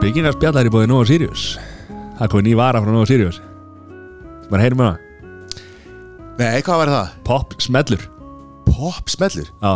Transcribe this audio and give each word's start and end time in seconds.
Byggingar 0.00 0.32
spjallar 0.32 0.64
í 0.64 0.70
bóði 0.72 0.88
Nova 0.88 1.04
Sirius. 1.04 1.42
Það 2.16 2.22
er 2.24 2.30
komið 2.32 2.46
ný 2.46 2.52
vara 2.56 2.80
frá 2.80 2.88
Nova 2.88 3.08
Sirius. 3.08 3.36
Bara 4.48 4.64
heyrum 4.64 4.80
við 4.80 4.88
það 4.88 5.06
Nei, 6.40 6.62
hvað 6.64 6.78
var 6.80 6.90
það? 6.94 7.10
Pop 7.26 7.52
smellur. 7.60 8.06
Pop 8.64 9.12
smellur? 9.12 9.50
Já, 9.60 9.72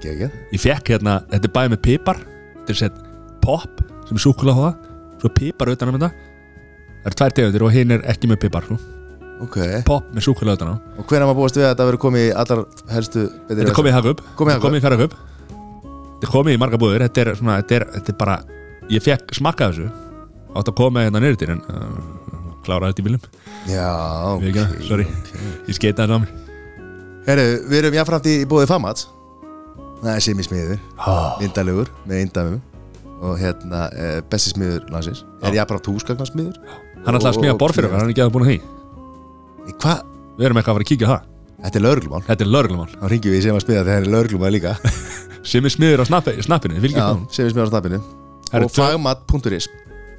Gekið 0.00 0.32
ég 0.54 0.62
fekk 0.62 0.94
hérna 0.94 1.18
Þetta 1.28 1.48
er 1.48 1.52
bæði 1.58 1.72
með 1.74 1.80
pipar 1.84 2.22
Þetta 2.22 2.72
er 2.72 2.78
sett 2.80 2.96
pop 3.44 3.84
sem 4.08 4.16
er 4.16 4.24
súkulega 4.24 4.56
hóða 4.56 4.72
Svo 5.20 5.32
pipar 5.36 5.74
utan 5.74 5.92
um 5.92 6.00
þetta. 6.00 6.10
Það 7.04 7.10
eru 7.12 7.20
tvær 7.20 7.36
tegundir 7.36 7.66
og 7.68 7.76
hinn 7.76 7.94
er 7.98 8.08
ekki 8.08 8.32
með 8.32 8.40
pipar 8.46 8.66
sko. 8.66 8.80
Ok. 9.44 9.60
Pop 9.86 10.10
með 10.16 10.24
súkulega 10.30 10.56
utan 10.56 10.72
á. 10.72 10.76
Og 10.96 11.04
hvernig 11.04 11.28
maður 11.28 11.40
búast 11.42 11.60
við 11.60 11.68
að 11.68 11.72
þetta 11.74 11.90
verður 11.90 12.04
komið 12.08 12.24
í 12.24 12.34
allar 12.40 12.66
helstu 12.96 13.28
Þetta 13.50 13.68
er 13.68 13.76
komið 13.76 13.92
í 13.92 13.96
Hagup 14.00 14.26
Komið 14.40 14.80
í 14.80 14.84
Ferragup 14.88 15.16
Þetta 15.20 16.28
er 16.30 16.32
komið 16.32 16.56
í 16.56 16.60
marga 16.64 16.80
búður 16.80 17.04
Þetta 17.10 17.26
er 17.26 17.34
svona 17.36 17.60
Þetta 17.60 17.82
er, 17.82 17.90
þetta 17.98 18.14
er 18.16 18.22
bara 18.24 18.38
Ég 18.92 19.02
fekk 19.02 19.34
smakka 19.34 19.70
þessu. 19.72 19.90
Átt 20.56 20.70
að 20.70 20.78
koma 20.78 21.02
hérna 21.04 21.20
neyrir 21.20 21.38
til 21.40 21.50
en 21.52 21.60
uh, 21.68 22.16
Klára 22.66 22.90
þetta 22.90 23.02
í 23.02 23.06
bílum 23.06 23.26
Já, 23.66 23.90
ekki 24.38 24.56
það, 24.56 24.72
sorry. 24.86 25.06
Ég 25.66 25.76
skeitaði 25.78 26.14
það 26.14 26.22
mér 26.22 26.32
Herru, 27.26 27.44
við 27.66 27.78
erum 27.80 27.98
jáfnframt 27.98 28.28
í 28.30 28.36
bóði 28.48 28.70
Famats 28.70 29.08
Það 30.02 30.10
er 30.14 30.24
Simi 30.24 30.46
smiður 30.46 30.80
oh. 31.02 31.36
Indalegur 31.44 31.92
með 32.06 32.24
indamum 32.26 32.58
Og 33.26 33.38
hérna, 33.40 33.86
eh, 33.96 34.18
besti 34.28 34.52
smiður 34.52 34.82
landsins. 34.92 35.22
Er 35.40 35.54
jáfnframt 35.56 35.88
húsgagnar 35.88 36.28
smiður 36.28 36.58
Hann 37.06 37.16
ætlaði 37.16 37.32
að 37.32 37.38
smíða 37.40 37.56
borð 37.62 37.78
fyrir 37.78 37.88
okkur 37.88 38.00
Hann 38.02 38.10
er 38.10 38.12
ekki 38.12 38.24
að 38.26 38.34
búin 38.34 38.44
að 38.44 38.50
því. 38.52 38.58
Hvað? 39.72 40.04
Við 40.36 40.48
erum 40.48 40.60
eitthvað 40.60 40.74
að 40.74 40.76
fara 40.76 40.86
að 40.86 40.90
kíkja 40.90 41.10
það. 41.12 41.32
Þetta 41.64 41.80
er 41.80 41.84
lauruglumál 41.86 42.22
Þetta 42.26 42.46
er 42.46 42.52
lögreglumál. 42.52 42.90
Þá 42.92 43.06
ringjum 43.14 43.36
við 43.36 43.42
sem 43.46 43.56
að 43.56 43.64
spila 43.64 43.80
þegar 43.80 43.88
það 43.88 44.04
er 44.04 44.12
lauruglumál 44.12 44.52
líka. 44.52 44.76
Sem 45.50 45.64
er 45.64 45.72
smiður 45.72 46.02
á 46.02 46.06
snappi, 46.10 46.36
snappinu 46.44 46.82
Fylgjum 46.82 47.02
það 47.06 47.26
Simi 47.38 47.54
smiður 47.54 47.70
á 47.70 47.72
snappinu 47.72 48.02
Og 48.54 48.70
fagmat.is 48.70 49.68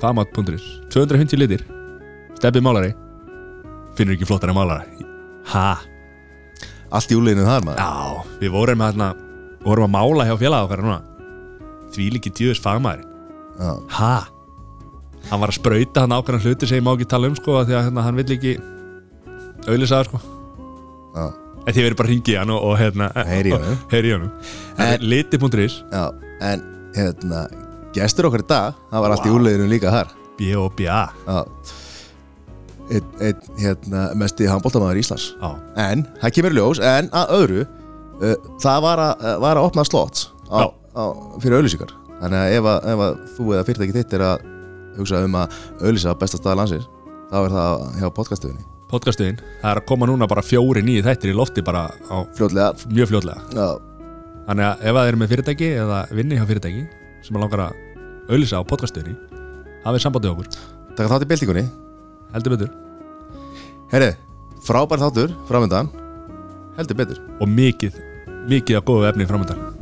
Famat.is 0.01 0.65
250 0.93 1.39
litir. 1.39 1.63
Steppi 2.37 2.61
málari. 2.61 2.91
Finnur 3.97 4.13
ekki 4.13 4.27
flottari 4.29 4.53
málara 4.53 4.83
Ha? 5.47 5.77
Allt 6.93 7.11
í 7.11 7.17
úleginu 7.17 7.47
þar 7.47 7.63
maður. 7.65 7.79
Já, 7.81 8.25
við 8.41 8.51
vorum 8.53 8.83
að, 8.83 8.91
hérna, 8.93 9.07
vorum 9.65 9.87
að 9.87 9.93
mála 9.95 10.27
hjá 10.27 10.35
félag 10.39 10.67
okkar 10.67 10.83
núna. 10.85 10.99
Því 11.95 12.09
líki 12.13 12.31
djöðs 12.35 12.61
fagmaður. 12.63 13.05
Já. 13.57 13.71
Ha? 13.97 14.13
Hann 15.31 15.41
var 15.41 15.51
að 15.51 15.57
sprauta 15.57 16.03
hann 16.05 16.15
ákveðan 16.15 16.43
hluti 16.45 16.69
sem 16.69 16.77
ég 16.79 16.85
má 16.85 16.93
ekki 16.93 17.07
tala 17.09 17.27
um 17.27 17.35
sko 17.35 17.57
Því 17.67 17.75
að 17.75 17.87
hérna, 17.89 18.03
hann 18.05 18.19
vill 18.19 18.31
ekki 18.37 18.53
auðlisaða 19.67 20.07
sko. 20.07 20.21
Já. 21.17 21.25
En 21.67 21.73
því 21.75 21.83
verður 21.83 21.97
bara 21.99 22.07
að 22.07 22.13
ringi 22.13 22.35
hann 22.39 22.51
og, 22.53 22.63
og 22.63 22.77
hérna 22.79 23.09
Heyri 23.27 24.13
í 24.13 24.19
En- 24.77 25.01
Liti.is 25.03 25.81
en 25.91 26.61
hérna 26.95 27.47
Gestur 27.97 28.29
okkar 28.29 28.43
í 28.43 28.47
dag, 28.49 28.77
það 28.91 29.03
var 29.03 29.15
allt 29.15 29.25
í 29.27 29.33
úleginu 29.33 29.67
líka 29.71 29.93
þar. 29.93 30.13
B.O.B.A. 30.37 31.01
Einn, 32.87 33.07
einn, 33.19 33.39
hérna, 33.59 34.03
mesti 34.15 34.47
handbóltamæður 34.47 34.99
Íslands. 35.01 35.31
Já, 35.41 35.49
En, 35.89 36.05
það 36.21 36.35
kemur 36.37 36.53
í 36.53 36.59
ljós, 36.59 36.79
en 36.79 37.09
að 37.11 37.33
öðru 37.35 37.63
uh, 37.65 38.35
Það 38.63 38.83
var 38.85 39.01
að, 39.03 39.25
uh, 39.25 39.33
var 39.43 39.59
að 39.59 39.67
opna 39.67 39.83
slots 39.87 40.29
á, 40.47 40.71
á, 40.95 41.03
fyrir 41.43 41.57
auðlýsingar 41.57 41.91
Þannig 42.21 42.39
að 42.39 42.53
ef, 42.55 42.69
að 42.71 42.87
ef 42.93 43.03
að 43.07 43.17
þú 43.35 43.47
eða 43.51 43.65
fyrirtæki 43.67 43.95
þitt 43.97 44.15
er 44.17 44.23
að 44.29 44.45
hugsa 44.97 45.19
um 45.25 45.35
að 45.41 45.57
auðlýsa 45.81 46.15
besta 46.21 46.39
staða 46.39 46.59
landsins 46.61 46.87
þá 47.27 47.35
er 47.41 47.57
það 47.57 47.83
hjá 47.99 48.07
podcastuðinni 48.21 48.65
podcastuðin 48.87 49.41
Það 49.43 49.69
er 49.73 49.81
að 49.81 49.87
koma 49.91 50.07
núna 50.07 50.29
bara 50.31 50.45
fjóri 50.47 50.85
nýju 50.87 51.03
þættir 51.09 51.33
í 51.33 51.35
lofti 51.35 51.65
bara 51.67 51.83
á 52.07 52.17
Fljótlega. 52.37 52.71
Mjög 52.87 53.11
fljótlega. 53.11 53.43
Já, 53.51 53.67
Þannig 54.47 54.69
að 54.69 54.87
ef 54.87 54.95
það 54.95 55.11
er 55.11 55.19
með 55.19 55.33
fyrirtæki 55.33 55.69
eða 55.83 55.99
vinni 56.15 56.39
hjá 56.39 56.47
fyrirtæki 56.47 56.85
sem 57.27 57.41
langar 57.41 57.65
að 57.67 57.83
auðlýsa 58.27 58.59
á 58.59 58.69
podcastuðinni 58.69 59.15
hafið 59.85 60.03
sambandið 60.03 60.33
okkur, 60.33 60.49
taka 60.97 61.11
þátt 61.13 61.25
í 61.25 61.29
byltingunni. 61.31 61.65
Heldur 62.33 62.57
betur. 62.57 62.73
Herri, 63.93 64.11
frábær 64.67 65.03
þáttur, 65.05 65.33
framöndan 65.47 65.93
Heldur 66.77 66.99
betur. 66.99 67.23
Og 67.41 67.49
mikið, 67.49 67.97
mikið 68.51 68.81
að 68.81 68.87
góðu 68.91 69.09
efni 69.09 69.29
framöndan 69.29 69.76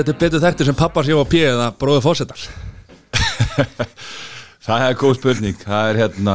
þetta 0.00 0.14
er 0.14 0.20
betur 0.24 0.42
þekktur 0.44 0.70
sem 0.70 0.78
pappa 0.78 1.04
séu 1.06 1.20
á 1.20 1.26
P 1.28 1.44
eða 1.44 1.68
bróðu 1.80 2.02
fórsetar 2.04 2.48
Það 4.60 4.82
er 4.86 4.96
góð 5.00 5.14
spurning. 5.16 5.56
Það 5.60 5.90
er 5.90 5.98
hérna 6.04 6.34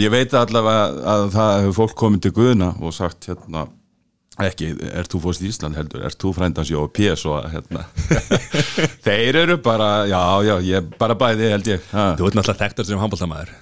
Ég 0.00 0.10
veit 0.10 0.32
allavega 0.32 0.84
að 1.12 1.24
það 1.34 1.50
hefur 1.60 1.74
fólk 1.76 1.96
komið 2.00 2.22
til 2.24 2.30
Guðuna 2.38 2.70
og 2.80 2.94
sagt 2.96 3.26
hérna 3.28 3.66
ekki, 4.42 4.72
er 4.90 5.06
þú 5.06 5.20
fórst 5.26 5.44
í 5.44 5.50
Ísland 5.52 5.76
heldur? 5.78 6.02
Er 6.08 6.16
þú 6.18 6.32
frændans 6.34 6.70
Jóa 6.72 6.88
P? 6.90 7.10
Svo 7.20 7.36
að 7.36 7.52
hérna 7.52 7.84
þeir 9.06 9.38
eru 9.44 9.58
bara 9.62 9.90
já, 10.10 10.22
já, 10.48 10.54
ég 10.66 10.88
bara 10.98 11.14
bæði 11.18 11.52
held 11.52 11.70
ég. 11.70 11.84
Ha. 11.92 12.06
Þú 12.18 12.30
ert 12.30 12.38
náttúrulega 12.40 12.62
þekktur 12.64 12.88
sem 12.88 13.02
handbóltamæður 13.02 13.52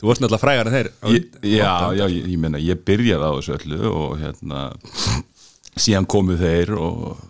Þú 0.00 0.12
ert 0.12 0.22
náttúrulega 0.24 0.42
frægar 0.42 0.68
en 0.68 0.76
þeir. 0.76 0.90
Ég, 1.14 1.24
já, 1.54 1.72
já, 1.96 2.04
ég, 2.08 2.28
ég 2.34 2.42
meina, 2.42 2.60
ég 2.60 2.82
byrjaði 2.88 3.30
á 3.30 3.32
þessu 3.38 3.56
öllu 3.58 3.80
og 3.94 4.14
hérna 4.20 4.62
síðan 5.80 6.08
komu 6.10 6.36
þeir 6.40 6.72
og, 6.76 7.20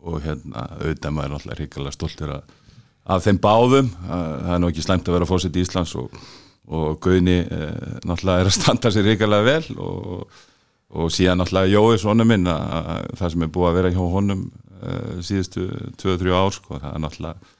og 0.00 0.20
hérna, 0.24 0.66
auðvitað 0.80 1.14
maður 1.16 1.28
er 1.28 1.34
náttúrulega 1.34 1.60
hrikalega 1.60 1.96
stoltur 1.96 2.34
af 2.36 3.24
þeim 3.24 3.40
báðum. 3.42 3.90
Að, 4.06 4.28
það 4.44 4.54
er 4.54 4.62
nú 4.62 4.70
ekki 4.70 4.84
slæmt 4.86 5.10
að 5.10 5.16
vera 5.18 5.28
fósitt 5.28 5.58
í 5.58 5.64
Íslands 5.64 5.94
og, 6.00 6.16
og 6.70 7.00
Guðni 7.04 7.38
eh, 7.42 7.76
náttúrulega 8.06 8.44
er 8.44 8.50
að 8.50 8.56
standa 8.56 8.92
sér 8.94 9.08
hrikalega 9.10 9.48
vel 9.48 9.78
og, 9.80 10.42
og 10.96 11.14
síðan 11.14 11.42
náttúrulega 11.42 11.74
Jói 11.74 12.02
svona 12.02 12.26
minn 12.28 12.48
að, 12.50 12.66
að 12.80 13.08
það 13.20 13.34
sem 13.34 13.46
er 13.46 13.54
búið 13.56 13.70
að 13.70 13.78
vera 13.80 13.94
hjá 13.96 14.02
honum 14.16 14.44
eh, 14.80 15.16
síðustu 15.26 15.68
2-3 16.02 16.36
ár 16.36 16.54
sko, 16.56 16.78
það 16.78 16.92
er 16.92 17.04
náttúrulega 17.06 17.56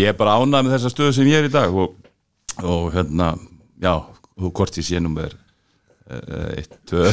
ég 0.00 0.10
er 0.12 0.18
bara 0.18 0.38
ánað 0.38 0.66
með 0.66 0.76
þessa 0.76 0.92
stöðu 0.92 1.14
sem 1.16 1.30
ég 1.30 1.42
er 1.42 1.48
í 1.48 1.52
dag 1.52 1.74
og, 1.74 1.96
og 2.62 2.90
hérna, 2.94 3.32
já, 3.82 3.94
hvort 4.38 4.78
ég 4.78 4.86
sé 4.86 5.00
nummer 5.02 5.34
1, 6.10 6.68
2, 6.90 7.04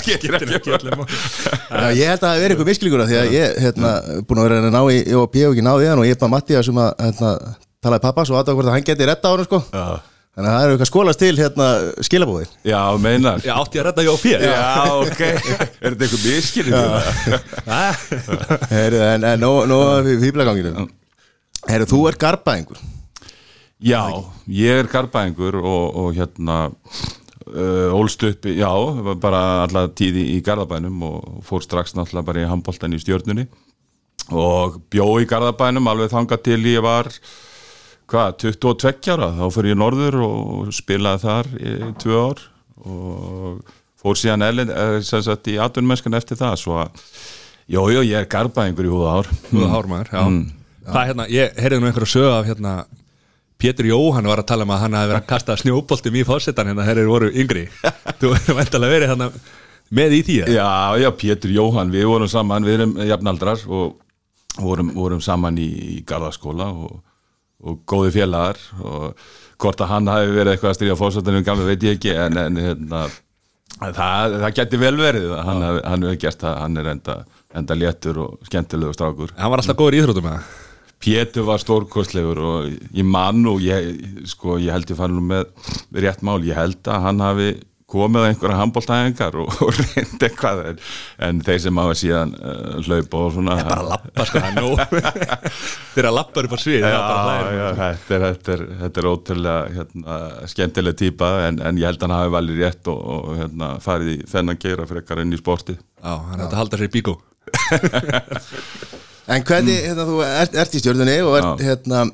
3 0.00 0.18
skilur 0.18 0.44
ekki 0.58 0.72
Já, 0.74 1.88
ég 1.94 2.10
held 2.10 2.20
að 2.20 2.26
það 2.26 2.40
veri 2.42 2.54
eitthvað 2.54 2.70
misklingur 2.70 3.02
af 3.04 3.10
því 3.10 3.18
að 3.20 3.34
ég 3.36 3.58
hérna, 3.64 3.90
búin 4.26 4.40
að 4.42 4.48
vera 4.48 4.60
að 4.66 4.74
ná 4.74 4.82
í 4.90 5.00
og 5.18 5.26
P 5.30 5.44
og 5.46 5.54
ekki 5.54 5.66
náði 5.66 5.90
hann 5.90 6.02
og 6.02 6.08
ég 6.08 6.16
er 6.16 6.22
bara 6.22 6.34
Mattias 6.34 6.70
um 6.72 6.80
að 6.82 6.90
hérna, 7.06 7.34
talaði 7.80 8.04
pappa 8.08 8.26
svo 8.28 8.38
aðdáð 8.40 8.58
hvort 8.58 8.70
að 8.70 8.76
hann 8.76 8.88
geti 8.90 9.10
retta 9.10 9.30
á 9.30 9.32
hann 9.34 9.46
sko. 9.46 9.62
Já, 9.70 9.86
Þannig 10.30 10.46
að 10.46 10.54
það 10.54 10.64
eru 10.64 10.74
eitthvað 10.76 10.88
skólast 10.88 11.20
til 11.20 11.32
hérna, 11.40 11.64
skilabóðin 12.06 12.52
já, 12.70 12.80
meinar. 13.02 13.40
Já, 13.42 13.50
átti 13.58 13.80
ég 13.80 13.82
að 13.82 13.88
redda 13.88 14.04
Jóa 14.06 14.20
P 14.22 14.30
Já, 14.30 14.60
ok, 14.94 15.22
er 15.82 15.96
þetta 15.96 16.06
eitthvað 16.06 16.22
miskilur? 16.28 16.78
Heru, 18.70 19.00
En, 19.08 19.26
en 19.32 19.42
nú, 19.42 19.50
fýblaganginu 20.22 20.86
Herru, 21.66 21.88
þú 21.90 22.00
er 22.12 22.18
garbaðingur 22.22 22.78
Já, 23.80 24.04
ég 24.52 24.82
er 24.84 24.88
garbaðingur 24.92 25.56
og, 25.60 25.84
og 25.98 26.14
hérna 26.14 26.56
uh, 27.50 27.98
ólst 27.98 28.22
upp, 28.26 28.46
já, 28.46 28.70
bara 29.22 29.42
alltaf 29.64 29.92
tíði 29.98 30.24
í 30.36 30.38
Garðabænum 30.46 31.02
og 31.06 31.42
fór 31.46 31.64
strax 31.64 31.94
náttúrulega 31.96 32.28
bara 32.30 32.44
í 32.44 32.48
handboltan 32.50 32.96
í 32.96 33.00
stjörnunni 33.02 33.46
og 34.30 34.80
bjó 34.92 35.06
í 35.22 35.28
Garðabænum 35.28 35.88
alveg 35.90 36.12
þangað 36.12 36.44
til 36.46 36.60
ég 36.70 36.84
var 36.84 37.10
hvað, 38.10 38.38
22 38.42 39.12
ára. 39.14 39.30
Þá 39.38 39.44
fyrir 39.54 39.72
ég 39.74 39.78
norður 39.78 40.20
og 40.26 40.72
spilaði 40.74 41.22
þar 41.24 41.50
í 41.58 41.74
tvö 42.02 42.22
ár 42.26 42.42
og 42.80 43.74
fór 44.00 44.16
síðan 44.16 44.46
ellen, 44.46 44.70
eh, 44.72 45.00
sem 45.04 45.22
sagt 45.22 45.50
í 45.52 45.58
atvinnmennskan 45.60 46.16
eftir 46.16 46.38
það 46.40 46.56
svo 46.62 46.78
að, 46.80 47.02
jú, 47.68 47.84
jú, 47.92 48.02
ég 48.08 48.22
er 48.22 48.30
garbaðingur 48.30 48.88
í 48.88 48.92
húða 48.94 49.18
ár 49.20 49.28
Þú 49.50 49.60
er 49.66 49.74
hármaður, 49.74 50.14
já. 50.14 50.22
Það 50.86 51.00
er 51.02 51.10
hérna, 51.10 51.26
ég 51.30 51.60
heyrði 51.60 51.80
nú 51.80 51.90
einhverju 51.90 52.10
sög 52.14 52.30
af 52.32 52.48
hérna 52.48 52.72
Pétur 53.60 53.88
Jóhann 53.90 54.28
var 54.30 54.40
að 54.40 54.48
tala 54.48 54.64
um 54.66 54.72
að 54.74 54.84
hann 54.84 54.96
hafi 54.96 55.10
verið 55.10 55.20
að 55.20 55.30
kasta 55.30 55.56
snjóboltum 55.60 56.16
í 56.16 56.22
fórsetan 56.28 56.70
hérna 56.70 56.86
þeir 56.86 57.02
eru 57.02 57.12
voru 57.12 57.32
yngri 57.42 57.66
Þú 58.20 58.32
hefur 58.36 58.56
vantalega 58.58 58.94
verið 58.96 59.12
hérna 59.12 59.28
með 59.90 60.16
í 60.16 60.20
því 60.26 60.36
eða? 60.44 60.54
Já, 60.54 61.02
já, 61.02 61.10
Pétur 61.20 61.52
Jóhann, 61.54 61.92
við 61.92 62.06
vorum 62.08 62.30
saman, 62.30 62.66
við 62.66 62.78
erum 62.78 62.94
jafnaldrar 63.08 63.64
og 63.68 63.96
vorum, 64.60 64.92
vorum 64.94 65.22
saman 65.24 65.58
í, 65.60 65.68
í 65.96 65.98
Garðaskóla 66.06 66.70
og, 66.70 67.00
og 67.66 67.82
góði 67.90 68.14
félagar 68.20 68.60
og 68.80 69.26
hvort 69.60 69.82
að 69.82 69.92
hann 69.92 70.08
hafi 70.10 70.30
verið 70.32 70.54
eitthvað 70.54 70.72
að 70.72 70.78
stríða 70.78 71.00
fórsættanum 71.00 71.44
gamla 71.44 71.68
veit 71.68 71.84
ég 71.84 71.98
ekki 71.98 72.14
en, 72.14 72.38
en 72.40 72.62
hérna, 72.62 73.02
það, 73.82 74.38
það 74.38 74.56
geti 74.60 74.80
vel 74.80 74.94
verið 75.00 75.36
hann, 75.36 75.66
hann 75.66 76.08
hefur 76.08 76.22
gert 76.24 76.46
það, 76.46 76.58
hann 76.64 76.80
er 76.80 76.90
enda, 76.94 77.20
enda 77.60 77.76
léttur 77.76 78.24
og 78.24 78.48
skemmtilegu 78.48 78.96
strákur. 78.96 79.34
Hann 79.36 79.52
var 79.52 79.62
alltaf 79.62 79.78
góður 79.78 79.98
í 79.98 80.04
íþróttum 80.04 80.28
með 80.30 80.38
það 80.38 80.69
Pétur 81.00 81.46
var 81.48 81.62
stórkostlegur 81.62 82.42
og 82.44 82.68
ég 82.92 83.06
mann 83.08 83.46
og 83.48 83.62
ég, 83.64 83.94
sko, 84.28 84.58
ég 84.60 84.74
held 84.74 84.90
ég 84.92 84.98
fara 84.98 85.14
nú 85.14 85.24
með 85.24 85.48
rétt 85.96 86.20
mál, 86.26 86.42
ég 86.44 86.58
held 86.58 86.80
að 86.92 87.04
hann 87.06 87.22
hafi 87.24 87.50
komið 87.90 88.22
á 88.22 88.28
einhverja 88.30 88.58
handbóltæðingar 88.60 89.36
og, 89.42 89.48
og 89.64 89.72
reyndi 89.74 90.26
eitthvað 90.28 90.60
en, 90.68 90.82
en 91.26 91.40
þeir 91.46 91.62
sem 91.64 91.80
hafa 91.82 91.96
síðan 91.98 92.34
uh, 92.38 92.76
hlaupa 92.84 93.22
og 93.24 93.32
svona 93.34 93.56
bara 93.66 93.86
lappa 93.88 94.26
sko, 94.28 94.42
það 94.44 94.50
er 94.50 94.54
nóg 94.60 94.76
þeirra 95.96 96.14
lappar 96.14 96.46
upp 96.46 96.54
á 96.54 96.58
svið 96.62 96.84
Já, 96.84 96.92
já, 96.92 97.66
þetta 97.80 98.16
er, 98.16 98.26
þetta 98.28 98.54
er, 98.54 98.64
þetta 98.84 99.02
er 99.02 99.10
ótrúlega 99.10 99.74
hérna, 99.78 100.20
skemmtileg 100.54 100.98
típa 101.02 101.32
en, 101.48 101.60
en 101.66 101.82
ég 101.82 101.90
held 101.90 102.00
að 102.00 102.06
hann 102.06 102.18
hafi 102.20 102.34
valið 102.38 102.64
rétt 102.66 102.92
og, 102.94 103.02
og 103.16 103.42
hérna, 103.42 103.74
farið 103.82 104.14
í 104.14 104.18
þennan 104.30 104.62
geira 104.62 104.88
frekar 104.90 105.24
inn 105.24 105.34
í 105.34 105.42
sporti 105.42 105.74
Já, 105.74 106.14
hann 106.14 106.38
er 106.38 106.46
þetta 106.46 106.62
halda 106.62 106.80
sér 106.80 106.90
í 106.92 106.94
bíkó 107.00 107.18
En 109.28 109.44
hvernig, 109.46 109.76
hérna, 109.84 110.06
þú 110.08 110.22
ert, 110.26 110.56
ert 110.58 110.74
í 110.74 110.80
stjórnunni 110.82 111.18
og 111.26 111.36
ert, 111.38 111.64
hérna 111.66 112.04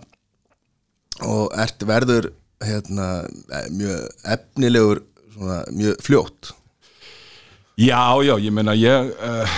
og 1.25 1.55
ert 1.57 1.87
verður 1.89 2.31
hérna, 2.65 3.27
eh, 3.53 3.69
mjög 3.73 4.07
efnilegur 4.25 5.03
svona, 5.35 5.65
mjög 5.73 6.01
fljótt. 6.03 6.53
Já, 7.77 8.17
já, 8.25 8.39
ég 8.41 8.53
meina 8.57 8.73
ég 8.73 9.11
uh, 9.21 9.57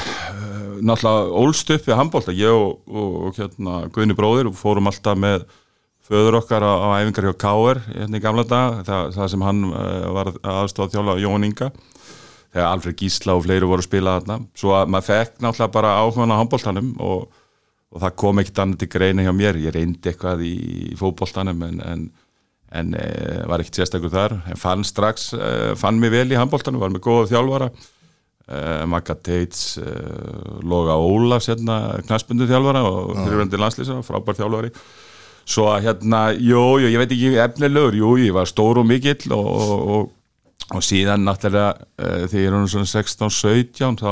náttúrulega 0.82 1.28
ólst 1.38 1.70
upp 1.70 1.84
við 1.86 1.98
handbólta, 2.00 2.34
ég 2.34 2.50
og, 2.50 2.80
og, 2.90 3.12
og 3.28 3.38
hérna, 3.38 3.84
Guðni 3.94 4.16
bróðir 4.18 4.50
fórum 4.58 4.90
alltaf 4.90 5.18
með 5.18 5.44
föður 6.08 6.40
okkar 6.40 6.66
á, 6.66 6.72
á 6.82 6.88
æfingar 6.98 7.28
hjá 7.28 7.36
Káer 7.38 7.80
hérna 7.86 8.18
í 8.18 8.24
gamla 8.24 8.42
dag, 8.48 8.80
það, 8.88 9.12
það 9.14 9.30
sem 9.34 9.46
hann 9.46 9.62
uh, 9.70 10.08
var 10.16 10.32
aðstofa 10.42 10.96
þjóla 10.96 11.18
Jón 11.22 11.46
Inga. 11.46 11.70
Þegar 12.48 12.70
Alfred 12.72 12.98
Gísla 12.98 13.36
og 13.36 13.44
fleiri 13.44 13.68
voru 13.68 13.84
að 13.84 13.90
spila 13.90 14.16
þarna, 14.18 14.38
svo 14.56 14.72
að 14.74 14.90
maður 14.90 15.08
fekk 15.12 15.42
náttúrulega 15.44 15.74
bara 15.74 15.96
áhugan 16.00 16.32
á 16.32 16.40
handbóltanum 16.40 16.94
og, 17.04 17.26
og 17.94 18.02
það 18.04 18.16
kom 18.20 18.40
ekkert 18.42 18.62
annað 18.64 18.82
til 18.82 18.90
greina 18.92 19.24
hjá 19.24 19.32
mér, 19.36 19.60
ég 19.62 19.74
reyndi 19.74 20.10
eitthvað 20.10 20.42
í, 20.44 20.56
fótboltanum 21.00 21.62
en, 21.68 21.84
en 21.84 22.08
en 22.76 22.94
e, 22.96 23.04
var 23.48 23.62
ekkert 23.62 23.80
sérstakur 23.80 24.12
þar. 24.12 24.34
En 24.50 24.60
fann 24.60 24.84
strax, 24.86 25.30
e, 25.32 25.52
fann 25.80 26.00
mig 26.00 26.12
vel 26.12 26.28
í 26.32 26.38
handbóltanum 26.38 26.82
var 26.82 26.92
með 26.92 27.04
góða 27.06 27.30
þjálfara. 27.32 27.70
E, 28.48 28.60
Magga 28.88 29.16
Teits 29.24 29.78
Loga 30.64 30.98
Ólafs 31.00 31.50
hérna 31.52 31.98
knaspundu 32.06 32.48
þjálfara 32.48 32.84
og 32.88 33.14
fyrirvændi 33.16 33.60
landslýsa 33.60 34.00
frábær 34.06 34.38
þjálfari. 34.40 34.72
Svo 35.48 35.70
að 35.72 35.86
hérna, 35.88 36.22
jú, 36.36 36.60
jú, 36.82 36.92
ég 36.92 37.00
veit 37.00 37.12
ekki 37.14 37.36
efnilegur, 37.40 37.96
jú, 37.96 38.14
ég 38.20 38.34
var 38.36 38.48
stór 38.48 38.82
og 38.82 38.88
mikill 38.88 39.32
og, 39.32 39.46
og, 39.48 39.92
og, 39.96 40.10
og 40.76 40.84
síðan 40.84 41.24
náttúrulega 41.24 41.70
þegar 42.28 42.42
ég 42.44 42.58
er 42.58 42.66
svona 42.68 42.90
16-17 42.90 44.02
þá 44.02 44.10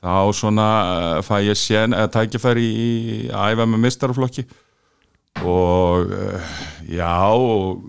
þá 0.00 0.32
svona 0.32 0.66
e, 0.80 1.22
fæ 1.26 1.36
ég 1.44 1.58
sén 1.60 1.96
eða 1.96 2.10
tækifæri 2.16 2.66
í 2.66 2.90
að 3.28 3.54
æfa 3.54 3.68
með 3.68 3.82
mistaraflokki 3.84 4.46
og 5.46 6.12
eh, 6.12 6.52
já 6.96 7.14
og 7.32 7.82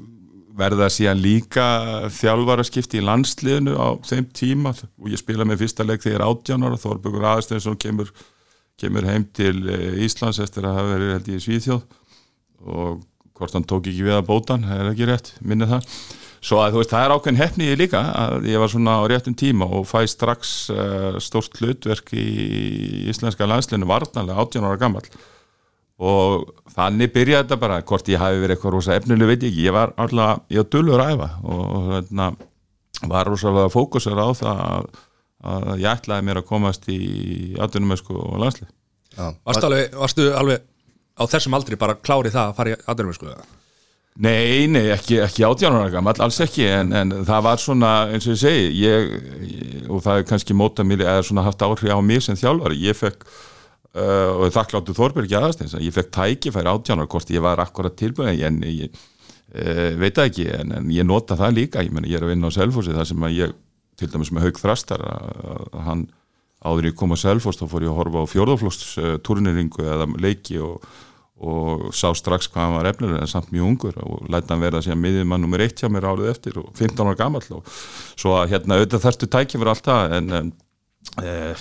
verða 0.62 0.90
síðan 0.92 1.22
líka 1.24 1.66
þjálfaraskipti 2.14 3.00
í 3.00 3.06
landsliðinu 3.06 3.74
á 3.80 3.98
þeim 4.06 4.28
tíma. 4.36 4.74
Og 5.02 5.10
ég 5.10 5.22
spila 5.22 5.48
með 5.48 5.64
fyrsta 5.64 5.86
leik 5.88 6.04
þegar 6.04 6.22
ég 6.22 6.28
18 6.28 6.68
ára 6.68 6.82
Þorbergur 6.82 7.28
Aðsteinsson 7.32 7.80
kemur, 7.82 8.12
kemur 8.80 9.08
heim 9.10 9.26
til 9.34 9.64
eh, 9.72 10.04
Íslands 10.06 10.42
eftir 10.44 10.68
að 10.68 10.78
hafa 10.80 10.96
verið 10.96 11.14
held 11.16 11.32
í 11.32 11.42
Svíþjóð. 11.46 11.86
Og 12.62 13.00
hvort 13.40 13.56
hann 13.58 13.66
tók 13.66 13.88
ekki 13.90 14.06
við 14.06 14.20
að 14.20 14.28
bótan, 14.28 14.68
það 14.68 14.84
er 14.84 14.92
ekki 14.92 15.08
rétt, 15.10 15.34
minni 15.42 15.70
það 15.70 15.88
svo 16.42 16.62
að 16.62 16.74
þú 16.74 16.82
veist, 16.82 16.94
það 16.94 17.04
er 17.06 17.14
ákveðin 17.16 17.42
hefni 17.42 17.68
ég 17.70 17.80
líka 17.80 18.02
að 18.18 18.48
ég 18.50 18.62
var 18.62 18.72
svona 18.74 18.96
á 18.98 19.04
réttum 19.10 19.36
tíma 19.38 19.68
og 19.78 19.86
fæ 19.90 20.00
strax 20.10 20.54
uh, 20.74 21.20
stórt 21.22 21.60
hlutverk 21.62 22.10
í 22.18 22.26
íslenska 23.12 23.46
landsliðinu 23.50 23.90
varnarlega 23.90 24.42
18 24.42 24.66
ára 24.66 24.80
gammal 24.82 25.06
og 26.02 26.50
þannig 26.74 27.14
byrjaði 27.14 27.46
þetta 27.46 27.60
bara 27.62 27.78
hvort 27.86 28.10
ég 28.10 28.22
hafi 28.22 28.42
verið 28.42 28.56
eitthvað 28.56 28.76
rosa 28.78 28.98
efnileg 28.98 29.30
veit 29.30 29.46
ég 29.46 29.52
ekki, 29.52 29.68
ég 29.68 29.76
var 29.76 29.94
alltaf, 30.02 30.42
ég 30.50 30.64
var 30.64 30.72
dullur 30.74 31.04
að 31.04 31.14
æfa 31.14 31.30
og 31.46 31.92
hérna 31.92 32.32
var 33.12 33.30
rosalega 33.30 33.74
fókusur 33.74 34.18
á 34.18 34.28
það 34.34 34.66
að, 34.66 34.92
að 35.54 35.72
ég 35.78 35.90
ætlaði 35.94 36.26
mér 36.26 36.42
að 36.42 36.50
komast 36.50 36.90
í 36.90 37.02
atvinnumösku 37.62 38.18
og 38.18 38.42
landslið 38.42 38.70
Já. 39.12 39.34
Varstu 39.46 39.68
alveg, 39.68 39.96
varstu 40.00 40.30
alveg 40.40 40.62
á 41.20 41.24
þessum 41.30 41.58
aldri 41.58 41.78
bara 41.78 41.98
klárið 42.00 42.38
það 42.38 42.50
að 42.50 42.58
fara 42.58 42.74
í 42.74 42.78
aðdurum 42.90 43.18
sko 43.18 43.34
Nei, 44.22 44.68
nei, 44.70 44.84
ekki, 44.94 45.18
ekki 45.24 45.46
átjánara 45.48 45.90
gammal, 45.90 46.14
alls 46.22 46.38
ekki 46.44 46.68
en, 46.70 46.92
en 46.94 47.14
það 47.26 47.46
var 47.48 47.62
svona, 47.62 47.94
eins 48.14 48.28
og 48.28 48.36
ég 48.36 48.42
segi 48.42 48.68
ég, 48.84 49.16
og 49.90 50.04
það 50.06 50.20
er 50.20 50.28
kannski 50.30 50.58
móta 50.58 50.86
mér 50.86 51.08
eða 51.08 51.24
svona 51.26 51.46
haft 51.48 51.64
áhrif 51.66 51.90
á 51.90 51.98
mig 52.06 52.22
sem 52.22 52.38
þjálfari. 52.38 52.78
Ég 52.84 53.00
fekk 53.00 53.26
uh, 53.26 54.30
og 54.38 54.52
þakkláttu 54.56 54.96
Þorbergi 54.98 55.38
aðastins 55.40 55.76
ég 55.80 55.96
fekk 55.96 56.14
tækifæri 56.16 56.72
átjánar 56.72 57.10
hvort 57.12 57.34
ég 57.34 57.44
var 57.44 57.62
akkurat 57.64 57.98
tilbúin 57.98 58.38
en 58.38 58.62
ég 58.68 58.94
uh, 58.94 59.92
veit 60.00 60.16
það 60.16 60.30
ekki 60.30 60.48
en, 60.60 60.78
en 60.80 60.94
ég 60.94 61.08
nota 61.08 61.38
það 61.40 61.58
líka 61.58 61.86
ég, 61.86 61.94
meni, 61.96 62.12
ég 62.12 62.22
er 62.22 62.28
að 62.28 62.36
vinna 62.36 62.52
á 62.52 62.58
Selfossi 62.58 62.96
þar 62.96 63.10
sem 63.10 63.28
að 63.28 63.38
ég 63.40 63.56
til 64.00 64.10
dæmis 64.10 64.32
með 64.34 64.48
Haug 64.48 64.60
Þrastar 64.62 65.04
hann 65.86 66.08
áður 66.62 66.92
ég 66.92 66.98
kom 66.98 67.14
á 67.14 67.18
Selfoss 67.20 67.60
þá 67.60 67.68
fór 67.70 67.86
ég 67.86 67.92
að 67.92 68.00
horfa 68.00 68.24
á 68.24 68.32
fjórðaflóst 68.32 68.86
uh, 69.02 69.16
turneringu 69.26 69.86
eða 69.86 70.08
leiki 70.22 70.62
og, 70.62 70.86
og 71.42 71.90
sá 71.98 72.12
strax 72.14 72.50
hvað 72.52 72.68
hann 72.68 72.76
var 72.78 72.88
efnilega 72.92 73.22
en 73.24 73.30
samt 73.30 73.52
mjög 73.54 73.70
ungur 73.72 73.96
og 74.04 74.28
læta 74.30 74.54
hann 74.54 74.62
vera 74.62 74.82
síðan 74.86 75.02
miðjumann 75.02 75.42
nummer 75.42 75.64
eitt 75.64 75.80
hjá 75.82 75.90
mér 75.90 76.06
árið 76.12 76.30
eftir 76.30 76.60
og 76.62 76.68
15 76.78 77.02
ára 77.02 77.18
gamall 77.18 77.48
og 77.58 77.62
svo 78.14 78.36
að 78.38 78.52
hérna 78.54 78.78
auðvitað 78.78 79.06
þarftu 79.08 79.30
tækifæri 79.36 79.72
allt 79.74 79.88
það 79.88 80.16
en, 80.20 80.26
eh, 81.24 81.54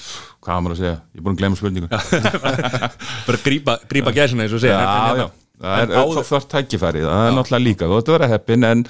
hvað 0.44 0.52
var 0.52 0.64
maður 0.66 0.74
að 0.74 0.80
segja, 0.82 0.96
ég 1.00 1.20
er 1.20 1.24
búin 1.24 1.36
að 1.36 1.40
glemma 1.40 1.60
spurningu. 1.60 1.88
Bara 3.28 3.40
grípa, 3.44 3.76
grípa 3.88 4.12
gæsina 4.16 4.44
eins 4.44 4.56
og 4.56 4.62
segja 4.64 4.80
já, 4.80 4.84
já, 5.22 5.26
það 5.64 5.84
er 5.84 5.94
auðvitað 6.02 6.28
þarf 6.32 6.48
tækifæri 6.54 7.04
það 7.06 7.24
er 7.28 7.32
náttúrulega 7.38 7.66
líka, 7.68 7.88
þú 7.88 8.00
ætti 8.00 8.12
að 8.12 8.16
vera 8.18 8.32
heppin 8.34 8.66
en, 8.68 8.82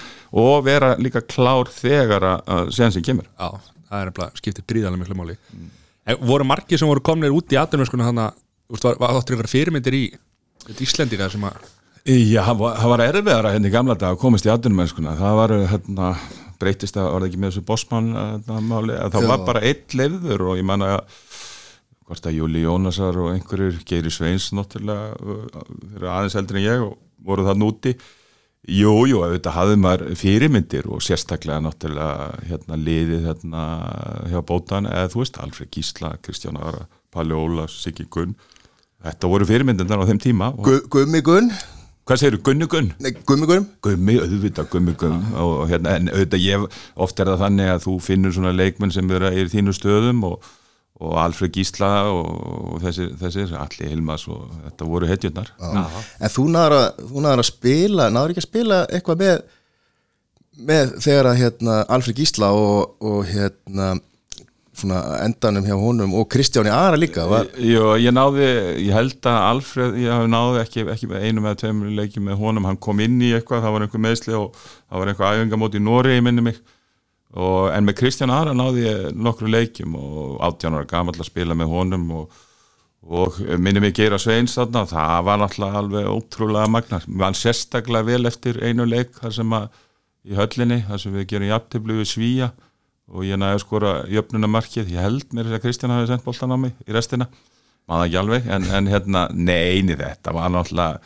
og 0.43 0.57
vera 0.67 0.89
líka 0.99 1.23
klár 1.23 1.71
þegar 1.75 2.27
að, 2.33 2.41
að 2.57 2.73
séðan 2.75 2.97
sem 2.97 3.07
kemur. 3.07 3.31
Já, 3.39 3.77
það 3.93 4.09
er 4.09 4.35
skiptir 4.43 4.67
gríðarlega 4.67 5.05
miklu 5.05 5.19
máli. 5.23 5.39
En, 5.55 5.71
Voru 6.27 6.43
margir 6.49 6.81
sem 6.81 6.91
voru 6.91 7.05
þetta 10.67 10.87
Íslendinga 10.87 11.31
sem 11.33 11.47
að 11.51 11.69
Já, 12.11 12.41
það 12.47 12.61
var, 12.63 12.79
var 12.91 13.03
erfiðara 13.05 13.51
hérna 13.53 13.69
í 13.69 13.73
gamla 13.75 13.95
dag 14.01 14.15
að 14.15 14.23
komast 14.23 14.47
í 14.49 14.51
atvinnumennskuna. 14.51 15.19
Það 15.19 15.35
var 15.37 15.53
hérna, 15.69 16.07
breytist 16.61 16.97
að 16.97 17.11
það 17.11 17.27
ekki 17.27 17.41
með 17.41 17.51
þessu 17.53 17.65
bossmann 17.69 18.09
hérna, 18.17 19.11
það 19.13 19.27
var 19.29 19.43
bara 19.45 19.63
einn 19.69 19.99
leiður 20.01 20.47
og 20.49 20.57
ég 20.57 20.67
man 20.67 20.87
að 20.87 21.03
hvort 22.11 22.27
að 22.27 22.39
Júli 22.41 22.65
Jónasar 22.65 23.19
og 23.23 23.35
einhverjir 23.35 23.83
Geiri 23.87 24.11
Sveins 24.11 24.49
náttúrulega 24.57 25.13
þeir 25.21 26.01
eru 26.01 26.09
aðeins 26.11 26.39
eldri 26.41 26.59
en 26.59 26.67
ég 26.67 26.87
og 26.89 26.97
voru 27.23 27.47
það 27.47 27.63
núti 27.63 27.95
Jú, 28.71 29.07
jú, 29.09 29.23
auðvitað 29.25 29.55
hafði 29.57 29.77
maður 29.81 30.17
fyrirmyndir 30.21 30.89
og 30.93 31.01
sérstaklega 31.01 31.63
náttúrulega 31.65 32.43
hérna 32.45 32.77
liðið 32.77 33.23
hérna 33.25 33.63
hjá 34.29 34.41
bótan 34.45 34.89
eða 34.91 35.09
þú 35.15 35.23
veist, 35.23 35.39
Alfred 35.41 35.71
Gísla, 35.73 36.11
Kristján 36.21 36.59
Ara 36.61 36.83
Palli 37.11 37.33
Ólafs, 37.33 37.79
Siggi 37.81 38.05
Gunn 38.13 38.35
Þetta 39.01 39.29
voru 39.33 39.47
fyrirmyndirnar 39.49 40.03
á 40.03 40.09
þeim 40.11 40.19
tíma 40.21 40.51
og, 40.53 40.65
Gu- 40.67 40.87
Gummi 40.93 41.23
Gunn. 41.25 41.51
Hvað 42.11 42.19
segirðu, 42.21 42.41
Gunni 42.49 42.67
Gunn? 42.69 42.89
Nei, 43.01 43.11
Gummi 43.29 43.47
Gunn. 43.49 43.67
Gummi, 43.87 44.17
auðvitað, 44.21 44.67
gummi, 44.73 44.95
gummi 44.99 45.35
og, 45.39 45.53
og 45.63 45.69
hérna, 45.71 45.93
en 46.01 46.09
auðvitað 46.11 46.43
ég, 46.43 46.65
oft 47.07 47.21
er 47.23 47.31
það 47.31 47.45
þannig 47.45 47.71
að 47.75 47.85
þú 47.87 47.95
finnur 48.03 48.35
svona 48.35 48.53
leikmenn 48.57 48.93
sem 48.95 49.13
eru 49.15 49.31
í 49.31 49.45
þínu 49.53 49.75
stöðum 49.77 50.25
og, 50.27 50.49
og 51.01 51.15
Alfred 51.23 51.55
Gísla 51.55 51.91
og, 52.11 52.27
og 52.75 52.83
þessir, 52.83 53.13
þessir, 53.21 53.55
Alli 53.61 53.93
Hilmas 53.93 54.27
og 54.29 54.51
þetta 54.67 54.89
voru 54.91 55.09
hetjurnar. 55.09 55.53
En 55.71 56.35
þú 56.35 56.49
náður 56.57 56.77
að, 56.81 57.01
þú 57.13 57.25
náður 57.29 57.45
að 57.45 57.49
spila 57.53 58.11
náður 58.13 58.35
ekki 58.35 58.43
að 58.45 58.49
spila 58.51 58.83
eitthvað 58.91 59.23
með 59.25 59.41
með 60.61 60.91
þegar 61.01 61.31
að 61.31 61.39
hérna 61.41 61.77
Alfred 61.95 62.19
Gísla 62.21 62.51
og, 62.53 62.97
og 63.01 63.23
hérna 63.31 63.95
svona 64.81 65.01
endanum 65.25 65.67
hjá 65.67 65.77
honum 65.79 66.17
og 66.19 66.27
Kristjáni 66.33 66.73
Ara 66.73 66.99
líka 66.99 67.27
var, 67.31 67.49
Jó, 67.61 67.95
ég 68.01 68.15
náði, 68.15 68.49
ég 68.87 68.95
held 68.97 69.29
að 69.29 69.39
Alfred, 69.47 69.97
ég 70.01 70.27
náði 70.33 70.61
ekki, 70.65 70.85
ekki 70.95 71.09
einu 71.15 71.45
með 71.45 71.63
tveimur 71.63 71.95
leikjum 71.99 72.29
með 72.31 72.43
honum, 72.43 72.69
hann 72.69 72.81
kom 72.83 73.03
inn 73.05 73.19
í 73.23 73.33
eitthvað, 73.37 73.65
það 73.65 73.75
var 73.77 73.87
einhver 73.87 74.05
meðsli 74.07 74.37
og 74.39 74.61
það 74.61 75.03
var 75.03 75.13
einhver 75.13 75.41
æfingamót 75.41 75.77
í 75.77 75.83
Nóri, 75.85 76.15
ég 76.17 76.25
minni 76.27 76.47
mig. 76.49 76.63
Og, 77.31 77.69
en 77.71 77.87
með 77.87 77.99
Kristján 78.01 78.33
Ara 78.35 78.55
náði 78.57 78.87
ég 78.89 79.05
nokkru 79.15 79.51
leikjum 79.53 79.95
og 80.01 80.41
18 80.49 80.79
ára 80.79 80.89
gamall 80.91 81.19
að 81.21 81.29
spila 81.29 81.55
með 81.55 81.71
honum 81.77 82.09
og, 82.23 82.41
og 83.07 83.39
minni 83.61 83.85
mig 83.85 83.95
Geira 83.99 84.19
Sveins 84.19 84.57
þarna, 84.59 84.83
það 84.91 85.29
var 85.29 85.45
náttúrulega 85.45 85.85
alveg 85.85 86.11
ótrúlega 86.11 86.73
magna, 86.75 87.05
hann 87.23 87.39
sérstaklega 87.39 88.09
vel 88.09 88.27
eftir 88.31 88.59
einu 88.65 88.89
leik 88.89 89.15
þar 89.21 89.37
sem 89.39 89.55
að 89.61 89.71
í 90.27 90.37
höllinni, 90.37 90.83
þar 90.89 91.01
sem 91.05 91.15
við 91.15 91.31
gerum 91.31 91.53
jafnteflu 91.53 92.01
við 92.01 92.11
Svíja 92.11 92.51
og 93.11 93.27
ég 93.27 93.39
næði 93.41 93.59
að 93.59 93.63
skora 93.65 93.95
jöfnunamarkið, 94.11 94.91
ég 94.95 95.05
held 95.05 95.33
mér 95.35 95.55
að 95.57 95.65
Kristján 95.65 95.95
hafi 95.95 96.11
sendt 96.11 96.27
boltan 96.27 96.55
á 96.55 96.59
mig 96.61 96.77
í 96.87 96.95
restina. 96.95 97.27
Maður 97.91 98.07
ekki 98.07 98.21
alveg, 98.21 98.51
en, 98.55 98.69
en 98.77 98.91
hérna 98.91 99.25
neini 99.35 99.97
þetta 99.99 100.35
var 100.37 100.53
náttúrulega 100.55 101.01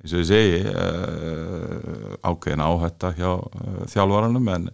eins 0.00 0.14
og 0.14 0.22
ég 0.22 0.28
segi 0.30 0.60
uh, 0.70 2.16
ákveðin 2.24 2.64
áhætta 2.64 3.12
hjá 3.18 3.30
uh, 3.36 3.80
þjálfaranum 3.90 4.46
en, 4.54 4.68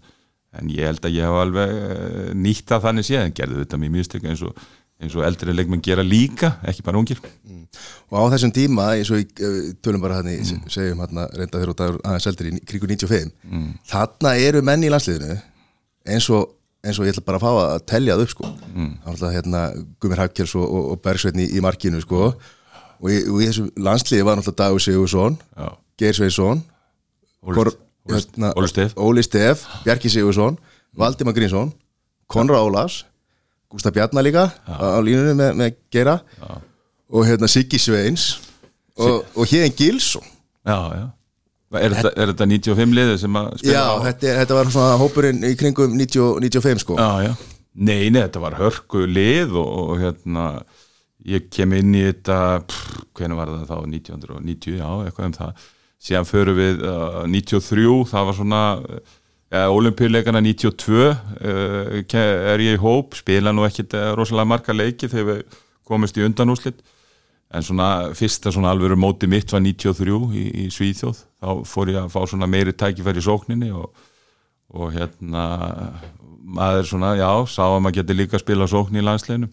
en 0.61 0.71
ég 0.71 0.87
held 0.87 1.07
að 1.07 1.17
ég 1.17 1.27
hef 1.27 1.39
alveg 1.43 1.73
uh, 1.77 2.29
nýtt 2.39 2.75
að 2.77 2.85
þannig 2.87 3.09
séð 3.09 3.23
en 3.25 3.35
gerði 3.41 3.63
þetta 3.65 3.81
mjög 3.83 3.95
mjög 3.97 4.29
eins 4.31 4.45
og, 4.47 4.61
eins 5.03 5.17
og 5.19 5.27
eldri 5.27 5.57
leikmenn 5.57 5.83
gera 5.85 6.05
líka, 6.07 6.55
ekki 6.69 6.85
bara 6.87 7.01
ungir. 7.01 7.19
Og 8.13 8.21
á 8.23 8.31
þessum 8.37 8.55
tíma 8.55 8.93
eins 8.95 9.11
og 9.11 9.43
tölum 9.83 10.05
bara 10.05 10.21
hann 10.21 10.31
í 10.31 10.39
segjum 10.47 11.03
hann 11.03 11.25
reynda 11.35 11.59
þegar 11.59 11.75
út 11.75 11.85
aðeins 11.89 12.31
eldur 12.31 12.53
í 12.53 12.55
kringu 12.63 12.93
95 12.95 13.35
þarna 13.91 14.37
eru 14.47 14.63
menn 14.65 14.87
í 14.87 14.93
landsliðinu 14.93 15.41
eins 16.07 16.31
og, 16.31 16.47
eins 16.87 17.01
og 17.01 17.07
ég 17.09 17.15
ætla 17.15 17.25
bara 17.27 17.41
að 17.41 17.45
fá 17.45 17.63
að 17.63 17.83
telja 17.91 18.17
það 18.17 18.25
upp 18.27 18.33
sko 18.33 18.51
mm. 18.51 18.93
þá 19.03 19.07
er 19.07 19.13
alltaf 19.13 19.35
hérna 19.35 19.63
Gumir 20.03 20.23
Hafkjels 20.23 20.55
og, 20.59 20.67
og, 20.67 20.85
og 20.93 21.01
Bergsveitn 21.05 21.43
í, 21.45 21.49
markinu 21.65 22.01
sko 22.05 22.21
og 22.31 23.11
í, 23.13 23.19
og 23.27 23.41
í 23.43 23.49
þessu 23.49 23.67
landsliði 23.89 24.27
var 24.27 24.39
náttúrulega 24.39 24.63
Dagur 24.63 24.85
Sigursson 24.85 25.39
Já. 25.57 25.69
Geir 26.01 26.17
Sveinsson 26.19 26.63
Óli- 27.47 27.77
hérna, 28.11 28.53
Óli 28.59 28.71
Stef. 28.71 28.97
Óli 28.99 29.23
Stef, 29.27 29.67
Bjarki 29.85 30.11
Sigursson 30.13 30.59
Valdimar 30.97 31.37
Grínsson, 31.37 31.75
Konra 32.31 32.63
Ólafs 32.65 33.03
Gústa 33.73 33.93
Bjarnar 33.93 34.25
líka 34.25 34.47
á, 34.65 34.97
á 34.97 34.99
línunni 35.03 35.35
með, 35.37 35.53
með 35.59 35.77
Geira 35.93 36.21
Já. 36.39 36.57
og 37.11 37.29
hérna 37.29 37.51
Siggi 37.51 37.81
Sveins 37.83 38.37
og, 38.97 39.27
og 39.37 39.45
Hén 39.51 39.75
Gilsson 39.77 40.25
Já, 40.67 40.79
já 40.95 41.07
Er 41.83 41.95
þetta, 41.97 42.13
er 42.17 42.33
þetta 42.33 42.49
95 42.53 42.97
liðið 42.99 43.21
sem 43.23 43.39
að 43.41 43.51
spila 43.61 43.75
Já, 43.77 43.85
á? 43.87 43.95
þetta, 44.07 44.31
er- 44.31 44.41
þetta 44.43 44.59
var 44.59 44.73
svona 44.77 44.97
hópurinn 45.03 45.45
í 45.47 45.53
kringum 45.61 45.95
90, 46.01 46.41
95 46.47 46.85
sko 46.85 46.99
Já, 47.01 47.11
já. 47.29 47.33
Nei, 47.77 48.09
nei, 48.09 48.23
þetta 48.23 48.41
var 48.41 48.57
hörku 48.57 49.05
lið 49.11 49.57
og, 49.61 49.71
og 49.83 50.01
hérna 50.01 50.47
ég 51.27 51.49
kem 51.53 51.75
inn 51.77 51.95
í 51.99 52.05
þetta 52.07 52.39
pff, 52.65 53.01
hvernig 53.19 53.37
var 53.41 53.51
það 53.53 53.69
þá, 53.69 53.77
1990 53.91 54.79
já, 54.79 54.89
eitthvað 55.09 55.29
um 55.29 55.37
það 55.37 55.65
síðan 56.07 56.29
förum 56.29 56.59
við 56.61 56.83
uh, 56.87 57.23
93, 57.33 57.87
það 58.13 58.27
var 58.29 58.37
svona 58.39 58.61
ja, 58.87 59.63
olimpíuleikana 59.73 60.43
92 60.45 61.01
uh, 61.03 62.17
er 62.23 62.63
ég 62.65 62.77
í 62.77 62.83
hóp 62.83 63.17
spila 63.19 63.53
nú 63.55 63.67
ekkit 63.67 63.97
uh, 63.99 64.13
rosalega 64.19 64.53
marga 64.53 64.77
leiki 64.77 65.11
þegar 65.11 65.31
við 65.33 65.59
komist 65.87 66.19
í 66.19 66.25
undanúslit 66.27 66.81
en 67.55 67.63
svona 67.63 67.89
fyrsta 68.19 68.51
svona 68.53 68.73
alvöru 68.75 68.97
móti 68.99 69.29
mitt 69.31 69.53
var 69.53 69.63
93 69.63 70.17
í, 70.35 70.45
í 70.65 70.67
Svíþjóð. 70.75 71.21
Þá 71.43 71.51
fór 71.69 71.93
ég 71.93 72.01
að 72.03 72.13
fá 72.15 72.21
svona 72.27 72.49
meiri 72.51 72.75
tækifæri 72.75 73.23
í 73.23 73.27
sókninni 73.27 73.71
og 73.75 73.91
og 74.75 74.91
hérna 74.95 75.43
maður 76.47 76.89
svona, 76.91 77.13
já, 77.19 77.29
sá 77.51 77.63
að 77.67 77.81
maður 77.85 77.97
geti 78.01 78.17
líka 78.17 78.39
að 78.39 78.45
spila 78.45 78.69
sókn 78.71 78.99
í 78.99 79.05
landsleginu 79.05 79.49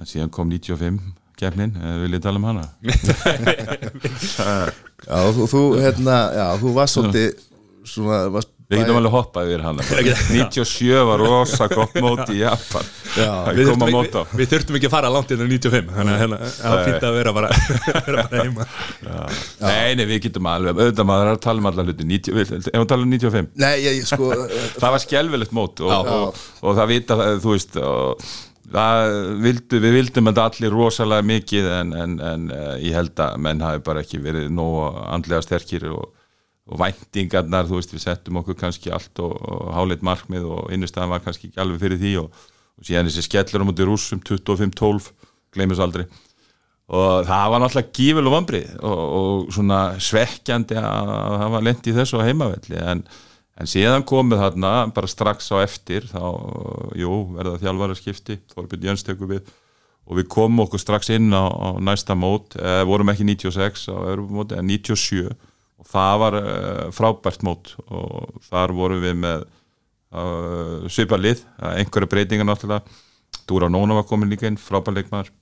en 0.00 0.08
síðan 0.08 0.32
kom 0.32 0.50
95 0.52 1.00
keppnin, 1.40 1.72
vil 2.02 2.12
ég 2.12 2.20
tala 2.20 2.36
um 2.36 2.44
hana. 2.50 2.66
Já, 5.00 5.16
þú, 5.32 5.46
þú, 5.48 5.60
hérna, 5.80 6.16
já, 6.36 6.46
þú 6.60 6.68
varst 6.76 6.98
svolítið 6.98 7.38
svona, 7.88 8.42
við 8.70 8.80
getum 8.84 8.98
alveg 9.00 9.14
hoppað 9.16 9.48
yfir 9.50 9.64
hana. 9.66 9.86
97 10.30 11.04
var 11.10 11.22
rosa 11.24 11.66
gott 11.72 11.96
móti 12.02 12.36
í 12.38 12.42
Japan. 12.44 12.90
Já, 13.10 13.30
Við 13.50 13.64
þurftum, 13.66 13.86
ekki, 13.90 14.24
við, 14.38 14.50
þurftum 14.52 14.76
ekki 14.78 14.86
að 14.86 14.92
fara 14.94 15.10
langt 15.10 15.32
inn 15.34 15.40
á 15.42 15.46
95 15.50 15.88
þannig 15.96 16.14
að 16.14 16.20
hérna, 16.22 16.38
það 16.60 16.82
fínt 16.86 17.06
að 17.08 17.16
vera 17.18 17.32
bara, 17.34 17.48
vera 18.06 18.26
bara 18.30 18.44
heima. 18.44 18.66
Nei, 19.64 19.96
nei, 19.98 20.04
við 20.12 20.20
getum 20.28 20.46
alveg, 20.52 20.78
auðvitað 20.78 21.08
maður 21.10 21.32
að 21.32 21.40
tala 21.48 21.64
um 21.64 21.70
alla 21.72 21.86
hluti. 21.88 22.06
90, 22.12 22.36
við- 22.38 22.52
ef 22.60 22.68
við 22.70 22.86
tala 22.92 23.06
um 23.08 23.10
95 23.16 23.50
Nei, 23.64 23.72
ég, 23.84 23.98
sko 24.06 24.30
það 24.80 24.94
var 24.94 25.02
skelvilegt 25.02 25.56
mót 25.56 25.82
og, 25.82 26.12
og, 26.14 26.46
og 26.62 26.78
það 26.78 26.92
vita, 26.94 27.18
þú 27.42 27.56
veist 27.56 27.80
og, 27.82 28.30
vildu, 29.42 29.80
við 29.82 29.96
vildum 29.98 30.30
þetta 30.30 30.46
allir 30.46 30.74
rosalega 30.74 31.26
mikið 31.26 31.68
en, 31.80 31.92
en, 32.04 32.16
en 32.22 32.46
uh, 32.54 32.72
ég 32.78 32.94
held 32.94 33.18
að 33.24 33.36
menn 33.42 33.62
hafi 33.64 33.82
bara 33.86 34.04
ekki 34.04 34.20
verið 34.22 34.50
nógu 34.54 34.84
andlega 35.10 35.42
sterkir 35.42 35.88
og, 35.90 36.06
og 36.70 36.78
væntingarnar, 36.78 37.66
þú 37.66 37.80
veist, 37.80 37.92
við 37.94 38.04
settum 38.04 38.38
okkur 38.40 38.58
kannski 38.58 38.92
allt 38.94 39.20
og, 39.22 39.34
og 39.34 39.70
háleit 39.74 40.04
markmið 40.06 40.46
og 40.46 40.72
innustæðan 40.74 41.10
var 41.16 41.22
kannski 41.24 41.50
ekki 41.50 41.62
alveg 41.62 41.82
fyrir 41.82 42.00
því 42.00 42.12
og, 42.22 42.42
og 42.78 42.86
síðan 42.86 43.10
þessi 43.10 43.26
skellur 43.26 43.64
á 43.66 43.68
múti 43.68 43.86
rússum 43.86 44.20
25-12, 44.22 45.10
gleymis 45.56 45.82
aldrei. 45.82 46.06
Og 46.90 47.26
það 47.26 47.50
var 47.52 47.62
náttúrulega 47.62 47.94
gífurlega 47.94 48.34
vambrið 48.36 48.70
og, 48.82 49.02
og 49.16 49.50
svona 49.54 49.80
svekkjandi 50.02 50.78
að 50.78 51.12
að 51.14 51.36
hafa 51.44 51.64
lent 51.66 51.90
í 51.90 51.94
þessu 51.94 52.22
heimavelli. 52.22 52.78
En, 52.82 53.04
en 53.58 53.70
síðan 53.70 54.06
komið 54.06 54.42
þarna 54.44 54.72
bara 54.94 55.10
strax 55.10 55.50
á 55.54 55.62
eftir 55.62 56.06
þá, 56.10 56.22
jú, 56.98 57.20
verða 57.36 57.60
þjálfara 57.62 57.98
skipti 57.98 58.40
Þorbjörn 58.54 58.90
Jöns 58.90 59.06
tekur 59.06 59.30
við. 59.34 59.54
Og 60.10 60.18
við 60.18 60.30
komum 60.32 60.64
okkur 60.64 60.82
strax 60.82 61.12
inn 61.14 61.30
á, 61.30 61.46
á 61.46 61.78
næsta 61.78 62.16
mót, 62.18 62.56
eh, 62.58 62.82
vorum 62.88 63.12
ekki 63.12 63.26
96 63.28 63.86
á 63.90 63.94
öðrum 63.94 64.32
móti, 64.34 64.58
en 64.58 64.66
97 64.66 65.30
og 65.80 65.88
það 65.88 66.20
var 66.22 66.38
eh, 66.40 66.84
frábært 66.94 67.44
mót. 67.46 67.74
Og 67.88 68.40
þar 68.50 68.76
vorum 68.76 69.02
við 69.04 69.18
með 69.24 69.44
uh, 70.14 70.88
svipað 70.90 71.24
lið, 71.26 71.44
eh, 71.60 71.76
einhverja 71.80 72.10
breytingar 72.10 72.48
náttúrulega, 72.48 72.98
Dúra 73.48 73.70
Nóna 73.70 73.96
var 73.98 74.06
komin 74.06 74.30
líka 74.30 74.48
inn, 74.48 74.58
frábær 74.60 74.94
leikmaður. 74.94 75.32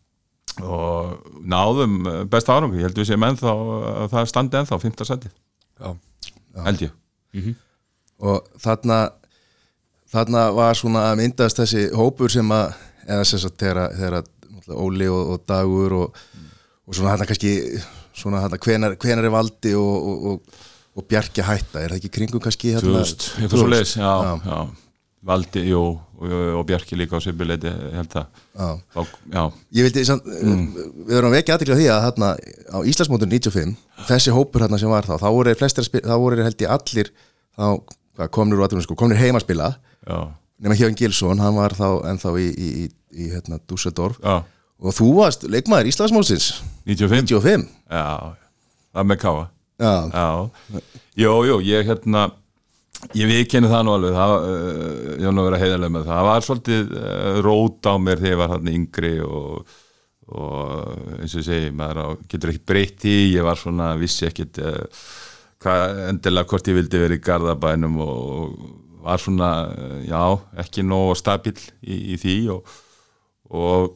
Og 0.64 1.38
náðum 1.47 2.00
eh, 2.09 2.25
besta 2.30 2.57
árangur, 2.57 2.80
ég 2.80 2.88
held 2.88 2.99
við 2.99 3.11
séum 3.11 3.26
ennþá 3.28 3.54
að 3.54 4.11
það 4.14 4.30
standi 4.33 4.61
ennþá, 4.62 4.80
5. 4.85 5.07
seti 5.07 5.33
held 6.64 6.85
ég. 6.88 6.95
Og 8.18 8.47
þarna 8.59 8.99
þarna 10.11 10.49
var 10.57 10.78
svona 10.78 11.04
að 11.11 11.21
myndast 11.21 11.61
þessi 11.61 11.85
hópur 11.95 12.33
sem 12.33 12.49
að 12.54 12.73
eða 13.09 13.25
sem 13.28 13.42
sagt 13.42 13.62
þegar, 13.62 14.26
Óli 14.68 15.07
og, 15.09 15.30
og 15.33 15.45
Dagur 15.49 15.95
og, 15.97 16.16
og 16.88 16.97
svona 16.97 17.14
þarna 17.14 17.28
kannski 17.28 17.52
svona 18.16 18.42
þarna 18.47 18.59
hvenar, 18.64 18.99
hvenar 19.00 19.28
er 19.28 19.33
valdi 19.35 19.75
og, 19.78 20.11
og, 20.11 20.26
og, 20.33 20.61
og 20.99 21.07
Bjarki 21.09 21.45
hætta? 21.45 21.83
Er 21.83 21.92
það 21.92 22.00
ekki 22.00 22.11
í 22.11 22.14
kringum 22.16 22.45
kannski 22.45 22.75
eitthvað 22.75 23.54
svo 23.54 23.68
leis 23.71 23.97
já, 23.99 24.09
Já. 24.09 24.33
já, 24.49 24.59
Valdi, 25.28 25.64
jú 25.68 25.83
og, 25.85 26.33
og 26.59 26.64
Bjarki 26.66 26.99
líka 26.99 27.18
á 27.18 27.21
Sibileiti, 27.23 27.71
ég 29.75 29.87
vildi, 29.88 30.04
samt, 30.09 30.26
við 30.26 31.14
erum 31.21 31.37
ekki 31.38 31.54
aðtekla 31.54 31.78
því 31.78 31.88
að 31.92 32.02
þarna 32.07 32.33
á 32.73 32.78
Íslandsmótur 32.88 33.30
95 33.30 33.76
þessi 34.09 34.35
hópur 34.35 34.64
þarna 34.64 34.80
sem 34.80 34.92
var 34.95 35.07
þá 35.07 35.16
þá 35.21 35.28
voru 35.28 35.54
þeir 36.40 36.49
held 36.49 36.64
ég 36.64 36.75
allir 36.75 37.12
þá 37.59 38.28
komnir 38.35 38.83
sko, 38.87 38.97
komnir 38.99 39.21
heim 39.21 39.38
að 39.38 39.45
spila 39.45 39.73
nema 40.59 40.75
Hjörn 40.75 40.97
Gilsson, 40.99 41.38
hann 41.38 41.54
var 41.54 41.76
þá 41.76 42.09
ennþá 42.11 42.33
í, 42.42 42.47
í, 42.49 42.68
í, 42.83 42.87
í 43.14 43.28
hérna, 43.35 43.61
Dusseldorf 43.68 44.18
já 44.23 44.40
og 44.78 44.94
þú 44.94 45.12
varst 45.18 45.47
leikmaður 45.50 45.90
Íslandsmótsins. 45.92 46.50
95, 46.88 47.28
95 47.35 47.64
já, 47.90 48.04
það 48.94 49.08
með 49.11 49.23
káa 49.25 49.47
Já, 49.78 50.11
Já, 50.11 50.82
jú, 51.14 51.32
jú, 51.47 51.56
ég 51.62 51.87
hérna 51.87 52.25
ég 53.14 53.28
viðkenni 53.30 53.68
það 53.70 53.85
nú 53.87 53.92
alveg. 53.94 54.16
Það, 54.16 54.32
uh, 54.38 55.12
ég 55.12 55.28
var 55.28 55.37
nú 55.37 55.42
að 55.42 55.47
vera 55.49 55.61
heiðarlega 55.62 55.94
með 55.94 56.08
það. 56.08 56.16
Það 56.16 56.28
var 56.28 56.47
svolítið 56.47 56.97
uh, 56.99 57.37
rót 57.47 57.87
á 57.87 57.94
mér 58.02 58.23
þegar 58.23 58.32
ég 58.32 58.40
var 58.40 58.54
hann 58.56 58.73
yngri 58.73 59.12
og, 59.23 59.76
og 60.35 61.20
eins 61.20 61.37
og 61.37 61.40
ég 61.44 61.47
segi 61.47 61.70
maður 61.78 62.02
á, 62.02 62.06
getur 62.32 62.52
ekkert 62.52 62.66
breytt 62.73 63.06
í 63.06 63.14
ég 63.37 63.47
var 63.47 63.61
svona, 63.61 63.92
vissi 64.00 64.26
ekkert 64.26 64.58
uh, 64.64 65.06
hvað 65.62 66.02
endilega 66.08 66.50
hvort 66.50 66.73
ég 66.73 66.78
vildi 66.80 67.04
vera 67.04 67.18
í 67.18 67.23
Garðabænum 67.28 68.02
og 68.02 68.58
var 69.06 69.23
svona, 69.23 69.52
já, 70.04 70.23
ekki 70.58 70.82
nóg 70.82 71.14
stabil 71.18 71.54
í, 71.87 72.16
í 72.16 72.18
því 72.18 72.37
og, 72.56 72.76
og 73.54 73.94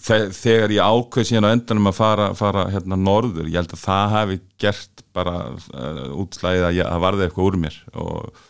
þegar 0.00 0.72
ég 0.74 0.80
ákveð 0.84 1.28
síðan 1.28 1.48
á 1.50 1.54
endanum 1.54 1.90
að 1.90 1.98
fara, 1.98 2.28
fara 2.38 2.68
hérna 2.72 2.98
norður, 3.00 3.48
ég 3.50 3.60
held 3.60 3.74
að 3.76 3.82
það 3.82 4.14
hafi 4.14 4.38
gert 4.62 5.04
bara 5.16 5.34
uh, 5.50 6.06
útslæðið 6.22 6.66
að 6.68 6.80
það 6.80 7.04
varði 7.04 7.26
eitthvað 7.26 7.48
úr 7.48 7.58
mér 7.64 7.78
og, 8.00 8.42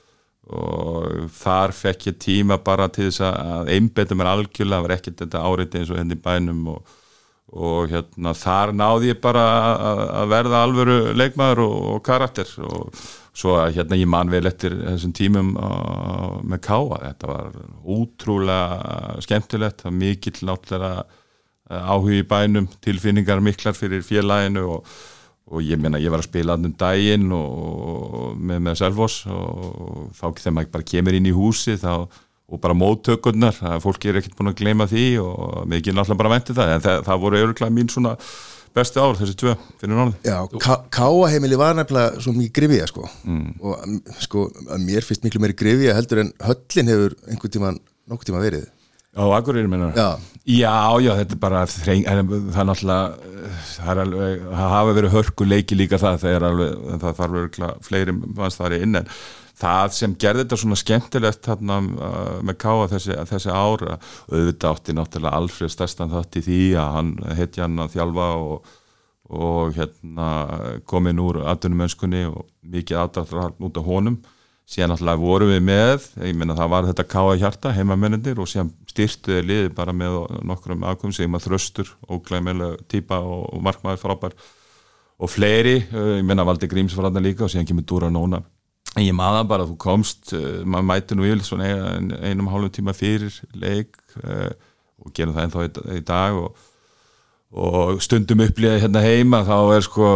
og 0.61 1.28
þar 1.40 1.76
fekk 1.76 2.09
ég 2.11 2.19
tíma 2.23 2.61
bara 2.62 2.88
til 2.92 3.09
þess 3.09 3.25
að 3.26 3.73
einbeta 3.75 4.19
mér 4.19 4.33
algjörlega, 4.35 4.78
það 4.78 4.88
var 4.88 4.97
ekkert 4.97 5.23
þetta 5.25 5.45
áreiti 5.49 5.80
eins 5.80 5.92
og 5.92 6.00
henni 6.00 6.19
bænum 6.21 6.66
og, 6.75 6.97
og 7.50 7.90
hérna 7.90 8.35
þar 8.38 8.75
náði 8.76 9.11
ég 9.11 9.23
bara 9.25 9.47
að, 9.71 10.04
að 10.21 10.35
verða 10.37 10.64
alvöru 10.66 10.99
leikmaður 11.19 11.64
og, 11.66 11.78
og 11.95 12.04
karakter 12.07 12.52
og 12.62 13.07
svo 13.40 13.57
að 13.59 13.78
hérna 13.78 13.99
ég 13.99 14.11
man 14.11 14.30
vel 14.30 14.45
eftir 14.50 14.75
þessum 14.78 15.14
tímum 15.16 15.54
uh, 15.57 16.37
með 16.45 16.62
káa, 16.66 17.00
þetta 17.09 17.30
var 17.30 17.57
útrúlega 17.97 19.25
skemmtilegt, 19.25 19.83
það 19.83 19.90
var 19.90 19.99
mikill 20.04 20.47
náttúrulega 20.47 21.09
áhugi 21.71 22.21
í 22.23 22.27
bænum, 22.27 22.67
tilfinningar 22.83 23.41
miklar 23.45 23.77
fyrir 23.79 24.03
félaginu 24.07 24.65
og, 24.77 24.91
og 25.50 25.62
ég 25.67 25.79
meina 25.83 25.99
ég 26.03 26.11
var 26.12 26.23
að 26.23 26.29
spila 26.31 26.57
annum 26.59 26.75
daginn 26.79 27.31
og, 27.35 27.61
og 28.21 28.37
með, 28.39 28.61
með 28.69 28.81
Selfoss 28.83 29.25
og 29.31 30.11
þá 30.19 30.27
þegar 30.39 30.57
maður 30.59 30.75
bara 30.77 30.89
kemur 30.93 31.19
inn 31.19 31.31
í 31.31 31.35
húsi 31.35 31.77
þá, 31.81 31.93
og 32.50 32.59
bara 32.62 32.75
móttökurnar, 32.75 33.59
fólki 33.83 34.11
er 34.11 34.19
ekkert 34.19 34.35
búin 34.39 34.50
að 34.50 34.59
gleyma 34.62 34.87
því 34.91 35.05
og 35.23 35.61
mikið 35.71 35.95
náttúrulega 35.95 36.23
bara 36.25 36.33
venti 36.37 36.57
það 36.57 36.73
en 36.77 36.83
það, 36.87 37.05
það 37.07 37.21
voru 37.27 37.43
öruglega 37.45 37.75
mín 37.77 37.91
svona 37.93 38.17
besti 38.75 39.00
ár 39.03 39.17
þessi 39.19 39.35
tvö 39.39 39.53
fyrir 39.81 40.12
já 40.27 40.37
Ká- 40.62 40.85
Káaheimili 40.95 41.57
var 41.59 41.75
nefnilega 41.79 42.21
svo 42.23 42.35
mikið 42.37 42.53
grifja 42.55 42.87
sko. 42.87 43.07
Og 43.27 43.73
um, 43.83 43.97
sko 44.23 44.45
mér 44.79 45.03
finnst 45.07 45.25
miklu 45.27 45.43
meiri 45.43 45.57
grifja 45.59 45.95
heldur 45.99 46.23
en 46.23 46.31
höllin 46.47 46.91
hefur 46.93 47.17
einhvern 47.27 47.55
tíman 47.57 47.81
nokkuð 48.11 48.29
tíma 48.31 48.43
verið 48.45 48.69
Já, 49.11 49.25
Akureyri 49.37 49.67
minna 49.69 49.90
Já. 49.97 50.19
já, 50.47 51.00
já, 51.02 51.11
þetta 51.19 51.35
er 51.35 51.40
bara 51.43 51.64
þreng, 51.67 52.05
það 52.07 52.61
er 52.62 52.69
náttúrulega 52.69 53.31
það, 53.67 53.90
er 53.90 54.00
alveg, 54.05 54.45
það 54.47 54.73
hafa 54.76 54.97
verið 55.00 55.14
hörku 55.17 55.47
leiki 55.49 55.79
líka 55.79 55.99
það 55.99 56.19
það, 56.23 56.47
alveg, 56.50 56.76
það 56.93 57.19
þarf 57.19 57.38
örgulega 57.43 57.73
fleiri 57.88 58.14
manns 58.21 58.59
það 58.61 58.69
er 58.71 58.87
inn 58.87 59.00
en 59.00 59.11
það 59.61 59.95
sem 59.99 60.17
gerði 60.23 60.45
þetta 60.45 60.59
svona 60.62 60.79
skemmtilegt 60.81 61.43
þarna 61.49 61.79
uh, 61.83 62.35
með 62.47 62.59
Káa 62.62 62.88
þessi, 62.95 63.17
þessi 63.33 63.50
ára 63.52 63.99
auðvitað 64.31 64.71
átti 64.71 64.97
náttúrulega 64.97 65.40
Alfred 65.43 65.75
stærstan 65.75 66.12
þátt 66.14 66.38
í 66.40 66.45
því 66.47 66.61
að 66.81 66.93
hann 66.97 67.12
heitja 67.37 67.67
hann 67.67 67.83
að 67.83 67.97
þjálfa 67.97 68.29
og, 68.47 68.75
og 69.31 69.75
hérna 69.76 70.29
komin 70.88 71.23
úr 71.23 71.43
atvinnumönskunni 71.50 72.29
og 72.31 72.47
mikið 72.62 73.02
aðdáttur 73.02 73.59
út 73.59 73.83
af 73.83 73.90
honum 73.90 74.23
síðan 74.71 74.93
náttúrulega 74.93 75.19
vorum 75.19 75.50
við 75.50 75.65
með 75.67 76.05
ég 76.23 76.37
meina 76.39 76.55
það 76.59 76.71
var 76.71 76.87
þetta 76.91 77.07
káa 77.11 77.35
hjarta 77.41 77.73
heimamennir 77.75 78.39
og 78.39 78.47
síðan 78.50 78.71
styrtuði 78.91 79.43
liði 79.43 79.73
bara 79.75 79.95
með 79.97 80.21
nokkrum 80.47 80.87
aðkum 80.87 81.15
sem 81.15 81.35
að 81.35 81.49
þröstur 81.49 81.91
óglæmilega 82.07 82.79
típa 82.91 83.19
og, 83.19 83.59
markmaður 83.67 84.03
frábær. 84.05 84.39
Og 85.21 85.29
fleiri, 85.29 85.83
uh, 85.91 86.15
ég 86.21 86.25
meina 86.25 86.47
Valdi 86.49 86.71
Gríms 86.71 86.95
var 86.97 87.09
þarna 87.09 87.25
líka 87.27 87.45
og 87.45 87.53
síðan 87.53 87.67
kemur 87.69 87.85
Dúra 87.85 88.09
Nóna. 88.15 88.41
En 88.95 89.05
ég 89.05 89.15
maður 89.15 89.50
bara 89.50 89.67
að 89.67 89.75
þú 89.75 89.79
komst 89.83 90.33
uh, 90.39 90.62
maður 90.65 90.89
mæti 90.93 91.19
nú 91.19 91.27
yfir 91.27 91.45
svona 91.45 91.69
ein, 91.75 92.15
einum 92.23 92.49
hálfum 92.53 92.73
tíma 92.79 92.95
fyrir 92.97 93.35
leik 93.53 93.99
uh, 94.23 94.49
og 95.03 95.12
gerum 95.17 95.35
það 95.35 95.49
ennþá 95.49 95.67
í 95.99 96.05
dag 96.07 96.39
og 96.39 96.70
og 97.50 97.99
stundum 97.99 98.45
upplýði 98.45 98.85
hérna 98.85 99.00
heima 99.02 99.40
þá 99.42 99.57
er 99.75 99.83
sko 99.83 100.09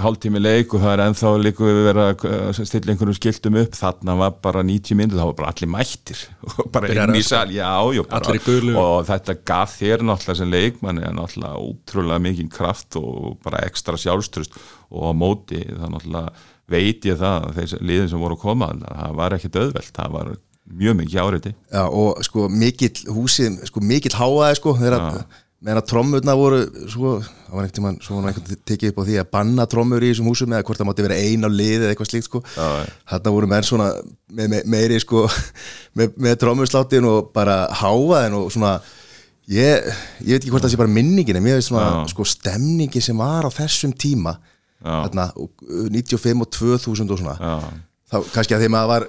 hálftími 0.00 0.40
leik 0.40 0.72
og 0.72 0.80
það 0.80 0.94
er 0.94 1.02
ennþá 1.04 1.32
líka 1.42 1.66
við 1.66 1.80
verða 1.84 2.04
að 2.14 2.60
stilla 2.62 2.94
einhvern 2.94 3.16
skiltum 3.18 3.58
upp. 3.60 3.76
Þarna 3.76 4.14
var 4.22 4.38
bara 4.46 4.62
90 4.64 4.96
minnur 4.96 5.20
þá 5.20 5.26
var 5.26 5.36
bara 5.42 5.50
allir 5.52 5.70
mættir. 5.74 6.22
Og 6.56 6.70
bara 6.72 6.92
inn 6.94 7.18
í 7.18 7.24
sal 7.26 7.52
já, 7.52 7.68
já, 7.92 8.04
bara, 8.08 8.36
og 8.80 9.04
þetta 9.10 9.36
gaf 9.50 9.74
þér 9.76 10.06
náttúrulega 10.08 10.38
sem 10.40 10.54
leikmann 10.54 11.02
er 11.02 11.12
náttúrulega 11.16 11.66
ótrúlega 11.66 12.24
mikið 12.28 12.48
kraft 12.54 12.96
og 13.00 13.36
bara 13.44 13.64
ekstra 13.68 14.00
sjálfstrust 14.00 14.56
og 14.88 15.10
á 15.10 15.12
móti 15.12 15.60
það 15.66 15.92
náttúrulega 15.96 16.48
veit 16.70 17.08
ég 17.08 17.18
það 17.20 17.50
þessi 17.58 17.82
liðin 17.82 18.10
sem 18.12 18.22
voru 18.22 18.38
að 18.38 18.44
koma 18.44 18.70
það 18.80 19.18
var 19.20 19.36
ekkit 19.36 19.60
auðvelt, 19.60 19.92
það 19.96 20.16
var 20.16 20.32
mjög 20.80 20.98
mikið 21.00 21.22
áriði 21.24 21.54
Já 21.72 21.82
og 21.84 22.20
sko 22.26 22.48
mikill 22.52 23.06
húsið, 23.10 23.60
sko 23.68 23.82
mikill 23.84 24.14
háaði 24.16 24.58
sko 24.60 24.76
þegar 24.78 25.08
meðan 25.60 25.80
að 25.82 25.88
trommurna 25.90 26.34
voru 26.38 26.60
svo, 26.88 27.18
það 27.20 27.52
var 27.52 27.66
einhvern 27.66 27.76
tíma 27.76 27.92
svo 28.04 28.20
einhvern 28.20 28.62
tekið 28.70 28.92
upp 28.92 29.00
á 29.00 29.08
því 29.08 29.18
að 29.20 29.30
banna 29.36 29.66
trommur 29.68 30.04
í 30.06 30.12
þessum 30.12 30.30
húsum 30.30 30.54
eða 30.54 30.64
hvort 30.68 30.80
það 30.80 30.88
mátti 30.88 31.04
vera 31.04 31.18
ein 31.20 31.44
á 31.44 31.50
lið 31.52 31.82
eða 31.82 31.90
eitthvað 31.92 32.10
slíkt 32.10 32.28
sko. 32.30 32.40
Þarna 32.54 33.34
voru 33.34 33.50
menn 33.50 33.66
svona 33.68 33.90
með, 34.32 34.46
með, 34.54 34.70
meiri 34.72 35.00
sko 35.04 35.26
með, 36.00 36.16
með 36.16 36.38
trommursláttinn 36.40 37.10
og 37.10 37.28
bara 37.36 37.58
háaðin 37.82 38.38
og 38.40 38.48
svona 38.54 38.78
ég, 39.50 39.90
ég 40.24 40.32
veit 40.32 40.40
ekki 40.40 40.54
hvort 40.54 40.64
það 40.64 40.74
sé 40.74 40.80
bara 40.80 40.94
minningin 40.96 41.40
en 41.40 41.44
mér 41.44 41.58
veist 41.58 41.70
svona 41.72 41.90
Já. 41.90 42.00
sko 42.14 42.26
stemningi 42.28 43.04
sem 43.04 43.20
var 43.20 43.44
á 43.44 43.50
þessum 43.52 43.92
tíma 43.92 44.38
þarna 44.80 45.28
95 45.92 46.44
og 46.44 46.52
2000 46.56 47.12
og 47.12 47.20
svona 47.20 47.36
þá 48.10 48.16
kannski 48.32 48.56
að 48.56 48.64
því 48.64 48.72
maður 48.72 48.92
var 48.94 49.08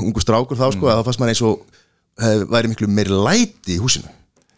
ungu 0.00 0.22
strákur 0.22 0.58
þá 0.58 0.66
sko 0.74 0.84
mm. 0.84 0.90
að 0.92 1.00
þá 1.00 1.06
fannst 1.08 1.22
maður 1.22 1.34
eins 1.34 1.44
og 1.48 2.50
væri 2.52 2.70
miklu 2.72 2.88
meiri 2.90 3.16
læti 3.16 3.78
í 3.78 3.80
húsinu 3.80 4.10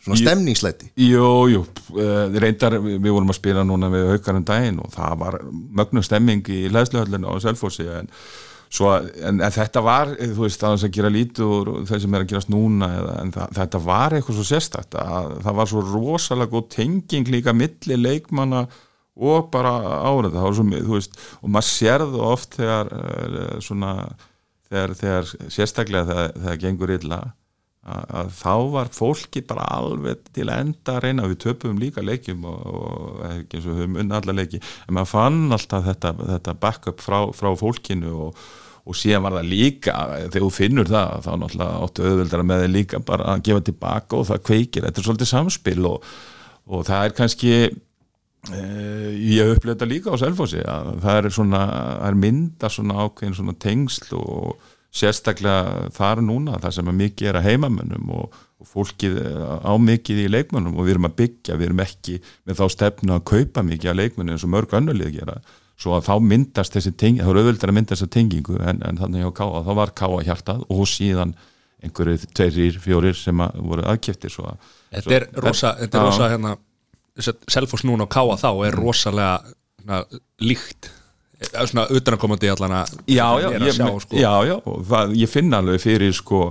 svona 0.03 0.21
stemningsleiti 0.21 0.91
Jú, 0.99 1.27
jú, 1.53 1.65
uh, 1.97 2.39
reyndar 2.43 2.79
við 2.83 3.11
vorum 3.11 3.33
að 3.33 3.39
spila 3.39 3.67
núna 3.67 3.91
við 3.93 4.09
haugarinn 4.13 4.47
daginn 4.49 4.81
og 4.83 4.95
það 4.95 5.19
var 5.23 5.41
mögnum 5.51 6.07
stemming 6.07 6.49
í 6.53 6.65
leðsluhöllinu 6.73 7.31
á 7.31 7.35
Selfossi 7.45 7.87
en, 7.87 8.11
en, 8.11 9.43
en 9.43 9.55
þetta 9.55 9.83
var, 9.85 10.15
þú 10.19 10.47
veist, 10.47 10.63
það 10.63 10.79
að 10.79 10.95
gera 10.97 11.13
lítur 11.13 11.75
þeir 11.91 12.05
sem 12.05 12.17
er 12.17 12.25
að 12.25 12.33
gerast 12.33 12.53
núna 12.53 12.89
en 13.21 13.35
það, 13.35 13.59
þetta 13.61 13.83
var 13.87 14.17
eitthvað 14.17 14.41
svo 14.41 14.49
sérstætt 14.49 14.97
að 15.03 15.37
það 15.45 15.61
var 15.61 15.71
svo 15.73 15.85
rosalega 15.93 16.55
góð 16.57 16.73
tenging 16.79 17.31
líka 17.31 17.55
milli 17.57 18.01
leikmanna 18.01 18.67
og 19.13 19.51
bara 19.53 19.75
árið, 20.09 20.35
það 20.39 20.47
var 20.47 20.57
svo, 20.57 20.67
þú 20.73 20.97
veist 20.97 21.19
og 21.43 21.53
maður 21.53 21.69
sérðu 21.69 22.23
oft 22.25 22.57
þegar 22.57 22.93
eh, 22.97 23.55
svona, 23.61 23.93
þegar, 24.71 24.95
þegar 25.03 25.33
sérstaklega 25.53 26.09
þegar 26.09 26.37
það 26.47 26.61
gengur 26.65 26.95
illa 26.97 27.21
að 27.83 28.29
þá 28.39 28.55
var 28.71 28.91
fólki 28.95 29.43
bara 29.47 29.67
alveg 29.75 30.21
til 30.35 30.47
enda 30.55 30.97
að 30.97 31.05
reyna. 31.07 31.29
Við 31.31 31.41
töpum 31.43 31.81
líka 31.83 32.05
leikjum 32.05 32.45
og, 32.47 32.61
og 32.71 33.23
ekki 33.27 33.59
eins 33.59 33.67
og 33.67 33.79
höfum 33.81 34.01
unna 34.05 34.21
alla 34.21 34.37
leiki. 34.39 34.61
En 34.87 34.97
maður 34.97 35.11
fann 35.11 35.41
alltaf 35.57 35.87
þetta, 35.89 36.13
þetta 36.21 36.59
backup 36.63 37.03
frá, 37.03 37.19
frá 37.35 37.51
fólkinu 37.59 38.13
og, 38.29 38.43
og 38.87 38.99
síðan 38.99 39.27
var 39.27 39.39
það 39.41 39.51
líka 39.51 39.97
þegar 40.25 40.45
þú 40.45 40.51
finnur 40.55 40.91
það 40.91 41.25
þá 41.27 41.33
náttúrulega 41.43 41.87
áttu 41.87 42.07
auðvöldara 42.07 42.47
með 42.47 42.65
þig 42.65 42.75
líka 42.77 43.01
bara 43.11 43.31
að 43.33 43.47
gefa 43.49 43.65
tilbaka 43.69 44.19
og 44.19 44.29
það 44.31 44.45
kveikir, 44.51 44.87
þetta 44.87 45.03
er 45.03 45.09
svolítið 45.09 45.31
samspil 45.31 45.89
og, 45.91 46.13
og 46.67 46.85
það 46.89 47.07
er 47.07 47.17
kannski 47.19 47.53
eh, 47.63 49.11
ég 49.33 49.53
upplöði 49.55 49.77
þetta 49.77 49.91
líka 49.91 50.15
á 50.15 50.23
selfósi 50.23 50.63
að 50.67 50.93
það 51.03 51.21
er 51.21 51.35
svona, 51.39 51.63
er 52.09 52.19
mynda 52.27 52.71
svona 52.75 53.07
ákveðin 53.07 53.39
svona 53.39 53.59
tengsl 53.67 54.19
og 54.19 54.71
sérstaklega 54.93 55.89
þar 55.97 56.21
núna 56.25 56.59
það 56.61 56.75
sem 56.77 56.91
er 56.91 56.97
mikið 56.99 57.31
er 57.31 57.39
að 57.39 57.47
heimamönnum 57.49 58.11
og, 58.13 58.37
og 58.61 58.69
fólkið 58.69 59.17
á 59.65 59.73
mikið 59.81 60.21
í 60.27 60.29
leikmönnum 60.31 60.77
og 60.77 60.87
við 60.87 60.97
erum 60.97 61.09
að 61.09 61.17
byggja, 61.23 61.57
við 61.57 61.69
erum 61.71 61.83
ekki 61.87 62.19
með 62.21 62.61
þá 62.61 62.65
stefnu 62.77 63.17
að 63.17 63.25
kaupa 63.33 63.65
mikið 63.67 63.93
að 63.93 64.01
leikmönnum 64.03 64.37
eins 64.37 64.45
og 64.47 64.53
mörg 64.53 64.77
önnulið 64.79 65.17
gera. 65.17 65.39
Svo 65.81 65.97
að 65.97 66.11
þá 66.11 66.15
myndast 66.29 66.77
þessi 66.77 66.93
tengingu, 66.93 67.25
þá 67.25 67.33
eru 67.33 67.43
auðvöldar 67.43 67.73
að 67.73 67.79
mynda 67.79 67.97
þessi 67.97 68.11
tengingu 68.13 68.59
en, 68.61 68.83
en 68.87 69.01
þannig 69.01 69.27
að 69.33 69.65
þá 69.67 69.73
var 69.81 69.95
káa 69.97 70.21
hjartað 70.29 70.67
og 70.69 70.85
síðan 70.87 71.33
einhverju 71.83 72.29
tveir, 72.37 72.77
fjórir 72.79 73.17
sem 73.19 73.41
að 73.43 73.57
voru 73.65 73.87
aðkjöftir 73.91 74.37
Þetta 74.93 75.17
er 75.17 75.27
rosa, 75.41 75.73
þetta 75.81 75.99
er 75.99 76.07
rosa 76.07 76.29
hérna, 76.31 76.57
selfos 77.51 77.83
núna 77.89 78.07
á 78.07 78.13
káa 78.13 78.37
þá 78.39 78.51
er 78.69 78.77
rosalega 78.77 79.41
na, 79.89 80.05
líkt 80.45 80.93
svona 81.51 81.87
utanakomandi 81.93 82.51
allan 82.53 82.77
að 82.81 82.95
já, 83.11 83.27
já, 83.43 83.49
ég, 83.57 83.75
sjá, 83.77 83.89
sko. 84.05 84.19
já, 84.19 84.33
já, 84.49 84.57
það, 84.93 85.15
ég 85.21 85.31
finna 85.31 85.61
alveg 85.63 85.83
fyrir 85.83 86.17
sko, 86.17 86.43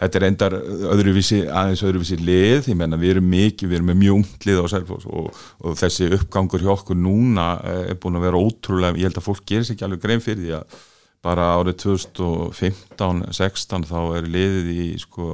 þetta 0.00 0.20
er 0.20 0.26
endar 0.30 0.58
öðruvísi, 0.94 1.42
aðeins 1.46 1.84
öðruvísi 1.86 2.18
lið, 2.20 2.70
ég 2.72 2.78
menna 2.78 3.00
við 3.00 3.16
erum 3.16 3.30
mikið, 3.32 3.70
við 3.70 3.80
erum 3.80 3.90
með 3.92 4.02
mjög 4.02 4.18
unglið 4.20 4.62
á 4.62 4.66
Selfos 4.74 5.08
og, 5.10 5.30
og 5.62 5.78
þessi 5.80 6.10
uppgangur 6.16 6.64
hjá 6.64 6.74
okkur 6.76 7.00
núna 7.00 7.48
eh, 7.62 7.84
er 7.92 8.02
búin 8.02 8.20
að 8.20 8.28
vera 8.28 8.42
ótrúlega, 8.42 9.00
ég 9.00 9.10
held 9.10 9.22
að 9.22 9.28
fólk 9.28 9.48
gerir 9.48 9.66
sér 9.66 9.76
ekki 9.76 9.88
alveg 9.88 10.04
grein 10.04 10.24
fyrir 10.24 10.44
því 10.44 10.54
að 10.60 10.78
bara 11.26 11.46
árið 11.56 11.80
2015-16 11.82 13.86
þá 13.88 14.00
er 14.18 14.28
liðið 14.30 14.68
í 14.70 14.98
sko, 15.02 15.24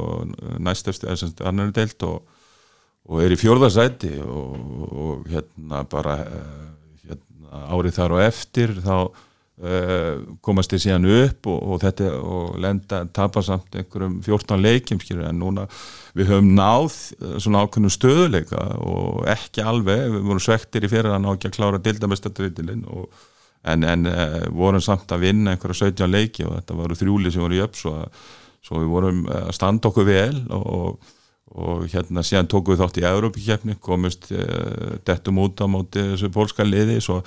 næstöfstu 0.63 1.11
annar 1.45 1.73
deilt 1.75 2.01
og, 2.09 2.23
og 3.11 3.17
er 3.25 3.35
í 3.35 3.41
fjórðarsæti 3.41 4.15
og, 4.25 4.53
og 4.93 5.27
hérna 5.33 5.79
bara 5.91 6.15
eh, 6.25 6.72
árið 7.53 7.99
þar 7.99 8.17
og 8.17 8.25
eftir 8.25 8.75
þá 8.83 8.97
uh, 9.03 10.15
komast 10.45 10.73
þið 10.73 10.85
síðan 10.87 11.09
upp 11.17 11.49
og, 11.53 11.59
og 11.63 11.83
þetta 11.83 12.13
og 12.19 12.57
lenda 12.63 13.03
tapasamt 13.15 13.77
einhverjum 13.79 14.19
14 14.25 14.63
leikjum 14.63 15.03
skilur 15.03 15.29
en 15.29 15.41
núna 15.43 15.67
við 16.19 16.33
höfum 16.33 16.51
náð 16.57 16.89
eh, 16.93 17.37
svona 17.41 17.63
ákveðnum 17.65 17.93
stöðuleika 17.93 18.67
og 18.85 19.23
ekki 19.33 19.65
alveg, 19.65 20.09
við 20.13 20.27
vorum 20.29 20.45
svektir 20.45 20.85
í 20.85 20.93
fyrir 20.93 21.13
að 21.15 21.23
ná 21.25 21.31
ekki 21.33 21.49
að 21.49 21.57
klára 21.57 21.81
dildamestadritilinn 21.81 22.85
en, 23.63 23.87
en 23.87 24.07
uh, 24.11 24.39
vorum 24.53 24.83
samt 24.83 25.13
að 25.15 25.29
vinna 25.29 25.55
einhverja 25.55 25.93
17 25.93 26.11
leiki 26.11 26.47
og 26.49 26.57
þetta 26.59 26.79
voru 26.83 26.99
þrjúli 26.99 27.33
sem 27.33 27.45
voru 27.45 27.57
í 27.57 27.65
upp 27.65 27.79
svo, 27.79 27.97
svo 28.65 28.83
við 28.83 28.93
vorum 28.93 29.27
að 29.31 29.53
standa 29.57 29.93
okkur 29.93 30.09
vel 30.09 30.45
og 30.51 30.71
og 30.73 31.13
hérna 31.93 32.25
síðan 32.25 32.49
tókum 32.51 32.75
við 32.75 32.83
þátt 32.83 33.01
í 33.01 33.09
Európikefni, 33.09 33.77
komist 33.81 34.31
uh, 34.33 34.97
dettum 35.07 35.41
út 35.43 35.61
á 35.61 35.67
móti 35.69 36.05
þessu 36.13 36.33
pólska 36.33 36.67
liði 36.67 37.01
svo 37.05 37.21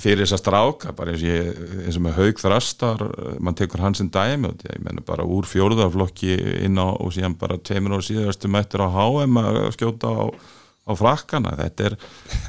fyrir 0.00 0.22
þess 0.22 0.36
að 0.36 0.40
stráka 0.40 0.92
bara 0.96 1.12
eins 1.12 1.22
og, 1.24 1.28
ég, 1.28 1.62
eins 1.84 1.98
og 1.98 2.04
með 2.06 2.18
haug 2.18 2.40
þrastar 2.40 3.02
mann 3.44 3.56
tekur 3.58 3.82
hans 3.84 4.00
en 4.00 4.10
dæmi 4.12 4.48
og 4.48 4.62
ég 4.64 4.82
menna 4.84 5.04
bara 5.04 5.26
úr 5.28 5.48
fjóruðarflokki 5.48 6.36
inn 6.64 6.78
á 6.80 6.88
og 6.94 7.12
síðan 7.14 7.36
bara 7.40 7.58
tveimur 7.60 7.98
og 7.98 8.06
síðastu 8.06 8.50
mættur 8.52 8.86
á 8.86 8.88
HM 8.94 9.40
að 9.42 9.58
skjóta 9.76 10.12
á, 10.14 10.24
á 10.88 10.92
frakkana. 10.96 11.56
Þetta 11.60 11.88
er, 11.90 11.98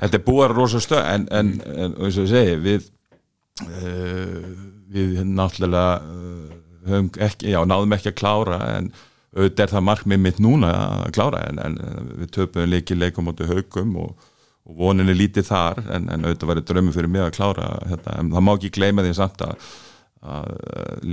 þetta 0.02 0.20
er 0.20 0.26
búar 0.28 0.56
rosa 0.56 0.82
stöð 0.84 1.02
en, 1.02 1.28
en, 1.34 1.52
en 1.66 1.98
eins 2.06 2.22
og 2.22 2.30
ég 2.30 2.32
segi 2.32 2.56
við 2.64 2.88
uh, 3.66 4.54
við 4.96 5.20
náttúrulega 5.26 6.00
uh, 6.06 7.04
ekki, 7.26 7.52
já 7.52 7.60
náðum 7.68 7.98
ekki 7.98 8.14
að 8.14 8.20
klára 8.22 8.62
en 8.78 8.94
auðvitað 9.36 9.66
er 9.66 9.74
það 9.74 9.88
markmið 9.90 10.22
mitt 10.24 10.38
núna 10.44 10.72
að 10.76 11.10
klára 11.18 11.42
en, 11.50 11.60
en 11.60 11.80
við 12.22 12.32
töpum 12.38 12.70
líki 12.72 12.96
leikum 12.96 13.32
átta 13.32 13.48
haugum 13.50 13.98
og, 14.06 14.30
og 14.66 14.78
voninni 14.80 15.16
lítið 15.16 15.50
þar 15.50 15.82
en, 15.86 16.08
en 16.14 16.24
auðvitað 16.24 16.52
var 16.52 16.62
þetta 16.62 16.74
drömmu 16.74 16.96
fyrir 16.96 17.12
mig 17.12 17.26
að 17.26 17.36
klára 17.36 17.68
þetta. 17.92 18.16
En 18.22 18.32
það 18.32 18.48
má 18.48 18.54
ekki 18.56 18.72
gleyma 18.78 19.06
því 19.06 19.14
samt 19.20 19.44
að, 19.44 19.68
að 20.36 20.52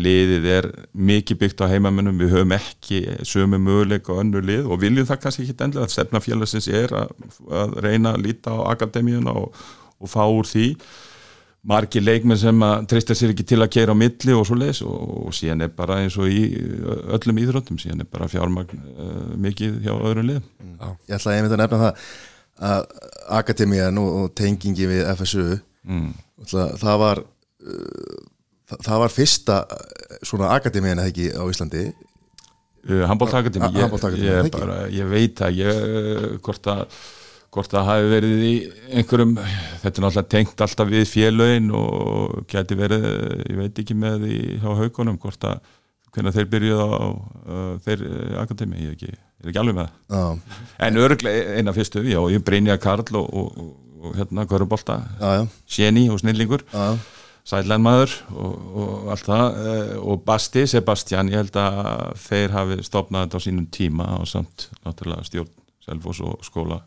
liðið 0.06 0.48
er 0.54 0.70
mikið 1.10 1.40
byggt 1.42 1.64
á 1.66 1.72
heimamennum, 1.74 2.22
við 2.22 2.36
höfum 2.36 2.56
ekki 2.56 3.02
sömu 3.28 3.60
möguleik 3.62 4.06
á 4.06 4.14
önnu 4.22 4.44
lið 4.44 4.70
og 4.70 4.82
viljum 4.84 5.08
það 5.10 5.22
kannski 5.26 5.48
ekki 5.48 5.58
endilega 5.58 5.88
að 5.90 5.96
stefnafélagsins 5.96 6.70
er 6.70 6.94
að, 7.02 7.16
að 7.50 7.78
reyna 7.84 8.14
að 8.14 8.28
líta 8.28 8.54
á 8.54 8.70
akademíuna 8.70 9.34
og, 9.42 9.64
og 9.98 10.14
fá 10.14 10.22
úr 10.30 10.46
því 10.46 10.68
margi 11.68 12.02
leikmenn 12.02 12.38
sem 12.40 12.64
að 12.66 12.88
treysta 12.90 13.14
sér 13.14 13.32
ekki 13.32 13.44
til 13.46 13.60
að 13.62 13.70
kera 13.76 13.94
á 13.94 13.96
milli 13.98 14.34
og 14.34 14.44
svo 14.48 14.56
leis 14.58 14.80
og, 14.82 14.96
og 15.28 15.36
síðan 15.36 15.62
er 15.66 15.70
bara 15.76 16.00
eins 16.02 16.16
og 16.18 16.30
í 16.30 16.42
öllum 17.14 17.38
íþróttum 17.44 17.78
síðan 17.78 18.02
er 18.02 18.10
bara 18.10 18.30
fjármagn 18.30 18.82
uh, 18.96 19.30
mikið 19.44 19.78
hjá 19.84 19.92
öðrum 19.94 20.28
lið 20.30 20.40
mm. 20.42 20.74
Ég 21.06 21.16
ætla 21.16 21.32
að 21.32 21.38
einmitt 21.38 21.54
að 21.54 21.62
nefna 21.62 21.80
það 21.84 22.02
að 22.72 22.88
Akademían 23.38 24.02
og 24.02 24.32
tengingi 24.38 24.88
við 24.90 25.06
FSU 25.14 25.46
mm. 25.86 26.10
það 26.82 27.00
var 27.04 27.22
uh, 27.22 28.18
það 28.72 29.02
var 29.04 29.14
fyrsta 29.14 29.62
svona 30.26 30.50
Akademían 30.56 30.98
eða 30.98 31.12
ekki 31.12 31.30
á 31.30 31.42
Íslandi. 31.46 31.86
Uh, 32.82 33.04
Handbóltakademi 33.06 33.70
ég, 33.78 33.92
ég, 34.18 34.62
ég 34.98 35.10
veit 35.10 35.42
að 35.46 35.58
ég 35.62 36.38
hvort 36.42 36.66
að 36.72 37.02
hvort 37.52 37.72
það 37.72 37.88
hafi 37.90 38.08
verið 38.08 38.42
í 38.46 38.54
einhverjum 38.96 39.36
þetta 39.36 39.92
er 39.92 40.04
náttúrulega 40.06 40.30
tengt 40.32 40.64
alltaf 40.64 40.88
við 40.88 41.04
félögin 41.10 41.68
og 41.76 42.42
geti 42.48 42.78
verið 42.78 43.06
ég 43.50 43.58
veit 43.58 43.80
ekki 43.82 43.96
með 43.98 44.26
í 44.30 44.40
hjá 44.62 44.70
haugunum 44.80 45.20
hvort 45.20 45.48
að 45.50 45.60
hvernig 46.12 46.36
þeir 46.36 46.48
byrjuðu 46.52 46.86
á 46.92 47.04
uh, 47.08 47.70
þeir 47.84 48.02
uh, 48.04 48.34
akademi, 48.42 48.82
ég 48.82 48.90
er 48.90 48.96
ekki, 48.98 49.14
ekki 49.46 49.60
alveg 49.62 49.78
með 49.78 49.88
það. 49.88 50.18
Já, 50.18 50.58
en 50.86 51.00
örglega 51.00 51.56
eina 51.56 51.74
fyrstu, 51.76 52.04
já, 52.04 52.20
ég 52.34 52.44
Brynja 52.44 52.76
Karl 52.80 53.16
og, 53.16 53.30
og, 53.32 53.56
og, 53.56 53.72
og 54.02 54.18
hérna 54.18 54.44
Körubolta 54.50 54.98
já, 55.16 55.48
Sjeni 55.64 56.08
og 56.12 56.20
Snillingur 56.20 56.66
já. 56.68 56.86
Sælænmaður 57.48 58.12
og, 58.38 58.52
og 58.78 59.08
allt 59.10 59.26
það 59.26 59.56
eh, 59.66 59.94
og 59.98 60.20
Basti, 60.28 60.62
Sebastian 60.70 61.32
ég 61.32 61.40
held 61.40 61.56
að 61.58 62.12
þeir 62.22 62.54
hafi 62.54 62.76
stopnað 62.86 63.24
þetta 63.26 63.40
á 63.42 63.46
sínum 63.48 63.66
tíma 63.74 64.06
og 64.20 64.28
samt 64.30 64.68
náttúrulega 64.84 65.26
stjórn 65.26 65.50
Selfoss 65.82 66.22
og 66.22 66.44
skóla 66.46 66.78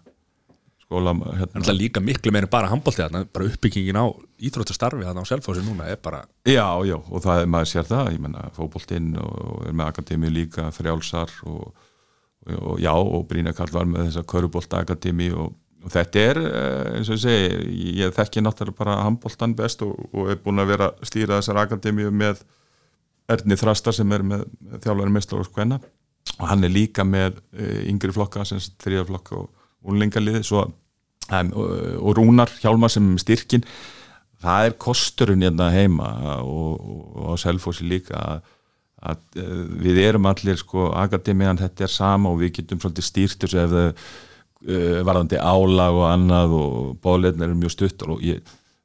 skóla 0.95 1.11
er 1.33 1.39
hérna. 1.39 1.73
líka 1.73 1.99
miklu 1.99 2.31
meira 2.31 2.45
en 2.45 2.51
bara 2.51 2.69
handbólti 2.71 3.03
þarna 3.03 3.25
bara 3.33 3.49
uppbyggingin 3.49 3.99
á 3.99 4.05
íþróttastarfi 4.39 5.03
þarna 5.03 5.23
á 5.23 5.29
Selfossi 5.29 5.63
núna 5.65 5.89
er 5.89 5.97
bara 6.01 6.25
já, 6.45 6.67
já, 6.85 6.95
og 6.95 7.21
það 7.23 7.41
er 7.41 7.51
maður 7.51 7.71
sér 7.71 7.89
það 7.89 8.13
ég 8.13 8.21
menna 8.23 8.49
fótboltinn 8.55 9.15
og 9.19 9.67
er 9.67 9.73
með 9.73 9.91
akademi 9.91 10.31
líka 10.31 10.69
frjálsar 10.71 11.31
og, 11.45 11.73
og 12.55 12.79
já, 12.79 12.93
og 12.93 13.27
Brynja 13.27 13.53
Karl 13.53 13.73
var 13.73 13.85
með 13.85 14.09
þessa 14.09 14.25
Körubolta 14.31 14.81
akademi 14.85 15.31
og, 15.31 15.55
og 15.83 15.91
þetta 15.93 16.23
er, 16.29 16.41
eh, 16.45 16.93
eins 16.99 17.09
og 17.09 17.19
ég 17.19 17.25
segi 17.25 17.97
ég 17.99 18.15
þekki 18.15 18.45
náttúrulega 18.45 18.79
bara 18.79 19.01
handboltan 19.03 19.55
best 19.55 19.83
og, 19.85 19.97
og 20.13 20.31
er 20.31 20.39
búin 20.41 20.63
að 20.63 20.71
vera 20.75 20.93
að 20.93 21.11
stýra 21.11 21.41
þessar 21.41 21.65
akademíu 21.65 22.13
með 22.13 22.45
Erni 23.27 23.57
Þrastar 23.57 23.95
sem 23.97 24.11
er 24.13 24.21
með 24.21 24.45
þjálfari 24.83 25.11
meistar 25.11 25.41
og 25.41 25.47
skvenna 25.49 25.79
og 26.35 26.49
hann 26.49 26.65
er 26.65 26.73
líka 26.73 27.05
með 27.07 27.39
uh, 27.57 27.85
yngri 27.89 28.13
flokka, 28.13 28.43
sem 28.45 28.59
þrýja 28.81 29.05
flokka 29.07 29.37
og 29.39 29.49
úlingaliði 29.85 30.41
svo, 30.45 30.65
um, 30.65 30.73
og, 31.31 32.09
Rúnar 32.17 32.51
Hjálmar 32.61 32.91
sem 32.93 33.15
styrkin 33.21 33.65
það 34.43 34.67
er 34.67 34.75
kosturinn 34.81 35.45
hérna 35.45 35.71
heima 35.73 36.09
og, 36.43 37.31
á 37.31 37.33
Selfossi 37.41 37.87
líka 37.87 38.17
að, 38.19 38.51
að 39.11 39.41
uh, 39.41 39.63
við 39.81 40.01
erum 40.05 40.29
allir 40.29 40.59
sko, 40.61 40.91
akademiðan 40.93 41.61
þetta 41.63 41.87
er 41.87 41.93
sama 41.93 42.33
og 42.33 42.43
við 42.43 42.59
getum 42.59 42.83
svolítið 42.83 43.09
stýrt 43.09 43.45
þessu 43.45 43.63
ef 43.63 43.73
þau 43.73 43.87
uh, 43.87 44.99
varðandi 45.07 45.41
álag 45.41 46.01
og 46.01 46.05
annað 46.11 46.59
og 46.59 46.77
bóðleitnir 47.05 47.49
eru 47.49 47.59
mjög 47.63 47.75
stuttur 47.77 48.15
og, 48.17 48.25
ég, 48.25 48.43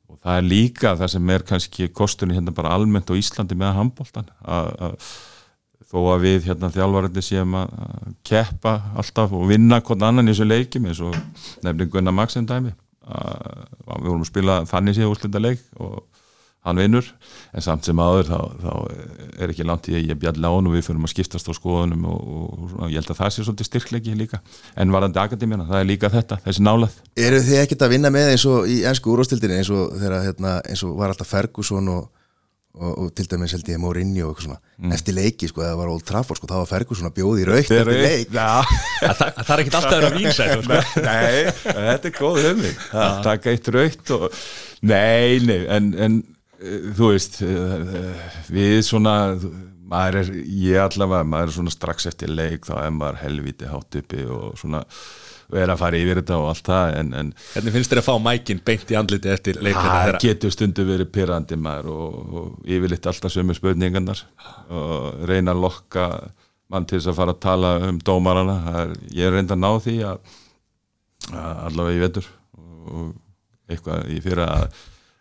og 0.08 0.20
það 0.22 0.38
er 0.38 0.48
líka 0.48 0.94
það 1.00 1.16
sem 1.16 1.34
er 1.36 1.48
kannski 1.52 1.90
kosturinn 1.92 2.38
hérna 2.38 2.56
bara 2.56 2.72
almennt 2.76 3.12
á 3.12 3.18
Íslandi 3.18 3.58
með 3.58 3.76
handbóltan 3.82 4.32
að 4.40 5.04
þó 5.90 5.98
að 6.14 6.26
við 6.26 6.46
hérna 6.50 6.70
þjálfarandi 6.74 7.24
séum 7.24 7.56
að 7.58 7.72
keppa 8.26 8.76
alltaf 9.00 9.34
og 9.34 9.48
vinna 9.50 9.80
hvern 9.82 10.06
annan 10.06 10.30
í 10.30 10.34
þessu 10.34 10.46
leikjum 10.46 10.86
eins 10.90 11.02
og 11.02 11.16
nefnir 11.66 11.90
Gunnar 11.90 12.14
Maxen 12.14 12.46
dæmi. 12.46 12.76
Að, 13.10 13.66
að 13.90 14.04
við 14.04 14.10
vorum 14.12 14.22
að 14.22 14.30
spila 14.30 14.56
þannig 14.70 14.96
séu 14.96 15.10
úrslita 15.10 15.42
leik 15.42 15.62
og 15.82 16.02
hann 16.66 16.76
vinnur 16.76 17.06
en 17.56 17.64
samt 17.64 17.86
sem 17.88 18.00
aður 18.02 18.28
þá, 18.28 18.40
þá 18.60 18.72
er 19.40 19.52
ekki 19.52 19.64
langt 19.66 19.88
í 19.88 19.96
að 19.96 20.10
ég 20.12 20.18
bjall 20.20 20.36
lán 20.44 20.68
og 20.68 20.74
við 20.76 20.84
fyrir 20.86 21.00
að 21.00 21.12
skiptast 21.14 21.48
á 21.48 21.52
skoðunum 21.56 22.04
og, 22.10 22.20
og, 22.20 22.74
og 22.76 22.92
ég 22.92 23.00
held 23.00 23.12
að 23.14 23.20
það 23.22 23.32
sé 23.32 23.44
svolítið 23.46 23.68
styrkleiki 23.70 24.16
líka. 24.18 24.42
En 24.76 24.92
varandi 24.92 25.22
akademíana, 25.22 25.66
það 25.70 25.80
er 25.80 25.88
líka 25.88 26.12
þetta 26.12 26.38
þessi 26.44 26.66
nálað 26.66 26.98
Eru 27.16 27.40
þið 27.48 27.62
ekkert 27.62 27.86
að 27.86 27.94
vinna 27.96 28.12
með 28.12 28.32
eins 28.34 28.46
og 28.52 28.68
í 28.68 28.82
ennsku 28.90 29.14
úrvastildinni 29.14 29.62
eins 29.62 29.72
og 29.72 29.96
þegar 29.96 30.26
hérna, 30.28 30.56
eins 30.68 30.84
og 30.86 30.94
var 31.00 31.14
alltaf 31.14 31.32
Ferguson 31.32 31.90
og, 31.96 32.10
og, 32.78 32.90
og 32.90 33.08
til 33.18 33.26
dæmis 33.30 33.54
held 33.56 33.70
ég 33.72 33.80
Mourinho 33.82 34.28
og 34.28 34.34
eitthvað 34.34 34.46
svona 34.46 34.94
eftir 34.96 35.16
leiki 35.16 35.48
sko, 35.50 35.64
eða 35.66 35.78
var 35.80 35.92
Old 35.92 36.04
Trafford 36.06 36.38
sko, 36.38 36.50
þá 36.50 36.58
var 36.60 36.68
Ferguson 36.70 37.08
að 37.10 37.16
bjóði 37.18 37.46
raukt 37.48 37.72
eftir 37.74 38.02
leik. 38.04 38.34
það, 38.34 38.74
að 39.30 39.40
það 39.40 39.54
er 39.54 39.62
ekkit 39.64 39.78
alltaf 39.80 39.96
að 39.96 40.04
vera 40.04 40.12
vínsætt 40.18 40.52
sko. 40.54 40.82
nei, 41.06 41.54
þetta 41.64 42.12
er 42.12 42.14
góð 42.18 42.42
hugmynd. 42.46 42.84
Að 43.04 43.16
taka 43.26 43.54
eitt 43.54 43.72
raukt 43.74 44.14
og 44.16 44.28
nei, 44.80 45.40
nei, 45.48 45.58
en, 45.78 45.90
en 46.06 46.20
eh, 46.60 46.86
þú 46.94 47.10
veist 47.14 47.40
eh, 47.46 48.22
við 48.54 48.78
svona 48.86 49.16
maður 49.90 50.20
er, 50.20 50.30
ég 50.54 50.84
allavega, 50.84 51.26
maður 51.26 51.50
er 51.50 51.56
svona 51.58 51.74
strax 51.74 52.06
eftir 52.12 52.30
leik, 52.30 52.68
þá 52.68 52.76
er 52.84 52.94
maður 52.94 53.20
helviti 53.24 53.70
hátt 53.70 53.98
uppi 54.00 54.22
og 54.30 54.54
svona 54.60 54.84
er 55.56 55.72
að 55.72 55.80
fara 55.80 56.00
yfir 56.00 56.20
þetta 56.20 56.38
og 56.40 56.50
allt 56.50 56.68
það 56.70 56.96
en, 57.00 57.12
en 57.20 57.32
Hvernig 57.54 57.74
finnst 57.76 57.92
þér 57.92 58.02
að 58.02 58.06
fá 58.08 58.12
mækin 58.26 58.62
beint 58.66 58.92
í 58.92 58.98
andliti 59.00 59.32
eftir 59.32 59.58
leikina 59.60 59.86
það 59.86 60.04
þeirra? 60.04 60.20
getur 60.26 60.54
stundu 60.54 60.86
verið 60.88 61.10
pyrrandi 61.14 61.58
maður 61.60 61.90
og, 61.94 62.36
og 62.40 62.68
yfirleitt 62.76 63.08
alltaf 63.10 63.34
sömu 63.34 63.56
spurningarnar 63.58 64.22
og 64.68 65.24
reyna 65.30 65.54
að 65.56 65.64
lokka 65.66 66.06
mann 66.70 66.86
til 66.86 67.00
þess 67.00 67.10
að 67.10 67.18
fara 67.18 67.34
að 67.34 67.42
tala 67.46 67.72
um 67.88 67.98
dómarana 68.06 68.60
Það 68.68 68.80
er, 68.84 68.94
ég 69.16 69.26
er 69.26 69.36
reynda 69.36 69.56
að 69.58 69.64
ná 69.64 69.70
því 69.86 69.96
að, 70.12 70.38
að 71.32 71.66
allavega 71.70 71.96
ég 71.98 72.06
vetur 72.06 72.30
og 72.60 73.12
eitthvað 73.70 74.10
í 74.10 74.22
fyrir 74.24 74.46
að 74.46 74.80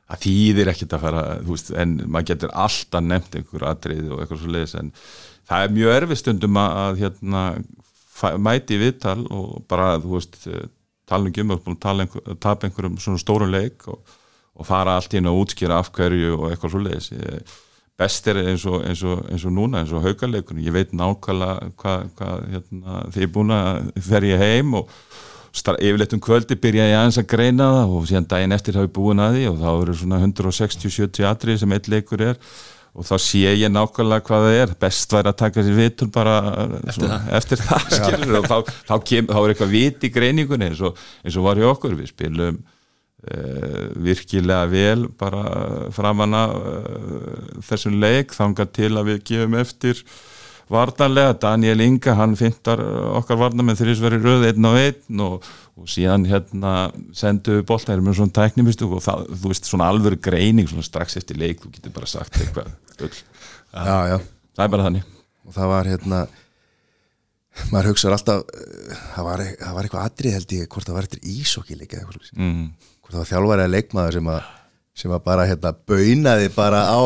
að 0.10 0.24
þýðir 0.26 0.72
ekkert 0.72 0.96
að 0.98 1.04
fara 1.04 1.24
veist, 1.46 1.68
en 1.78 1.98
maður 2.10 2.32
getur 2.32 2.54
alltaf 2.58 3.04
nefnt 3.06 3.36
einhver 3.38 3.66
atrið 3.70 4.08
og 4.10 4.24
eitthvað 4.24 4.42
svo 4.42 4.54
leiðis 4.56 4.76
en 4.80 4.90
það 5.50 5.66
er 5.66 5.76
mjög 5.76 5.96
erfið 5.98 6.22
stundum 6.24 6.60
að, 6.62 6.78
að 6.84 7.04
hérna, 7.04 7.44
mæti 8.42 8.78
í 8.78 8.82
viðtal 8.84 9.22
og 9.28 9.64
bara, 9.70 9.96
þú 10.02 10.16
veist 10.18 10.50
tala 11.10 11.32
um 11.44 11.56
að 11.56 11.80
tala 11.82 12.06
tapa 12.38 12.68
einhverjum 12.68 13.00
svona 13.02 13.22
stórum 13.22 13.52
leik 13.54 13.88
og, 13.90 14.00
og 14.60 14.68
fara 14.68 14.98
allt 14.98 15.16
inn 15.18 15.30
að 15.30 15.40
útskýra 15.42 15.80
af 15.80 15.92
hverju 15.96 16.36
og 16.38 16.52
eitthvað 16.52 16.76
svo 16.76 16.84
leiðis 16.84 17.10
best 18.00 18.28
er 18.32 18.40
eins 18.46 18.66
og, 18.70 18.84
eins 18.88 19.02
og, 19.04 19.24
eins 19.28 19.46
og 19.46 19.56
núna 19.56 19.82
eins 19.82 19.92
og 19.92 20.06
haukaleikunum, 20.06 20.64
ég 20.64 20.76
veit 20.76 20.94
nákvæmlega 20.96 21.72
hvað 21.80 22.06
hva, 22.20 22.36
hérna, 22.54 23.02
þið 23.12 23.26
er 23.26 23.34
búin 23.36 23.56
að 23.56 23.90
fer 24.08 24.28
ég 24.30 24.44
heim 24.44 24.78
og 24.80 24.94
yfirleitt 25.60 26.14
um 26.16 26.22
kvöldi 26.24 26.56
byrja 26.62 26.88
ég 26.88 27.00
aðeins 27.00 27.20
að 27.20 27.30
greina 27.34 27.68
það 27.76 27.96
og 27.98 28.08
síðan 28.08 28.30
daginn 28.32 28.56
eftir 28.56 28.80
hafi 28.80 28.92
búin 28.96 29.24
að 29.24 29.36
því 29.36 29.48
og 29.50 29.58
þá 29.64 29.70
eru 29.72 29.96
svona 29.98 30.22
160-70 30.24 31.28
atrið 31.28 31.62
sem 31.64 31.76
eitt 31.76 31.90
leikur 31.92 32.24
er 32.24 32.40
og 32.98 33.06
þá 33.06 33.14
sé 33.22 33.54
ég 33.54 33.72
nákvæmlega 33.72 34.26
hvað 34.28 34.48
það 34.48 34.58
er. 34.64 34.74
Best 34.82 35.14
væri 35.14 35.32
að 35.32 35.38
taka 35.44 35.66
sér 35.66 35.78
vitur 35.78 36.10
bara 36.14 36.36
eftir 36.80 36.98
svona, 36.98 37.20
það, 37.20 37.38
eftir 37.40 37.64
það 37.68 37.86
skilur, 37.96 38.34
og 38.40 38.50
þá, 38.50 38.74
þá, 38.90 38.96
kem, 39.12 39.30
þá 39.30 39.40
er 39.42 39.54
eitthvað 39.54 39.76
vit 39.76 40.04
í 40.04 40.12
greiningunni 40.16 40.70
eins 40.72 40.84
og, 40.90 41.06
eins 41.24 41.40
og 41.40 41.48
var 41.48 41.62
hjá 41.62 41.70
okkur. 41.70 41.96
Við 42.00 42.12
spilum 42.14 42.58
uh, 42.64 43.86
virkilega 44.10 44.72
vel 44.74 45.08
bara 45.20 45.46
framanna 45.96 46.44
uh, 46.56 47.62
þessum 47.70 48.00
leik 48.02 48.36
þangað 48.38 48.76
til 48.80 48.92
að 48.96 49.14
við 49.14 49.24
gefum 49.32 49.60
eftir 49.62 50.04
varnarlega, 50.70 51.36
Daniel 51.42 51.82
Inga 51.84 52.16
hann 52.20 52.36
fintar 52.40 52.82
okkar 53.20 53.40
varnar 53.42 53.68
með 53.68 53.84
þrjusveri 53.84 54.20
röð 54.22 54.48
einn 54.50 54.70
á 54.70 54.72
einn 54.78 55.24
og, 55.26 55.48
og 55.80 55.90
síðan 55.90 56.28
hérna 56.30 56.74
sendu 57.18 57.62
erum 57.62 58.10
við 58.12 58.20
svona 58.20 58.36
tæknimistu 58.38 58.90
og 58.90 59.02
það, 59.06 59.30
þú 59.34 59.54
veist 59.54 59.70
svona 59.70 59.90
alvöru 59.90 60.20
greining 60.22 60.70
svona 60.70 60.86
strax 60.86 61.18
eftir 61.20 61.40
leik, 61.42 61.64
þú 61.64 61.74
getur 61.78 61.96
bara 61.96 62.10
sagt 62.10 62.38
eitthvað 62.42 62.70
Já, 63.70 63.98
já, 64.10 64.18
það 64.58 64.64
er 64.66 64.72
bara 64.76 64.86
þannig 64.88 65.10
og 65.50 65.56
það 65.56 65.74
var 65.74 65.90
hérna 65.90 66.22
maður 67.74 67.92
hugsaður 67.92 68.16
alltaf 68.18 68.46
eh, 68.54 69.02
það 69.16 69.28
var, 69.28 69.44
það 69.60 69.76
var 69.76 69.88
eitthvað 69.88 70.08
atrið 70.08 70.38
held 70.38 70.56
ég 70.56 70.70
hvort 70.72 70.88
það 70.88 70.98
var 70.98 71.08
eitthvað 71.08 71.26
svoleiðis. 72.06 72.34
mm. 72.38 72.64
hvort 73.02 73.16
það 73.16 73.22
var 73.22 73.30
þjálfari 73.34 73.66
að 73.66 73.74
leikmaður 73.76 74.18
sem 74.20 74.32
að 74.34 74.50
sem 75.00 75.14
að 75.16 75.24
bara 75.26 75.48
hérna 75.48 75.72
baunaði 75.88 76.52
bara 76.56 76.84
á 76.92 77.00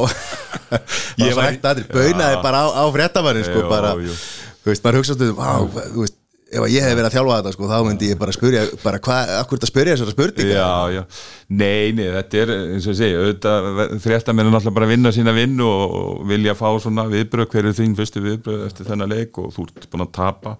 Ég 1.21 1.35
var- 1.37 1.43
var 1.43 1.51
ekki 1.53 1.69
aðri 1.71 1.85
baunaði 1.93 2.41
bara 2.43 2.65
á, 2.65 2.67
á 2.73 2.83
fréttamanni 2.95 3.45
sko 3.45 3.63
bara, 3.69 3.93
jú. 4.01 4.17
þú 4.65 4.73
veist, 4.73 4.83
maður 4.83 4.99
á, 5.37 5.55
þú 5.93 6.01
veist 6.01 6.19
ef 6.53 6.67
ég 6.69 6.83
hef 6.85 6.93
verið 6.93 7.07
að 7.07 7.15
þjálfa 7.15 7.37
þetta 7.39 7.51
sko, 7.55 7.67
þá 7.71 7.77
myndi 7.87 8.09
ég 8.11 8.19
bara 8.21 8.33
spyrja 8.35 8.63
bara 8.83 8.99
hvað, 9.01 9.31
akkur 9.39 9.57
þetta 9.57 9.69
spyrja 9.71 9.95
þessara 9.95 10.13
spurninga? 10.13 10.53
Já, 10.53 10.73
já, 10.93 11.01
nei, 11.49 11.93
nei, 11.97 12.03
þetta 12.13 12.41
er 12.43 12.51
eins 12.53 12.85
og 12.85 12.93
ég 12.93 12.99
segi, 12.99 13.15
auðvitað 13.17 13.95
fréttamenn 14.03 14.45
er 14.49 14.53
náttúrulega 14.53 14.77
bara 14.77 14.85
að 14.89 14.93
vinna 14.93 15.13
sína 15.15 15.33
vinn 15.33 15.63
og, 15.65 16.21
vilja 16.29 16.53
fá 16.59 16.67
svona 16.83 17.07
viðbröð, 17.09 17.49
hver 17.53 17.69
er 17.71 17.77
þín 17.79 17.97
fyrstu 17.97 18.21
viðbröð 18.21 18.67
eftir 18.67 18.89
þennan 18.91 19.13
leik 19.15 19.39
og 19.41 19.49
þú 19.55 19.65
ert 19.71 19.89
búin 19.89 20.05
að 20.05 20.13
tapa. 20.19 20.51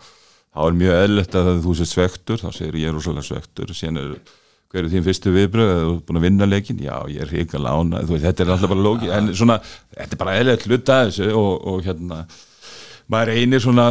Þá 0.54 0.62
er 0.66 0.80
mjög 0.82 0.98
eðlilegt 1.04 1.38
að 1.38 1.52
þú 1.66 1.72
sé 1.78 1.86
svektur 1.90 2.42
þá 2.42 2.50
segir 2.54 2.82
ég 2.82 2.90
er 2.90 4.18
er 4.74 4.80
hver 4.80 4.88
er 4.88 4.94
þín 4.94 5.06
fyrstu 5.06 5.34
viðbröð 5.34 5.70
eða 5.70 5.84
þú 5.86 5.98
búin 6.08 6.20
að 6.20 6.26
vinna 6.26 6.48
leikin, 6.50 6.80
já, 6.82 6.96
ég 7.14 7.36
er 7.38 7.62
lána 7.62 8.02
þú 8.02 8.16
veist, 8.16 8.26
þetta 8.26 8.44
er 8.44 8.54
alltaf 8.56 8.72
bara 8.74 8.86
lóki 8.88 9.12
en 9.14 9.30
svona, 9.38 9.60
þetta 9.94 10.16
er 10.16 10.22
bara 10.24 10.36
eðlilegt 10.40 10.66
hluta 10.68 10.96
af 10.98 11.12
þessu 11.12 11.30
og, 11.38 11.68
og 11.70 11.86
hérna 11.86 12.24
maður 13.14 13.34
reynir 13.34 13.62
svona 13.62 13.88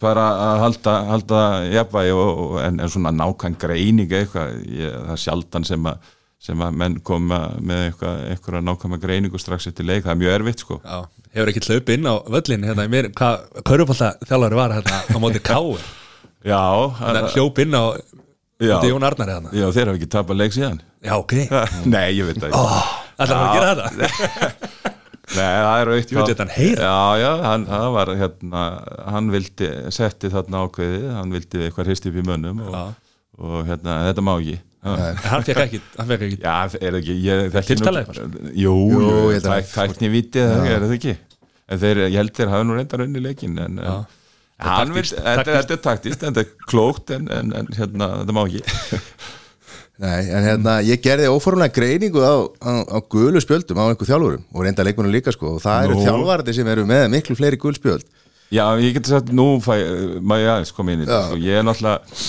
bara 0.00 0.28
að 0.44 0.62
halda, 0.64 0.94
halda 1.10 1.42
jafnvægi 1.74 2.14
en, 2.62 2.80
en 2.80 2.92
svona 2.92 3.12
nákvæm 3.16 3.58
greining 3.60 4.14
eitthvað, 4.20 4.54
ég, 4.70 4.94
það 4.94 5.14
er 5.16 5.22
sjaldan 5.24 5.66
sem 5.66 5.90
að, 5.90 6.12
sem 6.40 6.62
að 6.64 6.78
menn 6.82 7.00
koma 7.04 7.40
með 7.58 7.86
eitthvað, 7.88 8.22
eitthvað 8.30 8.68
nákvæma 8.68 9.00
greiningu 9.02 9.40
strax 9.42 9.68
eftir 9.68 9.88
leik, 9.88 10.06
það 10.06 10.14
er 10.14 10.20
mjög 10.22 10.36
erfitt 10.38 10.64
sko. 10.64 10.78
Já, 10.80 11.26
hefur 11.34 11.52
ekki 11.52 11.64
hlaup 11.66 11.92
inn 11.96 12.08
á 12.08 12.14
völlin 12.38 12.68
hérna 12.70 12.86
í 12.86 12.92
mér, 12.92 13.10
hvað 13.18 13.64
Körupólta 13.66 14.14
þjálfari 14.24 14.60
var 14.62 14.76
hérna 14.78 15.02
á 15.04 15.18
móti 15.20 15.42
Káur 15.44 15.82
Já, 16.40 16.62
hljóp 17.34 17.58
inn 17.60 17.76
á 17.76 17.84
Jón 18.60 19.06
Arnar 19.08 19.28
hérna. 19.32 19.50
Já 19.56 19.66
þeir 19.72 19.88
hafa 19.90 19.98
ekki 20.00 20.08
tapað 20.12 20.36
leik 20.40 20.52
síðan. 20.56 20.80
Já, 21.06 21.14
ok. 21.16 21.34
Nei, 21.94 22.06
ég 22.18 22.28
veit 22.28 22.40
það 22.42 22.50
ekki. 22.50 22.64
Það 23.20 23.30
er 23.30 23.36
að 23.36 23.54
gera 23.56 23.70
þetta? 23.74 24.08
Nei, 25.30 25.46
það 25.62 25.80
er 25.80 25.90
aukt 25.94 26.10
Ég 26.10 26.18
veit 26.18 26.30
þetta 26.32 26.42
hann 26.44 26.54
heyra. 26.56 26.88
Já, 26.90 27.20
já, 27.22 27.30
hann, 27.46 27.66
hann 27.70 27.92
var 27.94 28.10
hérna 28.18 28.62
hann 29.14 29.28
vildi, 29.30 29.68
setti 29.94 30.30
þarna 30.32 30.64
ákveðið 30.66 31.04
hann 31.14 31.34
vildi 31.36 31.62
eitthvað 31.68 31.86
hrist 31.92 32.08
upp 32.10 32.18
í 32.18 32.24
mönnum 32.26 32.64
og, 32.66 32.74
Já. 32.74 32.82
og 33.38 33.60
hérna, 33.70 33.94
þetta 34.10 34.24
má 34.26 34.32
ekki. 34.40 34.56
Hann 34.80 35.44
fekk 35.46 35.60
ekki, 35.66 35.80
hann 36.00 36.08
fekk 36.10 36.22
ekki 36.26 36.38
Já, 36.40 36.54
er 36.80 36.94
það 36.96 37.58
ekki 37.60 37.68
Tiltalið 37.76 38.00
nú- 38.00 38.00
eitthvað, 38.00 38.52
Jú, 38.64 38.74
Jú, 38.90 39.00
jú, 39.04 39.10
ég 39.30 39.36
held 39.36 39.46
að- 39.46 39.58
tæk- 39.60 39.74
tækni 39.76 40.10
vitið 40.16 40.48
það 40.50 40.70
er 40.74 40.84
það 40.86 40.94
ekki? 40.96 41.14
En 41.70 41.78
þeir, 41.84 42.00
ég 42.08 42.16
held 42.18 42.32
þeir 42.40 42.50
hafa 42.56 42.66
nú 42.66 42.78
reyndar 42.80 43.04
unni 43.06 43.20
leikin 43.22 43.58
en 43.68 43.78
Þetta 44.60 45.76
er 45.76 45.82
taktist 45.84 46.24
en 46.24 46.34
þetta 46.34 46.46
er 46.46 46.70
klókt 46.70 47.12
en, 47.16 47.28
en, 47.32 47.52
en 47.60 47.70
hérna, 47.76 48.10
þetta 48.22 48.36
má 48.36 48.42
ekki 48.46 48.64
Nei, 50.00 50.30
en 50.32 50.46
hérna, 50.46 50.78
ég 50.80 51.02
gerði 51.04 51.28
óformlega 51.28 51.74
greiningu 51.76 52.22
á, 52.24 52.34
á, 52.64 52.72
á 52.88 52.98
gulu 53.12 53.40
spjöldum 53.44 53.76
á 53.76 53.84
einhver 53.90 54.08
þjálfurum 54.08 54.46
og 54.48 54.64
reynda 54.64 54.86
leikunum 54.86 55.12
líka 55.12 55.34
sko 55.34 55.58
og 55.58 55.60
það 55.60 55.88
eru 55.90 55.98
Nú. 55.98 56.04
þjálfarandi 56.06 56.54
sem 56.56 56.70
eru 56.72 56.86
með 56.88 57.04
miklu 57.12 57.36
fleiri 57.36 57.60
gul 57.60 57.74
spjöld 57.76 58.06
Já, 58.50 58.64
ég 58.82 58.96
geti 58.96 59.12
sagt, 59.12 59.28
nú 59.36 59.60
fæ, 59.62 59.76
maður 60.24 60.42
ég 60.42 60.52
aðeins 60.54 60.72
koma 60.74 60.94
inn 60.94 61.04
í 61.04 61.06
þetta, 61.06 61.18
Já. 61.20 61.26
sko, 61.28 61.42
ég 61.44 61.60
er 61.60 61.66
náttúrulega 61.68 62.24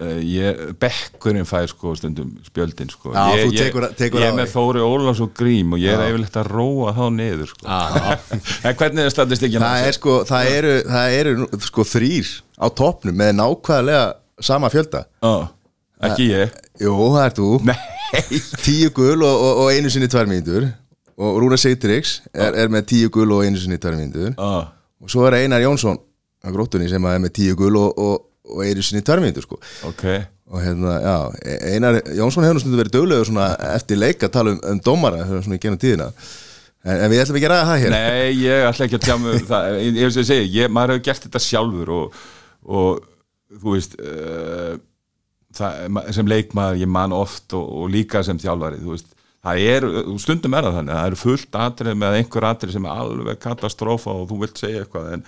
uh, 0.00 0.72
bekkurinn 0.80 1.46
fær 1.48 1.68
sko 1.70 1.92
stundum 1.98 2.32
spjöldin 2.46 2.90
sko. 2.92 3.12
Já, 3.14 3.36
ég, 3.38 3.52
tekur- 3.58 3.88
tekur 3.98 4.22
ég, 4.22 4.30
ég 4.30 4.36
með. 4.38 4.50
Þóri 4.54 4.82
Ólafs 4.84 5.20
og 5.24 5.32
Grím 5.36 5.76
og 5.76 5.82
ég 5.82 5.92
er 5.94 6.10
yfirleitt 6.10 6.38
að 6.40 6.50
róa 6.54 6.94
þá 6.96 7.04
niður 7.18 7.52
sko. 7.52 7.68
En 8.66 8.76
hvernig 8.80 9.04
er 9.06 9.14
statistikinn? 9.14 9.64
Það 9.64 9.86
er 9.90 9.96
sko, 9.98 10.16
það 10.28 10.50
eru, 10.56 10.74
það 10.88 11.16
eru 11.20 11.48
sko 11.68 11.86
þrýr 11.92 12.32
á 12.60 12.66
toppnum 12.80 13.16
með 13.20 13.32
nákvæðlega 13.40 14.04
sama 14.50 14.70
fjölda. 14.72 15.04
Já, 15.24 15.32
ekki 16.10 16.28
ég. 16.32 16.54
Jú, 16.80 16.96
það 17.14 17.24
er 17.26 17.34
þú. 17.38 17.48
Nei. 17.70 17.78
Tíu 18.64 18.90
gul 18.96 19.20
og, 19.22 19.34
og, 19.36 19.64
og 19.64 19.72
einu 19.74 19.90
sinni 19.92 20.08
tvær 20.10 20.28
mínútur. 20.30 20.70
Og 21.20 21.36
Rúna 21.42 21.58
Seitrix 21.60 22.18
er, 22.32 22.54
er 22.64 22.70
með 22.72 22.86
tíu 22.94 23.10
gul 23.12 23.28
og 23.36 23.42
einu 23.44 23.60
sinni 23.60 23.76
tvær 23.80 23.98
mínútur. 23.98 24.32
Já, 24.32 24.70
og 25.00 25.12
svo 25.12 25.26
er 25.28 25.36
Einar 25.42 25.60
Jónsson 25.64 25.98
á 26.40 26.48
gróttunni 26.52 26.88
sem 26.88 27.04
er 27.08 27.20
með 27.20 27.34
tíu 27.36 27.56
gul 27.60 27.76
og, 27.76 27.92
og, 28.00 28.22
og 28.50 28.62
einu 28.66 28.84
sinni 28.84 29.04
tvær 29.06 29.22
mínútur 29.22 29.46
sko. 29.46 29.60
Ok. 29.88 30.04
Og 30.50 30.62
hérna, 30.64 30.96
já, 30.98 31.16
Einar 31.70 32.00
Jónsson 32.18 32.46
hefur 32.46 32.62
stundu 32.62 32.80
verið 32.80 32.96
döglegur 32.96 33.28
svona 33.28 33.52
eftir 33.70 34.00
leik 34.00 34.24
að 34.26 34.32
tala 34.34 34.54
um, 34.56 34.62
um 34.72 34.80
dómara 34.82 35.22
svona 35.30 35.58
í 35.58 35.62
genum 35.62 35.78
tíðina. 35.78 36.10
En, 36.80 36.96
en 36.96 37.10
við 37.12 37.22
ætlum 37.22 37.38
ekki 37.38 37.46
að 37.46 37.54
ræða 37.54 37.68
það 37.68 37.82
hér. 37.84 37.94
Nei, 37.94 38.28
ég 38.40 38.66
ætla 38.66 38.86
ekki 38.88 38.98
að 38.98 39.06
tjá 39.06 39.16
mig 39.20 39.36
um 39.36 39.48
það. 39.50 39.70
Ég, 39.84 39.98
ég, 40.00 40.14
segi, 40.16 40.52
ég, 40.56 40.72
maður 40.72 40.96
hefur 40.96 41.06
gert 41.06 41.26
þetta 41.28 41.42
sjálfur 41.44 41.92
og, 41.94 42.20
og 42.66 43.02
þú 43.60 43.74
veist 43.76 43.96
uh, 44.00 44.78
það, 45.56 46.00
sem 46.14 46.30
leikmaður 46.30 46.82
ég 46.82 46.90
man 46.90 47.14
oft 47.16 47.54
og, 47.56 47.66
og 47.82 47.90
líka 47.92 48.22
sem 48.26 48.38
þjálfari 48.40 48.80
þú 48.82 48.94
veist, 48.94 49.14
það 49.44 49.62
er, 49.74 49.86
stundum 50.22 50.56
er 50.56 50.68
það 50.68 50.78
þannig 50.78 50.96
það 50.96 51.10
eru 51.10 51.20
fullt 51.22 51.60
atrið 51.64 52.00
með 52.02 52.18
einhver 52.18 52.48
atrið 52.50 52.76
sem 52.76 52.86
er 52.86 53.04
alveg 53.04 53.40
katastrófa 53.42 54.14
og 54.14 54.28
þú 54.30 54.40
vilt 54.44 54.60
segja 54.62 54.84
eitthvað 54.84 55.14
en, 55.16 55.24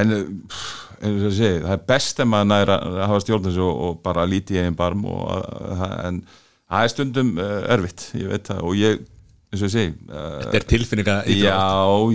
en 0.00 0.14
pff, 0.48 0.70
og 1.02 1.18
ég 1.26 1.34
segi, 1.34 1.62
það 1.64 1.74
er 1.74 1.84
best 1.90 2.20
ef 2.22 2.28
maður 2.30 2.48
nær 2.52 2.72
að 2.76 2.84
að 2.92 3.00
hafa 3.10 3.22
stjórn 3.24 3.46
þessu 3.48 3.64
og, 3.66 3.80
og 3.86 4.00
bara 4.04 4.26
líti 4.28 4.56
í 4.56 4.62
einn 4.62 4.78
barm 4.78 5.06
og, 5.10 5.22
að, 5.32 5.94
en 6.06 6.20
það 6.28 6.84
er 6.86 6.92
stundum 6.94 7.32
uh, 7.42 7.56
erfitt, 7.74 8.04
ég 8.20 8.30
veit 8.30 8.46
það. 8.48 8.60
Og 8.68 8.78
ég, 8.78 9.02
eins 9.50 9.62
og 9.62 9.66
ég 9.66 9.74
segi 9.74 9.94
uh, 10.08 10.36
þetta 10.44 10.60
er 10.60 10.68
tilfinninga 10.72 11.16
Já, 11.34 11.58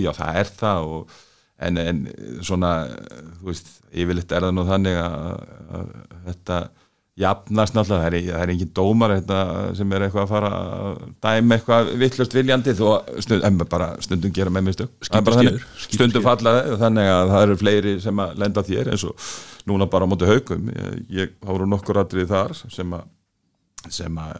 já, 0.00 0.10
það 0.16 0.40
er 0.42 0.52
það 0.62 0.92
og, 0.94 1.16
en, 1.68 1.82
en 1.82 2.02
svona 2.46 2.72
þú 3.40 3.50
veist, 3.50 3.72
yfirleitt 3.92 4.34
er 4.34 4.48
það 4.48 4.56
nú 4.56 4.66
þannig 4.68 5.00
að, 5.02 5.46
að 5.78 5.88
þetta 6.30 6.60
jafnast 7.18 7.74
náttúrulega, 7.74 8.04
það 8.04 8.16
er, 8.16 8.26
það 8.28 8.42
er 8.44 8.52
engin 8.52 8.70
dómar 8.76 9.14
þetta, 9.16 9.38
sem 9.78 9.94
er 9.94 10.04
eitthvað 10.06 10.24
að 10.24 10.32
fara 10.32 10.50
að 10.58 10.98
dæma 11.26 11.56
eitthvað 11.56 11.88
vittlust 12.02 12.36
viljandi 12.36 12.74
þó 12.78 12.84
stund, 13.24 13.64
bara 13.72 13.88
stundum 14.04 14.34
gera 14.34 14.52
með 14.54 14.68
mistu 14.68 14.86
stundum 15.88 16.26
falla 16.26 16.52
þannig 16.78 17.10
að 17.14 17.32
það 17.32 17.46
eru 17.46 17.56
fleiri 17.62 17.94
sem 18.04 18.22
að 18.22 18.36
lenda 18.44 18.64
þér 18.68 18.92
eins 18.92 19.06
og 19.08 19.24
núna 19.68 19.88
bara 19.90 20.06
á 20.06 20.10
móti 20.10 20.28
haugum 20.28 20.70
ég, 21.10 21.34
það 21.42 21.50
voru 21.56 21.68
nokkur 21.72 22.00
atrið 22.04 22.30
þar 22.30 22.54
sem 22.60 22.94
að 22.94 23.90
sem 23.94 24.22
að 24.22 24.38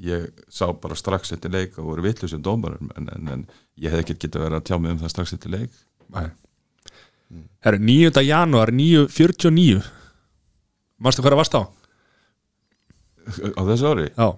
ég 0.00 0.44
sá 0.52 0.68
bara 0.72 0.98
strax 0.98 1.34
eftir 1.34 1.52
leik 1.52 1.76
og 1.78 1.90
voru 1.90 2.04
vitlu 2.06 2.30
sem 2.30 2.42
dómar 2.42 2.78
en, 2.78 3.10
en, 3.10 3.32
en 3.34 3.42
ég 3.80 3.92
hef 3.92 4.04
ekkert 4.04 4.22
getað 4.22 4.46
verið 4.46 4.60
að 4.60 4.68
tjá 4.70 4.78
mig 4.78 4.94
um 4.94 5.02
það 5.02 5.12
strax 5.12 5.34
eftir 5.36 5.52
leik. 5.54 5.74
Herru, 7.60 7.82
9. 7.84 8.22
janúar 8.26 8.72
9.49 8.74 9.82
Manstu 11.00 11.22
hvað 11.22 11.34
það 11.34 11.40
varst 11.40 11.56
á? 11.56 11.62
Á 13.30 13.62
þessu 13.70 13.90
ári? 13.94 14.08
Já. 14.14 14.28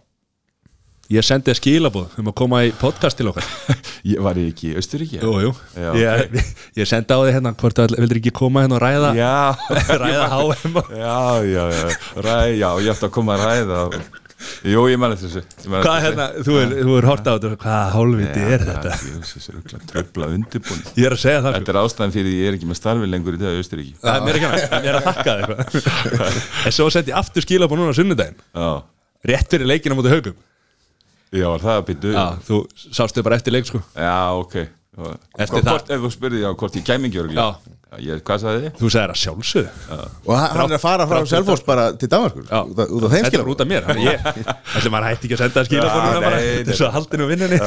Ég 1.12 1.24
sendi 1.26 1.52
að 1.52 1.58
skilabóð 1.58 2.14
um 2.22 2.28
að 2.30 2.36
koma 2.40 2.62
í 2.64 2.70
podcast 2.78 3.18
til 3.18 3.26
okkar. 3.28 3.44
Ég 4.12 4.22
var 4.24 4.38
ég 4.40 4.52
ekki 4.52 4.70
í 4.70 4.76
Austuríki 4.80 5.18
Jú, 5.20 5.32
jú. 5.44 5.50
Já, 5.78 5.90
ég, 5.98 6.32
ég 6.80 6.88
sendi 6.88 7.14
á 7.14 7.18
því 7.20 7.34
hérna 7.36 7.52
hvort 7.58 7.78
það 7.78 7.94
vildur 8.00 8.18
ekki 8.18 8.32
koma 8.34 8.64
hérna 8.64 8.78
og 8.78 8.82
ræða 8.82 9.12
já, 9.14 9.34
ræða 10.02 10.24
HM 10.32 10.80
já, 10.96 11.18
já, 11.46 11.64
já, 11.76 11.84
ræ, 12.16 12.38
já, 12.56 12.68
ég 12.82 12.90
ætti 12.94 13.06
að 13.06 13.14
koma 13.14 13.36
að 13.36 13.44
ræða 13.46 13.84
jú, 14.72 14.82
ég 14.90 14.98
mani 15.00 15.16
þessu. 15.20 15.42
Hvað 15.66 15.96
eftir 15.96 16.04
hérna, 16.06 16.26
þú 16.46 16.56
er, 16.60 16.72
þú 16.82 16.96
er 16.98 17.06
hort 17.10 17.26
á 17.26 17.32
þetta 17.36 17.50
Hvað 17.62 17.84
hálfviti 17.96 18.42
er 18.56 18.64
þetta? 18.68 18.92
Ég 20.96 21.06
er 21.08 21.16
að 21.16 21.20
segja 21.22 21.40
það 21.42 21.52
sko. 21.52 21.58
Þetta 21.58 21.72
er 21.74 21.80
ástæðan 21.82 22.14
fyrir 22.16 22.36
ég 22.36 22.50
er 22.50 22.58
ekki 22.58 22.68
með 22.70 22.78
starfi 22.80 23.10
lengur 23.12 23.36
í 23.36 23.40
dag 23.42 23.56
í 23.56 23.62
Austuríki 23.62 23.94
Það 24.02 24.14
er 24.18 24.22
mér 24.26 24.38
að 24.38 24.42
er 24.90 24.98
að 24.98 25.06
þakka 25.08 25.30
þig 25.32 25.42
eitthvað 25.42 26.66
En 26.66 26.76
svo 26.78 26.88
sendi 26.94 27.14
ég 27.14 27.18
aftur 27.22 27.46
skilabóð 27.46 27.82
núna 27.82 27.94
á 27.94 27.98
sunnudaginn. 27.98 28.38
Já, 28.52 28.70
Rétt 29.32 29.54
fyrir 29.54 29.68
leikina 29.70 29.98
mútið 29.98 30.16
haugum 30.18 30.38
já, 31.32 31.48
það 31.62 31.74
að 31.78 31.84
býtu 31.88 32.12
Já, 32.12 32.24
þú 32.44 32.62
sástu 32.92 33.22
bara 33.24 33.38
eftir 33.40 33.54
leik 33.54 33.68
sko. 33.70 33.80
Já, 33.96 34.16
ok 34.36 34.56
Eftir 34.92 35.62
Hvort- 35.62 35.86
það- 35.88 35.94
Ef 35.96 36.00
þú 36.04 36.10
spurði 36.12 36.40
já, 36.42 36.50
hvort 36.60 36.74
ég 36.76 36.84
kæmi 36.84 37.08
ekki 37.08 37.20
örgulega 37.22 37.54
ég, 38.02 38.20
Hvað 38.24 38.38
sagði 38.42 38.58
þið? 38.66 38.74
Þú 38.80 38.90
segir 38.92 39.12
að 39.12 39.18
sjálfsögðu. 39.22 39.70
Og 40.26 40.36
hann 40.36 40.60
er 40.70 40.76
að 40.76 40.80
fara 40.82 41.06
frá 41.08 41.20
Selfoss 41.28 41.62
bara 41.64 41.86
til 41.96 42.08
Danmarkur 42.12 42.44
út 42.44 42.50
af- 42.52 43.12
þeim 43.12 43.24
Þetta 43.24 43.40
er 43.40 43.50
út 43.54 43.60
af 43.64 43.68
mér. 43.72 43.88
Ég 43.96 44.28
Ætli 44.76 44.90
maður 44.92 45.08
hætti 45.10 45.28
ekki 45.28 45.36
að 45.38 45.42
senda 45.46 45.64
skilabóð 45.64 46.36
Þetta 46.36 46.72
er 46.74 46.78
svo 46.82 46.90
haldinu 46.92 47.28
vinnunni. 47.30 47.58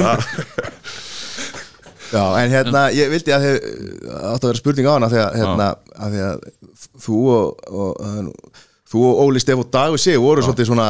Já, 2.13 2.21
en 2.39 2.51
hérna, 2.53 2.81
ég 2.93 3.09
vildi 3.11 3.33
að 3.33 3.45
þið 3.45 3.55
átt 4.13 4.43
að 4.45 4.49
vera 4.51 4.59
spurning 4.61 4.85
á 4.87 4.93
hana 4.93 5.07
því 5.11 5.19
að, 5.23 5.37
hérna, 5.41 5.69
að, 5.97 6.13
því 6.13 6.19
að 6.25 6.35
þú 7.05 7.21
og, 7.33 7.63
og 7.81 8.03
að, 8.05 8.27
þú 8.93 9.01
og 9.09 9.21
Óli 9.25 9.41
Stef 9.41 9.63
og 9.63 9.71
Dagur 9.73 9.99
Sig 9.99 10.19
voru 10.21 10.45
svolítið 10.45 10.69
svona 10.69 10.85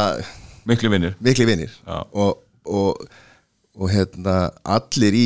mikli 1.24 1.48
vinnir 1.48 1.72
Já. 1.72 2.02
og, 2.12 2.44
og, 2.68 3.08
og 3.80 3.90
hérna 3.96 4.36
allir 4.76 5.16
í, 5.18 5.26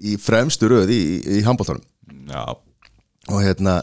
í, 0.00 0.16
fremstu 0.20 0.68
röð 0.72 0.92
í, 0.94 1.00
í 1.38 1.42
handbóltanum 1.46 1.84
og 3.32 3.42
hérna 3.42 3.80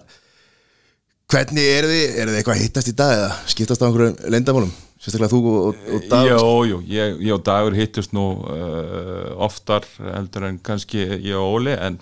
hvernig 1.34 1.65
eru 1.80 1.89
þið, 1.89 2.04
eru 2.21 2.32
þið 2.34 2.39
eitthvað 2.39 2.56
að 2.58 2.63
hittast 2.63 2.91
í 2.91 2.95
dag 2.99 3.13
eða 3.17 3.30
skiptast 3.54 3.82
á 3.82 3.86
einhverjum 3.88 4.17
leyndamálum 4.36 4.73
sérstaklega 5.04 5.34
þú 5.34 5.39
og, 5.43 5.56
og, 5.67 5.80
og 5.97 6.04
Dagur. 6.12 6.30
Jó, 6.30 6.52
jú, 6.69 6.78
ég, 6.93 7.17
ég 7.28 7.34
og 7.36 7.41
Dagur 7.43 7.76
hittust 7.76 8.13
nú 8.15 8.23
uh, 8.47 9.34
oftar 9.43 9.84
heldur 9.99 10.45
en 10.47 10.60
kannski 10.63 11.02
ég 11.17 11.34
og 11.36 11.58
Óli 11.58 11.73
en, 11.76 11.97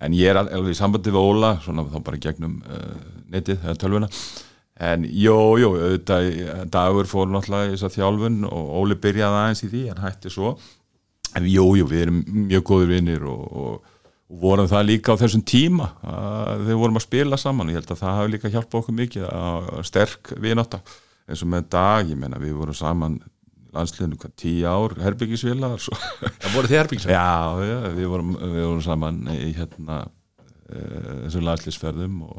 en 0.00 0.16
ég 0.16 0.30
er 0.32 0.40
al- 0.40 0.48
alveg 0.56 0.72
í 0.72 0.78
sambandi 0.78 1.12
við 1.12 1.20
Óla 1.20 1.50
svona 1.64 1.84
þá 1.90 1.98
bara 2.06 2.20
gegnum 2.24 2.54
uh, 2.64 2.94
netið 3.34 3.66
eða 3.66 3.76
tölvuna. 3.82 4.08
En 4.88 5.04
jó, 5.10 5.36
jú, 5.60 5.72
auðvitað 5.74 6.28
Dagur 6.72 7.08
fór 7.10 7.28
náttúrulega 7.34 7.68
í 7.68 7.74
þess 7.74 7.88
að 7.90 7.96
þjálfun 7.98 8.40
og 8.48 8.72
Óli 8.80 8.96
byrjaði 9.02 9.40
aðeins 9.42 9.64
í 9.66 9.70
því, 9.74 9.84
hann 9.90 10.04
hætti 10.06 10.30
svo 10.32 10.54
en 11.36 11.48
jú, 11.48 11.66
við 11.88 12.04
erum 12.06 12.20
mjög 12.48 12.66
góður 12.70 12.92
vinnir 12.94 13.24
og, 13.28 13.44
og, 13.62 13.96
og 14.28 14.44
vorum 14.44 14.68
það 14.70 14.86
líka 14.88 15.16
á 15.16 15.20
þessum 15.20 15.44
tíma 15.48 15.90
að 16.02 16.68
við 16.68 16.80
vorum 16.82 17.00
að 17.00 17.06
spila 17.08 17.40
saman. 17.40 17.72
Ég 17.72 17.80
held 17.80 17.92
að 17.94 18.02
það 18.02 18.20
hafi 18.20 18.34
líka 18.34 18.52
hjálpað 18.54 18.80
okkur 18.82 18.98
mikið 19.02 19.26
að 19.30 19.72
sterk 19.88 20.32
vinátta. 20.40 20.82
Eins 21.28 21.44
og 21.44 21.50
með 21.52 21.68
dag, 21.74 22.08
ég 22.08 22.16
menna 22.16 22.40
við 22.40 22.56
vorum 22.56 22.76
saman 22.76 23.18
landsliðinu 23.74 24.18
hvað 24.20 24.34
tíu 24.40 24.68
ár 24.68 24.94
herbyggisvilaðar 25.02 25.82
Það 25.84 26.54
voru 26.54 26.70
þið 26.70 26.78
herbyggisum 26.78 27.12
já, 27.12 27.24
já, 27.68 27.76
við 27.98 28.10
vorum, 28.12 28.34
við 28.40 28.64
vorum 28.64 28.84
saman 28.84 29.18
í 29.34 29.50
hérna 29.56 29.98
uh, 30.08 31.16
þessum 31.26 31.46
landsliðsferðum 31.48 32.20
og, 32.28 32.38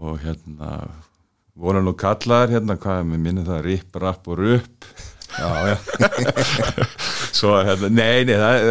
og 0.00 0.20
hérna 0.24 0.72
vorum 1.58 1.84
nú 1.86 1.94
kallaðar 1.98 2.56
hérna, 2.56 2.78
hvað 2.80 3.02
er 3.02 3.08
með 3.10 3.24
minni 3.26 3.46
það, 3.46 3.64
ripp, 3.68 4.00
rapp 4.00 4.30
og 4.32 4.40
rupp 4.40 4.88
já, 5.38 5.50
já. 5.72 5.76
svo 7.38 7.56
hérna, 7.64 7.90
nei, 7.92 8.24
nei 8.28 8.36
það, 8.36 8.68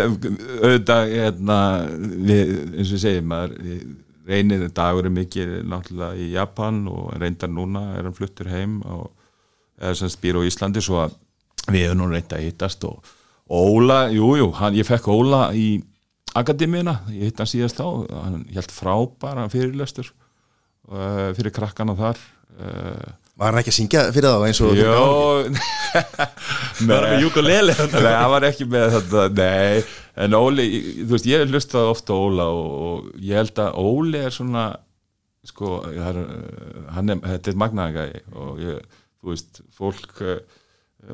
auðvitað 0.62 1.14
hérna, 1.16 1.58
við, 2.30 2.54
eins 2.78 2.92
og 2.92 2.96
við 2.96 3.04
segjum 3.06 3.36
reynir 4.32 4.68
dagur 4.76 5.08
er 5.10 5.16
mikið 5.16 5.56
náttúrulega 5.68 6.20
í 6.22 6.30
Japan 6.36 6.84
og 6.92 7.16
reyndar 7.20 7.52
núna 7.52 7.88
er 7.98 8.06
hann 8.08 8.16
fluttur 8.18 8.52
heim 8.52 8.80
og 8.86 9.10
eða 9.82 9.98
sem 9.98 10.12
spýr 10.14 10.38
á 10.38 10.46
Íslandi 10.46 10.84
svo 10.84 11.02
að 11.06 11.18
við 11.72 11.88
hefum 11.88 12.04
nú 12.04 12.12
reynd 12.12 12.36
að 12.36 12.46
hittast 12.48 12.86
og 12.88 13.18
Óla, 13.52 14.06
jú, 14.14 14.30
jú, 14.40 14.46
ég 14.78 14.88
fekk 14.88 15.10
Óla 15.12 15.50
í 15.58 15.82
akademíuna, 16.40 17.02
ég 17.12 17.28
hitt 17.28 17.42
hann 17.42 17.50
síðast 17.50 17.82
á 17.84 17.90
hann 17.90 18.46
held 18.54 18.72
frábæra 18.72 19.50
fyrirlestur 19.52 20.14
uh, 20.90 21.32
fyrir 21.38 21.54
krakkana 21.56 21.98
þar. 22.00 22.22
Uh, 22.58 23.10
var 23.42 23.54
hann 23.54 23.62
ekki 23.62 23.72
að 23.72 23.78
syngja 23.78 24.04
fyrir 24.14 24.34
þá 24.34 24.46
eins 24.46 24.62
og 24.62 24.78
Jó. 24.78 24.96
Bara 26.90 27.14
með 27.14 27.26
ukulele 27.30 27.74
Nei, 27.74 28.04
það 28.04 28.32
var 28.34 28.46
ekki 28.50 28.68
með 28.70 28.88
þetta, 28.98 29.26
nei. 29.40 29.84
En 30.22 30.36
Óli, 30.38 30.66
þú 31.00 31.12
veist, 31.16 31.30
ég 31.30 31.42
hef 31.42 31.54
hlustað 31.54 31.92
ofta 31.94 32.14
á 32.14 32.22
Óla 32.22 32.48
og, 32.54 32.72
og 32.86 33.22
ég 33.24 33.40
held 33.40 33.62
að 33.64 33.80
Óli 33.82 34.22
er 34.22 34.36
svona 34.36 34.66
sko, 35.48 35.80
það 35.88 36.10
er, 36.12 36.20
hann 36.98 37.14
er, 37.16 37.22
þetta 37.32 37.52
er 37.52 37.62
magnaðingæði 37.64 38.24
og 38.38 38.60
ég 38.62 38.82
þú 39.22 39.32
veist, 39.32 39.62
fólk 39.78 40.22
uh, 40.26 40.38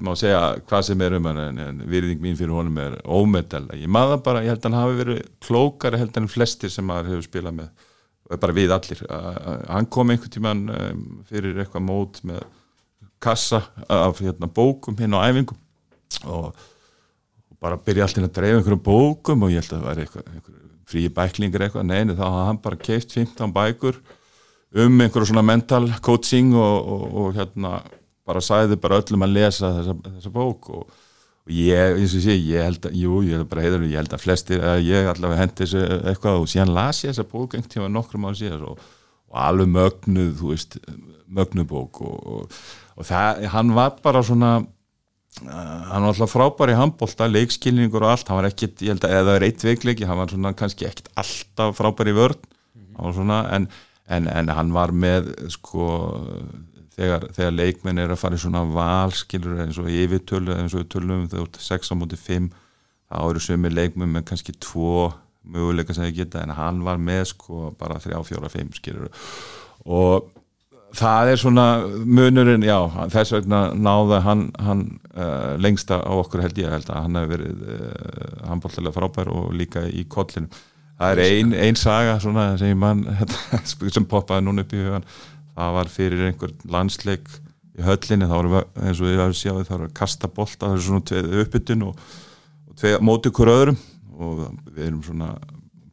má 0.04 0.12
segja 0.20 0.42
hvað 0.68 0.88
sem 0.90 1.04
er 1.06 1.16
um 1.18 1.30
hann 1.30 1.42
en, 1.46 1.62
en 1.64 1.84
virðing 1.88 2.24
mín 2.24 2.38
fyrir 2.40 2.56
honum 2.56 2.80
er 2.84 2.98
ómetallega, 3.04 3.80
ég 3.80 3.92
maður 3.92 4.24
bara, 4.26 4.44
ég 4.44 4.52
held 4.52 4.64
að 4.64 4.70
hann 4.70 4.80
hafi 4.82 4.98
verið 5.02 5.22
klókari 5.48 6.02
held 6.02 6.20
en 6.20 6.32
flestir 6.32 6.74
sem 6.74 6.88
maður 6.88 7.14
hefur 7.14 7.28
spilað 7.30 7.60
með, 7.62 7.87
bara 8.36 8.56
við 8.56 8.74
allir. 8.76 9.04
Hann 9.72 9.88
kom 9.92 10.12
einhvern 10.12 10.34
tíman 10.34 10.64
um, 10.74 11.04
fyrir 11.30 11.62
eitthvað 11.62 11.86
mót 11.88 12.20
með 12.28 12.44
kassa 13.24 13.64
af 13.90 14.20
hérna, 14.22 14.50
bókum 14.52 14.98
hinn 15.00 15.16
á 15.18 15.26
æfingum 15.26 15.58
og, 16.30 16.52
og 17.48 17.58
bara 17.64 17.80
byrja 17.82 18.06
alltaf 18.06 18.28
að 18.28 18.36
dreifa 18.36 18.60
einhverjum 18.60 18.84
bókum 18.86 19.46
og 19.48 19.54
ég 19.54 19.64
held 19.64 19.74
að 19.74 19.80
það 19.80 19.88
var 19.88 20.02
eitthvað, 20.04 20.28
eitthvað 20.36 20.64
frí 20.88 21.04
bæklingur 21.12 21.66
eitthvað, 21.66 21.88
neini 21.90 22.16
þá 22.16 22.24
hafði 22.28 22.46
hann 22.48 22.62
bara 22.64 22.80
keift 22.80 23.16
15 23.18 23.56
bækur 23.56 23.98
um 24.84 25.02
einhverju 25.02 25.32
svona 25.32 25.46
mental 25.46 25.90
coaching 26.06 26.54
og, 26.56 26.78
og, 26.94 27.08
og 27.24 27.40
hérna 27.40 27.74
bara 28.28 28.44
sæði 28.44 28.78
bara 28.84 29.02
öllum 29.02 29.26
að 29.26 29.36
lesa 29.40 29.74
þessa, 29.80 29.98
þessa 30.06 30.34
bók 30.36 30.70
og, 30.76 30.96
og 31.48 31.54
ég, 31.56 31.94
eins 31.96 32.14
og 32.18 32.24
sé, 32.26 32.34
ég 32.36 32.66
held 32.66 32.86
að, 32.90 32.96
jú, 33.00 33.22
ég 33.24 33.38
held 33.38 33.48
bara 33.48 33.64
heiður, 33.64 33.86
ég 33.88 34.02
held 34.02 34.16
að 34.18 34.24
flestir, 34.26 34.64
að 34.68 34.82
ég 34.84 35.06
allavega 35.08 35.46
hendi 35.46 35.62
þessu 35.62 35.84
eitthvað 36.12 36.40
og 36.42 36.50
síðan 36.52 36.74
las 36.76 37.04
ég 37.06 37.14
þessa 37.14 37.28
bók 37.32 37.56
einhvern 37.56 37.72
tíma 37.72 37.88
nokkrum 37.94 38.26
ára 38.28 38.40
síðan 38.40 38.66
og, 38.68 38.82
og 39.32 39.38
alveg 39.46 39.70
mögnuð, 39.72 40.34
þú 40.42 40.52
veist, 40.52 40.76
mögnuð 41.40 41.70
bók 41.70 42.02
og, 42.04 42.58
og 42.98 43.08
það, 43.08 43.48
hann 43.54 43.72
var 43.78 43.96
bara 44.04 44.26
svona, 44.28 44.52
uh, 45.46 45.80
hann 45.94 46.10
var 46.10 46.12
alltaf 46.12 46.36
frábær 46.36 46.74
í 46.74 46.78
handbólta, 46.82 47.32
leikskilningur 47.32 48.04
og 48.04 48.12
allt, 48.18 48.28
hann 48.28 48.42
var 48.42 48.50
ekkit, 48.52 48.84
ég 48.84 48.98
held 48.98 49.08
að, 49.08 49.18
eða 49.22 49.40
er 49.40 49.48
eitt 49.48 49.68
veikleiki, 49.70 50.10
hann 50.10 50.20
var 50.20 50.36
svona 50.36 50.52
kannski 50.60 50.90
ekkit 50.90 51.14
alltaf 51.16 51.80
frábær 51.80 52.12
í 52.12 52.18
vörn, 52.18 52.44
mm 52.76 52.90
-hmm. 52.92 53.16
svona, 53.22 53.40
en, 53.56 53.70
en, 54.12 54.28
en 54.28 54.52
hann 54.52 54.76
var 54.76 54.92
með, 54.92 55.32
sko, 55.56 55.88
þegar, 56.98 57.28
þegar 57.36 57.56
leikmenn 57.56 58.02
er 58.02 58.14
að 58.14 58.22
fara 58.24 58.38
í 58.38 58.42
svona 58.42 58.64
valskilur 58.74 59.62
eins 59.64 59.78
og 59.82 59.90
yfirtölu 59.92 60.56
eins 60.56 60.76
og 60.76 60.84
við 60.84 60.90
tölum 60.96 61.24
um 61.24 61.30
þegar 61.32 61.62
6 61.68 61.94
á 61.94 61.96
móti 62.00 62.20
5 62.20 62.50
þá 63.08 63.20
eru 63.22 63.44
sömur 63.44 63.76
leikmenn 63.76 64.16
með 64.16 64.28
kannski 64.32 64.56
2 64.64 65.12
möguleika 65.48 65.96
sem 65.96 66.08
þið 66.08 66.18
geta 66.18 66.42
en 66.44 66.56
hann 66.58 66.82
var 66.84 67.00
með 67.00 67.30
sko 67.34 67.70
bara 67.80 68.02
3, 68.04 68.18
4, 68.28 68.52
5 68.58 68.74
skilur 68.80 69.12
og 69.88 70.34
það 70.98 71.32
er 71.34 71.42
svona 71.42 71.66
munurinn, 71.88 72.64
já 72.66 72.78
þess 73.12 73.36
vegna 73.36 73.62
náða 73.76 74.22
hann, 74.26 74.48
hann 74.64 74.84
uh, 75.14 75.54
lengsta 75.60 76.00
á 76.02 76.12
okkur 76.16 76.44
held 76.46 76.60
ég 76.62 76.72
held 76.72 76.90
að 76.90 77.04
hann 77.06 77.20
hefur 77.20 77.34
verið 77.36 77.64
uh, 77.68 78.50
handbóltilega 78.50 78.96
frábær 78.96 79.32
og 79.34 79.54
líka 79.56 79.86
í 79.88 80.08
kollinu 80.10 80.50
það 80.98 81.14
er 81.14 81.24
einn 81.28 81.54
ein 81.54 81.78
saga 81.78 82.18
svona 82.24 82.50
sem, 82.60 82.78
man, 82.80 83.04
sem 83.94 84.08
poppaði 84.10 84.48
núna 84.48 84.66
upp 84.66 84.74
í 84.74 84.84
hugan 84.84 85.08
það 85.58 85.76
var 85.78 85.92
fyrir 85.92 86.24
einhver 86.28 86.56
landsleik 86.70 87.28
í 87.78 87.86
höllinni, 87.86 88.30
þá 88.30 88.36
voru 88.38 88.64
eins 88.84 89.02
og 89.02 89.12
ég 89.12 89.22
hafi 89.22 89.38
séð 89.42 89.62
þá 89.66 89.76
voru 89.76 89.90
að 89.90 89.96
kasta 89.98 90.30
bolt 90.30 90.66
á 90.66 90.70
þessu 90.72 90.88
svona 90.88 91.06
tveið 91.10 91.38
uppbytun 91.44 91.86
og, 91.88 92.02
og 92.70 92.82
tveið 92.82 92.98
mótið 93.06 93.38
hver 93.38 93.54
öðrum. 93.54 93.80
Og 94.18 94.40
við 94.74 94.86
erum 94.88 95.02
svona 95.06 95.32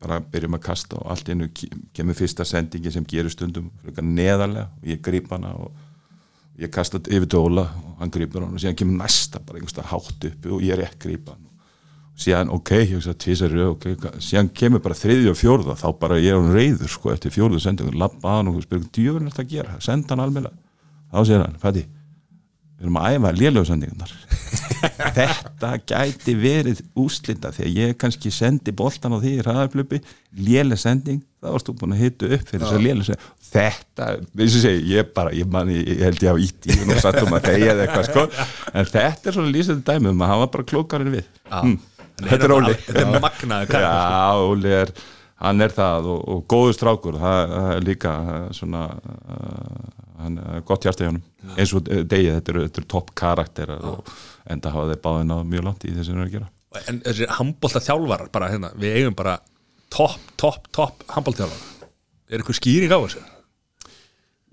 bara 0.05 0.21
byrjum 0.21 0.57
að 0.59 0.65
kasta 0.65 0.99
og 1.01 1.11
allt 1.13 1.31
innu 1.33 1.49
kemur 1.97 2.17
fyrsta 2.17 2.45
sendingi 2.49 2.93
sem 2.93 3.07
gerur 3.09 3.33
stundum 3.33 3.71
neðarlega 3.85 4.69
og 4.69 4.89
ég 4.89 5.01
grýp 5.05 5.33
hana 5.33 5.55
og 5.61 6.61
ég 6.61 6.73
kasta 6.73 7.01
yfir 7.09 7.29
til 7.31 7.41
Óla 7.41 7.65
og 7.65 8.03
hann 8.03 8.13
grýpur 8.13 8.45
hann 8.45 8.57
og 8.57 8.63
síðan 8.63 8.79
kemur 8.81 9.01
næsta 9.01 9.41
bara 9.41 9.61
einhversta 9.61 9.87
hátt 9.91 10.29
uppi 10.29 10.53
og 10.53 10.65
ég 10.65 10.77
er 10.77 10.85
ekki 10.87 11.09
grýpa 11.09 11.35
hann 11.35 11.49
síðan 12.15 12.53
ok, 12.55 12.71
ég 12.85 13.09
að 13.11 13.19
tvísar 13.25 13.57
ok, 13.69 13.89
síðan 14.23 14.53
kemur 14.55 14.83
bara 14.85 14.99
þriði 14.99 15.33
og 15.33 15.39
fjórða 15.41 15.75
þá 15.81 15.89
bara 15.99 16.21
ég 16.23 16.35
er 16.35 16.39
hann 16.39 16.55
reyður 16.55 16.93
sko 16.93 17.11
eftir 17.15 17.35
fjórðu 17.35 17.63
sendingu. 17.63 17.97
Lappa 17.99 18.39
hann 18.39 18.53
og 18.53 18.63
spyrur 18.63 18.87
djöfurinn 18.95 19.33
þetta 19.33 19.43
að 19.43 19.55
gera? 19.57 19.81
Senda 19.83 20.15
hann 20.15 20.25
alveg 20.29 20.53
þá 21.15 21.21
segir 21.23 21.45
hann, 21.45 21.61
fæti 21.63 21.85
við 22.75 22.89
erum 22.89 22.99
að 22.99 23.15
æfa 23.15 23.31
lélögsendingunar 23.39 24.15
þetta 25.19 25.71
gæti 25.87 26.35
verið 26.39 26.83
úslita 26.99 27.53
þegar 27.55 27.71
ég 27.71 27.95
kannski 28.01 28.33
sendi 28.35 28.75
boltan 28.77 29.15
á 29.15 29.19
því 29.23 29.37
í 29.39 29.45
ræðarflöpi 29.47 30.01
lélegsending, 30.45 31.23
þá 31.39 31.49
varst 31.55 31.71
þú 31.71 31.77
búin 31.81 31.95
að 31.95 32.03
hitta 32.03 32.31
upp 32.35 32.51
fyrir 32.51 32.65
þess 32.65 32.77
að 32.77 32.87
lélegsending 32.89 33.45
þetta, 33.55 34.09
eins 34.35 34.59
og 34.59 34.65
segi, 34.65 34.85
ég 34.91 35.11
bara 35.15 35.33
ég, 35.37 35.49
man, 35.51 35.71
ég 35.71 36.03
held 36.03 36.23
ég 36.25 36.35
á 36.35 36.37
íti 36.43 36.75
og 36.83 36.95
satt 37.03 37.21
um 37.23 37.37
að 37.37 37.51
þegja 37.53 37.73
eða 37.75 37.87
eitthvað 37.87 38.09
sko, 38.09 38.25
en 38.73 38.89
þetta 38.91 39.31
er 39.31 39.37
svona 39.37 39.55
lýsandi 39.55 39.87
dæmi 39.87 40.11
um 40.11 40.25
að 40.27 40.41
var 40.43 40.51
bara 40.57 40.67
klókarinn 40.73 41.15
við. 41.15 41.29
Hm. 41.53 41.77
Þetta 42.21 42.47
er 42.49 42.55
Óli. 42.55 42.77
Þetta 42.87 43.05
er 43.05 43.25
magnaði 43.25 43.83
já, 43.85 43.93
Óli 44.45 44.73
er 44.75 44.95
hann 45.45 45.61
er 45.65 45.75
það 45.75 46.09
og, 46.15 46.23
og 46.31 46.45
góður 46.51 46.77
strákur. 46.79 47.19
Það, 47.21 47.55
það 47.55 47.71
er 47.75 47.87
líka 47.89 48.15
svona 48.57 48.85
uh, 48.95 49.93
hann 50.23 50.39
er 50.41 50.65
gott 50.69 50.87
hjarta 50.87 51.05
í 51.05 51.11
honum. 51.11 51.25
Eins 51.55 51.75
og 51.77 51.85
degi, 51.89 52.31
þetta 52.31 52.55
eru 52.55 52.65
er 52.69 52.89
topp 52.97 53.13
karakterar 53.19 53.89
og 53.91 54.15
enda 54.51 54.73
hafa 54.73 54.93
þeir 54.93 55.03
báðið 55.05 55.29
náðu 55.31 55.51
mjög 55.53 55.69
langt 55.69 55.89
í 55.89 55.95
þessu 55.97 56.45
En 56.89 56.97
þessi 57.05 57.29
handbólta 57.31 57.79
þjálfar 57.79 58.25
bara 58.35 58.49
hérna, 58.51 58.73
við 58.75 58.97
eigum 58.99 59.15
bara 59.15 59.37
topp, 59.95 60.19
topp, 60.41 60.65
topp 60.75 61.05
handbólta 61.15 61.45
þjálfar 61.45 61.71
er 62.35 62.41
eitthvað 62.41 62.59
skýring 62.59 62.93
á 62.93 62.99
þessu? 62.99 63.23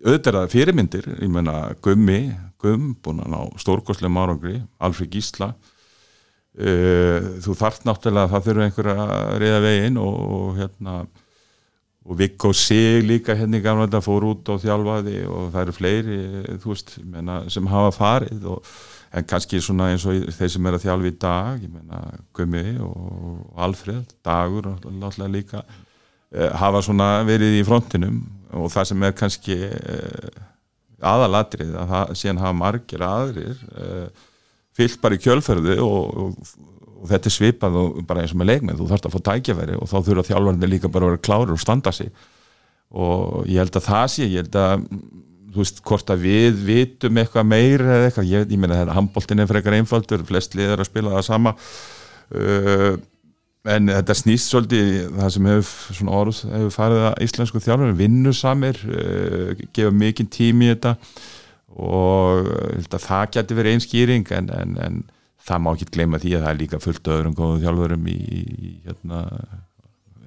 Auðvitað 0.02 0.32
er 0.32 0.38
það 0.38 0.54
fyrirmyndir, 0.56 1.10
ég 1.22 1.32
menna 1.32 1.58
Gummi, 1.86 2.22
Gumm, 2.62 2.92
búin 3.02 3.22
að 3.24 3.32
ná 3.34 3.40
stórkoslega 3.62 4.14
márangri, 4.14 4.60
Alfred 4.82 5.14
Gísla 5.14 5.52
þú 6.52 7.54
þarft 7.56 7.86
náttúrulega 7.88 8.28
að 8.28 8.32
það 8.34 8.48
þurfa 8.48 8.64
einhver 8.66 8.88
að 8.92 9.12
reyða 9.40 9.60
veginn 9.64 10.00
og, 10.02 10.16
og 10.36 10.58
hérna 10.58 10.96
og 12.06 12.18
Viggo 12.18 12.54
Sig 12.54 13.04
líka 13.06 13.36
hérna 13.38 13.60
í 13.60 13.64
gamla 13.64 13.86
þetta 13.86 14.02
fór 14.04 14.26
út 14.32 14.50
og 14.50 14.62
þjálfaði 14.64 15.20
og 15.30 15.52
það 15.54 15.62
eru 15.62 15.76
fleiri 15.78 16.18
veist, 16.64 16.96
menna, 17.06 17.44
sem 17.54 17.68
hafa 17.70 17.92
farið 17.96 18.48
og, 18.56 18.72
en 19.12 19.28
kannski 19.28 19.60
svona 19.62 19.92
eins 19.92 20.06
og 20.08 20.32
þeir 20.34 20.52
sem 20.54 20.68
er 20.68 20.78
að 20.78 20.86
þjálfa 20.86 21.10
í 21.10 21.16
dag 21.22 21.64
Gumi 22.38 22.66
og 22.86 23.60
Alfred 23.60 24.16
Dagur 24.26 24.72
alltaf 24.72 25.28
líka 25.30 25.62
eh, 26.32 26.50
hafa 26.58 26.82
svona 26.86 27.10
verið 27.28 27.60
í 27.60 27.66
frontinum 27.68 28.22
og 28.56 28.72
það 28.74 28.90
sem 28.92 29.06
er 29.06 29.16
kannski 29.20 29.58
eh, 29.68 30.42
aðalatrið 31.02 31.76
að 31.76 31.94
það 31.94 32.16
síðan 32.22 32.44
hafa 32.46 32.60
margir 32.64 33.06
aðrir 33.06 33.66
eh, 33.78 34.28
fyllt 34.78 35.02
bara 35.04 35.18
í 35.18 35.24
kjölferðu 35.24 35.78
og, 35.84 36.22
og 36.26 36.70
og 37.02 37.10
þetta 37.10 37.30
er 37.30 37.36
svipað 37.36 37.80
og 37.80 38.02
bara 38.08 38.24
eins 38.24 38.36
og 38.36 38.42
með 38.42 38.52
leikmenn. 38.52 38.78
Þú 38.78 38.90
þarfst 38.92 39.08
að 39.08 39.16
fá 39.16 39.24
tækjafæri 39.30 39.80
og 39.80 39.90
þá 39.90 39.98
þurfa 40.06 40.28
þjálfarnir 40.30 40.72
líka 40.72 40.92
bara 40.92 41.08
að 41.08 41.14
vera 41.14 41.26
klári 41.28 41.56
og 41.56 41.62
standa 41.62 41.94
sig. 41.96 42.12
Og 42.92 43.48
ég 43.50 43.62
held 43.62 43.78
að 43.80 43.88
það 43.88 44.06
sé 44.14 44.28
ég 44.28 44.44
held 44.44 44.58
að, 44.62 44.84
þú 45.52 45.64
veist, 45.64 45.82
hvort 45.88 46.14
að 46.14 46.28
við 46.28 46.60
vitum 46.68 47.22
eitthvað 47.22 47.48
meir 47.50 47.86
eða 47.86 48.10
eitthvað. 48.10 48.30
Ég, 48.30 48.46
ég 48.54 48.62
meina 48.62 48.82
þetta, 48.84 48.98
handbóltin 49.00 49.42
er 49.42 49.50
frekar 49.50 49.78
einfaldur 49.80 50.28
flest 50.30 50.58
liðar 50.60 50.84
að 50.84 50.92
spila 50.92 51.16
það 51.16 51.28
sama. 51.32 51.56
Uh, 52.32 52.94
en 53.72 53.92
þetta 53.92 54.18
snýst 54.18 54.50
svolítið 54.50 54.94
það 55.18 55.34
sem 55.36 55.50
hefur 55.52 55.98
svona 55.98 56.18
orð 56.18 56.38
hefur 56.50 56.72
farið 56.74 57.04
að 57.10 57.20
íslensku 57.26 57.62
þjálfur 57.62 57.98
vinnu 57.98 58.34
samir, 58.34 58.80
uh, 58.90 59.66
gefa 59.74 59.94
mikinn 59.94 60.30
tími 60.32 60.70
í 60.70 60.76
þetta 60.76 60.96
og 61.80 62.48
það 62.92 63.26
getur 63.38 63.60
verið 63.62 63.78
einskýring 63.78 64.32
en, 64.36 64.52
en, 64.56 64.78
en 64.82 65.02
það 65.48 65.66
má 65.66 65.74
ekki 65.74 65.90
gleyma 65.96 66.22
því 66.22 66.38
að 66.38 66.46
það 66.46 66.54
er 66.54 66.62
líka 66.62 66.80
fullt 66.82 67.12
öðrum 67.16 67.36
góðum 67.38 67.62
þjálfurum 67.64 68.08
í, 68.12 68.18
í 68.22 68.72
hérna, 68.86 69.22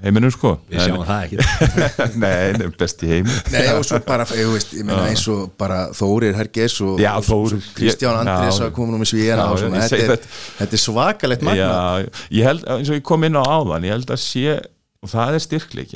heiminum 0.04 0.33
sko. 0.35 0.54
Við 0.70 0.83
sjáum 0.83 1.02
en, 1.02 1.09
það 1.09 1.24
ekki. 1.26 1.38
Nei, 2.24 2.68
besti 2.80 3.11
heimin 3.11 3.38
Nei, 3.54 3.62
og 3.74 3.87
svo 3.87 4.00
bara, 4.07 4.26
ég 4.37 4.50
veist, 4.52 4.74
ég 4.76 4.87
meina 4.87 5.07
eins 5.11 5.24
og 5.33 5.54
bara 5.61 5.80
Þórir 5.96 6.37
Herges 6.38 6.76
og, 6.85 7.00
já, 7.02 7.12
og 7.14 7.57
Kristján 7.76 8.20
Andrés 8.20 8.61
að 8.64 8.74
koma 8.76 8.94
nú 8.94 9.02
með 9.02 9.12
svíjana 9.14 9.48
og 9.52 9.61
svona, 9.62 9.83
þetta 9.87 10.16
er, 10.18 10.30
þetta. 10.61 10.70
er 10.78 10.85
svakalegt 10.85 11.46
magna 11.46 11.66
Já, 11.68 12.22
ég 12.40 12.48
held, 12.50 12.64
eins 12.76 12.92
og 12.92 12.98
ég 12.98 13.04
kom 13.07 13.28
inn 13.28 13.38
á 13.38 13.44
áðan 13.44 13.87
ég 13.88 13.96
held 13.96 14.14
að 14.14 14.24
sé, 14.24 14.57
og 15.04 15.12
það 15.12 15.38
er 15.38 15.44
styrkleik 15.46 15.94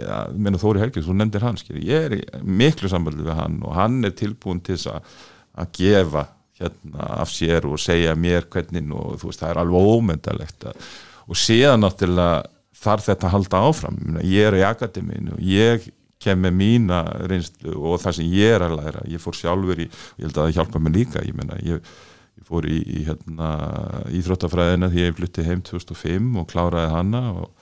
Þórir 0.62 0.84
Herges, 0.86 1.08
þú 1.08 1.18
nefndir 1.18 1.48
hann 1.48 1.58
ég 1.74 2.06
er 2.08 2.44
miklu 2.44 2.92
sambaldu 2.92 3.26
við 3.26 3.40
hann 3.40 3.58
og 3.66 3.74
hann 3.76 4.00
er 4.06 4.14
tilbúin 4.16 4.62
til 4.64 4.78
að 4.92 5.02
gefa 5.78 6.24
hérna 6.58 7.10
af 7.22 7.30
sér 7.30 7.66
og 7.68 7.78
segja 7.80 8.14
mér 8.18 8.48
hvernig 8.50 8.88
og 8.94 9.18
þú 9.20 9.30
veist 9.30 9.42
það 9.42 9.50
er 9.52 9.60
alveg 9.62 9.90
ómyndalegt 9.94 10.68
og 10.68 11.38
síðan 11.38 11.84
náttúrulega 11.84 12.42
þarf 12.78 13.08
þetta 13.08 13.26
að 13.26 13.34
halda 13.34 13.62
áfram. 13.68 13.96
Ég 14.22 14.48
er 14.48 14.58
í 14.58 14.66
akademínu 14.66 15.36
og 15.36 15.42
ég 15.42 15.88
kem 16.22 16.40
með 16.42 16.54
mína 16.58 17.00
reynslu 17.30 17.74
og 17.76 18.00
það 18.02 18.18
sem 18.18 18.30
ég 18.34 18.56
er 18.56 18.66
að 18.66 18.76
læra. 18.78 19.04
Ég 19.10 19.22
fór 19.22 19.36
sjálfur 19.38 19.82
í, 19.82 19.88
ég 19.88 20.26
held 20.26 20.36
að 20.36 20.48
það 20.48 20.56
hjálpa 20.58 20.82
mig 20.82 20.96
líka 20.96 21.22
ég, 21.26 21.34
menna, 21.38 21.58
ég, 21.62 21.92
ég 22.38 22.48
fór 22.48 22.66
í, 22.66 22.78
í 22.82 23.04
hérna, 23.06 23.50
íþróttafræðina 24.18 24.90
því 24.92 25.04
ég 25.04 25.18
flutti 25.18 25.46
heim 25.46 25.62
2005 25.66 26.40
og 26.42 26.48
kláraði 26.50 26.94
hanna 26.94 27.24
og 27.34 27.57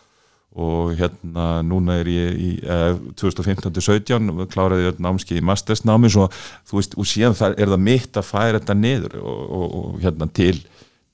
og 0.56 0.94
hérna 0.96 1.60
núna 1.66 1.98
er 2.00 2.08
ég 2.08 2.38
í 2.40 2.48
eh, 2.64 2.94
2015-17 3.20 4.46
kláraði 4.52 4.88
ég 4.88 5.02
námski 5.04 5.36
í 5.36 5.44
mastersnámi 5.44 6.08
svo, 6.12 6.30
veist, 6.72 6.96
og 6.96 7.08
síðan 7.08 7.36
það, 7.36 7.58
er 7.60 7.72
það 7.74 7.84
mitt 7.90 8.16
að 8.16 8.28
færa 8.30 8.60
þetta 8.60 8.78
niður 8.78 9.18
og, 9.20 9.42
og, 9.58 9.76
og 9.80 10.00
hérna 10.00 10.28
til, 10.38 10.54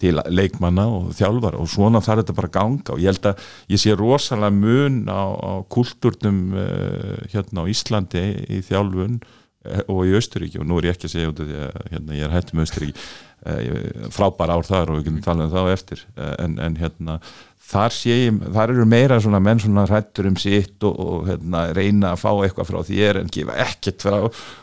til 0.03 0.14
leikmanna 0.30 0.86
og 0.95 1.11
þjálfar 1.18 1.59
og 1.59 1.70
svona 1.74 2.03
þarf 2.05 2.22
þetta 2.22 2.38
bara 2.38 2.53
að 2.53 2.57
ganga. 2.61 2.95
Og 2.95 3.03
ég 3.03 3.11
held 3.11 3.28
að 3.32 3.51
ég 3.74 3.82
sé 3.82 3.99
rosalega 3.99 4.55
mun 4.55 5.03
á, 5.11 5.22
á 5.34 5.53
kultúrnum 5.74 6.40
uh, 6.55 7.18
hérna 7.34 7.66
á 7.66 7.70
Íslandi 7.74 8.24
í 8.47 8.62
þjálfun 8.68 9.18
eh, 9.18 9.82
og 9.88 10.07
í 10.07 10.14
Östuríki 10.20 10.62
og 10.62 10.70
nú 10.70 10.78
er 10.78 10.93
ég 10.93 10.97
ekki 10.97 11.11
að 11.11 11.16
segja 11.16 11.34
út 11.34 11.43
af 11.43 11.51
því 11.51 11.61
að 11.66 11.93
hérna, 11.97 12.18
ég 12.20 12.28
er 12.28 12.36
hættum 12.38 12.61
með 12.62 12.70
Östuríki 12.70 13.07
eh, 13.47 14.11
frábær 14.14 14.53
ár 14.55 14.66
þar 14.66 14.93
og 14.93 15.01
við 15.01 15.09
getum 15.09 15.24
talað 15.24 15.49
um 15.49 15.55
það 15.57 15.66
á 15.66 15.74
eftir. 15.74 16.05
Eh, 16.16 16.34
en, 16.45 16.59
en 16.62 16.78
hérna 16.78 17.18
þar 17.70 17.96
ég, 18.08 18.40
þar 18.52 18.72
eru 18.74 18.86
meira 18.88 19.18
svona 19.22 19.40
menn 19.42 19.60
svona 19.62 19.86
hrættur 19.88 20.28
um 20.28 20.36
sitt 20.40 20.84
og, 20.84 20.98
og 20.98 21.28
hérna, 21.30 21.64
reyna 21.76 22.12
að 22.12 22.22
fá 22.24 22.30
eitthvað 22.32 22.68
frá 22.68 22.80
þér 22.88 23.20
en 23.22 23.32
gefa 23.32 23.56
ekkert 23.64 24.06
frá. 24.06 24.18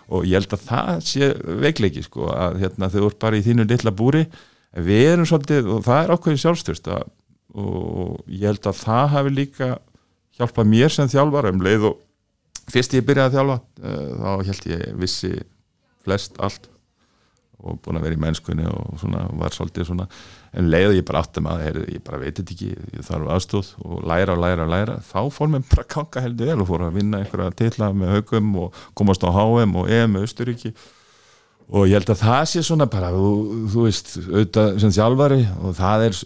Og 0.10 0.28
ég 0.28 0.38
held 0.38 0.56
að 0.58 0.66
það 0.68 1.04
sé 1.08 1.32
veikleiki 1.64 2.06
sko 2.06 2.30
að 2.34 2.60
hérna, 2.66 2.92
þau 2.92 3.02
eru 3.06 3.16
bara 3.22 3.40
í 3.40 3.46
þínu 3.46 3.68
litla 3.70 3.96
búri. 3.96 4.26
Við 4.78 5.14
erum 5.16 5.30
svolítið 5.30 5.72
og 5.74 5.86
það 5.88 6.04
er 6.04 6.14
ákveðið 6.16 6.44
sjálfstyrst 6.44 6.92
og 6.94 8.20
ég 8.30 8.46
held 8.46 8.68
að 8.70 8.82
það 8.84 9.08
hafi 9.16 9.34
líka 9.34 9.70
hjálpað 10.38 10.70
mér 10.70 10.94
sem 10.94 11.10
þjálfar 11.10 11.50
um 11.50 11.64
leið 11.66 11.88
og 11.90 12.04
fyrst 12.70 12.94
ég 12.94 13.06
byrjaði 13.08 13.32
að 13.32 13.38
þjálfa 13.38 13.58
uh, 13.58 14.12
þá 14.20 14.50
held 14.50 14.68
ég 14.70 14.84
vissi 15.02 15.32
flest 16.06 16.38
allt 16.38 16.69
og 17.60 17.80
búin 17.84 18.00
að 18.00 18.06
vera 18.08 18.16
í 18.16 18.22
mennskunni 18.24 18.68
og 18.72 19.00
svona 19.02 19.26
var 19.40 19.56
svolítið 19.56 19.90
svona 19.90 20.06
en 20.56 20.70
leið 20.72 20.92
og 20.92 20.96
ég 20.98 21.08
bara 21.08 21.24
átti 21.24 21.44
maður, 21.44 21.66
heyrðu, 21.68 21.88
ég 21.96 22.04
bara 22.06 22.22
veit 22.22 22.40
þetta 22.40 22.56
ekki 22.56 22.70
ég 22.72 23.08
þarf 23.08 23.34
aðstóð 23.36 23.72
og 23.84 24.06
læra 24.10 24.36
og 24.36 24.44
læra 24.44 24.66
og 24.66 24.72
læra 24.74 24.96
þá 25.10 25.20
fór 25.36 25.52
mér 25.52 25.66
bara 25.68 25.84
að 25.86 25.92
ganga 25.96 26.24
heldur 26.26 26.52
vel 26.52 26.64
og 26.64 26.70
fór 26.70 26.86
að 26.88 26.96
vinna 27.00 27.20
einhverja 27.20 27.58
titla 27.60 27.92
með 27.92 28.16
haugum 28.16 28.56
og 28.64 28.80
komast 28.98 29.26
á 29.28 29.30
HM 29.36 29.76
og 29.82 29.92
EM 29.92 30.16
með 30.16 30.30
Östuríki 30.30 30.74
og 31.70 31.86
ég 31.86 32.00
held 32.00 32.14
að 32.16 32.24
það 32.24 32.44
sé 32.54 32.64
svona 32.66 32.90
bara 32.90 33.12
þú, 33.14 33.30
þú 33.70 33.86
veist, 33.86 34.16
auðvitað 34.24 34.80
sem 34.82 34.96
þjálfari 34.96 35.44
og 35.60 35.76
það 35.78 36.06
er 36.08 36.20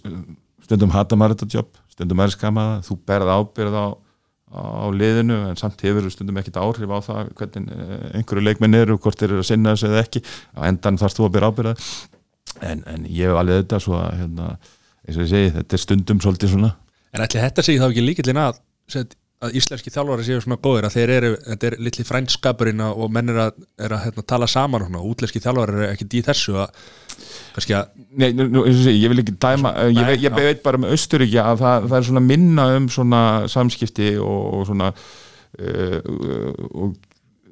stundum 0.64 0.94
hata 0.94 1.20
maður 1.20 1.42
þetta 1.42 1.60
jobb, 1.60 1.82
stundum 1.92 2.24
er 2.24 2.34
skamaða 2.34 2.78
þú 2.88 3.00
berð 3.10 3.34
ábyrð 3.34 3.76
á, 3.76 3.86
á 4.54 4.86
liðinu 4.94 5.40
en 5.50 5.60
samt 5.60 5.82
hefur 5.86 6.10
stundum 6.14 6.38
ekkit 6.42 6.60
áhrif 6.62 6.94
á 6.94 7.00
það 7.08 7.32
hvernig 7.40 7.74
eh, 7.74 8.06
einhverju 8.20 8.46
leikminn 8.46 8.78
eru 8.78 9.00
hvort 9.02 9.20
þeir 9.20 9.32
eru 9.32 9.44
að 9.44 9.50
sinna 9.50 9.74
þessu 9.74 9.90
eða 9.90 10.04
ekki. 10.06 10.24
Á 10.54 10.60
endan 10.70 11.00
þarfst 11.02 11.20
þú 11.20 11.28
að 11.28 11.34
byrja 11.38 11.50
ábyrða 11.52 11.74
en, 12.70 12.86
en 12.94 13.08
ég 13.10 13.32
hef 13.32 13.42
alveg 13.42 13.64
þetta 13.64 13.82
svo 13.84 13.98
að 14.00 14.22
hérna, 14.22 14.52
eins 15.08 15.18
og 15.18 15.26
ég 15.26 15.34
segi, 15.34 15.52
þetta 15.58 15.78
er 15.78 15.84
stundum 15.84 16.24
svolítið 16.24 16.54
svona. 16.54 16.72
En 17.14 17.26
ætli 17.26 17.44
þetta 17.44 17.66
sé 17.66 17.78
þá 17.82 17.90
ekki 17.90 18.06
líkillin 18.06 18.42
að 18.44 18.62
að 19.44 19.58
íslenski 19.60 19.92
þjálfari 19.94 20.26
séu 20.28 20.42
svona 20.44 20.60
góðir 20.64 20.88
að 20.88 20.98
þeir 20.98 21.14
eru, 21.18 21.32
þetta 21.48 21.68
er 21.70 21.76
litli 21.84 22.06
frænskapurinn 22.08 22.84
og 22.86 23.12
menn 23.14 23.32
er 23.34 23.40
að, 23.48 23.64
er 23.86 23.96
að 23.96 24.04
hérna, 24.08 24.26
tala 24.34 24.50
saman 24.50 25.00
og 25.00 25.10
útlenski 25.12 25.42
þjálfari 25.44 25.76
eru 25.78 25.88
ekki 25.90 26.08
í 26.20 26.24
þessu 26.26 26.58
að 26.64 26.84
kannski 27.54 27.78
að 27.78 27.92
Nei, 28.14 28.28
nú, 28.38 28.62
ég 28.70 29.10
vil 29.10 29.24
ekki 29.24 29.34
dæma 29.42 29.72
ég, 29.90 29.96
Nei, 29.98 30.08
veit, 30.12 30.22
ég 30.22 30.30
já. 30.30 30.36
veit 30.38 30.60
bara 30.66 30.78
með 30.82 30.94
Östuríki 30.94 31.40
að 31.42 31.64
það, 31.64 31.88
það 31.90 31.96
er 31.98 32.08
svona 32.10 32.24
minna 32.26 32.66
um 32.78 32.90
svona 32.94 33.22
samskipti 33.50 34.12
og, 34.22 34.42
og 34.60 34.68
svona 34.70 34.92
uh, 34.94 35.98
og 36.78 36.94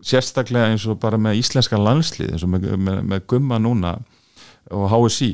sérstaklega 0.06 0.70
eins 0.70 0.86
og 0.90 1.00
bara 1.02 1.18
með 1.22 1.42
íslenska 1.42 1.80
landslið 1.82 2.36
eins 2.36 2.46
og 2.46 2.54
með, 2.54 2.68
með, 2.78 3.02
með 3.10 3.26
gumma 3.34 3.58
núna 3.62 3.96
og 4.70 4.86
HSI 4.94 5.32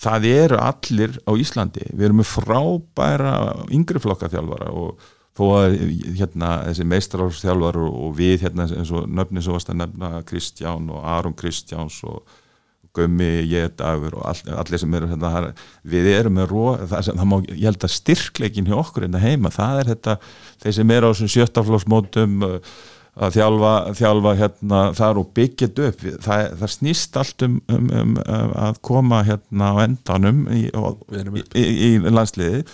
það 0.00 0.26
eru 0.30 0.60
allir 0.60 1.16
á 1.28 1.32
Íslandi. 1.36 1.86
Við 1.92 2.08
erum 2.08 2.20
með 2.22 2.30
frábæra 2.30 3.34
yngri 3.72 4.00
flokka 4.02 4.30
þjálfara 4.32 4.70
og 4.72 5.08
þó 5.38 5.44
að 5.56 5.78
hérna 6.18 6.52
þessi 6.68 6.86
meistaráðsþjálfar 6.90 7.80
og, 7.80 7.96
og 8.04 8.14
við 8.18 8.44
hérna 8.46 8.66
eins 8.66 8.92
og 8.94 9.08
nöfni 9.08 9.42
svo 9.44 9.56
varst 9.56 9.72
að 9.72 9.82
nefna 9.82 10.12
Kristján 10.28 10.90
og 10.92 11.04
Aron 11.06 11.36
Kristjáns 11.38 12.00
og 12.08 12.38
Gummi, 12.96 13.44
ég 13.46 13.70
dagur 13.78 14.16
og 14.18 14.24
all, 14.26 14.40
allir 14.64 14.80
sem 14.82 14.94
eru 14.98 15.06
hérna, 15.12 15.52
við 15.86 16.08
erum 16.10 16.34
með 16.40 16.48
ró, 16.50 16.62
það, 16.90 17.12
það 17.12 17.28
má, 17.30 17.36
ég 17.46 17.66
held 17.68 17.84
að 17.86 17.92
styrkleikin 17.94 18.66
hjá 18.66 18.78
okkur 18.80 19.06
hérna 19.06 19.20
heima, 19.22 19.52
það 19.54 19.82
er 19.82 19.90
þetta 19.92 20.16
þeir 20.64 20.74
sem 20.80 20.94
eru 20.96 21.06
á 21.06 21.10
þessum 21.12 21.30
sjöttaflóksmótum 21.36 22.48
uh, 22.48 22.56
að 23.20 23.36
þjálfa, 23.36 23.72
þjálfa 24.00 24.34
hérna 24.40 24.80
þar 24.98 25.20
og 25.22 25.30
byggja 25.36 25.70
upp. 25.86 26.04
Það, 26.24 26.44
það 26.60 26.72
snýst 26.74 27.18
allt 27.20 27.46
um, 27.46 27.58
um, 27.70 27.90
um 28.00 28.14
um, 28.24 28.54
að 28.66 28.80
koma 28.90 29.22
hérna 29.26 29.70
á 29.70 29.76
endanum 29.86 30.44
í, 30.54 30.64
í, 30.66 31.62
í, 31.62 31.64
í 31.90 31.92
landsliði 32.10 32.64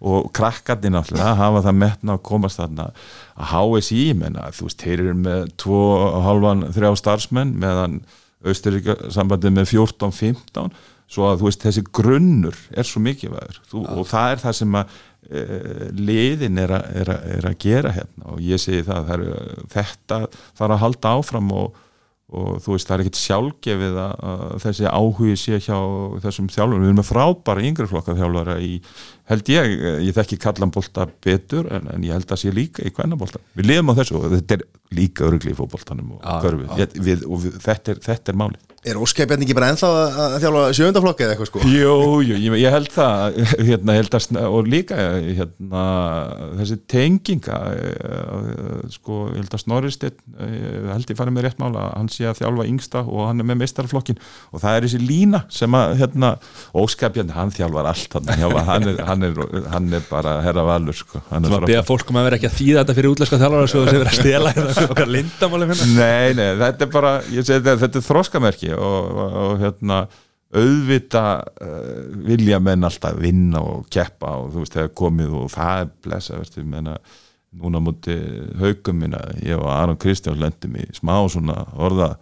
og 0.00 0.28
krakkandi 0.36 0.90
náttúrulega 0.92 1.38
hafa 1.38 1.62
það 1.64 1.80
metna 1.80 2.16
að 2.16 2.24
komast 2.28 2.60
þarna. 2.60 2.90
Að 3.36 3.52
HSI 3.52 4.02
menna, 4.18 4.50
þú 4.52 4.68
veist, 4.68 4.82
þeir 4.82 5.04
eru 5.06 5.16
með 5.22 5.48
tvo 5.62 5.80
og 5.96 6.20
halvan, 6.26 6.68
þrjá 6.76 6.92
starfsmenn 7.00 7.56
meðan 7.62 8.00
Austuríka 8.46 8.94
sambandið 9.10 9.54
með 9.56 9.70
14-15 9.72 10.74
svo 11.10 11.28
að 11.28 11.40
þú 11.40 11.48
veist 11.48 11.64
þessi 11.64 11.84
grunnur 11.94 12.58
er 12.74 12.86
svo 12.86 13.02
mikilvægur. 13.04 13.60
Þú, 13.70 13.82
og 13.94 14.08
það 14.10 14.32
er 14.32 14.42
það 14.42 14.56
sem 14.58 14.78
að 14.80 14.96
e, 15.26 15.42
liðin 16.00 16.60
er, 16.62 16.74
a, 16.74 16.80
er, 17.00 17.10
a, 17.12 17.16
er 17.38 17.48
að 17.50 17.58
gera 17.62 17.92
hérna. 17.94 18.28
Og 18.34 18.42
ég 18.44 18.62
segi 18.62 18.84
það, 18.86 19.10
það 19.10 19.26
er, 19.26 19.66
þetta 19.74 20.20
þarf 20.58 20.76
að 20.76 20.82
halda 20.82 21.14
áfram 21.20 21.52
og, 21.56 21.82
og 22.34 22.56
þú 22.58 22.72
veist 22.74 22.88
það 22.88 22.96
er 22.96 23.02
ekkit 23.04 23.18
sjálfgefið 23.20 23.98
að, 24.02 24.14
þessi 24.64 24.88
áhugi 24.90 25.36
sé 25.38 25.60
hjá 25.62 25.76
þessum 26.24 26.48
þjálfurum, 26.50 26.82
við 26.82 26.90
erum 26.90 26.98
með 26.98 27.08
frábæra 27.12 27.66
yngri 27.68 27.86
flokka 27.90 28.16
þjálfara 28.18 28.56
í, 28.66 28.72
held 29.30 29.52
ég 29.54 29.76
ég 30.08 30.16
þekki 30.16 30.40
kallanbolta 30.42 31.06
betur 31.22 31.70
en, 31.70 31.86
en 31.94 32.06
ég 32.06 32.18
held 32.18 32.34
að 32.34 32.42
sé 32.42 32.54
líka 32.54 32.82
í 32.82 32.90
kvennabolta. 32.94 33.38
Við 33.54 33.70
lifum 33.70 33.94
á 33.94 33.98
þessu 34.00 34.18
og 34.18 34.26
þetta 34.34 34.58
er 34.58 34.66
líka 34.98 35.28
örgli 35.28 35.54
í 35.54 35.58
fótboltanum 35.58 36.16
og, 36.18 36.26
körfu, 36.42 36.66
ég, 36.80 36.98
við, 36.98 37.22
og 37.30 37.44
við, 37.44 37.60
þetta, 37.62 37.94
er, 37.94 38.02
þetta 38.10 38.34
er 38.34 38.40
máli 38.42 38.65
Er 38.86 38.98
óskæpjarni 39.02 39.42
ekki 39.46 39.54
bara 39.58 39.72
ennþá 39.72 39.88
að 39.90 40.18
að 40.22 40.34
þjálfa 40.44 40.60
sjöndaflokki 40.78 41.24
eða 41.26 41.32
eitthvað 41.34 41.48
sko? 41.50 41.62
Jú, 41.66 41.94
jú, 42.22 42.36
ég, 42.38 42.54
ég 42.62 42.70
held 42.70 42.90
það 42.94 43.38
hérna, 43.70 43.96
held 43.96 44.14
að, 44.14 44.26
og 44.46 44.68
líka 44.70 44.98
hérna, 45.26 45.84
þessi 46.60 46.76
tenginga 46.92 47.56
eh, 47.74 48.84
sko, 48.94 49.16
ég 49.32 49.40
held 49.40 49.56
að 49.56 49.62
Snorristeinn 49.64 50.20
eh, 50.38 50.86
held 50.92 51.10
ég 51.10 51.18
farið 51.18 51.34
með 51.36 51.46
rétt 51.48 51.58
mála 51.62 51.88
hann 51.96 52.10
sé 52.12 52.28
að 52.30 52.38
þjálfa 52.44 52.66
yngsta 52.70 53.02
og 53.06 53.24
hann 53.26 53.42
er 53.42 53.48
með 53.50 53.58
meistarflokkin 53.64 54.20
og 54.52 54.62
það 54.62 54.78
er 54.78 54.86
þessi 54.86 55.00
lína 55.02 55.42
sem 55.52 55.76
að 55.80 55.96
hérna, 56.04 56.30
óskapjandi, 56.78 57.34
hann 57.36 57.52
þjálfar 57.56 57.90
allt 57.90 58.16
hann, 58.20 58.30
hjálfa, 58.44 58.64
hann, 58.70 58.88
er, 58.92 59.02
hann, 59.10 59.26
er, 59.26 59.42
hann 59.74 59.90
er 59.98 60.06
bara 60.10 60.36
herra 60.46 60.66
valur 60.70 60.96
sko. 61.00 61.24
hann 61.32 61.42
er 61.42 61.50
Þú 61.50 61.56
að 61.56 61.58
frábær. 61.64 61.72
beða 61.74 61.86
fólk 61.90 62.14
um 62.14 62.20
að 62.22 62.28
vera 62.30 62.38
ekki 62.40 62.50
að 62.52 62.56
þýða 62.60 62.84
þetta 62.84 62.96
fyrir 63.00 63.12
útlenska 63.16 63.40
þjálfara 63.42 63.72
sem 63.74 63.90
vera 63.90 64.14
að 64.14 64.20
stela 64.20 64.54
þetta 64.56 64.86
okkar 64.94 65.12
lindamálum 65.16 65.74
hérna 65.74 65.90
Nei, 65.96 66.38
nei, 66.38 66.48
þetta 66.62 66.86
er 66.86 66.94
bara 66.94 67.14
ég 67.34 67.46
segi 67.46 67.58
þetta, 67.58 67.76
þetta 67.82 68.02
er 68.02 68.06
þroskamerki 68.10 68.74
og, 68.78 69.10
og, 69.10 69.36
og 69.42 69.58
hérna 69.62 70.04
auðvita 70.56 71.24
uh, 71.42 72.02
vilja 72.26 72.60
menn 72.62 72.86
alltaf 72.86 73.18
vinna 73.20 73.62
og 73.66 73.88
keppa 73.92 74.36
og 74.42 74.52
þú 74.54 74.62
veist, 74.62 74.76
þegar 74.76 74.94
komið 75.02 75.34
og 75.40 75.50
það 75.52 75.82
er 75.82 75.92
blessa, 76.06 76.40
veist, 76.40 76.58
ég 76.60 76.68
menna 76.70 76.96
núna 77.56 77.80
múti 77.82 78.16
haugum 78.60 79.02
minna 79.02 79.20
ég 79.42 79.58
og 79.58 79.68
Aron 79.72 80.00
Kristján 80.00 80.40
lendum 80.40 80.76
í 80.78 80.86
smá 80.96 81.14
svona 81.32 81.62
orða 81.74 82.14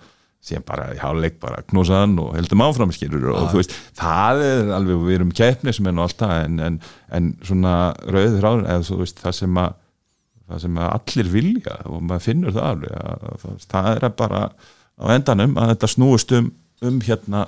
síðan 0.45 0.67
bara 0.69 0.91
í 0.93 0.99
háluleik 1.01 1.39
bara 1.41 1.63
knúsa 1.71 2.03
hann 2.03 2.19
og 2.21 2.35
heldum 2.37 2.65
áfram 2.67 2.93
skilur 2.93 3.31
og 3.33 3.49
þú 3.53 3.61
veist, 3.63 3.77
það 3.97 4.43
er 4.45 4.75
alveg 4.77 5.07
við 5.07 5.17
erum 5.19 5.33
keppnismenn 5.37 6.01
og 6.01 6.09
allt 6.09 6.21
það 6.21 6.35
en, 6.43 6.59
en, 6.67 6.77
en 7.17 7.31
svona 7.45 7.75
rauður 8.05 8.45
ráður 8.45 8.69
eða 8.75 8.87
þú 8.91 9.01
veist, 9.01 9.25
það 9.25 9.39
sem 9.41 9.63
að 9.63 9.81
það 10.45 10.65
sem 10.67 10.81
að 10.81 10.91
allir 10.99 11.31
vilja 11.33 11.77
og 11.89 12.03
maður 12.05 12.27
finnur 12.27 12.53
það 12.53 12.71
alveg 12.71 12.97
að, 13.01 13.23
að, 13.31 13.69
það 13.73 13.91
er 13.95 14.07
að 14.09 14.17
bara 14.19 14.43
á 15.01 15.05
endanum 15.15 15.59
að 15.61 15.75
þetta 15.75 15.91
snúist 15.95 16.35
um, 16.37 16.51
um 16.85 17.01
hérna 17.05 17.47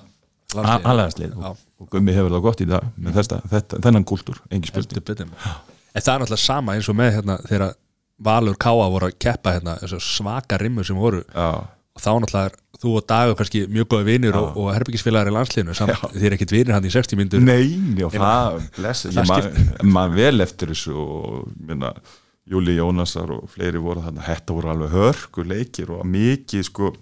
Já. 1.36 1.48
og, 1.50 1.62
og 1.82 1.88
Gummi 1.92 2.14
hefur 2.16 2.34
það 2.36 2.44
gott 2.44 2.62
í 2.62 2.68
dag 2.70 2.90
með 2.96 3.18
þetta, 3.20 3.40
þetta, 3.52 3.80
þennan 3.86 4.06
kúltúr, 4.08 4.38
engi 4.50 4.70
spilti 4.70 4.96
Heldur 4.96 5.08
betur. 5.10 5.32
En 5.96 6.04
það 6.04 6.12
er 6.12 6.22
náttúrulega 6.22 6.42
sama 6.42 6.76
eins 6.76 6.90
og 6.92 6.98
með 6.98 7.16
hérna 7.18 7.38
þegar 7.46 7.74
Valur 8.26 8.56
Káa 8.60 8.86
voru 8.92 9.10
að 9.10 9.18
keppa 9.20 9.56
hérna 9.58 9.76
svaka 10.00 10.56
rimmur 10.60 10.86
sem 10.88 10.96
voru. 10.96 11.20
Já, 11.34 11.66
og 11.96 12.04
þá 12.04 12.10
náttúrulega 12.22 12.50
er 12.50 12.56
þú 12.76 12.92
og 12.98 13.06
Dagur 13.08 13.38
kannski 13.38 13.62
mjög 13.72 13.88
góði 13.92 14.06
vinir 14.10 14.36
og, 14.36 14.58
og 14.60 14.68
herbyggisfélagar 14.76 15.30
í 15.30 15.34
landsliðinu 15.36 15.76
samt 15.76 15.96
þið 16.12 16.28
er 16.28 16.36
ekkit 16.36 16.52
vinir 16.52 16.76
hann 16.76 16.84
í 16.84 16.92
60 16.92 17.20
myndur 17.20 17.44
Nei, 17.44 17.72
og 18.04 18.12
það 18.12 18.58
blessa, 18.76 19.12
maður 19.24 19.88
ma 19.88 20.04
vel 20.12 20.44
eftir 20.44 20.74
þessu 20.74 20.96
og 21.00 21.46
minna, 21.56 21.94
Júli 22.46 22.76
Jónasar 22.76 23.32
og 23.34 23.48
fleiri 23.50 23.80
voru 23.82 24.04
þarna, 24.04 24.26
þetta 24.28 24.56
voru 24.58 24.72
alveg 24.74 24.92
hörku 24.92 25.46
leikir 25.48 25.94
og 25.96 26.04
mikið 26.06 26.68
sko 26.68 26.92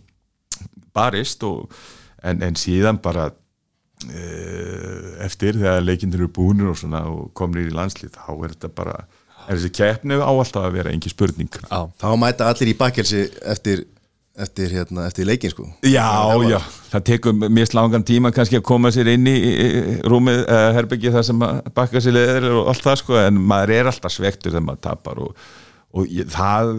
barist 0.94 1.42
og, 1.48 1.70
en, 2.22 2.42
en 2.42 2.54
síðan 2.58 3.00
bara 3.02 3.30
uh, 4.08 5.24
eftir 5.24 5.56
þegar 5.58 5.82
leikindir 5.84 6.22
eru 6.24 6.30
búnir 6.36 6.70
og 6.72 6.78
svona 6.80 7.04
og 7.10 7.30
komnir 7.36 7.68
í 7.70 7.74
landslið 7.74 8.14
þá 8.18 8.28
er 8.34 8.54
þetta 8.54 8.70
bara, 8.76 8.98
er 9.48 9.56
þessi 9.58 9.72
keppni 9.76 10.18
á 10.20 10.28
alltaf 10.30 10.68
að 10.68 10.76
vera 10.78 10.94
engi 10.94 11.12
spurning. 11.12 11.50
Já, 11.70 11.80
Þá 12.00 12.08
mæta 12.20 12.48
allir 12.50 12.72
í 12.72 12.76
bakkelsi 12.78 13.24
eftir, 13.54 13.84
eftir, 14.40 14.72
hérna, 14.74 15.06
eftir 15.08 15.28
leikin 15.28 15.52
sko. 15.52 15.66
Já, 15.86 16.08
já, 16.50 16.58
það 16.92 17.04
tekur 17.10 17.36
mjög 17.44 17.74
langan 17.78 18.06
tíma 18.06 18.32
kannski 18.34 18.58
að 18.60 18.66
koma 18.70 18.90
sér 18.94 19.12
inn 19.14 19.28
í 19.30 19.34
í- 19.34 19.58
í 19.64 19.98
rúmið, 20.10 20.40
uh, 20.48 20.70
herbyggi 20.78 21.12
það 21.14 21.28
sem 21.30 21.44
að 21.46 21.60
bakka 21.76 22.02
sér 22.04 22.16
leður 22.18 22.48
og 22.60 22.72
allt 22.72 22.86
það 22.88 23.02
sko 23.02 23.20
en 23.26 23.42
maður 23.52 23.76
er 23.80 23.92
alltaf 23.92 24.16
svektur 24.16 24.54
þegar 24.54 24.66
maður 24.70 24.82
tapar 24.88 25.22
og, 25.28 25.36
og 25.94 26.10
ég, 26.10 26.26
það, 26.32 26.72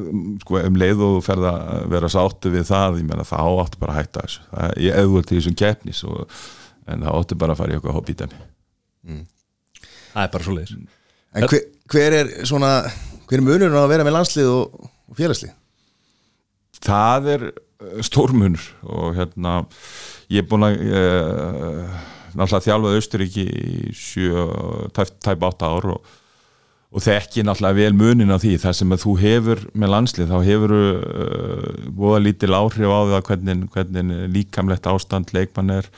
sko, 0.43 0.59
um 0.59 0.79
leið 0.81 1.03
og 1.05 1.15
þú 1.15 1.23
ferð 1.25 1.49
að 1.51 1.85
vera 1.93 2.11
sáttu 2.11 2.51
við 2.53 2.67
það, 2.67 2.99
ég 3.01 3.09
meina 3.09 3.27
þá 3.27 3.39
áttu 3.47 3.81
bara 3.81 3.95
að 3.95 4.01
hætta 4.01 4.25
þessu, 4.25 4.45
það, 4.51 4.75
ég 4.85 4.99
auðvöld 5.01 5.29
til 5.29 5.39
þessum 5.39 5.57
keppnis 5.61 6.03
og, 6.09 6.41
en 6.85 7.05
það 7.05 7.19
áttu 7.21 7.39
bara 7.41 7.55
að 7.55 7.61
fara 7.61 7.73
í 7.73 7.77
eitthvað 7.79 7.97
hobbítani 7.99 8.41
það 10.11 10.23
er 10.25 10.33
bara 10.35 10.47
svo 10.47 10.57
leiðis 10.57 10.75
En 11.35 11.49
hver, 11.51 11.63
hver 11.91 12.13
er 12.15 12.29
svona 12.47 12.69
hver 13.27 13.41
er 13.41 13.45
munurinn 13.45 13.75
að 13.75 13.91
vera 13.91 14.05
með 14.07 14.15
landslið 14.15 14.49
og, 14.51 14.89
og 15.09 15.17
félagslið? 15.17 15.55
Það 16.85 17.31
er 17.33 17.45
stórmunur 18.05 18.67
og 18.87 19.15
hérna 19.17 19.55
ég 20.31 20.43
er 20.43 20.47
búin 20.49 20.67
að 20.67 20.77
uh, 20.85 21.95
náttúrulega 22.35 22.65
þjálfaði 22.67 23.01
Austuríki 23.01 23.45
í 23.45 23.95
sjö, 23.95 24.45
tæp, 24.95 25.15
tæp 25.23 25.45
átta 25.47 25.71
ár 25.71 25.89
og, 25.95 26.13
og 26.95 27.03
þekki 27.03 27.43
náttúrulega 27.43 27.75
vel 27.75 27.95
munin 27.99 28.31
á 28.31 28.39
því 28.39 28.53
þar 28.63 28.75
sem 28.77 28.93
að 28.95 29.01
þú 29.03 29.13
hefur 29.19 29.63
með 29.75 29.91
landslið 29.91 30.29
þá 30.31 30.37
hefur 30.47 30.73
uh, 30.79 31.65
voða 31.91 32.21
lítil 32.23 32.55
áhrif 32.55 32.87
á 32.87 32.99
það 33.11 33.23
hvernig, 33.29 33.65
hvernig 33.73 34.13
líkamlegt 34.31 34.87
ástand 34.87 35.33
leikmann 35.35 35.73
er. 35.75 35.89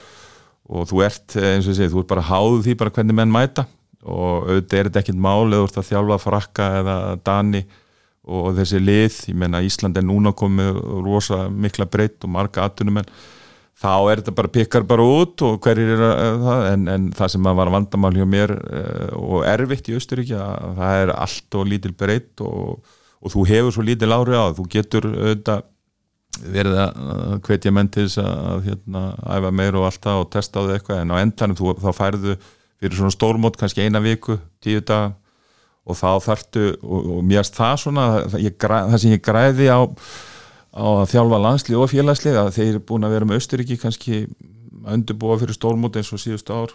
Og 0.67 0.89
þú 0.89 1.03
ert 1.05 1.37
eins 1.37 1.67
og 1.67 1.75
ég 1.75 1.77
segi, 1.77 1.91
þú 1.93 2.01
ert 2.01 2.09
bara 2.09 2.25
háð 2.27 2.57
því 2.65 2.77
bara 2.81 2.95
hvernig 2.97 3.19
menn 3.19 3.31
mæta. 3.31 3.67
Og 4.07 4.49
auðvitað 4.49 4.79
er 4.79 4.89
þetta 4.89 5.03
ekkit 5.03 5.21
mál 5.21 5.45
eða 5.45 5.61
þú 5.61 5.67
ert 5.69 5.79
að 5.83 5.89
þjálfa 5.91 6.17
frakka 6.23 6.71
eða 6.81 6.97
dani 7.29 7.63
og 8.27 8.49
þessi 8.57 8.81
lið, 8.83 9.21
ég 9.29 9.37
menna 9.39 9.63
Ísland 9.63 9.99
er 9.99 10.03
núna 10.03 10.33
komið 10.35 10.81
rosa 11.05 11.45
mikla 11.47 11.87
breytt 11.87 12.25
og 12.25 12.33
marga 12.33 12.65
atvinnumenn 12.67 13.07
þá 13.77 13.93
er 14.09 14.21
þetta 14.21 14.35
bara 14.39 14.53
pikkar 14.53 14.85
bara 14.89 15.05
út 15.05 15.43
og 15.45 15.59
hverjir 15.61 15.93
er 15.93 16.03
það 16.41 16.67
en, 16.71 16.85
en 16.93 17.07
það 17.17 17.33
sem 17.35 17.49
var 17.59 17.73
vandamál 17.73 18.13
hjá 18.15 18.25
mér 18.29 18.53
uh, 18.57 19.11
og 19.19 19.45
erfitt 19.49 19.91
í 19.91 19.97
Östuríki 19.97 20.37
að 20.37 20.77
það 20.79 21.01
er 21.03 21.13
allt 21.13 21.57
og 21.59 21.67
lítil 21.69 21.93
breytt 21.97 22.45
og, 22.45 22.95
og 23.21 23.33
þú 23.33 23.47
hefur 23.51 23.75
svo 23.75 23.85
lítil 23.85 24.13
ári 24.15 24.37
á 24.37 24.49
þú 24.57 24.69
getur 24.73 25.09
auðvitað 25.11 25.65
verið 26.37 26.79
að 26.83 27.37
hvetja 27.47 27.73
menn 27.73 27.89
til 27.89 28.05
þess 28.05 28.19
að 28.21 28.67
hérna, 28.67 29.03
æfa 29.37 29.51
meir 29.55 29.77
og 29.79 29.87
allt 29.87 30.03
það 30.03 30.21
og 30.21 30.27
testa 30.33 30.61
á 30.61 30.65
það 30.65 30.73
eitthvað 30.75 30.99
en 31.01 31.13
á 31.13 31.17
endanum 31.21 31.57
þú, 31.57 31.71
þá 31.81 31.89
færðu 31.97 32.35
fyrir 32.77 32.99
svona 32.99 33.15
stórmót 33.15 33.57
kannski 33.57 33.85
eina 33.85 34.01
viku, 34.03 34.37
tíu 34.61 34.83
dag 34.85 35.15
og 35.87 35.97
þá 35.97 36.09
þartu 36.27 36.65
og, 36.83 37.11
og 37.17 37.21
mér 37.25 37.41
erst 37.41 37.57
það 37.57 37.77
svona 37.85 38.07
það, 38.27 38.41
ég, 38.43 38.57
það 38.59 38.97
sem 39.01 39.15
ég 39.15 39.23
græði 39.25 39.69
á 39.71 39.79
á 40.77 40.85
að 41.01 41.09
þjálfa 41.13 41.41
landslið 41.43 41.81
og 41.81 41.91
félagslið 41.91 42.39
að 42.41 42.53
þeir 42.57 42.69
eru 42.69 42.83
búin 42.85 43.07
að 43.07 43.15
vera 43.17 43.27
með 43.27 43.41
Östuríki 43.41 43.79
kannski 43.81 44.23
að 44.85 44.97
undirbúa 44.99 45.37
fyrir 45.41 45.57
stórmóti 45.57 46.01
eins 46.01 46.13
og 46.13 46.21
síðustu 46.21 46.55
ár. 46.55 46.73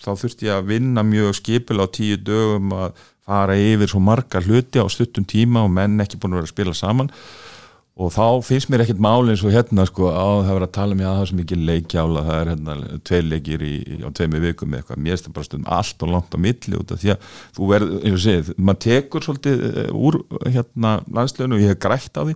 Þá 0.00 0.10
þurfti 0.20 0.48
ég 0.48 0.58
að 0.58 0.70
vinna 0.72 1.04
mjög 1.06 1.38
skipil 1.38 1.80
á 1.80 1.86
tíu 1.92 2.18
dögum 2.20 2.72
að 2.76 3.02
fara 3.24 3.56
yfir 3.56 3.90
svo 3.90 4.02
marga 4.04 4.42
hluti 4.44 4.80
á 4.80 4.86
stuttum 4.92 5.24
tíma 5.28 5.64
og 5.64 5.72
menn 5.72 6.00
ekki 6.02 6.20
búin 6.20 6.34
að 6.34 6.42
vera 6.42 6.50
að 6.50 6.54
spila 6.54 6.76
saman. 6.76 7.12
Og 7.94 8.10
þá 8.10 8.42
finnst 8.42 8.66
mér 8.72 8.82
ekkert 8.82 8.98
máli 9.04 9.30
eins 9.30 9.44
og 9.46 9.52
hérna 9.54 9.84
sko 9.86 10.08
á 10.10 10.42
það 10.42 10.56
verið 10.56 10.66
að 10.66 10.74
tala 10.74 10.96
mér 10.98 11.08
að 11.12 11.18
það 11.20 11.28
sem 11.30 11.42
ekki 11.44 11.58
leikjála 11.60 12.24
það 12.26 12.38
er 12.40 12.48
hérna 12.50 12.98
tvei 13.06 13.20
leikir 13.22 13.62
í, 13.62 13.74
á 14.02 14.08
tveimi 14.18 14.40
vikum 14.42 14.72
með 14.72 14.80
eitthvað, 14.80 15.02
mér 15.06 15.20
það 15.20 15.36
bara 15.36 15.46
stundum 15.46 15.68
allt 15.76 16.02
og 16.02 16.10
langt 16.10 16.34
á 16.34 16.38
milli 16.42 16.80
út 16.80 16.90
af 16.90 17.04
því 17.04 17.12
að 17.14 17.28
þú 17.54 17.68
verður, 17.70 17.92
eins 18.00 18.16
og 18.16 18.24
segið, 18.24 18.50
maður 18.58 18.80
tekur 18.88 19.26
svolítið 19.28 19.62
eh, 19.70 19.92
úr 19.94 20.18
hérna 20.42 20.96
landsleginu 21.06 21.54
og 21.60 21.62
ég 21.62 21.70
hef 21.70 21.82
grætt 21.86 22.18
á 22.18 22.22
því 22.26 22.34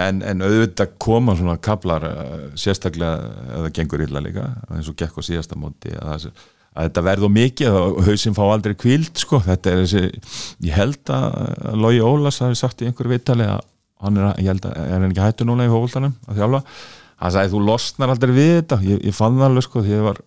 en, 0.00 0.22
en 0.26 0.46
auðvitað 0.46 0.94
koma 1.02 1.34
svona 1.38 1.56
kablar 1.62 2.06
uh, 2.06 2.46
sérstaklega 2.58 3.32
að 3.56 3.66
það 3.66 3.74
gengur 3.78 4.06
illa 4.06 4.22
líka 4.24 4.46
eins 4.72 4.88
og 4.90 4.96
gekk 5.00 5.20
á 5.20 5.22
síðasta 5.26 5.58
móti 5.60 5.92
að, 5.96 6.30
að 6.74 6.88
þetta 6.88 7.04
verður 7.08 7.34
mikið 7.36 7.80
og 7.80 8.00
hausin 8.06 8.36
fá 8.36 8.44
aldrei 8.46 8.76
kvíld 8.78 9.20
sko. 9.20 9.42
Þetta 9.46 9.72
er 9.72 9.82
þessi, 9.84 10.22
ég 10.68 10.78
held 10.78 11.12
að 11.14 11.76
Lógi 11.80 12.00
Ólas 12.06 12.40
hafi 12.44 12.58
sagt 12.58 12.82
í 12.82 12.88
einhverju 12.88 13.14
vittali 13.16 13.48
að 13.48 13.60
hann 14.00 14.16
er, 14.16 14.32
ég 14.40 14.50
held 14.54 14.66
að, 14.66 14.80
er 14.80 14.96
hann 14.96 15.10
ekki 15.10 15.24
hættu 15.24 15.46
núna 15.48 15.68
í 15.68 15.70
hófaldanum 15.72 16.16
að 16.28 16.40
þjálfa, 16.40 16.60
hann 17.20 17.34
sagði 17.36 17.52
þú 17.54 17.62
losnar 17.68 18.12
aldrei 18.14 18.34
við 18.36 18.52
þetta, 18.54 18.80
ég, 18.86 19.00
ég 19.10 19.16
fann 19.16 19.36
það 19.36 19.48
alveg 19.50 19.66
sko 19.66 19.82
því 19.84 19.92
ég 19.92 20.06
var 20.06 20.20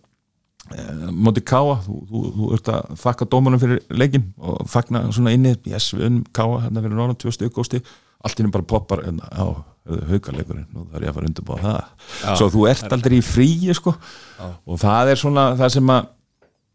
eh, 0.75 0.91
mótið 1.09 1.45
káa, 1.49 1.77
þú, 1.87 1.99
þú, 2.11 2.23
þú 2.37 2.49
ert 2.57 2.71
að 2.75 2.91
þakka 3.01 3.29
dómunum 3.33 3.63
fyrir 3.63 3.81
leikin 3.89 4.27
og 4.37 4.61
þakna 4.69 5.03
svona 5.09 5.33
inni, 5.33 5.55
yes 5.69 5.89
við 5.95 6.09
unnum 6.09 6.27
káa 6.37 6.65
hérna 6.67 6.85
fyrir 6.85 6.99
norðan, 6.99 7.19
tvö 7.23 7.33
stygg 7.33 7.55
gósti 7.55 7.81
allt 8.23 8.41
innum 8.41 8.53
bara 8.55 8.67
poppar 8.73 9.03
á 9.03 9.45
haugarleikurinn 9.83 10.79
og 10.79 10.89
það 10.89 10.97
er 10.97 11.05
ég 11.05 11.11
að 11.11 11.17
fara 11.17 11.29
undirbúa 11.29 11.61
það. 11.61 11.79
Já, 12.23 12.27
svo 12.39 12.49
þú 12.53 12.67
ert 12.71 12.93
aldrei 12.95 13.17
í 13.19 13.23
fríi 13.25 13.73
sko. 13.75 13.95
Já. 14.39 14.45
og 14.63 14.79
það 14.79 15.11
er 15.11 15.19
svona 15.19 15.47
það 15.59 15.73
sem 15.77 15.91
að 15.91 16.11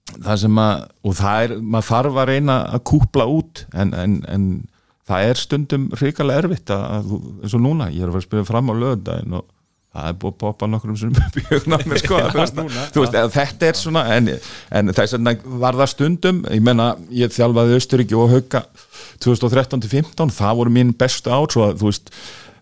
það 0.09 0.41
sem 0.41 0.59
að, 0.63 0.83
og 1.05 1.17
það 1.19 1.43
er 1.45 1.55
maður 1.61 1.89
þarf 1.89 2.19
að 2.23 2.29
reyna 2.31 2.59
að 2.73 2.85
kúpla 2.89 3.27
út 3.29 3.65
en, 3.77 3.91
en, 3.93 4.15
en 4.29 4.47
það 5.09 5.31
er 5.31 5.41
stundum 5.41 5.87
hrikalega 5.97 6.45
erfitt 6.45 6.73
að, 6.73 7.11
eins 7.43 7.57
og 7.57 7.65
núna, 7.65 7.91
ég 7.93 8.05
er 8.05 8.09
að 8.09 8.17
fara 8.17 8.23
að 8.23 8.29
spila 8.29 8.49
fram 8.49 8.73
á 8.73 8.75
löðundaginn 8.79 9.37
og 9.41 9.45
það 9.89 10.09
er 10.11 10.17
búið 10.21 10.35
að 10.35 10.41
poppa 10.43 10.69
nokkur 10.69 10.93
um 10.93 10.99
svona 11.01 11.29
bjögnámi 11.35 12.01
sko, 12.03 12.19
ja, 12.21 12.27
veist, 12.35 12.59
veist, 12.95 13.17
þetta 13.35 13.69
er 13.69 13.79
svona 13.79 14.03
en, 14.15 14.33
en 14.81 14.93
þess 14.97 15.17
að 15.17 15.47
var 15.63 15.79
það 15.79 15.93
stundum 15.95 16.43
ég 16.53 16.65
menna, 16.65 16.91
ég 17.15 17.33
þjálfaði 17.35 17.79
Östuríki 17.79 18.19
og 18.19 18.35
Hauka 18.35 18.65
2013-15 19.25 20.35
það 20.37 20.61
voru 20.61 20.75
mín 20.75 20.93
bestu 20.99 21.33
ár 21.33 21.49
svo 21.53 21.65
að 21.71 21.81
þú 21.81 21.91
veist 21.91 22.13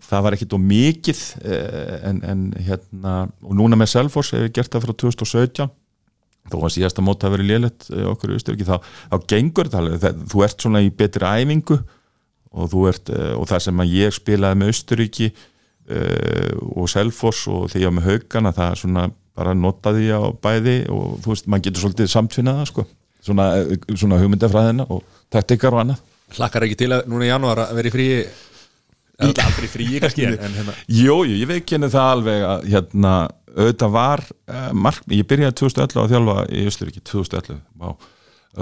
það 0.06 0.22
var 0.26 0.36
ekkit 0.36 0.54
og 0.54 0.62
mikið 0.62 1.24
eh, 1.42 1.96
en, 2.10 2.22
en 2.22 2.46
hérna 2.68 3.16
og 3.42 3.58
núna 3.58 3.78
með 3.78 3.92
Selfors 3.96 4.30
hefur 4.34 4.46
ég 4.46 4.54
gert 4.54 4.72
það 4.72 4.86
frá 4.86 4.94
2017 5.02 5.74
þó 6.46 6.56
að 6.60 6.74
síðasta 6.76 7.02
móta 7.02 7.26
að 7.26 7.36
vera 7.36 7.48
lélitt 7.50 7.88
eh, 7.90 8.06
okkur 8.06 8.36
Östuríki 8.36 8.68
þá, 8.68 8.78
þá 9.10 9.16
gengur 9.34 9.70
það 9.72 10.08
þú 10.30 10.46
ert 10.46 10.62
svona 10.62 10.84
í 10.86 10.92
betri 10.94 11.26
æfingu 11.26 11.80
og 12.56 12.72
þú 12.72 12.86
ert 12.92 13.12
eh, 13.12 13.34
og 13.34 13.48
það 13.50 13.64
sem 13.66 13.82
að 13.82 13.94
ég 13.98 14.16
spilaði 14.16 14.62
með 14.62 14.74
Östuríki 14.76 15.30
og 15.86 16.88
Selfors 16.90 17.44
og 17.52 17.68
þegar 17.70 17.82
ég 17.82 17.90
var 17.90 17.96
með 17.98 18.08
haugana 18.10 18.52
það 18.56 18.72
er 18.72 18.80
svona 18.80 19.04
bara 19.36 19.52
notaði 19.56 20.08
ég 20.08 20.24
á 20.24 20.28
bæði 20.46 20.76
og 20.92 21.20
þú 21.24 21.32
veist, 21.32 21.48
maður 21.50 21.66
getur 21.68 21.84
svolítið 21.84 22.10
samtfinnaða 22.12 22.66
sko, 22.70 22.86
svona, 23.26 23.46
svona 23.92 24.20
hugmyndafræðina 24.22 24.86
og 24.90 25.04
taktikar 25.32 25.76
og 25.76 25.84
annað. 25.84 26.04
Hlakkar 26.36 26.66
ekki 26.66 26.78
til 26.80 26.90
að 26.96 27.10
núna 27.12 27.26
í 27.26 27.30
janúar 27.30 27.62
að 27.66 27.74
vera 27.78 27.92
í 27.92 28.12
ekki 29.16 29.44
aldrei 29.44 29.68
fríi 29.72 30.00
kannski 30.02 30.26
hérna. 30.28 30.74
Jújú, 30.92 31.36
ég 31.36 31.48
veit 31.48 31.66
kynni 31.68 31.90
það 31.92 32.10
alveg 32.14 32.46
að 32.50 32.66
hérna, 32.72 33.12
auðvitað 33.56 33.94
var 33.94 34.24
uh, 34.28 34.70
mark, 34.76 35.06
ég 35.12 35.28
byrjaði 35.28 35.58
2011 35.62 36.02
að 36.02 36.14
þjálfa 36.14 36.38
í 36.52 36.64
Östuríki 36.70 37.04
2011, 37.12 37.62
vá. 37.80 37.88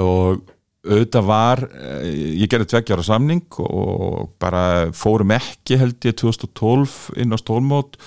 Og 0.04 0.44
auðvitað 0.84 1.26
var 1.28 1.64
uh, 1.64 2.04
ég 2.04 2.50
gerði 2.50 2.70
tveggjára 2.72 3.06
samning 3.06 3.58
og 3.62 4.34
bara 4.42 4.92
fórum 4.96 5.34
ekki 5.36 5.78
held 5.80 6.08
ég 6.08 6.18
2012 6.20 7.18
inn 7.20 7.34
á 7.34 7.38
stólmót 7.40 7.98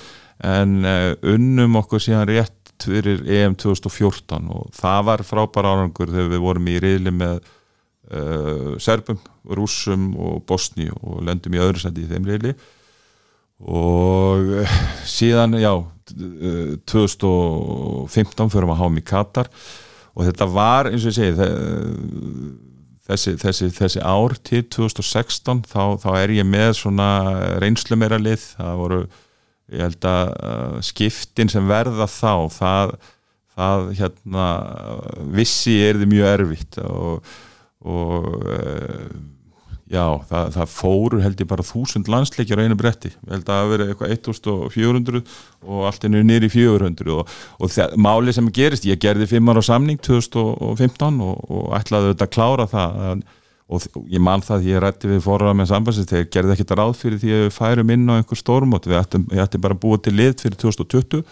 en 0.45 0.79
uh, 0.85 1.13
unnum 1.33 1.79
okkur 1.81 2.03
síðan 2.03 2.29
rétt 2.29 2.53
fyrir 2.83 3.23
EM 3.25 3.55
2014 3.57 4.51
og 4.53 4.69
það 4.77 5.05
var 5.09 5.23
frábæra 5.25 5.73
árangur 5.73 6.11
þegar 6.13 6.33
við 6.35 6.43
vorum 6.43 6.67
í 6.69 6.77
riðli 6.83 7.13
með 7.15 7.39
uh, 7.41 8.75
Serbum, 8.81 9.17
Rúsum 9.57 10.11
og 10.13 10.43
Bosni 10.47 10.87
og 11.01 11.23
lendum 11.25 11.57
í 11.57 11.63
öðru 11.63 11.81
sendi 11.81 12.05
í 12.05 12.11
þeim 12.11 12.29
reyli 12.29 12.53
og 13.57 14.53
síðan, 15.09 15.57
já 15.57 15.73
2015 16.85 18.53
fyrir 18.53 18.69
að 18.69 18.79
háum 18.83 18.99
í 19.01 19.03
Katar 19.03 19.49
og 20.13 20.25
þetta 20.27 20.47
var, 20.49 20.91
eins 20.91 21.05
og 21.05 21.11
ég 21.11 21.17
segi 21.17 21.33
þessi, 23.07 23.35
þessi, 23.41 23.69
þessi 23.77 24.03
ár 24.03 24.35
til 24.47 24.63
2016 24.75 25.63
þá, 25.71 25.81
þá 26.03 26.09
er 26.19 26.35
ég 26.37 26.47
með 26.47 26.73
svona 26.81 27.09
reynslu 27.63 27.97
meira 27.99 28.19
lið. 28.21 28.43
Það 28.57 28.81
voru, 28.83 29.01
ég 29.73 29.85
held 29.87 30.09
að 30.11 30.33
uh, 30.35 30.79
skiptin 30.85 31.51
sem 31.51 31.67
verða 31.69 32.07
þá 32.11 32.33
það, 32.53 32.95
það 33.57 33.89
hérna 34.01 34.47
vissi 35.35 35.79
er 35.87 36.01
þið 36.01 36.13
mjög 36.13 36.33
erfitt 36.35 36.81
og 36.85 37.35
og 37.87 38.25
uh, 38.51 39.11
já, 39.91 40.03
það, 40.29 40.51
það 40.57 40.73
fóru 40.73 41.21
held 41.23 41.41
ég 41.43 41.49
bara 41.49 41.65
þúsund 41.65 42.11
landsleikjar 42.11 42.61
á 42.61 42.65
einu 42.65 42.77
bretti. 42.79 43.13
Held 43.29 43.47
að 43.47 43.53
það 43.53 43.71
verið 43.73 43.93
eitthvað 43.93 44.13
1400 44.17 45.23
og 45.67 45.87
allt 45.89 46.05
er 46.07 46.15
nýri 46.17 46.51
400 46.51 47.15
og, 47.15 47.33
og 47.57 47.73
það, 47.73 47.97
máli 48.07 48.35
sem 48.35 48.51
gerist, 48.53 48.87
ég 48.87 49.01
gerði 49.01 49.29
fimmar 49.31 49.59
á 49.59 49.63
samning 49.65 49.99
2015 50.03 51.23
og, 51.23 51.41
og 51.47 51.73
ætlaði 51.79 52.13
þetta 52.13 52.29
að 52.29 52.35
klára 52.37 52.69
það 52.71 53.25
og 53.67 53.83
ég 54.07 54.21
man 54.23 54.43
það 54.43 54.61
því 54.63 54.71
ég 54.71 54.79
rætti 54.79 55.09
við 55.11 55.25
fórra 55.25 55.51
með 55.57 55.73
sambansins 55.73 56.07
þegar 56.07 56.29
gerði 56.31 56.53
ekkert 56.55 56.77
ráð 56.79 56.93
fyrir 57.01 57.19
því 57.19 57.33
að 57.35 57.41
við 57.43 57.57
færum 57.57 57.89
inn 57.91 58.05
á 58.07 58.15
einhver 58.15 58.39
stórmót. 58.39 58.87
Við 58.87 59.01
ættum, 59.01 59.25
ættum 59.35 59.63
bara 59.65 59.75
búið 59.75 60.05
til 60.05 60.15
lit 60.15 60.43
fyrir 60.43 60.59
2020 60.61 61.25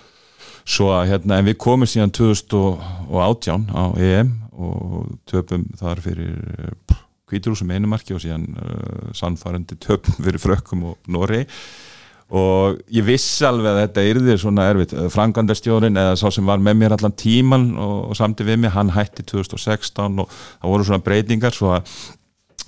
svo 0.65 0.89
að 0.95 1.11
hérna 1.13 1.39
en 1.39 1.47
við 1.47 1.59
komum 1.61 1.87
síðan 1.87 2.11
2018 2.17 3.69
á 3.71 3.83
EM 4.01 4.33
og 4.55 5.13
töpum 5.29 5.65
þar 5.79 6.01
fyrir 6.03 6.73
kvíturúsum 7.29 7.73
einumarki 7.73 8.15
og 8.15 8.23
síðan 8.23 8.47
uh, 8.53 9.11
sannfærandi 9.17 9.77
töpum 9.81 10.17
fyrir 10.25 10.41
frökkum 10.41 10.87
og 10.91 11.11
Nóri 11.11 11.43
og 12.33 12.79
ég 12.89 13.05
vissi 13.05 13.45
alveg 13.45 13.69
að 13.69 13.81
þetta 13.83 14.03
yrði 14.09 14.35
svona 14.41 14.63
erfitt. 14.71 14.95
Frangandastjórin 15.13 15.99
eða 16.01 16.15
sá 16.17 16.25
sem 16.33 16.47
var 16.47 16.61
með 16.63 16.79
mér 16.79 16.95
allan 16.95 17.13
tíman 17.13 17.67
og, 17.77 17.97
og 18.09 18.17
samtið 18.17 18.49
við 18.49 18.61
mig, 18.63 18.73
hann 18.73 18.93
hætti 18.95 19.25
2016 19.29 20.23
og 20.23 20.31
það 20.31 20.71
voru 20.71 20.87
svona 20.87 21.05
breytingar 21.05 21.53
svo 21.53 21.75
að, 21.75 21.91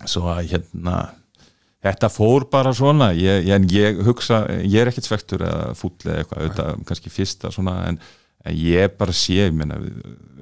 svo 0.05 0.28
að 0.30 0.51
hérna 0.51 0.99
þetta 1.88 2.12
fór 2.14 2.45
bara 2.51 2.74
svona. 2.76 3.10
Ég, 3.18 3.47
ég, 3.49 3.68
ég 3.74 4.01
hugsa, 4.05 4.43
ég 4.62 4.82
er 4.82 4.91
ekkert 4.91 5.10
svektur 5.10 5.45
eða 5.47 5.74
fúll 5.78 5.95
eða 6.05 6.22
eitthvað, 6.22 6.43
auðvitað 6.43 6.88
kannski 6.91 7.14
fyrsta 7.14 7.53
svona 7.53 7.80
en 7.89 8.01
ég 8.53 8.93
bara 8.99 9.16
sé, 9.16 9.41
ég 9.47 9.55
menna 9.58 9.80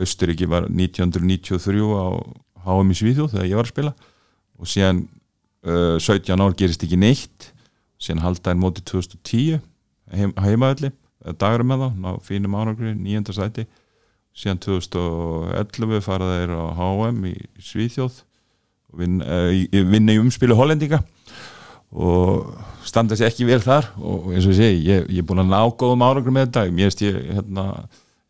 Östuríki 0.04 0.48
var 0.50 0.68
1993 0.68 1.88
á 1.96 2.08
HM 2.66 2.92
í 2.92 2.98
Svíþjóð 3.00 3.32
þegar 3.36 3.48
ég 3.50 3.60
var 3.60 3.70
að 3.70 3.74
spila. 3.74 3.94
Og 4.60 4.70
síðan 4.72 5.06
uh, 5.66 5.96
17 6.02 6.44
ár 6.44 6.58
gerist 6.58 6.86
ekki 6.86 7.00
neitt. 7.00 7.50
Síðan 8.02 8.26
haldaði 8.26 8.62
móti 8.62 8.84
2010 8.86 9.64
heim, 10.14 10.36
heimaðalli 10.42 10.92
dagur 11.40 11.64
með 11.66 11.88
þá, 11.88 12.12
fínum 12.28 12.56
ánangri 12.60 12.94
nýjönda 12.94 13.34
sæti. 13.34 13.66
Síðan 14.36 14.62
2011 14.66 16.04
fara 16.04 16.32
þeir 16.34 16.56
á 16.60 16.64
HM 16.76 17.22
í 17.32 17.36
Svíþjóð 17.64 18.22
vinna, 19.00 19.26
uh, 19.26 19.84
vinna 19.92 20.16
í 20.16 20.22
umspilu 20.22 20.58
hollendinga. 20.58 21.02
Og 21.96 22.52
standa 22.86 23.16
sér 23.16 23.32
ekki 23.32 23.48
vel 23.48 23.62
þar. 23.64 23.88
Og 24.00 24.34
eins 24.34 24.48
og 24.48 24.56
ég 24.56 24.60
segi, 24.60 24.82
ég, 24.90 25.06
er 25.08 25.28
búin 25.28 25.44
að 25.46 25.54
ná 25.54 25.62
góðum 25.72 26.04
árangur 26.06 26.36
með 26.36 26.50
þetta, 26.50 26.66
mér 26.72 26.92
veist 26.92 27.06
ég, 27.06 27.20
hérna, 27.38 27.66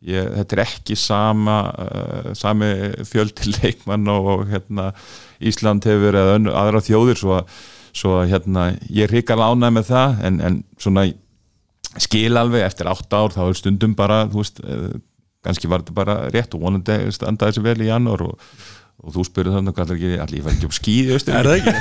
ég 0.06 0.28
þetta 0.36 0.56
er 0.56 0.62
ekki 0.66 0.96
sama 1.00 1.56
uh, 1.82 2.30
sami 2.38 2.70
fjöldi 3.08 3.50
leikmann 3.58 4.06
og, 4.12 4.28
og 4.34 4.44
hérna, 4.52 4.92
Ísland 5.42 5.86
hefur 5.88 6.06
verið 6.08 6.32
önnu- 6.36 6.54
aðra 6.56 6.82
þjóðir 6.86 7.20
svo 7.20 7.34
að, 7.40 7.56
svo 7.96 8.14
að 8.20 8.30
hérna, 8.34 8.68
ég 8.86 9.06
er 9.08 9.14
hrikal 9.16 9.40
ánæg 9.42 9.74
með 9.78 9.90
það 9.90 10.22
en, 10.28 10.40
en 10.46 10.62
svona 10.80 11.06
skil 12.02 12.36
alveg 12.36 12.64
eftir 12.66 12.88
átt 12.90 13.12
ár 13.16 13.34
þá 13.34 13.42
er 13.48 13.58
stundum 13.58 13.94
bara 13.98 14.24
þú 14.30 14.42
veist, 14.42 14.62
eh, 14.64 14.96
kannski 15.46 15.70
var 15.70 15.84
þetta 15.84 15.96
bara 15.96 16.16
rétt 16.34 16.56
og 16.56 16.64
vonandi 16.66 16.98
standaði 17.14 17.54
þessi 17.56 17.64
vel 17.64 17.84
í 17.84 17.88
janúar 17.88 18.24
og, 18.26 18.34
og 19.00 19.14
þú 19.14 19.24
spyrir 19.28 19.54
þannig 19.56 19.76
hvað 19.76 19.94
allir 19.94 20.26
ekki 20.26 20.42
var 20.44 20.56
ekki 20.56 20.68
um 20.68 21.16
austur 21.16 21.38
Er 21.38 21.48
það 21.48 21.58
ekki? 21.60 21.74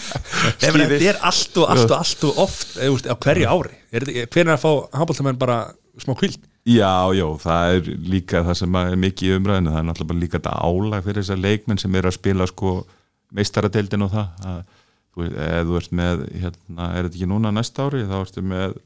Þetta 0.62 1.00
er 1.10 1.20
allt 1.30 1.60
og 1.62 1.72
allt 1.74 1.90
og 1.90 1.96
allt 1.98 2.24
og 2.28 2.40
oft 2.44 2.76
eða, 2.76 2.94
úst, 2.94 3.10
á 3.10 3.14
hverju 3.16 3.50
ári? 3.50 3.74
Er 3.90 4.06
hvernig 4.06 4.46
er 4.46 4.54
að 4.56 4.64
fá 4.64 4.72
handbóltamenn 5.00 5.40
bara 5.40 5.58
smá 6.00 6.14
kvild 6.18 6.38
Já, 6.68 7.08
já, 7.16 7.24
það 7.40 7.74
er 7.76 7.86
líka 8.10 8.42
það 8.44 8.58
sem 8.60 8.74
er 8.82 8.98
mikið 9.00 9.38
umræðinu, 9.38 9.72
það 9.72 9.80
er 9.80 9.86
náttúrulega 9.88 10.10
bara 10.10 10.20
líka 10.20 10.36
þetta 10.36 10.58
álag 10.60 11.06
fyrir 11.06 11.22
þessar 11.22 11.40
leikmenn 11.40 11.80
sem 11.80 11.96
eru 11.96 12.10
að 12.10 12.18
spila 12.18 12.46
sko 12.50 12.74
meistaradeildin 13.32 14.04
og 14.04 14.12
það. 14.12 14.44
Að, 14.50 14.60
þú 15.10 15.26
eða 15.30 15.64
þú 15.66 15.80
ert 15.80 15.96
með 16.00 16.22
hérna, 16.42 16.90
er 16.90 17.06
þetta 17.06 17.16
ekki 17.16 17.30
núna 17.30 17.52
næsta 17.54 17.86
ári, 17.88 18.04
þá 18.06 18.16
ertu 18.20 18.44
með 18.52 18.76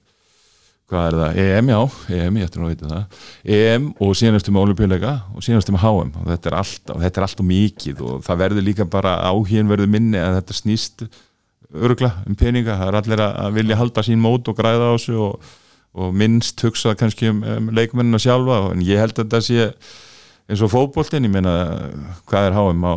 hvað 0.93 1.07
er 1.09 1.19
það, 1.19 1.39
EM 1.43 1.71
já 1.73 1.79
EM, 2.15 2.39
ég 2.39 2.49
ætti 2.49 2.61
nú 2.61 2.69
að 2.69 2.73
vita 2.75 2.91
það. 2.93 3.19
EM 3.57 3.91
og 4.05 4.15
síðan 4.21 4.39
ertu 4.39 4.55
með 4.55 4.67
olimpíuleika 4.69 5.13
og 5.33 5.45
síðan 5.45 5.61
ertu 5.63 5.75
með 5.75 5.85
HM 5.85 6.15
og 6.21 6.31
þetta 6.31 6.51
er 6.51 6.57
allt, 6.61 6.95
og 6.95 7.05
þetta 7.05 7.21
er 7.21 7.27
allt 7.27 7.43
og 7.43 7.49
mikið 7.51 8.03
og 8.05 8.25
það 8.27 8.41
verður 8.45 8.67
líka 8.69 8.89
bara 8.95 9.15
áhíðin 9.33 9.71
verður 9.73 9.93
minni 9.97 10.21
að 10.21 10.39
þetta 10.39 10.59
snýst 10.61 11.07
örgla 11.75 12.13
um 12.29 12.39
peninga, 12.39 12.77
það 12.79 12.91
er 12.91 12.99
allir 13.01 13.25
að 13.27 13.57
vilja 13.59 13.79
halda 13.81 14.05
sín 14.07 14.21
mót 14.23 14.51
og 14.53 14.59
græða 14.61 14.93
á 14.93 14.95
þessu 14.95 15.17
og, 15.25 15.55
og 15.95 16.17
minnst 16.17 16.63
hugsa 16.67 16.97
kannski 16.99 17.31
um, 17.31 17.43
um 17.43 17.71
leikmennina 17.75 18.21
sjálfa 18.23 18.61
en 18.73 18.83
ég 18.85 19.01
held 19.03 19.17
að 19.17 19.25
þetta 19.25 19.43
sé 19.47 19.71
eins 20.45 20.61
og 20.61 20.69
fótboltin, 20.75 21.25
ég 21.25 21.33
meina 21.33 21.55
hvað 22.29 22.51
er 22.51 22.57
HM 22.59 22.85
á 22.85 22.95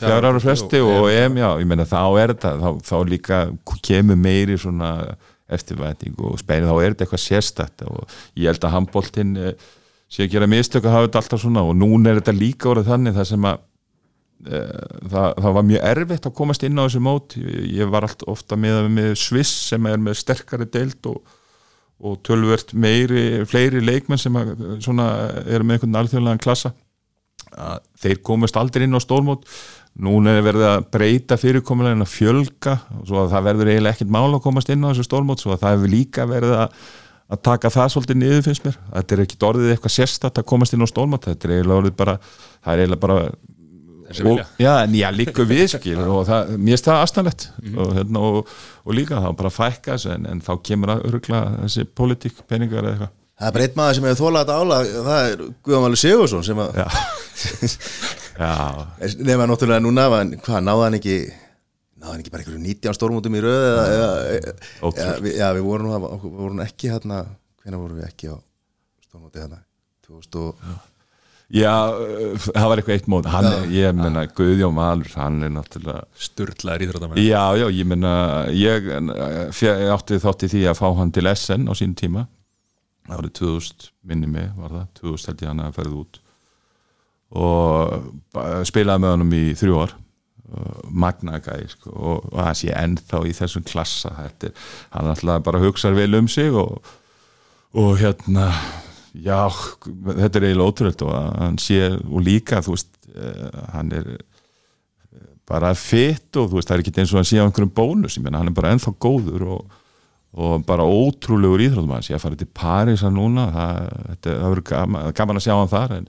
fjár 0.00 0.26
ára 0.26 0.42
fresti 0.42 0.80
og 0.82 1.06
EM, 1.12 1.38
já, 1.38 1.48
ég 1.60 1.68
meina 1.70 1.86
þá 1.86 2.00
er 2.18 2.34
þetta 2.34 2.52
þá, 2.58 2.68
þá 2.88 2.96
líka 3.06 3.40
kemur 3.86 4.18
meiri 4.18 4.58
svona 4.58 4.90
eftirvæting 5.46 6.16
og 6.26 6.40
spennið 6.42 6.72
þá 6.72 6.76
er 6.80 6.94
þetta 6.94 7.06
eitthvað 7.06 7.22
sérstætt 7.22 7.86
og 7.86 8.16
ég 8.34 8.50
held 8.50 8.66
að 8.66 8.74
handboltin 8.74 9.36
eh, 9.38 9.68
sé 10.10 10.26
að 10.26 10.34
gera 10.34 10.50
mistök 10.50 10.86
að 10.86 10.96
hafa 10.96 11.08
þetta 11.08 11.22
alltaf 11.22 11.42
svona 11.42 11.64
og 11.66 11.78
núna 11.78 12.10
er 12.10 12.20
þetta 12.20 12.36
líka 12.36 12.70
orðið 12.72 12.90
þannig 12.90 13.16
það 13.16 13.28
sem 13.30 13.48
að 13.50 13.62
e, 14.46 14.60
það, 15.12 15.28
það 15.44 15.56
var 15.58 15.66
mjög 15.70 15.88
erfitt 15.90 16.28
að 16.28 16.36
komast 16.40 16.66
inn 16.66 16.78
á 16.78 16.84
þessu 16.84 17.02
mót. 17.02 17.36
Ég, 17.38 17.90
var 17.92 18.06
allt 18.06 18.22
ofta 18.30 18.58
með, 18.60 18.86
með 18.94 19.10
Sviss 19.20 19.54
sem 19.72 19.90
er 19.90 20.02
með 20.02 20.20
sterkari 20.22 20.68
deild 20.70 21.10
og, 21.10 21.36
og 22.04 22.18
tölvert 22.26 22.74
meiri 22.76 23.44
fleiri 23.48 23.80
leikmenn 23.84 24.20
sem 24.20 24.36
að, 24.36 24.52
svona, 24.84 25.06
eru 25.48 25.64
með 25.64 25.78
einhvern 25.78 26.00
alþjóðlegan 26.02 26.42
klassa 26.42 26.74
að 27.56 27.80
þeir 28.02 28.20
komast 28.26 28.58
aldrei 28.60 28.84
inn 28.84 28.96
á 28.96 29.00
stórmót. 29.00 29.46
Núna 29.96 30.34
er 30.36 30.44
verið 30.44 30.66
að 30.68 30.86
breyta 30.92 31.38
fyrirkomulegin 31.40 32.04
að 32.04 32.12
fjölga 32.12 32.74
svo 33.06 33.22
að 33.22 33.30
það 33.32 33.46
verður 33.48 33.70
eiginlega 33.72 33.96
ekkert 33.96 34.12
mál 34.12 34.28
að 34.28 34.42
komast 34.44 34.72
inn 34.72 34.84
á 34.84 34.90
þessu 34.90 35.06
stórmót 35.06 35.40
svo 35.40 35.54
að 35.54 35.62
það 35.62 35.76
hefur 35.76 35.92
líka 35.94 36.26
verið 36.28 36.52
að, 36.58 36.74
að 37.32 37.42
taka 37.48 37.72
það 37.72 37.92
svolítið 37.94 38.18
niður 38.20 38.44
finnst 38.44 38.66
mér. 38.66 38.76
Þetta 38.92 39.16
er 39.16 39.22
ekkert 39.24 39.46
orðið 39.48 39.72
eitthvað 39.72 39.94
sérstætt 39.96 40.40
að 40.42 40.48
komast 40.52 40.76
inn 40.76 40.84
á 40.84 40.92
stórmót 40.92 41.30
þetta 41.30 41.48
er 41.48 41.54
eiginlega 41.56 41.80
orðið 41.80 41.96
bara 42.02 42.18
það 42.26 42.72
er 42.74 42.82
eiginlega 42.84 43.04
bara 43.06 43.22
og, 44.06 44.40
já, 44.62 44.72
en 44.84 44.94
já, 44.94 45.06
líka 45.14 45.44
við 45.48 45.66
skil 45.74 45.98
og 46.04 46.24
það, 46.28 46.50
mér 46.56 46.74
finnst 46.76 46.88
það 46.88 47.02
aðstæðlegt 47.02 47.46
og, 47.74 47.94
hérna, 47.96 48.24
og, 48.28 48.50
og 48.86 48.96
líka 48.96 49.22
þá 49.24 49.28
bara 49.40 49.52
fækka 49.54 49.94
þessu 49.96 50.12
en, 50.14 50.28
en 50.30 50.42
þá 50.46 50.52
kemur 50.68 50.92
að 50.94 51.06
örgla 51.10 51.40
þessi 51.62 51.86
pólitík, 51.98 52.42
peningar 52.50 52.84
eða 52.84 52.92
eitthvað. 52.94 53.14
Það 53.36 53.48
er 53.48 53.56
bara 53.56 53.66
einn 53.66 53.76
maður 53.76 53.98
sem 53.98 54.06
hefur 54.08 54.20
þólað 54.22 54.44
þetta 54.46 54.60
álag 54.62 54.92
það 55.06 55.30
er 55.30 55.42
Guðamáli 55.66 55.98
Sigursson 56.00 56.46
sem 56.46 56.62
að 56.62 56.78
já, 56.80 56.86
já. 58.46 58.52
Nema 59.28 59.48
náttúrulega 59.50 59.84
núna 59.84 60.06
hvað, 60.08 60.62
náða 60.64 60.86
hann 60.86 60.98
ekki 61.00 61.18
náða 62.00 62.14
hann 62.14 62.22
ekki 62.22 62.32
bara 62.32 62.44
einhverju 62.44 62.62
19 62.64 62.96
stórmútum 62.96 63.36
í 63.36 63.44
röð 63.44 63.66
eða, 63.68 63.86
eða, 63.92 64.10
eða, 64.40 65.32
já, 65.34 65.46
við 65.58 65.64
vorum, 65.66 65.94
vorum 66.24 66.62
ekki 66.64 66.92
hérna, 66.94 67.22
hvenær 67.62 67.82
vorum 67.82 68.00
við 68.00 68.08
ekki 68.08 68.32
á 68.32 68.36
stórmúti 69.04 69.42
hérna 69.42 69.60
2000 70.06 70.42
og 70.46 70.68
Já, 71.54 71.72
uh, 71.94 72.32
það 72.42 72.64
var 72.72 72.80
eitthvað 72.80 72.96
eitt 72.96 73.08
mót. 73.12 73.26
Hann, 73.30 73.46
er- 73.46 73.68
ég 73.70 73.92
menna 73.94 74.24
Guðjón 74.34 74.74
Valur 74.74 75.12
hann 75.14 75.36
er 75.46 75.52
náttúrulega 75.54 76.00
Sturlaður 76.18 76.82
íþróttamenn 76.88 77.20
Já, 77.22 77.42
já, 77.60 77.66
ég 77.70 77.86
menna 77.86 78.14
ég 78.50 78.88
uh, 78.90 79.52
fjö- 79.54 79.76
átti 79.94 80.18
þátt 80.24 80.42
í 80.42 80.50
því 80.56 80.64
að 80.72 80.80
fá 80.80 80.88
hann 80.98 81.12
til 81.14 81.28
SN 81.30 81.68
á 81.70 81.72
sín 81.78 81.94
tíma. 81.94 82.24
Árið 83.06 83.36
2000 83.38 83.92
minni 84.10 84.26
mig 84.26 84.48
var 84.58 84.74
það. 84.74 84.88
2000 84.98 85.30
held 85.30 85.44
ég 85.46 85.52
hann 85.52 85.62
að 85.68 85.76
ferði 85.78 86.00
út. 86.02 86.18
Og 87.38 88.10
ba- 88.34 88.64
spilaði 88.66 89.02
með 89.06 89.14
honum 89.14 89.36
í 89.38 89.44
þrjú 89.58 89.78
ár. 89.84 89.94
Magnagæði 90.94 91.68
sko, 91.72 91.90
og, 91.94 92.26
og 92.30 92.36
það 92.38 92.52
sé 92.60 92.68
ennþá 92.78 93.20
í 93.26 93.32
þessum 93.34 93.64
klassa 93.66 94.12
er, 94.22 94.52
hann 94.94 95.08
alltaf 95.10 95.42
bara 95.42 95.58
hugsar 95.62 95.96
vel 95.96 96.14
um 96.14 96.28
sig 96.30 96.54
og, 96.54 96.76
og 97.74 97.96
hérna 97.98 98.44
já, 99.24 99.40
þetta 99.86 100.40
er 100.40 100.48
eiginlega 100.50 100.70
ótrúlega 100.70 101.08
og 101.08 101.40
hann 101.40 101.58
sé, 101.62 101.80
og 101.94 102.24
líka 102.24 102.60
þú 102.64 102.74
veist, 102.74 102.92
uh, 103.14 103.64
hann 103.72 103.92
er 103.96 104.12
eh, 104.16 105.24
bara 105.48 105.72
fitt 105.78 106.36
og 106.36 106.50
þú 106.50 106.58
veist, 106.58 106.70
það 106.70 106.76
er 106.76 106.84
ekki 106.84 106.94
eins 107.02 107.14
og 107.14 107.20
hann 107.20 107.28
sé 107.30 107.40
á 107.40 107.46
einhverjum 107.46 107.74
bónus, 107.76 108.18
ég 108.18 108.24
menna 108.26 108.42
hann 108.42 108.52
er 108.52 108.56
bara 108.56 108.74
ennþá 108.74 108.94
góður 109.02 109.48
og, 109.56 109.82
og 110.36 110.64
bara 110.68 110.86
ótrúlegur 110.86 111.64
íþróttum 111.64 111.96
hann 111.96 112.06
sé 112.06 112.16
að 112.16 112.24
fara 112.26 112.40
til 112.40 112.48
Parísa 112.52 113.10
núna. 113.12 113.48
Það, 113.54 113.82
þetta, 114.10 114.32
það 114.32 114.48
verður 114.52 114.66
gaman, 114.70 115.12
gaman 115.20 115.40
að 115.40 115.46
sjá 115.46 115.54
hann 115.54 115.72
þar 115.72 115.94
en, 115.96 116.08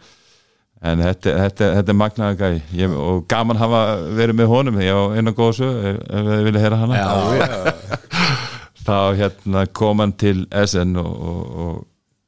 en 0.91 1.03
þetta, 1.07 1.35
þetta, 1.43 1.69
þetta 1.79 1.93
er 1.93 1.99
magnaða 2.01 2.39
gæ 2.41 2.79
ég, 2.81 2.95
og 3.07 3.27
gaman 3.31 3.61
hafa 3.61 3.83
verið 4.17 4.41
með 4.41 4.51
honum 4.51 4.81
ég 4.83 4.99
á 4.99 5.03
eina 5.15 5.35
góða 5.37 5.59
sög, 5.61 5.77
ef, 5.93 6.01
þið 6.31 6.47
vilja 6.49 6.65
heyra 6.65 6.81
hana. 6.83 7.03
Þá 8.87 8.97
hérna 9.19 9.65
kom 9.75 9.99
hann 9.99 10.13
til 10.15 10.45
SN 10.55 10.95
og, 11.01 11.07
og, 11.11 11.47
og 11.63 11.79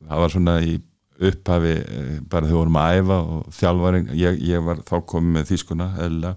það 0.09 0.23
var 0.23 0.33
svona 0.33 0.55
í 0.65 0.77
upphafi 1.29 1.73
eh, 1.75 2.11
bara 2.31 2.47
við 2.47 2.57
vorum 2.57 2.79
að 2.79 2.99
æfa 2.99 3.19
og 3.33 3.53
þjálfaring, 3.57 4.11
ég, 4.19 4.39
ég 4.49 4.63
var 4.65 4.83
þá 4.87 4.95
komið 5.11 5.35
með 5.35 5.49
þýskuna, 5.51 5.89
eða 6.05 6.33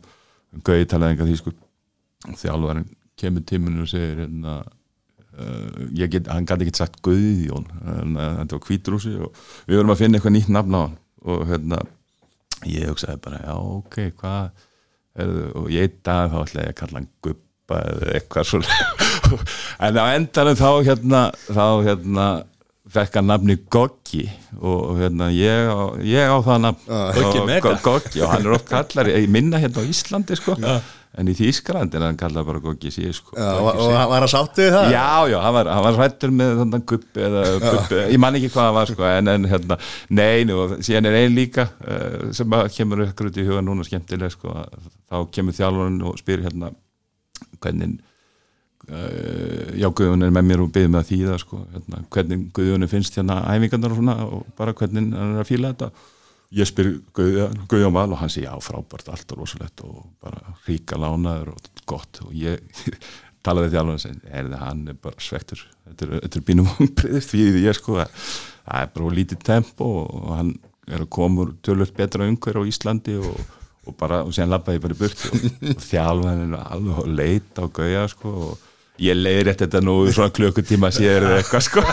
gauði 0.67 0.89
talaði 0.91 1.17
enga 1.17 1.29
þýsku. 1.31 1.55
Þjálfaring 2.43 2.89
kemur 3.19 3.47
tíminu 3.47 3.85
og 3.85 3.91
segir 3.91 4.25
hérna, 4.25 4.57
uh, 5.39 6.03
get, 6.11 6.29
hann 6.31 6.47
gæti 6.49 6.67
ekki 6.67 6.81
sagt 6.81 7.01
Guðjón, 7.07 7.69
en, 7.83 8.19
uh, 8.19 8.35
þetta 8.41 8.59
var 8.59 8.65
kvítrúsi 8.67 9.15
og 9.23 9.39
við 9.69 9.79
vorum 9.79 9.95
að 9.95 10.03
finna 10.03 10.19
eitthvað 10.19 10.37
nýtt 10.37 10.53
nafn 10.55 10.79
á 10.79 10.81
hann. 10.83 10.99
Og 11.23 11.47
hérna 11.47 11.79
ég 12.67 12.91
hugsaði 12.91 13.23
bara, 13.23 13.43
já 13.47 13.55
ok, 13.55 13.99
hvað 14.19 14.69
og 15.61 15.67
ég 15.73 15.87
einn 15.87 15.99
dag 16.07 16.31
þá 16.33 16.39
ætlaði 16.41 16.67
ég 16.67 16.71
að 16.73 16.79
kalla 16.81 17.01
hann 17.01 17.09
Gubba 17.25 17.81
eða 17.91 18.13
eitthvað 18.17 18.49
svona 18.49 18.77
en 19.87 19.99
á 20.01 20.05
endanum 20.17 20.57
þá 20.57 20.71
hérna 20.89 21.21
þá 21.49 21.67
hérna 21.85 22.27
fekk 22.93 23.19
hann 23.21 23.31
nafni 23.33 23.57
Goggi 23.73 24.25
og 24.61 24.97
hérna 25.01 25.31
ég 25.33 25.69
á, 25.73 25.81
ég 26.05 26.29
á 26.33 26.37
það 26.45 26.65
nafn 26.69 26.89
Goggi 27.19 27.39
Og- 27.43 27.47
Mega. 27.49 27.61
Go- 27.69 27.79
Goggi 27.91 28.21
og 28.27 28.35
hann 28.35 28.47
er 28.47 28.57
oft 28.59 28.69
kallar 28.69 29.09
ég 29.13 29.29
minna 29.33 29.61
hérna 29.63 29.81
á 29.81 29.89
Íslandi 29.89 30.37
sko. 30.39 30.57
En 31.13 31.29
í 31.29 31.35
Þýskalandi 31.37 31.99
er 31.99 32.07
hann 32.07 32.17
kallar 32.17 32.45
bara 32.49 32.61
Goggi 32.65 32.89
síð 32.89 33.11
sko. 33.19 33.35
Já, 33.37 33.49
og, 33.61 33.67
og 33.85 33.91
hann 33.93 34.09
var 34.09 34.25
að 34.25 34.31
sáttu 34.33 34.63
við 34.65 34.71
það? 34.73 34.87
Já, 34.95 35.09
já, 35.29 35.37
hann 35.45 35.55
var, 35.59 35.69
hann 35.69 35.85
var 35.85 35.99
hrættur 35.99 36.31
með 36.33 36.53
þannig 36.63 36.87
guppi 36.89 37.25
eða 37.27 37.43
guppi, 37.61 37.99
ég 38.15 38.23
man 38.25 38.39
ekki 38.39 38.49
hvað 38.55 38.69
það 38.71 38.77
var 38.79 38.93
sko, 38.95 39.05
en, 39.11 39.29
en 39.35 39.45
hérna, 39.51 39.77
nein 40.09 40.55
og 40.57 40.73
síðan 40.81 41.11
er 41.11 41.19
ein 41.21 41.35
líka 41.37 41.67
uh, 41.85 42.31
sem 42.33 42.57
að 42.57 42.71
kemur 42.79 43.05
ykkur 43.11 43.29
út 43.29 43.41
í 43.43 43.45
huga 43.45 43.61
núna 43.67 43.85
skemmtileg 43.85 44.33
sko, 44.33 44.55
að 44.63 44.89
þá 45.13 45.19
kemur 45.37 45.59
þjálfarinn 45.61 46.01
og 46.09 46.17
spyr 46.23 46.47
hérna 46.49 46.73
hvernig 47.61 47.99
já, 48.93 49.89
Guðjón 49.89 50.27
er 50.27 50.35
með 50.35 50.49
mér 50.51 50.65
og 50.65 50.73
byggði 50.75 50.93
með 50.93 51.03
að 51.03 51.11
þýða 51.11 51.37
sko, 51.43 51.61
hérna, 51.75 52.03
hvernig 52.13 52.47
Guðjón 52.57 52.89
finnst 52.91 53.19
hérna 53.19 53.41
æfingarnar 53.55 53.95
og 53.95 54.01
svona 54.01 54.17
og 54.27 54.47
bara 54.59 54.77
hvernig 54.79 55.11
hann 55.17 55.37
er 55.37 55.43
að 55.45 55.51
fíla 55.51 55.73
þetta. 55.75 56.09
Ég 56.53 56.69
spyr 56.69 56.95
Guðjón, 57.17 57.61
Guðjón 57.71 57.97
Val 57.97 58.09
og 58.13 58.21
hann 58.21 58.33
sé 58.33 58.45
já, 58.45 58.53
frábært, 58.61 59.09
allt 59.13 59.33
og 59.33 59.43
rosalegt 59.43 59.85
og 59.87 60.03
bara 60.21 60.57
ríka 60.67 61.01
lánaður 61.01 61.55
og 61.55 61.85
gott. 61.89 62.21
Og 62.27 62.35
ég 62.37 62.61
talaði 63.47 63.69
við 63.69 63.77
þjálfur 63.77 63.97
og 63.97 64.03
segi, 64.03 64.21
er 64.31 64.51
það 64.51 64.65
hann 64.67 64.83
er 64.91 64.99
bara 65.03 65.23
svektur 65.23 65.63
þetta 65.87 66.07
er, 66.07 66.13
er 66.29 66.45
bínum 66.47 66.69
vombriðist 66.71 67.33
því 67.33 67.47
ég 67.65 67.79
sko 67.79 67.99
að 68.03 68.13
það 68.19 68.85
er 68.85 68.93
bara 68.95 69.17
lítið 69.19 69.43
tempo 69.49 69.89
og 70.03 70.29
hann 70.37 70.53
er 70.89 71.05
að 71.05 71.11
koma 71.15 71.49
tölvöld 71.65 71.95
betra 71.97 72.29
umhver 72.29 72.59
á 72.59 72.63
Íslandi 72.69 73.17
og, 73.19 73.41
og 73.87 73.97
bara, 73.99 74.23
og 74.27 74.35
síðan 74.35 74.53
labbaði 74.55 74.79
ég 74.79 74.85
bara 74.85 74.97
í 74.97 75.01
burti 75.01 75.31
og, 75.31 75.49
og 75.73 75.87
þjálfur 75.89 76.31
hann 76.31 76.45
er 76.47 76.69
alveg 76.77 77.01
að 77.03 77.17
leita 77.23 77.67
á 77.67 77.75
gauja 77.79 78.05
sko 78.13 78.35
og 78.49 78.69
ég 79.01 79.17
leiði 79.17 79.45
rétt 79.49 79.63
þetta 79.65 79.81
nú 79.85 79.95
í 80.07 80.13
svona 80.15 80.33
klukkutíma 80.35 80.91
séður 80.95 81.29
eða 81.31 81.39
eitthvað 81.41 81.65
sko. 81.69 81.85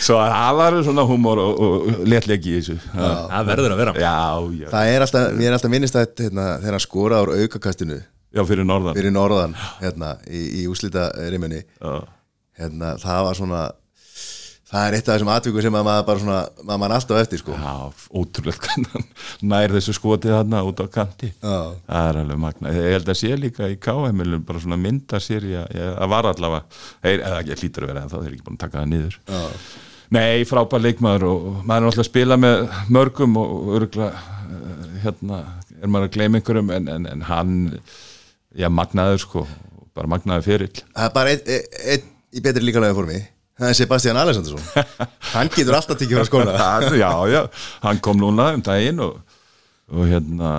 Svo 0.00 0.16
að 0.20 0.30
það 0.34 0.58
var 0.58 0.76
svona 0.84 1.04
humor 1.08 1.40
og, 1.40 1.60
og 1.64 2.06
léttlegi 2.08 2.52
í 2.52 2.60
þessu. 2.60 2.76
Já, 2.92 3.10
Það 3.32 3.50
verður 3.50 3.74
að 3.74 3.80
vera. 3.80 3.94
Já, 3.96 4.14
já, 4.60 4.68
Það 4.72 4.92
er 4.92 5.04
alltaf, 5.06 5.26
ég 5.40 5.48
er 5.48 5.56
alltaf 5.56 5.72
minnist 5.72 5.96
að 5.98 6.06
hérna, 6.24 6.46
þegar 6.60 6.76
hann 6.76 6.84
skora 6.84 7.20
úr 7.24 7.32
aukakastinu. 7.38 8.00
Já 8.30 8.44
fyrir 8.46 8.66
norðan. 8.68 8.94
Fyrir 8.94 9.14
norðan 9.14 9.56
hérna, 9.80 10.14
í, 10.30 10.42
í 10.60 10.66
úslita 10.70 11.08
rimunni 11.32 11.64
já, 11.64 11.94
hérna, 12.60 12.94
það 13.02 13.24
var 13.26 13.38
svona 13.40 13.62
það 14.70 14.86
er 14.86 14.96
eitt 14.96 15.08
af 15.08 15.16
þessum 15.16 15.32
atvikum 15.34 15.64
sem 15.64 15.76
að 15.80 15.86
maður 15.88 16.06
bara 16.08 16.22
svona 16.22 16.38
maður 16.62 16.80
mann 16.82 16.94
alltaf 16.96 17.20
eftir 17.20 17.42
sko. 17.42 17.58
Já, 17.58 17.74
ótrúlega 18.20 18.74
hann 18.76 19.06
nær 19.52 19.74
þessu 19.76 19.94
skotið 19.96 20.36
þarna 20.36 20.62
út 20.68 20.82
á 20.82 20.86
kanti. 20.94 21.32
Já. 21.42 21.58
það 21.90 22.08
er 22.10 22.20
alveg 22.22 22.42
magna 22.46 22.74
ég 22.76 22.96
held 22.96 23.12
að 23.12 23.20
sé 23.20 23.36
líka 23.40 23.70
í 23.70 23.78
KM 23.82 24.24
bara 24.48 24.64
svona 24.64 24.80
mynda 24.80 25.22
sér 25.22 25.46
að 25.66 26.10
var 26.14 26.30
allavega 26.32 26.64
eða 27.02 27.38
ekki 27.42 27.60
hlýtur 27.62 27.86
að 27.86 27.94
vera 27.94 28.04
en 28.04 28.12
þá 28.12 28.18
þeir 28.18 28.34
ekki 28.34 28.46
búin 28.46 28.58
að 28.58 28.64
taka 28.66 28.80
það 28.80 28.92
niður. 28.94 29.20
Já. 29.30 29.42
Nei, 30.10 30.42
frábær 30.42 30.82
leikmaður 30.82 31.26
og 31.28 31.42
maður 31.62 31.76
er 31.76 31.84
náttúrulega 31.86 32.02
að 32.02 32.08
spila 32.08 32.38
með 32.40 32.62
mörgum 32.90 33.36
og 33.38 33.74
örgulega 33.78 34.38
hérna 35.04 35.42
er 35.80 35.90
maður 35.90 36.08
að 36.08 36.16
gleyma 36.16 36.40
einhverjum 36.40 36.72
en, 36.74 36.88
en, 36.92 37.06
en 37.10 37.26
hann, 37.28 37.52
já, 38.58 38.68
magnaður 38.72 39.22
sko, 39.22 39.44
bara 39.96 40.10
magnaður 40.10 40.48
fyrirl 40.48 40.72
það 40.82 41.06
er 41.06 41.14
bara 41.14 41.34
einn 41.34 41.44
ein, 41.46 41.68
ein, 41.94 42.08
í 42.34 42.42
betri 42.44 42.66
líkalega 42.66 42.96
formi 42.96 43.20
það 43.60 43.68
er 43.70 43.76
Sebastian 43.78 44.18
Alessandarsson 44.20 44.64
hann 45.34 45.50
getur 45.54 45.76
alltaf 45.78 46.00
tekið 46.00 46.18
frá 46.22 46.26
skóla 46.30 46.56
Það- 46.62 46.98
Já, 47.00 47.10
já, 47.34 47.40
hann 47.84 48.00
kom 48.04 48.18
núna 48.20 48.50
um 48.56 48.62
daginn 48.66 49.02
og, 49.04 49.20
og 49.92 50.06
hérna 50.10 50.52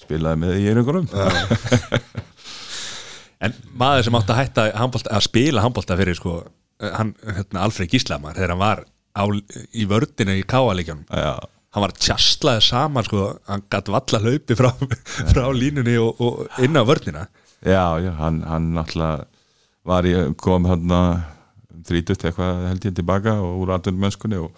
spilaði 0.00 0.40
með 0.42 0.58
í 0.62 0.68
einhverjum. 0.72 1.08
En 3.38 3.52
maður 3.78 4.08
sem 4.08 4.16
átti 4.18 4.32
að 4.34 4.38
hætta 4.40 4.62
handbolta, 4.80 5.12
að 5.14 5.22
spila 5.28 5.62
handbólta 5.62 5.96
fyrir 6.00 6.16
sko, 6.18 6.32
hann, 6.82 7.12
hérna, 7.22 7.60
Alfred 7.68 7.92
Gíslamar 7.92 8.34
þegar 8.34 8.50
hann 8.54 8.62
var 8.64 8.80
á, 9.14 9.22
í 9.78 9.84
vördinu 9.90 10.34
í 10.40 10.42
káalíkjónum 10.48 11.04
Já, 11.14 11.36
hann 11.76 11.84
var 11.84 11.94
tjastlaði 11.94 12.64
saman 12.66 13.06
sko, 13.06 13.28
hann 13.46 13.62
gæti 13.70 13.94
valla 13.94 14.20
hlaupi 14.24 14.56
frá, 14.58 14.72
frá 15.30 15.44
línunni 15.54 15.94
og, 16.02 16.18
og 16.18 16.58
inn 16.66 16.74
á 16.74 16.82
vördina. 16.88 17.28
Já, 17.62 17.84
já 18.02 18.10
hann, 18.18 18.42
hann 18.46 18.72
náttúrulega 18.74 19.28
var 19.88 20.06
í, 20.10 20.16
kom 20.42 20.66
hann 20.72 20.90
þrítut 21.86 22.24
eitthvað 22.28 22.62
held 22.70 22.86
ég 22.88 22.94
tilbaka 22.98 23.34
og 23.44 23.60
úr 23.62 23.74
aðdunum 23.76 24.00
mennskunni 24.06 24.38
og, 24.42 24.50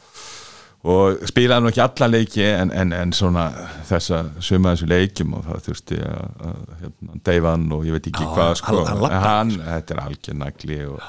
og 0.90 1.20
spilaði 1.28 1.64
nú 1.66 1.70
ekki 1.72 1.82
alla 1.84 2.08
leiki 2.14 2.44
en, 2.48 2.70
en, 2.72 2.92
en 2.96 3.12
svona 3.16 3.48
þessa 3.90 4.22
suma 4.40 4.72
þessu 4.74 4.88
leikjum 4.90 5.34
og 5.36 5.44
það 5.50 5.60
þurfti 5.68 5.98
að, 6.06 6.30
að 6.48 6.62
hérna, 6.84 7.18
deyfan 7.28 7.66
og 7.76 7.84
ég 7.88 7.96
veit 7.98 8.08
ekki 8.12 8.24
Já, 8.24 8.32
hvað 8.38 8.54
sko, 8.62 8.80
hann- 8.88 9.04
hann 9.10 9.26
hann, 9.26 9.52
þetta 9.68 9.94
er 9.96 10.02
algjör 10.06 10.40
nagli 10.40 10.80
og, 10.88 11.04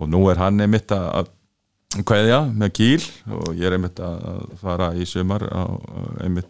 og 0.00 0.08
nú 0.14 0.24
er 0.32 0.40
hann 0.40 0.64
einmitt 0.64 0.96
að 0.96 1.06
að 1.22 1.30
kveðja 2.08 2.38
með 2.56 2.70
kýl 2.78 3.02
og 3.36 3.48
ég 3.52 3.66
er 3.68 3.74
einmitt 3.76 3.98
að 4.00 4.22
fara 4.62 4.86
í 4.96 5.04
sumar 5.04 5.42
á, 5.52 5.62
einmitt 6.24 6.48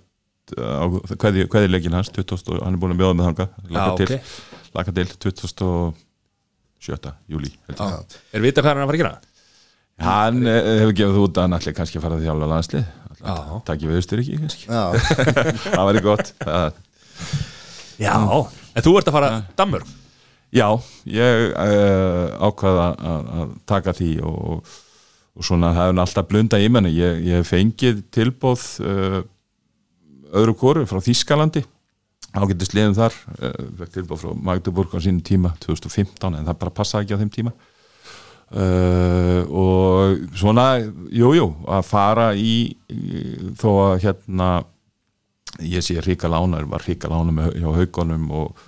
kveðjuleikin 0.52 1.94
hans 1.96 2.10
20, 2.14 2.42
og 2.54 2.62
hann 2.62 2.76
er 2.76 2.80
búin 2.82 2.94
að 2.94 3.00
bjóða 3.02 3.16
með 3.18 3.28
þanga 3.28 3.46
laka 3.72 3.90
Já, 3.90 3.96
til, 3.98 4.06
ok. 4.18 4.66
laka 4.78 4.94
til 4.98 5.06
27. 6.82 7.12
júli 7.30 7.52
ég. 7.52 8.18
er 8.34 8.42
vita 8.42 8.62
hvað 8.62 8.72
hann 8.72 8.82
er 8.82 8.84
að 8.84 8.90
fara 8.90 8.98
að 8.98 9.02
gera? 9.04 9.14
hann 10.02 10.42
eh, 10.50 10.68
hefur 10.82 10.96
gefið 10.98 11.22
út 11.22 11.38
að 11.38 11.46
hann 11.46 11.58
ætli 11.58 11.74
kannski 11.76 12.00
að 12.00 12.06
fara 12.06 12.18
að 12.18 12.26
þjálfa 12.26 12.50
landslið. 12.52 12.86
Já. 13.22 13.34
takk 13.68 13.84
við 13.86 13.98
Austuríki 14.00 14.38
kannski. 14.40 14.66
Já, 14.66 14.82
það 15.76 15.88
væri 15.88 16.02
gott. 16.02 16.32
Já, 18.02 18.14
en 18.18 18.82
þú 18.86 18.96
ert 18.98 19.10
að 19.10 19.18
fara 19.18 19.34
Danmörk? 19.58 19.98
Já, 20.52 20.66
ég 21.08 21.54
uh, 21.56 22.34
ákvaða 22.44 22.88
að, 22.92 23.28
að 23.40 23.52
taka 23.70 23.94
því 23.96 24.10
og, 24.28 24.72
og 25.32 25.46
svona 25.46 25.70
það 25.72 25.86
hefur 25.86 26.02
alltaf 26.02 26.26
blunda 26.28 26.60
í 26.60 26.66
menni 26.72 26.92
ég, 26.92 27.22
ég 27.24 27.40
hef 27.40 27.54
fengið 27.54 28.02
tilbóð 28.12 28.66
uh, 28.84 29.22
öðru 30.42 30.56
kóru 30.60 30.84
frá 30.88 31.00
Þískalandi 31.04 31.64
ágættu 32.32 32.68
sliðum 32.68 32.96
þar 32.96 33.18
uh, 33.36 33.60
fekk 33.82 33.98
tilbóð 33.98 34.24
frá 34.24 34.32
Magdeburg 34.48 34.96
á 34.96 34.98
sínum 35.04 35.22
tíma 35.26 35.52
2015 35.64 36.38
en 36.38 36.48
það 36.48 36.58
bara 36.64 36.74
passaði 36.78 37.06
ekki 37.06 37.18
á 37.18 37.22
þeim 37.22 37.32
tíma. 37.36 37.54
Uh, 38.52 39.48
og 39.48 40.26
svona 40.36 40.66
jújú, 41.08 41.32
jú, 41.38 41.46
að 41.72 41.86
fara 41.88 42.26
í, 42.36 42.56
í 42.92 43.22
þó 43.56 43.70
að 43.86 43.94
hérna 44.04 44.48
ég 45.64 45.84
sé 45.84 46.00
ríka 46.04 46.28
lánar 46.28 46.66
var 46.68 46.84
ríka 46.84 47.08
lánar 47.08 47.32
með, 47.32 47.54
hjá 47.60 47.68
haugunum 47.78 48.26
og, 48.36 48.64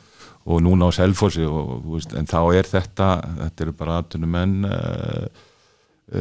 og 0.49 0.63
núna 0.65 0.89
á 0.89 0.97
Selfossi 0.97 1.45
og, 1.45 1.83
veist, 1.85 2.15
en 2.17 2.29
þá 2.29 2.39
er 2.57 2.69
þetta 2.69 3.09
þetta 3.43 3.67
eru 3.67 3.75
bara 3.77 3.99
aðtunum 4.01 4.33
menn 4.33 4.69
uh, 4.69 5.29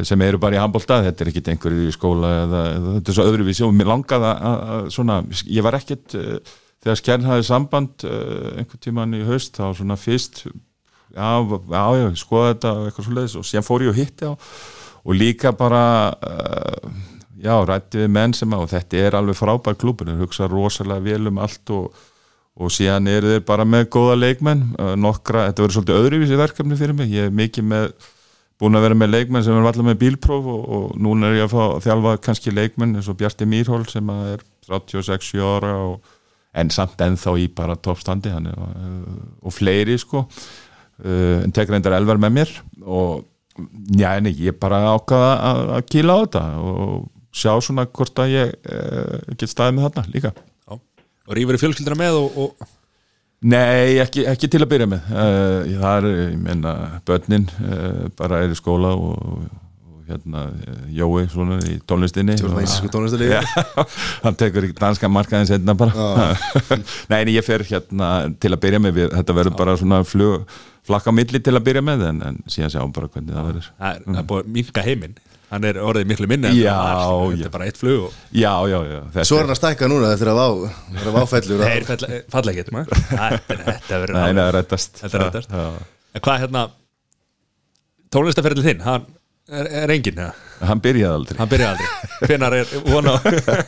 sem 0.07 0.21
eru 0.23 0.39
bara 0.43 0.57
í 0.57 0.61
handbólta 0.61 1.01
þetta 1.03 1.23
er 1.23 1.31
ekkit 1.31 1.53
einhverju 1.53 1.87
í 1.87 1.95
skóla 1.95 2.33
eða, 2.45 2.65
eða 2.77 2.97
þetta 2.97 3.11
er 3.11 3.17
svo 3.19 3.29
öðruvísi 3.31 3.65
og 3.67 3.73
mér 3.75 3.91
langaði 3.91 4.29
að, 4.29 4.43
að, 4.51 4.61
að 4.75 4.91
svona, 4.97 5.17
ég 5.47 5.67
var 5.67 5.79
ekkit 5.79 6.19
uh, 6.19 6.53
þegar 6.83 6.99
Skjern 6.99 7.27
hafði 7.29 7.47
samband 7.47 8.05
uh, 8.07 8.53
einhvern 8.59 8.83
tíman 8.83 9.17
í 9.17 9.23
haust 9.27 9.57
þá 9.59 9.71
svona 9.77 9.97
fyrst 9.99 10.45
já, 11.13 11.29
já, 11.71 11.83
já, 11.99 12.07
skoða 12.19 12.53
þetta 12.53 12.71
og 12.77 12.87
eitthvað 12.87 13.07
svo 13.07 13.17
leiðis 13.17 13.35
og 13.39 13.47
síðan 13.47 13.67
fór 13.67 13.85
ég 13.85 13.93
og 13.93 13.99
hitti 13.99 14.29
á. 14.29 14.33
Og 15.03 15.17
líka 15.19 15.51
bara 15.55 15.83
uh, 16.15 17.03
já, 17.43 17.53
rætti 17.67 18.03
við 18.03 18.15
menn 18.15 18.33
sem 18.37 18.55
að 18.55 18.65
og 18.65 18.71
þetta 18.71 19.03
er 19.03 19.19
alveg 19.19 19.37
frábær 19.37 19.77
klubur, 19.79 20.09
þeir 20.09 20.23
hugsa 20.23 20.49
rosalega 20.51 21.03
vel 21.03 21.29
um 21.31 21.41
allt 21.43 21.73
og, 21.75 22.01
og 22.55 22.71
síðan 22.71 23.09
eru 23.11 23.35
þeir 23.35 23.45
bara 23.47 23.67
með 23.67 23.89
góða 23.93 24.17
leikmenn. 24.21 24.65
Uh, 24.79 24.95
nokkra, 24.99 25.49
þetta 25.49 25.65
verður 25.65 25.77
svolítið 25.77 26.01
öðruvísi 26.01 26.39
verkefni 26.39 26.79
fyrir 26.79 26.97
mig, 26.97 27.13
ég 27.13 27.29
er 27.29 27.35
mikið 27.35 27.69
með 27.73 27.87
búin 28.61 28.79
að 28.79 28.85
vera 28.85 28.95
með 28.95 29.11
leikmenn 29.11 29.43
sem 29.43 29.57
er 29.57 29.65
allar 29.67 29.87
með 29.89 30.01
bílpróf 30.05 30.45
og, 30.47 30.65
og 30.77 30.97
núna 31.03 31.29
er 31.29 31.41
ég 31.41 31.47
að 31.49 31.55
fá 31.55 31.63
að 31.65 31.85
þjálfa 31.87 32.11
kannski 32.23 32.53
leikmenn 32.53 32.95
eins 32.95 33.09
og 33.11 33.17
Bjarti 33.19 33.47
Mýrhól 33.49 33.83
sem 33.91 34.11
er 34.13 34.43
36 34.69 35.33
ára 35.43 35.73
og, 35.81 36.12
en 36.53 36.71
samt 36.73 37.01
ennþá 37.01 37.33
í 37.41 37.47
bara 37.55 37.77
toppstandi 37.79 38.31
er, 38.33 38.51
uh, 38.53 39.23
og 39.41 39.55
fleiri 39.55 39.97
sko. 40.01 40.25
Uh, 41.03 41.41
en 41.41 41.53
tek 41.55 41.71
reyndar 41.71 41.95
elvar 41.97 42.21
með 42.21 42.35
mér 42.37 42.53
og 42.83 43.23
já, 43.97 44.13
en 44.13 44.29
ég 44.29 44.57
bara 44.61 44.83
ákvaða 44.93 45.33
að, 45.49 45.73
kýla 45.89 46.17
á 46.17 46.21
þetta 46.23 46.43
og 46.61 46.93
sjá 47.33 47.51
svona 47.65 47.87
hvort 47.89 48.21
að 48.21 48.35
ég 48.35 48.53
uh, 48.69 49.17
get 49.33 49.49
staðið 49.49 49.79
með 49.79 49.89
þarna 49.89 50.13
líka. 50.13 50.33
Já. 50.69 50.77
og 50.77 51.35
rýfur 51.37 51.57
í 51.57 51.63
fjölskyldina 51.65 51.99
með 51.99 52.21
og, 52.21 52.39
og 52.45 52.71
Nei, 53.43 53.99
ekki, 53.99 54.21
ekki 54.23 54.47
til 54.47 54.61
að 54.63 54.69
byrja 54.71 54.85
með. 54.87 55.07
Það 55.11 55.97
er, 55.97 56.05
ég 56.15 56.35
meina, 56.39 56.69
börnin 57.03 57.43
bara 58.15 58.37
er 58.39 58.53
í 58.53 58.55
skóla 58.55 58.93
og, 58.95 59.17
og 59.19 59.41
hérna, 60.09 60.43
Jói 60.93 61.25
svona 61.31 61.57
í 61.69 61.77
tónlistinni. 61.89 62.35
Tónlistarliði. 62.39 63.39
Já, 63.39 63.87
hann 64.25 64.37
tekur 64.39 64.67
ekki 64.69 64.77
danska 64.79 65.09
markaðin 65.11 65.49
setna 65.51 65.75
bara. 65.79 66.29
Nei, 67.11 67.19
en 67.23 67.33
ég 67.35 67.45
fer 67.47 67.65
hérna 67.69 68.13
til 68.39 68.53
að 68.55 68.61
byrja 68.67 68.83
með 68.83 68.97
við, 69.01 69.11
þetta 69.19 69.37
verður 69.39 69.59
bara 69.59 69.75
svona 69.81 70.01
flug, 70.07 70.47
flakka 70.87 71.13
milli 71.15 71.39
til 71.43 71.55
að 71.57 71.65
byrja 71.69 71.85
með 71.91 72.07
en, 72.11 72.23
en 72.31 72.41
síðan 72.51 72.73
sjáum 72.75 72.95
bara 72.95 73.11
hvernig 73.13 73.35
það 73.37 73.51
verður. 73.51 73.69
Það 73.77 73.93
er, 73.93 74.03
það 74.09 74.19
er 74.23 74.33
að 74.43 74.51
minka 74.57 74.87
heiminn. 74.89 75.15
Hann 75.53 75.67
er 75.69 75.77
orðið 75.85 76.07
miklu 76.09 76.25
minni 76.25 76.47
en 76.49 76.55
Já, 76.57 76.71
það 76.73 77.11
var. 77.13 77.33
þetta 77.35 77.45
er 77.45 77.51
bara 77.53 77.65
eitt 77.69 77.77
flug 77.77 78.05
og 78.07 78.13
Já, 78.33 78.53
já, 78.71 78.77
já 78.89 78.95
þetta 79.13 79.25
Svo 79.29 79.37
er 79.37 79.43
hann 79.43 79.53
að 79.53 79.59
stækka 79.59 79.89
núna 79.91 80.07
eftir 80.15 80.31
að 80.31 80.39
vá, 80.39 80.47
þegar 80.87 81.09
að 81.11 81.17
váfellur 81.19 81.61
þeir 81.61 81.85
falla, 81.89 82.09
falla 82.33 82.53
ekki 82.55 82.63
þetta 82.63 83.27
þetta 83.43 83.99
verður 84.01 84.15
Nei, 84.17 84.23
alveg- 84.23 84.39
það 84.39 84.49
reddast 84.55 84.97
Þetta 85.03 85.21
reddast. 85.21 85.53
Já, 85.53 85.67
en 86.17 86.23
hvað 86.25 86.41
hérna 86.41 86.63
tónlistaferðil 88.15 88.65
þinn, 88.65 88.81
hann 88.87 89.05
er, 89.51 89.67
er 89.83 89.93
enginn 89.95 90.21
ja? 90.23 90.29
já. 90.31 90.65
Hann 90.69 90.81
byrjaði 90.83 91.17
aldrei 91.19 91.39
hann 91.41 91.51
byrjaði 91.51 91.87
aldrei 91.89 92.27
hvenar 92.29 92.55
er 92.59 92.73
vona 92.87 93.15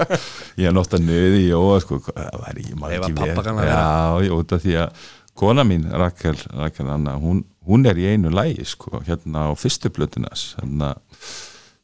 Ég 0.61 0.69
er 0.69 0.75
nátt 0.75 0.95
að 0.95 1.05
nöði 1.09 1.41
í 1.43 1.49
Jóa 1.49 1.81
sko, 1.83 1.99
það 2.07 2.39
var 2.43 2.61
ekki 2.61 2.79
maður 2.79 2.95
Ef 2.95 3.03
að 3.03 3.09
ekki 3.09 3.19
pabba 3.19 3.35
vel. 3.35 3.45
gamla 3.49 3.67
Já, 3.67 4.25
ég 4.27 4.35
út 4.37 4.55
af 4.55 4.63
því 4.63 4.77
að 4.85 5.05
kona 5.35 5.65
mín, 5.67 5.83
Rakel, 5.91 6.37
Rakel 6.55 6.87
Anna 6.93 7.17
hún, 7.19 7.41
hún 7.67 7.83
er 7.89 7.99
í 7.99 8.07
einu 8.13 8.31
lægi 8.31 8.63
sko, 8.71 9.01
hérna 9.03 9.49
á 9.49 9.53
fyrstu 9.59 9.91
plötunas 9.91 10.53
hérna, 10.61 10.93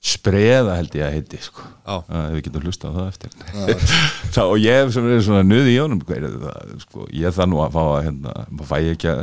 spreða 0.01 0.79
held 0.79 0.95
ég 0.97 1.05
að 1.05 1.13
heiti 1.13 1.39
sko. 1.45 1.63
Við 2.09 2.39
getum 2.47 2.63
hlusta 2.65 2.89
á 2.89 2.91
það 2.95 3.09
eftir. 3.11 3.33
Þá, 4.33 4.41
og 4.47 4.55
ég 4.57 4.89
svona 4.95 5.11
verið 5.11 5.25
svona 5.27 5.43
nöði 5.45 5.75
í 5.75 5.79
er 6.17 6.37
það, 6.41 6.71
sko, 6.87 7.05
ég 7.13 7.35
þarf 7.37 7.51
nú 7.51 7.59
að 7.61 7.75
fá 7.75 7.81
að 7.83 8.05
hérna, 8.07 8.33
maður 8.49 8.69
fæ 8.71 8.77
ekki 8.95 9.11
að 9.11 9.21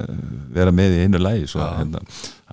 vera 0.55 0.75
með 0.79 0.95
í 0.95 1.01
einu 1.03 1.23
lægi 1.23 1.51
svo, 1.51 1.67
hérna, 1.81 2.05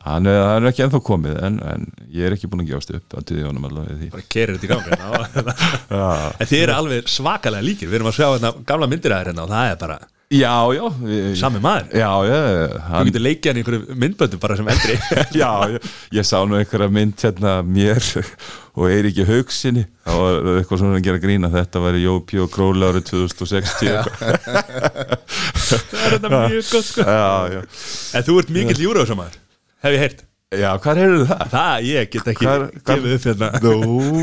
hann 0.07 0.32
er, 0.32 0.39
hann 0.49 0.65
er 0.65 0.71
ekki 0.71 0.86
ennþá 0.88 1.03
komið 1.05 1.38
en, 1.45 1.61
en 1.69 1.86
ég 2.17 2.26
er 2.26 2.38
ekki 2.38 2.49
búin 2.49 2.65
að 2.65 2.73
gefast 2.73 2.95
upp 2.97 3.15
að 3.19 3.30
tíði 3.30 3.45
honum 3.45 3.69
allavega 3.69 3.99
því. 4.01 4.09
Bara 4.15 4.28
kerir 4.34 4.57
þetta 4.57 4.65
í 4.65 4.73
gangi 4.73 4.99
hérna. 5.36 6.34
En 6.41 6.49
þið 6.49 6.59
eru 6.63 6.78
alveg 6.80 7.13
svakalega 7.13 7.69
líkir. 7.69 7.91
Við 7.91 7.99
erum 7.99 8.09
að 8.09 8.17
sjá 8.17 8.28
hérna, 8.32 8.53
gamla 8.65 8.89
myndir 8.89 9.13
að 9.13 9.21
þér 9.21 9.34
hérna 9.34 9.45
og 9.45 9.53
það 9.53 9.71
er 9.76 9.82
bara 9.86 10.01
Já, 10.34 10.73
já. 10.73 10.86
Sami 11.38 11.59
maður. 11.61 11.91
Já, 11.93 12.09
já, 12.26 12.38
Þú 12.73 12.80
hann, 12.89 13.09
getur 13.11 13.21
leikið 13.21 13.49
hann 13.51 13.59
í 13.59 13.61
einhverju 13.61 13.97
myndböndu 14.01 14.39
bara 14.41 14.55
sem 14.57 14.69
eldri. 14.73 14.95
Já, 15.41 15.49
ég, 15.69 15.89
ég 16.17 16.26
sá 16.26 16.39
nú 16.49 16.57
einhverja 16.57 16.89
mynd 16.89 17.21
hérna 17.21 17.53
mér 17.61 18.01
og 18.76 18.89
ekki 19.11 19.28
haugsinni 19.30 19.86
það 20.07 20.23
var 20.23 20.49
eitthvað 20.55 20.82
svona 20.82 20.97
að 20.97 21.05
gera 21.05 21.21
grína 21.21 21.51
þetta 21.53 21.84
var 21.86 21.99
Jópi 22.01 22.41
og 22.41 22.49
Króla 22.55 22.89
árið 22.89 23.05
2060 23.13 23.93
eitthvað. 23.93 24.26
Það 25.65 26.01
er 26.01 26.15
þetta 26.17 26.32
mjög 26.34 26.71
gott 26.73 26.89
sko. 26.89 27.05
En 28.17 28.26
þú 28.26 28.39
ert 28.41 28.55
mikill 28.57 28.82
júrósamaður 28.88 29.39
Hef 29.86 29.93
ég 29.95 30.03
heyrt 30.03 30.26
já, 30.62 30.70
hvað 30.84 30.99
heyrðu 31.01 31.26
það? 31.30 31.41
Það, 31.53 31.86
ég 31.89 32.10
get 32.16 32.30
ekki 32.32 32.45
Hvar- 32.47 32.66
gefið 32.89 33.14
upp 33.16 33.26
hérna. 33.30 33.49
Nú, 33.66 33.76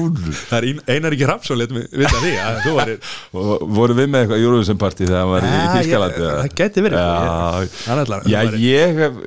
Það 0.50 0.56
er 0.58 0.66
Ein- 0.70 0.82
Einar 0.94 1.16
ekki 1.16 1.28
Rapsson 1.30 1.58
let 1.60 1.74
mig 1.76 1.86
vita 1.92 2.20
því 2.22 2.32
að 2.42 2.58
þú 2.66 2.74
varir 2.78 3.10
og 3.42 3.64
voru 3.78 3.96
við 3.98 4.10
með 4.14 4.24
eitthvað 4.26 4.44
Eurovision 4.46 4.80
party 4.82 5.06
þegar 5.08 5.22
hann 5.22 5.32
var 5.32 5.46
í 5.46 5.52
ég- 5.52 6.06
það 6.42 6.56
gæti 6.62 6.84
verið, 6.86 6.98
sko, 6.98 8.28
Já, 8.32 8.40
ég 8.66 9.02
hef 9.02 9.20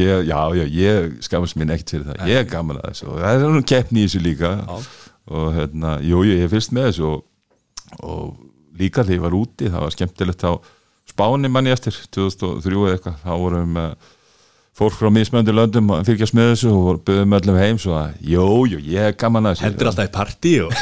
ég, 0.00 0.26
Já, 0.30 0.40
já, 0.60 0.64
ég 0.80 1.10
skammast 1.26 1.56
mín 1.60 1.72
ekkert 1.74 1.94
fyrir 1.96 2.08
það. 2.10 2.26
Ég 2.30 2.42
er 2.44 2.50
gaman 2.52 2.78
að 2.82 2.90
þessu 2.92 3.08
og 3.10 3.18
það 3.22 3.30
er 3.36 3.42
svona 3.46 3.64
keppni 3.74 4.04
í 4.04 4.08
þessu 4.10 4.22
líka. 4.26 4.52
Og 5.30 5.48
hérna, 5.56 5.96
jú, 6.02 6.20
ég 6.26 6.44
hef 6.44 6.52
fyrst 6.56 6.72
með 6.76 6.88
þessu 6.90 7.08
og, 7.10 7.24
og 8.02 8.30
líka 8.80 9.02
þegar 9.04 9.16
ég 9.18 9.24
var 9.28 9.36
úti 9.40 9.68
það 9.70 9.84
var 9.86 9.94
skemmtilegt 9.96 10.44
á 10.46 10.52
Spáni 11.10 11.48
manni 11.50 11.72
eftir 11.74 11.96
2003 12.14 12.70
eða 12.70 12.90
eitthvað 12.94 13.16
þá 13.24 13.30
vorum 13.42 13.72
við 13.80 13.94
fólk 14.80 14.96
frá 14.96 15.10
mismöndu 15.12 15.52
löndum 15.54 15.90
að 15.92 16.08
fylgjast 16.08 16.36
með 16.36 16.52
þessu 16.54 16.70
og 16.72 17.00
böðum 17.06 17.34
öllum 17.36 17.58
heim 17.60 17.80
svo 17.80 17.96
að, 18.00 18.14
jú, 18.32 18.46
jú, 18.72 18.80
ég 18.90 19.10
er 19.10 19.16
gaman 19.20 19.50
að 19.50 19.58
þessu. 19.58 19.66
Hendur 19.68 19.90
alltaf 19.90 20.08
í 20.08 20.12
partí 20.14 20.54
og 20.64 20.74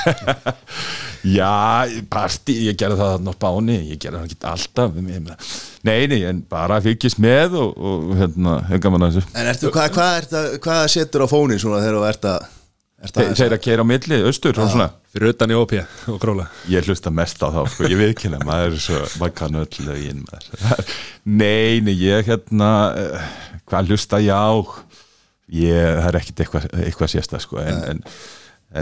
Já, 1.38 1.88
partí, 2.12 2.54
ég 2.68 2.78
gerði 2.78 3.00
það 3.00 3.10
þarna 3.16 3.34
á 3.34 3.38
Spáni, 3.38 3.78
ég 3.90 3.98
gerði 3.98 4.20
það 4.20 4.28
ekki 4.28 4.38
alltaf 4.52 5.00
ég 5.00 5.06
meina, 5.08 5.38
Nei, 5.88 6.06
nei, 6.10 6.20
en 6.28 6.44
bara 6.50 6.78
fylgjast 6.84 7.18
með 7.22 7.58
og, 7.58 7.74
og 7.74 8.14
hérna, 8.18 8.54
hef 8.68 8.82
gaman 8.84 9.08
að 9.08 9.18
þessu. 9.18 9.32
En 9.34 9.50
ertu, 9.50 9.72
hvað, 9.74 9.98
ertu, 10.22 10.44
hvað 10.62 10.84
setur 10.94 11.26
á 11.26 11.28
fónin 11.30 11.62
svona 11.62 11.82
þegar 11.82 11.98
þú 11.98 12.06
ert 12.12 12.30
að 12.30 12.46
Þeir 12.98 13.54
að 13.54 13.60
keira 13.62 13.84
á 13.86 13.86
milli, 13.86 14.16
austur 14.26 14.56
og 14.58 14.72
svona. 14.72 14.88
Fyrir 15.14 15.30
utan 15.30 15.52
í 15.54 15.56
OP 15.56 15.74
og 16.10 16.16
króla. 16.18 16.48
Ég 16.66 16.86
hlusta 16.88 17.12
mest 17.14 17.38
á 17.38 17.46
þá, 17.46 17.60
sko, 17.70 17.86
ég 17.86 18.00
veit 18.00 18.10
ekki 18.10 18.26
hérna 18.26 18.40
maður 18.48 18.74
er 18.74 18.82
svo, 18.82 19.02
maður 19.20 19.36
kann 19.38 19.58
öll 19.60 19.84
lögin 19.86 20.24
maður. 20.24 20.88
Nei, 21.42 21.78
nei, 21.84 21.94
ég 21.94 22.26
hérna 22.26 22.72
eh, 22.98 23.30
hvað 23.70 23.92
hlusta 23.92 24.18
ég 24.24 24.34
á? 24.34 24.50
Ég, 25.54 25.78
það 25.78 26.10
er 26.10 26.18
ekkit 26.18 26.42
eitthvað, 26.42 26.66
eitthvað 26.82 27.12
sérsta, 27.14 27.40
sko, 27.40 27.62
en, 27.62 27.78
en, 27.92 28.02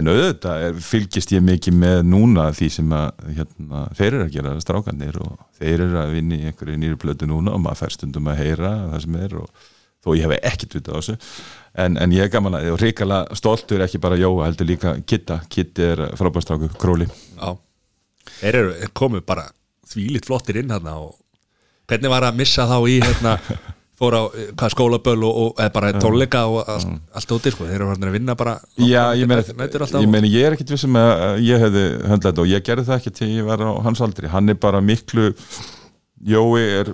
en 0.01 0.11
auðvitað 0.11 0.65
er, 0.65 0.81
fylgist 0.89 1.37
ég 1.37 1.45
mikið 1.45 1.77
með 1.85 2.01
núna 2.09 2.49
því 2.57 2.73
sem 2.79 2.97
að 2.97 3.23
hérna, 3.37 3.85
þeir 4.01 4.09
eru 4.09 4.25
að 4.25 4.35
gera 4.39 4.57
strákanir 4.65 5.21
og 5.23 5.37
þeir 5.61 5.85
eru 5.85 6.01
að 6.01 6.17
vinna 6.17 6.41
í 6.41 6.49
einhverju 6.49 6.81
nýri 6.81 6.99
blödu 7.05 7.29
núna 7.29 7.53
og 7.53 7.63
maður 7.63 7.85
fær 7.85 7.99
stundum 7.99 8.33
að 8.33 8.41
heyra 8.41 8.73
það 8.95 9.05
sem 9.05 9.21
er 9.21 9.39
og 9.45 9.67
þó 10.03 10.13
ég 10.17 10.25
hef 10.27 10.49
ekkert 10.51 10.77
vita 10.77 10.93
á 10.93 10.97
þessu 10.97 11.17
en, 11.77 11.97
en 12.01 12.15
ég 12.15 12.25
er 12.25 12.33
gaman 12.33 12.57
að, 12.57 12.71
og 12.73 12.81
ríkala 12.81 13.21
stoltur 13.37 13.83
ekki 13.85 14.01
bara 14.03 14.17
Jóa, 14.19 14.47
heldur 14.47 14.69
líka 14.69 14.97
Kitta 15.05 15.41
Kitti 15.49 15.85
er 15.93 16.03
frábærstráku, 16.17 16.71
Króli. 16.81 17.07
Já. 17.37 17.55
Þeir 18.41 18.59
eru 18.61 18.91
komu 18.97 19.23
bara 19.25 19.47
þvílitt 19.87 20.27
flottir 20.27 20.61
inn 20.61 20.73
hérna 20.73 20.97
og 21.01 21.15
hvernig 21.87 22.11
var 22.11 22.27
að 22.27 22.39
missa 22.41 22.67
þá 22.69 22.77
í 22.91 22.99
hérna 23.01 23.37
fór 23.97 24.13
á 24.13 24.23
eh, 24.29 24.51
hvað, 24.53 24.73
skólaböll 24.75 25.23
og, 25.25 25.39
og 25.57 25.61
bara 25.73 25.93
tónleika 25.97 26.43
og 26.51 26.67
allt, 26.69 26.99
allt 27.17 27.33
úti 27.37 27.53
sko, 27.53 27.65
þeir 27.65 27.79
eru 27.79 27.89
farin 27.89 28.09
að 28.09 28.17
vinna 28.19 28.35
bara 28.37 28.57
Já, 28.77 29.15
ég 29.17 29.29
meina, 29.29 29.45
ég 29.47 30.11
meina, 30.11 30.29
ég 30.29 30.45
er 30.45 30.57
ekkit 30.57 30.75
vissum 30.75 30.99
að 30.99 31.09
að 31.15 31.41
ég 31.47 31.65
hefði 31.65 31.87
höndlað 32.11 32.29
þetta 32.29 32.45
og 32.45 32.51
ég 32.51 32.67
gerði 32.67 32.87
það 32.89 32.99
ekki 32.99 33.15
til 33.17 33.31
ég 33.31 33.49
var 33.49 33.63
á 33.65 33.71
hans 33.87 34.03
aldri, 34.05 34.29
hann 34.33 34.53
er 34.53 34.59
bara 34.61 34.83
miklu 34.85 35.31
Jói 36.27 36.61
er 36.65 36.93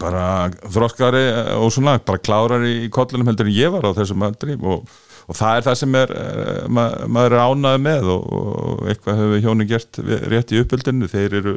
bara 0.00 0.24
þroskari 0.72 1.24
og 1.58 1.72
svona 1.74 1.98
bara 2.04 2.22
klárari 2.22 2.74
í 2.84 2.90
kollunum 2.92 3.28
heldur 3.30 3.48
en 3.50 3.56
ég 3.56 3.72
var 3.74 3.86
á 3.86 3.96
þessum 3.96 4.24
aldri 4.26 4.56
og, 4.58 4.88
og 5.28 5.38
það 5.38 5.58
er 5.58 5.66
það 5.68 5.78
sem 5.80 5.96
er 6.00 6.12
eh, 6.18 6.66
ma 6.68 6.88
maður 7.06 7.36
er 7.36 7.46
ánæði 7.48 7.82
með 7.86 8.10
og, 8.16 8.28
og 8.34 8.84
eitthvað 8.92 9.22
hefur 9.22 9.44
hjónu 9.46 9.68
gert 9.70 10.02
rétt 10.32 10.54
í 10.54 10.60
uppöldinu, 10.62 11.10
þeir 11.10 11.38
eru 11.40 11.56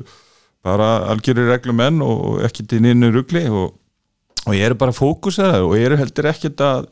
bara 0.66 0.90
algjörir 1.14 1.52
reglumenn 1.52 2.02
og 2.04 2.42
ekki 2.48 2.66
til 2.68 2.82
nýnu 2.84 3.12
rugli 3.16 3.46
og, 3.50 3.76
og 4.46 4.56
ég 4.56 4.68
eru 4.70 4.80
bara 4.80 4.96
fókusaður 4.96 5.70
og 5.70 5.78
ég 5.78 5.90
eru 5.90 6.02
heldur 6.02 6.32
ekkert 6.34 6.64
að 6.66 6.90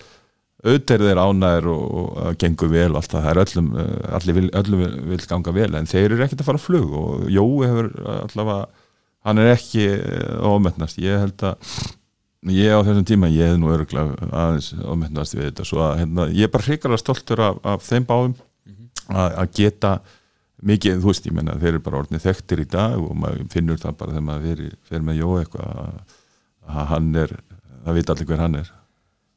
auðvitað 0.65 0.95
eru 0.95 1.09
þeir 1.09 1.21
ánæður 1.21 1.67
og, 1.73 2.07
að 2.25 2.37
gengur 2.41 2.71
vel 2.71 2.89
allt 2.97 3.11
það, 3.11 3.25
það 3.25 3.31
er 3.31 3.41
öllum, 3.43 3.67
eh, 3.81 4.07
allir 4.17 4.39
vil, 4.39 4.47
öllum 4.61 4.87
vil, 5.11 5.21
ganga 5.29 5.53
vel 5.55 5.69
en 5.77 5.89
þeir 5.89 6.07
eru 6.09 6.25
ekkert 6.25 6.41
að 6.41 6.49
fara 6.49 6.61
á 6.61 6.65
flug 6.65 6.97
og 7.01 7.27
Jói 7.29 7.69
hefur 7.69 7.91
allavega, 8.15 8.84
hann 9.25 9.41
er 9.41 9.53
ekki 9.55 9.85
ómetnast, 10.45 10.99
ég 11.01 11.21
held 11.25 11.45
að 11.49 11.71
ég 12.53 12.75
á 12.77 12.79
þessum 12.85 13.07
tíma, 13.07 13.31
ég 13.33 13.49
hef 13.49 13.57
nú 13.59 13.71
örgulega 13.73 14.29
aðeins 14.29 14.69
ómetnast 14.85 15.37
við 15.37 15.49
þetta. 15.49 15.65
Svo 15.65 15.81
að 15.85 16.03
hérna, 16.03 16.27
ég 16.29 16.45
er 16.45 16.53
bara 16.53 16.67
hrikalega 16.67 17.01
stoltur 17.01 17.41
af, 17.41 17.57
af 17.65 17.87
þeim 17.87 18.05
báðum. 18.09 18.35
Að, 19.05 19.35
að 19.37 19.49
geta 19.59 19.91
mikið, 20.65 21.01
þú 21.01 21.11
veist, 21.11 21.27
ég 21.27 21.35
menna 21.35 21.57
þeir 21.61 21.75
eru 21.75 21.83
bara 21.85 21.99
orðnið 22.01 22.23
þekktir 22.25 22.63
í 22.63 22.67
dag 22.69 22.95
og 22.97 23.11
maður 23.21 23.43
finnur 23.53 23.81
það 23.81 23.97
bara 23.99 24.15
þegar 24.15 24.25
maður 24.29 24.63
fer, 24.89 25.03
með 25.05 25.19
Jói 25.19 25.35
eitthvað 25.41 25.81
að, 25.83 26.15
að 26.65 26.89
hann 26.93 27.11
er, 27.21 27.35
það 27.85 27.99
veit 27.99 28.13
allir 28.13 28.29
hver 28.31 28.41
hann 28.41 28.59
er 28.61 28.71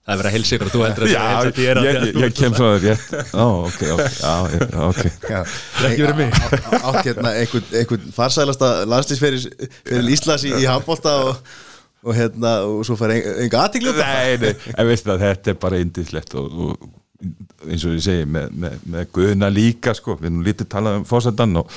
Það 0.09 0.14
er 0.14 0.20
verið 0.22 0.28
að 0.30 0.34
heilsa 0.38 0.56
ykkur 0.56 0.68
og 0.68 0.72
þú 0.72 0.82
heldur 0.86 1.04
að 1.04 1.11
Já, 1.12 1.20
það 1.20 1.38
er 1.38 1.44
heilsa 1.44 1.84
ég, 1.84 1.96
ég, 2.09 2.18
ég 2.24 2.36
kem 2.38 2.54
svo 2.56 2.68
að 2.72 2.84
rétt 2.86 3.11
Ó, 3.36 3.44
ok, 3.68 3.80
ok, 3.92 4.04
já, 4.18 4.34
já, 4.56 4.68
ok. 4.88 5.00
Já, 5.28 5.40
ekki 5.84 6.04
verið 6.06 6.20
mig. 6.22 6.38
Átt 6.78 7.00
hérna 7.04 7.32
einhvern, 7.42 8.06
farsælasta 8.16 8.70
landslýsferil 8.88 9.42
fyrir 9.84 10.09
Íslands 10.16 10.46
í, 10.48 10.54
í 10.56 10.64
handbólta 10.68 11.12
og, 11.26 11.42
og 12.09 12.16
hérna 12.16 12.54
og 12.70 12.80
svo 12.88 12.96
fær 12.96 13.12
ein- 13.18 13.28
enga 13.44 13.66
aðtiklu 13.66 13.92
Nei, 13.98 14.38
nei, 14.46 14.54
en 14.78 14.88
veistu 14.88 15.12
það, 15.12 15.26
þetta 15.26 15.52
er 15.52 15.61
bara 15.66 15.82
indislegt 15.84 16.38
og, 16.40 16.48
og 16.70 16.88
eins 17.68 17.84
og 17.84 17.98
ég 17.98 18.04
segi 18.09 18.24
með, 18.30 18.48
með, 18.64 18.80
með 18.94 19.09
Guðna 19.18 19.48
líka, 19.52 19.92
sko. 19.98 20.16
Við 20.20 20.30
erum 20.30 20.44
lítið 20.46 20.68
talað 20.72 21.00
um 21.02 21.06
fórsetan 21.11 21.56
og 21.61 21.68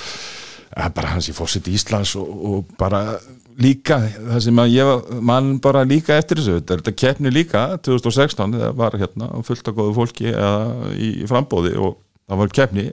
ja, 0.71 0.87
bara 0.95 1.15
hans 1.17 1.27
í 1.27 1.35
fórseti 1.35 1.73
Íslands 1.75 2.15
og, 2.21 2.31
og 2.53 2.75
bara 2.79 3.03
líka 3.59 3.97
það 4.15 4.39
sem 4.45 4.61
að 4.63 4.73
ég 4.73 4.87
var- 4.89 5.21
man 5.21 5.51
bara 5.59 5.83
líka 5.85 6.17
eftir 6.17 6.37
þessu 6.39 6.61
þetta 6.61 6.93
keppni 6.95 7.31
líka 7.33 7.77
2016 7.83 8.53
það 8.59 8.75
var 8.75 8.91
hérna 9.01 9.31
fullt 9.43 9.67
af 9.67 9.75
góðu 9.75 9.95
fólki 9.97 10.29
eða, 10.31 10.93
í, 10.95 11.09
í 11.23 11.27
frambóði 11.29 11.75
og 11.77 11.97
það 12.29 12.37
var 12.37 12.53
keppni. 12.55 12.85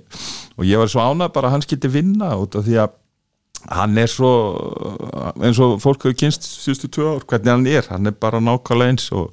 Og 0.58 0.64
ég 0.66 0.80
var 0.80 0.88
svo 0.90 1.04
ánað 1.04 1.32
bara 1.36 1.48
að 1.48 1.52
hann 1.56 1.62
skilti 1.62 1.90
vinna 1.94 2.32
út 2.40 2.56
af 2.58 2.64
því 2.66 2.80
að 2.82 2.96
hann 3.74 3.98
er 3.98 4.10
svo 4.10 4.32
eins 5.42 5.58
og 5.62 5.78
fólk 5.82 6.04
hefur 6.06 6.16
kynst 6.18 6.46
síðustu 6.46 6.90
tvö 6.94 7.06
ár, 7.16 7.24
hvernig 7.26 7.52
hann 7.52 7.66
er, 7.66 7.86
hann 7.90 8.06
er 8.06 8.14
bara 8.18 8.40
nákvæmlega 8.42 8.92
eins 8.94 9.08
og, 9.12 9.32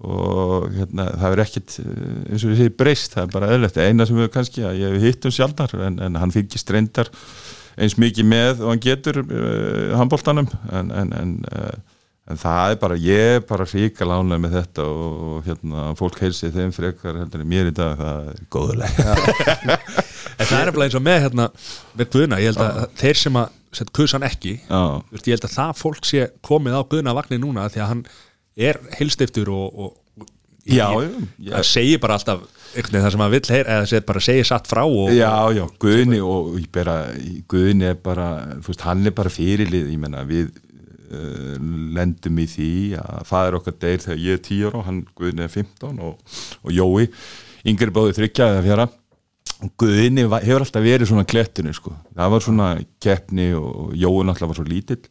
og 0.00 0.68
hérna, 0.74 1.08
það 1.18 1.34
er 1.34 1.42
ekkit 1.44 1.78
eh, 1.82 2.32
eins 2.32 2.44
og 2.46 2.52
við 2.52 2.62
séum 2.62 2.76
breyst, 2.78 3.14
það 3.16 3.26
er 3.26 3.32
bara 3.34 3.50
eðlert 3.54 3.80
eina 3.82 4.06
sem 4.06 4.20
við 4.20 4.30
kannski, 4.36 4.62
að 4.66 4.78
ég 4.80 4.94
hef 4.94 5.06
hitt 5.08 5.26
um 5.28 5.34
sjaldar 5.34 5.74
en, 5.88 5.98
en 6.06 6.20
hann 6.22 6.34
fylgist 6.34 6.70
reyndar 6.70 7.10
eins 7.78 7.96
mikið 8.00 8.28
með 8.30 8.64
og 8.64 8.72
hann 8.72 8.82
getur 8.82 9.22
uh, 9.22 9.96
handbóltanum 10.00 10.48
en, 10.72 10.90
en, 10.90 11.12
en, 11.20 11.36
uh, 11.52 12.00
en 12.30 12.40
það 12.40 12.74
er 12.74 12.80
bara, 12.82 12.98
ég 13.02 13.36
er 13.36 13.44
bara 13.46 13.68
ríka 13.68 14.08
lánlega 14.08 14.44
með 14.44 14.56
þetta 14.58 14.88
og, 14.88 15.22
og 15.30 15.46
hérna, 15.48 15.86
fólk 15.98 16.20
heilsi 16.24 16.52
þeim 16.54 16.74
frekar 16.74 17.20
heldur 17.22 17.46
mér 17.48 17.70
í 17.70 17.76
dag, 17.76 17.96
það 18.00 18.32
er 18.32 18.44
góðulega 18.56 19.78
En 20.40 20.48
það 20.48 20.60
er 20.62 20.70
bara 20.72 20.86
eins 20.86 20.96
og 20.96 21.02
með 21.04 21.18
hérna 21.26 21.46
með 22.00 22.06
Guðna, 22.14 22.38
ég 22.40 22.54
held 22.54 22.62
að 22.64 22.84
þeir 22.96 23.18
sem 23.20 23.34
að 23.36 23.56
sett 23.76 23.90
kusan 23.94 24.24
ekki, 24.26 24.56
Já, 24.64 24.82
veist, 25.12 25.28
ég 25.28 25.36
held 25.36 25.46
að 25.46 25.56
það 25.58 25.72
fólk 25.78 26.06
sé 26.08 26.26
komið 26.46 26.78
á 26.80 26.82
Guðna 26.90 27.14
vagnir 27.14 27.42
núna 27.42 27.68
því 27.70 27.82
að 27.84 27.90
hann 27.92 28.00
er 28.70 28.80
heilstiftur 28.96 29.50
og, 29.52 29.66
og 29.84 29.99
Já, 30.70 30.88
já. 31.38 31.54
hann 31.56 31.66
segir 31.66 32.00
bara 32.02 32.16
alltaf 32.18 32.46
það 32.70 33.10
sem 33.10 33.22
hann 33.24 33.32
vill 33.32 33.50
heyra 33.50 33.78
eða 33.82 34.00
bara 34.06 34.22
segir 34.22 34.46
satt 34.46 34.68
frá 34.70 34.82
og, 34.86 35.10
Já, 35.14 35.50
já, 35.54 35.64
Guðni 35.82 36.20
og 36.22 36.56
ég 36.60 36.68
bara, 36.72 36.96
Guðni 37.50 37.88
er 37.90 37.98
bara, 37.98 38.28
veist, 38.66 38.84
hann 38.86 39.06
er 39.06 39.14
bara 39.16 39.32
fyrirlið, 39.32 39.90
ég 39.90 40.00
menna, 40.00 40.22
við 40.28 40.52
uh, 41.10 41.56
lendum 41.96 42.38
í 42.38 42.46
því 42.50 42.72
að 43.00 43.26
faður 43.28 43.58
okkar 43.60 43.78
deyr 43.82 44.04
þegar 44.04 44.22
ég 44.22 44.38
er 44.38 44.44
10 44.46 44.68
ára 44.68 44.80
og 44.82 44.86
hann, 44.86 45.02
Guðni 45.18 45.46
er 45.46 45.54
15 45.56 46.04
og, 46.06 46.38
og 46.62 46.74
Jói, 46.76 47.08
yngri 47.66 47.94
báði 47.94 48.16
þryggja 48.20 48.52
eða 48.54 48.66
fjara. 48.68 48.88
Guðni 49.80 50.28
var, 50.30 50.46
hefur 50.46 50.64
alltaf 50.64 50.86
verið 50.86 51.10
svona 51.10 51.26
klettinu, 51.28 51.74
sko, 51.76 51.92
það 52.14 52.36
var 52.36 52.46
svona 52.46 52.70
keppni 53.02 53.50
og 53.58 53.90
Jói 53.98 54.22
náttúrulega 54.24 54.52
var 54.54 54.60
svo 54.62 54.68
lítill 54.70 55.02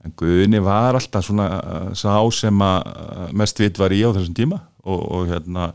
en 0.00 0.14
Guðni 0.16 0.60
var 0.64 0.96
alltaf 0.96 1.26
svona 1.26 1.46
uh, 1.58 1.88
sá 1.98 2.14
sem 2.32 2.62
að 2.64 2.86
uh, 2.88 3.24
mest 3.36 3.60
vitt 3.60 3.80
var 3.80 3.92
í 3.92 4.00
á 4.00 4.08
þessum 4.14 4.36
tíma 4.36 4.62
og, 4.84 5.00
og 5.00 5.28
hérna 5.30 5.72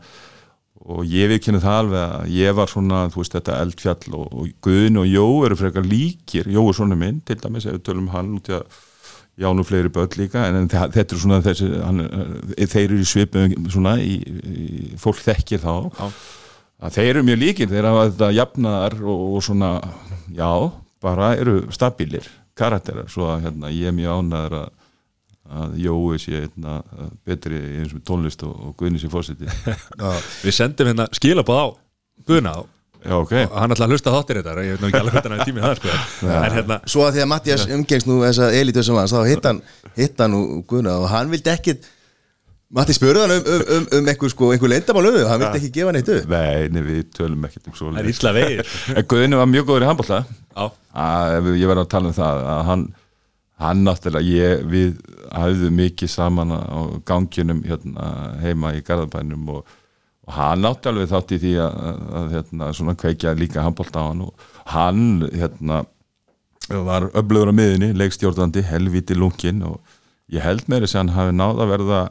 og 0.86 1.06
ég 1.08 1.30
viðkynna 1.32 1.62
það 1.62 1.78
alveg 1.80 2.02
að 2.04 2.34
ég 2.36 2.56
var 2.58 2.70
svona, 2.70 2.98
þú 3.10 3.22
veist, 3.22 3.34
þetta 3.34 3.60
eldfjall 3.64 4.18
og, 4.18 4.26
og 4.28 4.50
Guðin 4.62 5.00
og 5.00 5.08
Jó 5.08 5.24
eru 5.46 5.56
frekar 5.58 5.86
líkir. 5.86 6.50
Jó 6.52 6.62
er 6.62 6.76
svona 6.76 6.98
minn, 6.98 7.22
til 7.26 7.38
dæmis 7.40 7.66
ef 7.66 7.78
við 7.78 7.86
tölum 7.88 8.06
um 8.06 8.12
hann 8.14 8.36
út 8.36 8.52
í 8.52 8.58
að 8.58 8.84
Já, 9.36 9.50
nú 9.52 9.66
fleiri 9.68 9.90
börn 9.92 10.14
líka, 10.16 10.46
en, 10.48 10.62
en 10.62 10.68
þetta 10.72 11.02
er 11.12 11.18
svona 11.20 11.42
þessi, 11.44 11.66
hann, 11.84 12.00
eh, 12.56 12.62
þeir 12.64 12.86
eru 12.86 13.02
í 13.02 13.08
svipum 13.08 13.66
svona, 13.68 13.98
í, 14.00 14.14
í, 14.24 14.86
fólk 14.96 15.20
þekkir 15.20 15.60
þá. 15.60 15.74
Já. 15.98 16.06
að 16.86 16.94
þeir 16.96 17.10
eru 17.10 17.24
mjög 17.26 17.38
líkir, 17.42 17.68
þeir 17.68 17.88
hafa 17.90 18.06
þetta 18.06 18.30
jafnaðar 18.32 18.96
og, 19.04 19.26
og 19.36 19.44
svona, 19.44 19.70
já, 20.32 20.48
bara 21.04 21.28
eru 21.36 21.58
stabílir, 21.68 22.30
karakterar. 22.56 23.12
Svo 23.12 23.28
að 23.34 23.44
hérna, 23.44 23.74
ég 23.76 23.92
er 23.92 23.96
mjög 23.98 24.22
ánæður 24.22 24.58
að 24.62 24.72
að 25.46 25.76
Jói 25.82 26.20
sé 26.22 26.38
hérna, 26.40 26.78
betri 27.26 27.58
í 27.58 27.74
eins 27.82 27.96
og 27.96 28.04
tónlist 28.06 28.42
og, 28.46 28.54
og 28.68 28.78
Guðni 28.80 29.02
sé 29.02 29.10
fórseti 29.12 29.48
Við 30.46 30.56
sendum 30.56 30.90
hérna 30.90 31.08
skilabóð 31.16 31.60
á 31.62 31.66
Guðna 32.26 32.56
og 32.62 32.72
Já, 33.06 33.12
ok. 33.20 33.32
Hann 33.54 33.70
ætla 33.70 33.86
að 33.86 33.92
hlusta 33.94 34.10
þáttir 34.10 34.38
þetta 34.40 34.62
ég 34.66 34.72
veit 34.72 34.80
nú 34.82 34.88
ekki 34.88 34.98
alveg 34.98 35.14
hvernig 35.14 35.30
hann 35.30 35.42
er 35.42 35.46
tímið 35.46 35.64
það 35.66 35.74
sko. 35.78 36.30
en 36.32 36.54
hérna, 36.56 36.78
Svo 36.90 37.04
að 37.06 37.12
því 37.14 37.22
að 37.22 37.28
Mattias 37.30 37.66
umgengst 37.76 38.08
nú 38.08 38.16
þessa 38.24 38.48
elitöðsum 38.56 38.96
lands 38.98 39.14
þá 39.14 39.20
hitt 39.28 39.46
hann, 39.46 39.60
hitt 39.94 40.22
hann 40.24 40.34
nú 40.34 40.40
Guðna 40.66 40.96
og 41.04 41.06
hann 41.12 41.30
vildi 41.30 41.52
ekki 41.52 41.76
Matti 42.74 42.96
spurði 42.96 43.20
hann 43.22 43.30
um, 43.36 43.44
um, 43.46 43.60
um, 43.76 43.84
um 43.94 44.08
einhver, 44.10 44.30
sko, 44.32 44.48
einhver 44.50 44.72
leyndamál 44.72 45.06
um 45.06 45.20
hann 45.30 45.38
vildi 45.38 45.60
ekki 45.60 45.68
gefa 45.76 45.92
hann 45.92 45.98
eitt 46.00 46.08
upp. 46.16 46.32
Nei, 46.32 46.66
nei, 46.74 46.80
við 46.82 47.04
tölum 47.14 47.46
ekkert 47.46 47.68
um 47.70 47.76
svo 47.78 47.92
er 47.94 49.06
Guðni 49.06 49.38
var 49.38 49.46
mjög 49.52 49.68
góður 49.68 49.86
í 49.86 49.90
að 50.96 51.50
ég 51.60 51.70
verði 51.70 51.84
að 51.84 51.92
tala 51.92 52.10
um 52.10 52.16
það 52.16 52.42
að 52.56 52.62
hann, 52.70 52.84
hann 53.62 53.82
náttúrulega 53.86 54.28
ég, 54.28 54.62
við 54.68 54.96
hafðum 55.32 55.76
mikið 55.80 56.12
saman 56.12 56.52
á 56.52 56.80
ganginum 57.08 57.62
hérna, 57.64 58.08
heima 58.42 58.74
í 58.76 58.82
Garðabænum 58.84 59.48
og, 59.54 59.76
og 60.26 60.36
hann 60.36 60.64
náttúrulega 60.66 61.14
þátt 61.14 61.36
í 61.36 61.40
því 61.44 61.52
að, 61.64 61.78
að, 61.88 62.02
að 62.20 62.34
hérna, 62.36 62.70
svona 62.76 62.96
kveikja 63.00 63.36
líka 63.38 63.64
handbólta 63.64 64.04
á 64.04 64.08
hann 64.10 64.26
og 64.26 64.48
hann 64.74 65.06
hérna, 65.32 65.84
var 66.68 67.08
öflugur 67.14 67.54
á 67.54 67.54
miðinni, 67.56 67.92
leikstjórnandi 67.96 68.64
helviti 68.66 69.16
lungin 69.16 69.64
og 69.68 69.80
ég 70.32 70.44
held 70.44 70.66
meiri 70.68 70.88
sem 70.90 71.04
hann 71.04 71.14
hafi 71.16 71.34
náð 71.36 71.64
að 71.64 71.72
verða 71.72 72.04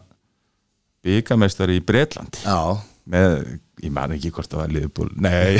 byggamestari 1.05 1.77
í 1.77 1.85
Bretlandi. 1.85 2.41
Já, 2.41 2.79
með, 3.11 3.35
ég 3.83 3.91
man 3.93 4.15
ekki 4.15 4.31
hvort 4.33 4.49
það 4.49 4.63
var 4.63 4.71
liðbúl, 4.79 5.11
nei. 5.21 5.59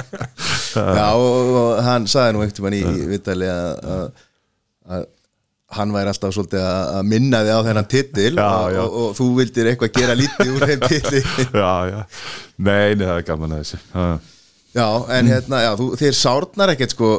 Já 0.76 1.08
og, 1.14 1.52
og 1.56 1.84
hann 1.86 2.08
sagði 2.10 2.34
nú 2.34 2.42
einhvern 2.42 2.66
veginn 2.74 2.96
í, 2.96 3.04
í 3.04 3.10
vitali 3.12 3.46
að, 3.52 4.08
að, 4.86 5.06
hann 5.76 5.92
væri 5.94 6.12
alltaf 6.12 6.34
svolítið 6.36 6.62
að 6.62 7.00
minna 7.10 7.40
þig 7.42 7.56
á 7.58 7.66
þennan 7.66 7.88
titil 7.90 8.32
Já, 8.36 8.46
og, 8.46 8.68
já. 8.76 8.80
og, 8.84 8.96
og 9.02 9.16
þú 9.18 9.26
vildir 9.40 9.70
eitthvað 9.72 9.94
gera 9.98 10.16
lítið 10.18 10.52
úr 10.54 10.66
þeim 10.70 10.84
titli 10.86 11.22
já, 11.62 11.72
já, 11.90 12.00
nei, 12.56 12.94
nei, 12.94 13.04
það 13.06 13.16
er 13.16 13.26
gaman 13.32 13.56
að 13.56 13.62
þessu 13.64 13.80
Já. 13.82 14.06
Já, 14.76 14.86
en 15.16 15.30
hérna, 15.32 15.60
já, 15.64 15.70
þú, 15.80 15.88
þér 15.96 16.16
sárnar 16.20 16.72
ekkert 16.74 16.92
sko 16.92 17.10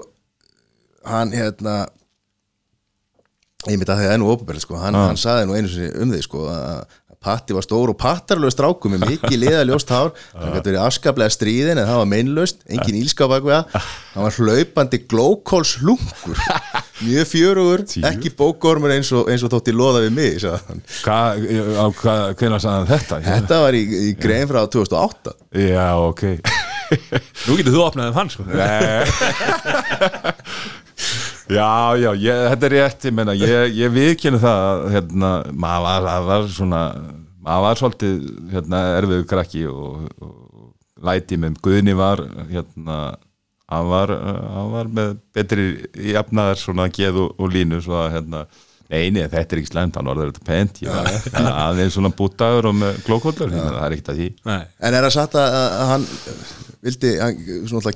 hann 1.07 1.32
hérna 1.34 1.76
ég 3.68 3.76
myndi 3.76 3.89
að 3.91 3.99
það 4.03 4.11
er 4.13 4.20
nú 4.22 4.30
ópubæli 4.32 4.61
sko 4.63 4.78
hann, 4.80 4.95
hann 4.95 5.20
saði 5.20 5.47
nú 5.49 5.55
einu 5.57 5.72
sinni 5.72 5.89
um 6.03 6.11
því 6.13 6.22
sko 6.24 6.45
að 6.53 6.99
Patti 7.28 7.55
var 7.57 7.65
stór 7.65 7.91
og 7.91 7.99
pattarlega 7.99 8.53
strákum 8.55 8.95
með 8.95 9.05
mikið 9.11 9.38
liða 9.43 9.63
ljóst 9.67 9.91
hár 9.91 10.13
hann 10.38 10.53
gæti 10.55 10.71
verið 10.71 10.84
afskaplega 10.86 11.34
stríðin 11.36 11.82
en 11.82 11.89
það 11.89 12.01
var 12.01 12.11
meinlaust, 12.13 12.63
engin 12.71 12.99
ílska 13.01 13.28
á 13.28 13.32
bakvega 13.36 13.61
hann 14.13 14.28
var 14.28 14.38
hlaupandi 14.38 15.01
glókóls 15.11 15.75
hlungur 15.82 16.39
mjög 17.03 17.28
fjörugur 17.30 17.84
ekki 18.09 18.32
bókormur 18.39 18.95
eins 18.95 19.11
og, 19.13 19.28
eins 19.30 19.43
og 19.45 19.51
þótti 19.53 19.75
loða 19.75 20.05
við 20.07 20.15
mig 20.17 20.39
sagði 20.41 20.63
hann. 20.71 20.82
Þetta? 22.89 23.19
þetta 23.28 23.61
var 23.67 23.78
í, 23.78 23.84
í 24.07 24.15
grein 24.17 24.47
frá 24.49 24.63
2008 24.65 25.36
Já, 25.67 25.88
ok. 25.99 26.23
Nú 27.47 27.57
getur 27.59 27.73
þú 27.75 27.82
opnað 27.84 28.11
um 28.11 28.17
hann 28.21 28.30
sko. 28.32 28.45
Já, 31.48 31.95
já, 31.95 32.10
ég, 32.20 32.41
þetta 32.52 32.68
er 32.68 32.74
rétt 32.76 33.06
ég, 33.08 33.14
meina, 33.16 33.36
ég, 33.38 33.78
ég 33.78 33.93
viðkynna 33.93 34.39
það 34.41 34.64
að, 34.66 34.82
hérna, 34.95 35.30
maður 35.56 35.86
var, 35.86 36.26
var 36.28 36.50
svona 36.52 36.82
maður 37.48 37.64
var 37.64 37.80
svolítið 37.80 38.18
hérna, 38.52 38.82
erfiðu 38.98 39.28
krakki 39.30 39.64
og, 39.72 40.10
og 40.20 41.06
læti 41.08 41.39
með 41.39 41.62
Guðni 41.64 41.95
var 41.95 42.24
hérna, 42.52 42.98
hann 43.72 43.91
var, 43.91 44.12
hann 44.12 44.74
var 44.74 44.91
með 45.00 45.14
betri 45.36 45.68
jafnaðar 46.12 46.60
svona 46.60 46.89
geð 46.91 47.22
og, 47.24 47.38
og 47.39 47.54
línu 47.56 47.80
svo 47.86 48.02
að 48.02 48.18
hérna 48.18 48.43
Nei, 48.88 49.10
nei, 49.12 49.24
þetta 49.28 49.56
er 49.56 49.62
ekki 49.62 49.72
slæmt, 49.74 49.98
hann 50.00 50.12
orður 50.12 50.32
þetta 50.32 50.46
pent 50.48 50.82
ég 50.84 50.94
var 50.94 51.50
aðeins 51.68 51.98
svona 51.98 52.14
bútaður 52.16 52.70
og 52.72 52.78
með 52.80 53.02
glókóllur, 53.08 53.52
það 53.52 53.82
er 53.84 53.98
ekkert 53.98 54.14
að 54.14 54.22
því. 54.22 54.30
Nei. 54.48 54.62
En 54.80 54.98
er 54.98 55.08
það 55.08 55.18
satt 55.18 55.38
að, 55.42 55.58
að 55.68 55.92
hann 55.92 56.08
vildi, 56.88 57.12
hann, 57.20 57.38
svona 57.68 57.82
alltaf 57.82 57.94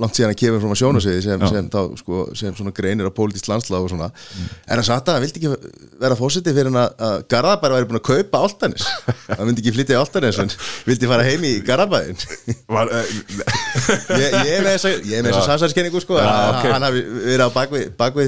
langt 0.00 0.16
síðan 0.16 0.32
að 0.32 0.38
kemur 0.40 0.62
frá 0.62 0.78
sjónasviði 0.80 1.20
sem, 1.24 1.42
sem, 1.50 1.66
þá, 1.72 1.80
sko, 2.00 2.20
sem 2.38 2.54
svona 2.56 2.72
greinir 2.76 3.08
á 3.10 3.12
pólitískt 3.14 3.48
landslag 3.50 3.84
og 3.84 3.90
svona, 3.92 4.08
er 4.64 4.80
það 4.80 4.86
satt 4.88 5.10
að 5.10 5.14
hann 5.18 5.24
vildi 5.26 5.38
ekki 5.42 5.50
vera 6.00 6.16
fósiti 6.18 6.54
fyrir 6.54 6.70
hann 6.70 6.80
að, 6.80 6.90
að 7.08 7.16
Garðabær 7.34 7.74
væri 7.76 7.88
búin 7.90 8.00
að 8.00 8.06
kaupa 8.08 8.36
Áltanis 8.44 8.86
hann 9.28 9.44
myndi 9.48 9.60
ekki 9.62 9.74
flytja 9.76 9.96
í 9.96 10.00
Áltanis 10.00 10.40
en 10.40 10.50
vildi 10.88 11.10
fara 11.10 11.26
heim 11.26 11.42
í 11.44 11.52
Garðabæðin 11.66 12.18
Var, 12.74 12.86
eh, 12.96 13.04
ég, 14.22 14.28
ég 14.30 14.52
er 14.54 14.64
með 14.64 14.72
þessa, 14.72 14.90
ég 14.94 15.14
er 15.18 15.22
með 15.26 15.30
þessa 15.30 15.48
samsæðiskenningu 15.50 16.00
sko, 16.04 16.14
Já, 16.18 16.24
að 16.30 16.48
ok. 16.54 16.64
hann 16.72 16.88
hafi 16.88 17.04
verið 17.20 17.44
á 17.44 17.50
bakvið, 17.58 17.84
bakvið 18.00 18.24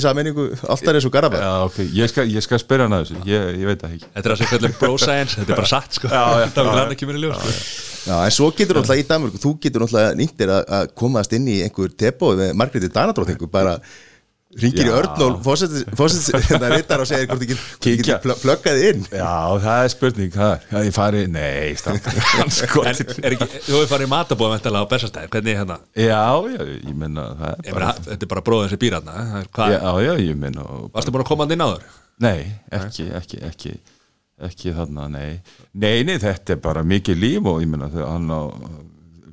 ég 1.97 2.12
skal, 2.12 2.26
ég 2.30 2.44
skal 2.44 2.61
spyrja 2.62 2.86
hann 2.86 2.97
að 2.97 3.05
þessu. 3.05 3.20
Ég, 3.30 3.47
ég 3.62 3.70
veit 3.70 3.82
það 3.82 3.97
ekki. 3.97 4.09
Þetta 4.14 4.28
er 4.28 4.34
að 4.34 4.40
segja 4.40 4.53
hvernig 4.55 4.78
bro 4.80 4.97
science 5.01 5.38
þetta 5.38 5.55
er 5.55 5.61
bara 5.61 5.70
satt 5.72 5.99
sko. 5.99 6.11
Já, 6.12 6.24
já, 6.42 6.49
það 6.57 6.70
glæðan 6.72 6.97
ekki 6.97 7.09
mér 7.11 7.18
í 7.18 7.22
ljós 7.24 7.38
sko. 7.42 7.55
Já, 8.07 8.16
en 8.22 8.34
svo 8.36 8.51
getur 8.55 8.78
náttúrulega 8.78 9.03
í 9.03 9.07
Danmörku, 9.11 9.40
þú 9.42 9.53
getur 9.64 9.82
náttúrulega 9.82 10.18
nýttir 10.20 10.53
að, 10.55 10.66
að 10.78 10.90
komast 11.03 11.32
inn 11.34 11.49
í 11.51 11.57
einhver 11.66 11.94
tepói 11.99 12.36
með 12.38 12.53
Margréti 12.61 12.90
Danadróttingu, 12.94 13.49
bara 13.51 13.72
ringir 14.63 14.89
í. 14.89 14.93
Örnól, 14.97 15.35
fósins 15.45 16.29
þetta 16.33 16.71
rittar 16.73 17.03
og 17.03 17.09
segir 17.11 17.29
hvort 17.31 17.43
þú 17.43 17.49
getur 17.51 17.65
Kíkja. 17.87 18.19
pl 18.25 18.37
pluggaði 18.43 18.87
inn 18.93 19.03
Já, 19.11 19.33
það 19.65 19.81
er 19.83 19.93
spurning, 19.93 20.31
hvað 20.37 20.53
er? 20.55 20.87
Ég 20.87 20.95
fari, 20.97 21.23
nei, 21.33 21.75
stafn 21.77 22.01
þú 22.67 22.85
hefur 22.87 23.91
farið 23.91 24.07
í 24.07 24.11
matabóð 24.13 24.55
væntanlega 24.55 24.89
á 24.89 24.91
Bessastæð, 24.93 25.29
hvernig 25.35 25.53
er 25.55 25.61
hérna 25.63 25.79
Já, 25.93 26.23
já, 26.53 26.63
ég 26.77 26.97
menna 27.03 27.27
það 27.41 27.53
er 27.71 27.77
bara 27.79 27.93
þetta 28.07 28.29
er 28.29 28.33
bara 28.33 28.45
bróðin 28.49 28.73
sem 28.73 28.83
býr 28.87 28.97
hérna 28.99 29.45
hvað, 29.53 29.77
Já, 29.77 29.93
já, 30.07 30.13
ég 30.25 30.41
menna 30.41 30.67
varstu 30.95 31.15
búin 31.15 31.27
að 31.27 31.31
koma 31.33 31.47
hann 31.47 31.57
inn 31.57 31.67
áður? 31.67 31.87
Nei, 32.25 32.41
ekki, 32.73 33.11
ekki, 33.21 33.43
ekki 33.51 33.75
ekki 34.47 34.73
þarna, 34.77 35.07
nei 35.13 35.39
Nei, 35.77 36.03
nei, 36.05 36.17
þetta 36.21 36.57
er 36.57 36.61
bara 36.65 36.83
mikið 36.85 37.21
líf 37.23 37.47
og 37.49 37.63
ég 37.65 37.71
menna 37.73 37.89
hann 37.93 38.29
á 38.33 38.41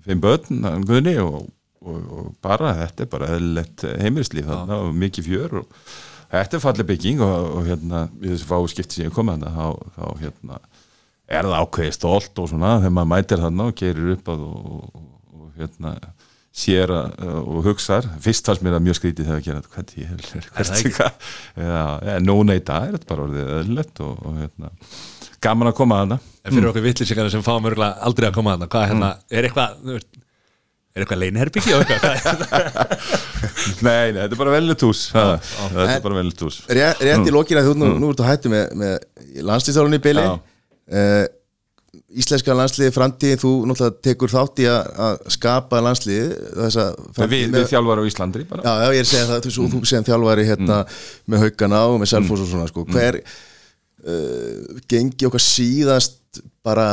fimm 0.04 0.22
börn, 0.24 0.64
hann 0.68 0.86
Guðni 0.88 1.16
og, 1.24 1.44
og, 1.84 2.10
og 2.18 2.32
bara, 2.44 2.74
þetta 2.82 3.06
er 3.06 3.12
bara 3.12 3.30
eðlilegt 3.36 3.86
heimilislíf 4.02 4.50
þarna 4.50 4.80
og 4.86 4.98
mikið 4.98 5.30
fjör 5.30 5.58
og 5.62 5.80
þetta 6.34 6.58
er 6.58 6.64
fallið 6.64 6.90
bygging 6.94 7.24
og, 7.26 7.48
og 7.60 7.70
hérna, 7.70 8.06
við 8.18 8.36
þessu 8.36 8.50
fáu 8.50 8.70
skipti 8.72 9.00
sem 9.00 9.10
ég 9.10 9.16
kom 9.16 9.32
þarna, 9.32 9.54
þá, 9.54 9.96
þá 9.98 10.06
hérna 10.24 10.60
er 11.34 11.48
það 11.48 11.64
ákveðið 11.64 11.96
stolt 11.98 12.44
og 12.44 12.52
svona 12.52 12.76
þegar 12.82 12.96
maður 12.98 13.12
mætir 13.14 13.44
þarna 13.44 13.70
og 13.70 13.80
gerir 13.80 14.14
upp 14.16 14.32
að 14.34 14.46
og, 14.48 14.70
og, 14.74 15.10
og 15.40 15.60
hérna 15.60 15.96
sér 16.54 16.92
að, 16.94 17.24
og 17.42 17.64
hugsar. 17.66 18.08
Fyrst 18.22 18.46
fannst 18.46 18.64
mér 18.66 18.76
það 18.78 18.86
mjög 18.88 19.00
skrítið 19.00 19.30
þegar 19.30 19.40
að 19.40 19.48
gera 19.48 19.62
þetta. 19.62 19.72
Hvað 19.74 19.94
ég 19.98 20.12
Er 20.14 20.28
það 20.28 20.52
hvert 20.58 20.74
ekki? 20.78 20.92
hvað 21.00 22.12
en 22.14 22.28
núna 22.28 22.58
í 22.58 22.64
dag 22.66 22.86
er 22.86 22.98
þetta 22.98 23.10
bara 23.10 23.26
orðið 23.28 23.54
öðlegt 23.60 24.04
og, 24.06 24.20
og 24.22 24.38
hérna, 24.42 24.74
gaman 25.44 25.72
að 25.72 25.78
koma 25.80 25.98
að 25.98 26.06
hana 26.06 26.20
En 26.44 26.52
fyrir 26.52 26.70
okkur 26.70 26.84
vittlýsingar 26.84 27.32
sem 27.32 27.46
fáum 27.46 27.70
örgulega 27.70 28.04
aldrei 28.04 28.28
að 28.28 28.38
koma 28.38 28.58
að 28.58 28.68
hvað 28.68 28.86
er 28.86 28.92
hérna, 28.92 29.10
er 29.32 29.48
eitthvað 29.48 29.98
er 30.94 31.04
eitthvað 31.04 31.22
leinherbyggi 31.24 31.74
og 31.74 31.84
eitthvað? 31.84 32.18
Hvað 32.24 32.42
er- 32.64 33.84
nei, 33.88 34.12
nei, 34.14 34.20
þetta 34.22 34.34
er 34.36 34.42
bara 34.42 34.56
ha, 35.18 35.28
þetta 35.44 35.86
er 35.98 36.04
bara 36.06 36.20
vellut 36.20 36.44
hús. 36.46 36.60
Rétt, 36.70 37.06
rétt 37.08 37.30
í 37.30 37.34
lokina, 37.34 37.64
þú 37.66 37.78
nú, 37.82 37.94
nú 38.02 38.12
ertu 38.14 38.28
hættu 38.28 38.52
með, 38.54 38.76
með 38.78 39.40
landslýstálunni 39.50 40.00
í 40.02 40.04
byli 40.04 40.26
uh, 40.28 41.24
Íslenska 42.14 42.54
landsliði 42.54 42.94
framtíðin, 42.94 43.40
þú 43.42 43.52
náttúrulega 43.70 44.02
tekur 44.06 44.30
þátt 44.30 44.60
í 44.62 44.68
að, 44.70 44.90
að 45.08 45.16
skapa 45.34 45.80
landsliði 45.82 46.28
þessa 46.60 46.86
við, 47.26 47.48
við 47.56 47.66
þjálfar 47.72 48.02
á 48.02 48.10
Íslandri 48.10 48.46
bara. 48.50 48.62
Já, 48.62 48.74
já, 48.84 48.94
ég 48.94 49.02
er 49.02 49.08
að 49.08 49.12
segja 49.12 49.30
það, 49.32 49.48
þú, 49.48 49.66
þú 49.72 49.82
sem 49.90 50.06
þjálfari 50.10 50.46
hérna 50.46 50.78
með 51.34 51.46
haugana 51.48 51.82
og 51.90 51.98
með 52.04 52.12
selfos 52.14 52.44
og 52.46 52.52
svona 52.52 52.70
sko. 52.70 52.86
hver 52.94 53.18
uh, 53.24 54.82
gengi 54.94 55.30
okkar 55.30 55.46
síðast 55.48 56.44
bara 56.66 56.88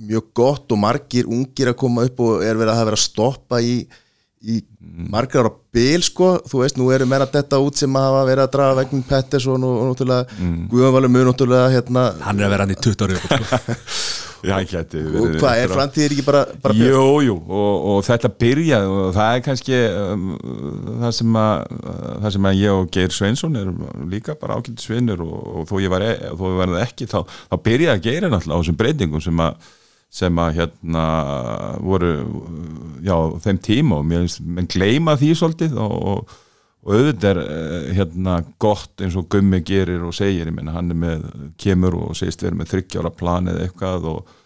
mjög 0.00 0.30
gott 0.34 0.72
og 0.72 0.80
margir 0.80 1.28
ungir 1.30 1.72
að 1.72 1.80
koma 1.82 2.06
upp 2.08 2.22
og 2.24 2.44
er 2.44 2.56
verið 2.58 2.72
að 2.72 2.80
hafa 2.80 2.90
verið 2.90 3.00
að 3.00 3.04
stoppa 3.04 3.60
í, 3.62 3.74
í 4.42 4.62
margir 5.12 5.44
ára 5.44 5.52
bil 5.72 6.02
sko, 6.04 6.34
þú 6.48 6.64
veist, 6.64 6.78
nú 6.80 6.88
eru 6.92 7.06
menn 7.08 7.24
að 7.24 7.36
detta 7.36 7.60
út 7.62 7.78
sem 7.78 7.94
hafa 7.96 8.24
verið 8.28 8.44
að 8.46 8.52
draga 8.56 8.78
veginn 8.80 9.04
Pettersson 9.08 9.64
og, 9.68 9.78
og 9.78 9.92
náttúrulega 9.92 10.38
mm. 10.38 10.58
Guðanvalur 10.72 11.12
mun 11.12 11.28
náttúrulega 11.30 11.70
hérna, 11.72 12.04
hann 12.26 12.40
er 12.40 12.48
að 12.48 12.54
vera 12.56 12.66
hann 12.66 12.74
í 12.74 12.80
20 12.82 13.06
ári 13.06 13.20
sko. 13.20 13.76
já, 14.48 14.54
hann 14.56 14.68
gæti 14.68 15.02
og 15.06 15.36
hvað 15.38 15.60
er 15.62 15.72
framtíðir 15.72 16.14
ekki 16.16 16.24
bara, 16.26 16.42
bara 16.64 16.76
Jú, 16.76 17.04
jú, 17.28 17.36
og, 17.46 17.86
og 17.92 18.00
þetta 18.08 18.32
byrjaði 18.42 18.90
og 18.92 19.12
það 19.16 19.36
er 19.36 19.44
kannski 19.46 19.82
um, 19.90 20.24
það, 21.04 21.12
sem 21.20 21.38
að, 21.42 21.76
það 22.24 22.34
sem 22.36 22.50
að 22.50 22.58
ég 22.62 22.80
og 22.80 22.90
Geir 22.96 23.14
Sveinsson 23.16 23.60
er 23.60 23.70
líka 24.10 24.36
bara 24.40 24.58
ákveldið 24.58 24.88
svinnur 24.88 25.22
og, 25.24 25.38
og 25.62 25.70
þó 25.70 25.76
ég 25.84 25.94
var, 25.94 26.08
e, 26.08 26.32
þó 26.32 26.44
var 26.58 26.74
það 26.74 26.82
ekki 26.88 27.08
þá, 27.12 27.20
þá 27.52 27.56
byrjaði 27.68 27.94
að 27.94 28.04
Geir 28.08 28.28
náttúrulega 28.28 28.58
á 28.58 28.60
þessum 28.64 28.82
breytingum 28.82 29.24
sem 29.24 29.46
að 29.46 29.70
sem 30.12 30.38
að 30.42 30.58
hérna 30.60 31.04
voru 31.80 32.12
já, 33.00 33.16
þeim 33.46 33.60
tíma 33.64 34.00
og 34.00 34.08
mér 34.08 34.26
finnst, 34.26 34.42
menn 34.44 34.68
gleyma 34.70 35.16
því 35.20 35.30
svolítið 35.40 35.78
og, 35.80 35.96
og, 36.12 36.34
auðvitað 36.82 37.30
er 37.30 37.40
eh, 37.46 37.88
hérna 37.96 38.36
gott 38.60 39.00
eins 39.04 39.16
og 39.16 39.28
Gummi 39.32 39.62
gerir 39.64 40.02
og 40.04 40.14
segir, 40.16 40.50
ég 40.50 40.54
menna 40.54 40.74
hann 40.74 40.90
er 40.92 40.98
með, 40.98 41.26
kemur 41.62 41.96
og 42.00 42.16
segist 42.18 42.42
vera 42.42 42.58
með 42.58 42.72
þryggjára 42.74 43.12
plan 43.16 43.48
eða 43.52 43.68
eitthvað 43.68 44.08
og 44.12 44.38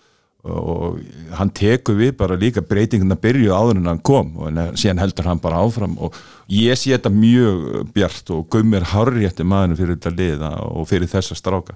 og 0.47 1.01
hann 1.37 1.51
tekur 1.55 1.97
við 1.99 2.13
bara 2.21 2.39
líka 2.39 2.63
breytinguna 2.63 3.17
byrju 3.19 3.51
áður 3.55 3.81
en 3.81 3.91
hann 3.91 4.03
kom 4.07 4.33
og 4.39 4.51
en 4.51 4.77
síðan 4.79 5.03
heldur 5.03 5.27
hann 5.31 5.43
bara 5.43 5.63
áfram 5.65 5.97
og 5.99 6.15
ég 6.53 6.79
sé 6.79 6.93
þetta 6.95 7.11
mjög 7.11 7.91
bjart 7.95 8.31
og 8.35 8.47
gummir 8.53 8.87
harriðti 8.93 9.47
maðurinn 9.47 9.79
fyrir 9.81 9.99
þetta 9.99 10.15
liða 10.15 10.53
og 10.69 10.87
fyrir 10.91 11.11
þessa 11.11 11.39
stráka 11.39 11.75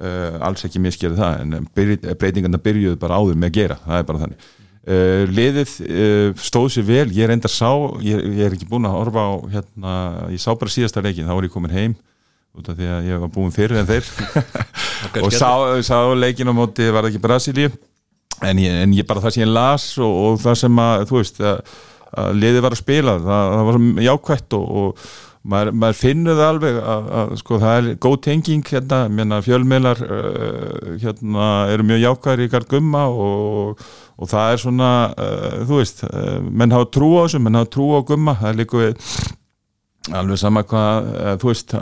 uh, 0.00 0.40
alls 0.48 0.64
ekki 0.66 0.82
miskerið 0.82 1.20
það 1.20 1.44
en 1.44 1.68
byrj, 1.76 1.96
breytinguna 2.20 2.60
byrjuðu 2.62 2.98
bara 3.02 3.20
áður 3.20 3.38
með 3.38 3.52
að 3.52 3.58
gera 3.60 3.78
það 3.84 3.98
er 3.98 4.08
bara 4.10 4.22
þannig. 4.24 4.48
Uh, 4.82 5.24
liðið 5.30 5.74
uh, 5.86 6.40
stóð 6.42 6.70
sér 6.74 6.88
vel 6.88 7.04
ég 7.14 7.26
er 7.26 7.34
enda 7.34 7.50
sá, 7.50 7.70
ég, 8.02 8.24
ég 8.38 8.48
er 8.48 8.56
ekki 8.56 8.66
búin 8.70 8.88
að 8.88 8.96
horfa 8.98 9.28
á 9.28 9.32
hérna, 9.52 9.92
ég 10.32 10.42
sá 10.42 10.50
bara 10.50 10.74
síðasta 10.74 11.04
leikin 11.04 11.28
þá 11.28 11.36
var 11.36 11.46
ég 11.46 11.54
komin 11.54 11.76
heim 11.76 11.94
út 12.58 12.68
af 12.68 12.76
því 12.76 12.88
að 12.90 13.06
ég 13.08 13.22
var 13.22 13.30
búin 13.32 13.54
fyrir 13.54 13.78
en 13.80 13.88
þeir. 13.88 14.08
Og 15.24 15.32
sá, 15.32 15.80
sá 15.86 15.96
leikin 16.18 16.50
á 16.50 16.54
móti 16.56 16.90
var 16.92 17.08
ekki 17.08 17.22
Brasilíu 17.22 17.70
en 18.42 18.60
ég, 18.60 18.76
en 18.84 18.94
ég 18.96 19.06
bara 19.08 19.22
það 19.22 19.36
sem 19.36 19.44
ég 19.44 19.52
las 19.52 19.86
og, 20.02 20.12
og 20.12 20.40
það 20.42 20.58
sem 20.64 20.80
að 20.82 21.04
þú 21.10 21.18
veist 21.18 21.40
að, 21.42 21.74
að 22.22 22.40
liðið 22.42 22.64
var 22.66 22.76
að 22.76 22.82
spila 22.82 23.14
það, 23.22 23.52
það 23.54 23.68
var 23.68 23.78
jákvætt 24.06 24.56
og, 24.58 24.66
og 24.82 25.06
maður, 25.42 25.72
maður 25.82 25.98
finnur 25.98 26.38
það 26.38 26.52
alveg 26.52 26.78
að, 26.82 27.10
að 27.20 27.34
sko 27.42 27.58
það 27.62 27.80
er 27.80 27.90
góð 28.06 28.16
tenging 28.28 28.72
hérna, 28.72 29.02
mérna 29.10 29.42
fjölmiðlar 29.42 30.06
uh, 30.06 30.96
hérna 31.02 31.50
eru 31.74 31.88
mjög 31.90 32.02
jákvæðir 32.06 32.46
í 32.46 32.52
gargumma 32.52 33.04
og 33.10 33.84
og 34.22 34.30
það 34.30 34.54
er 34.54 34.62
svona, 34.62 34.88
uh, 35.18 35.60
þú 35.66 35.78
veist 35.80 36.02
uh, 36.06 36.40
menn 36.42 36.74
hafa 36.74 36.90
trú 36.94 37.14
á 37.18 37.26
þessu, 37.26 37.42
menn 37.42 37.58
hafa 37.58 37.70
trú 37.74 37.88
á 37.98 38.00
gumma. 38.06 38.36
Það 38.38 38.50
er 38.52 38.58
líka 38.60 38.80
við 38.82 39.12
alveg 40.18 40.40
sama 40.40 40.64
hvað, 40.66 41.10
uh, 41.10 41.34
þú 41.42 41.50
veist 41.50 41.74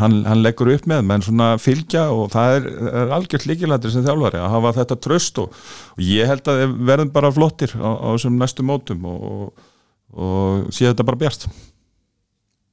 hann, 0.00 0.20
hann 0.28 0.44
leggur 0.44 0.72
upp 0.72 0.86
með, 0.90 1.02
menn 1.08 1.24
svona 1.24 1.50
fylgja 1.60 2.06
og 2.12 2.30
það 2.32 2.58
er, 2.58 2.70
er 3.02 3.16
algjört 3.18 3.48
líkilættir 3.48 3.92
sem 3.92 4.06
þjálfari 4.06 4.40
að 4.40 4.54
hafa 4.56 4.76
þetta 4.80 5.00
tröst 5.08 5.42
og, 5.42 5.58
og 5.96 6.06
ég 6.06 6.30
held 6.32 6.48
að 6.52 6.64
verðum 6.80 7.12
bara 7.12 7.32
flottir 7.34 7.76
á, 7.76 7.90
á 7.92 8.08
þessum 8.14 8.40
næstu 8.40 8.64
mótum 8.66 9.04
og, 9.08 9.68
og 10.12 10.72
sé 10.72 10.88
þetta 10.88 11.08
bara 11.08 11.24
bjart 11.24 11.48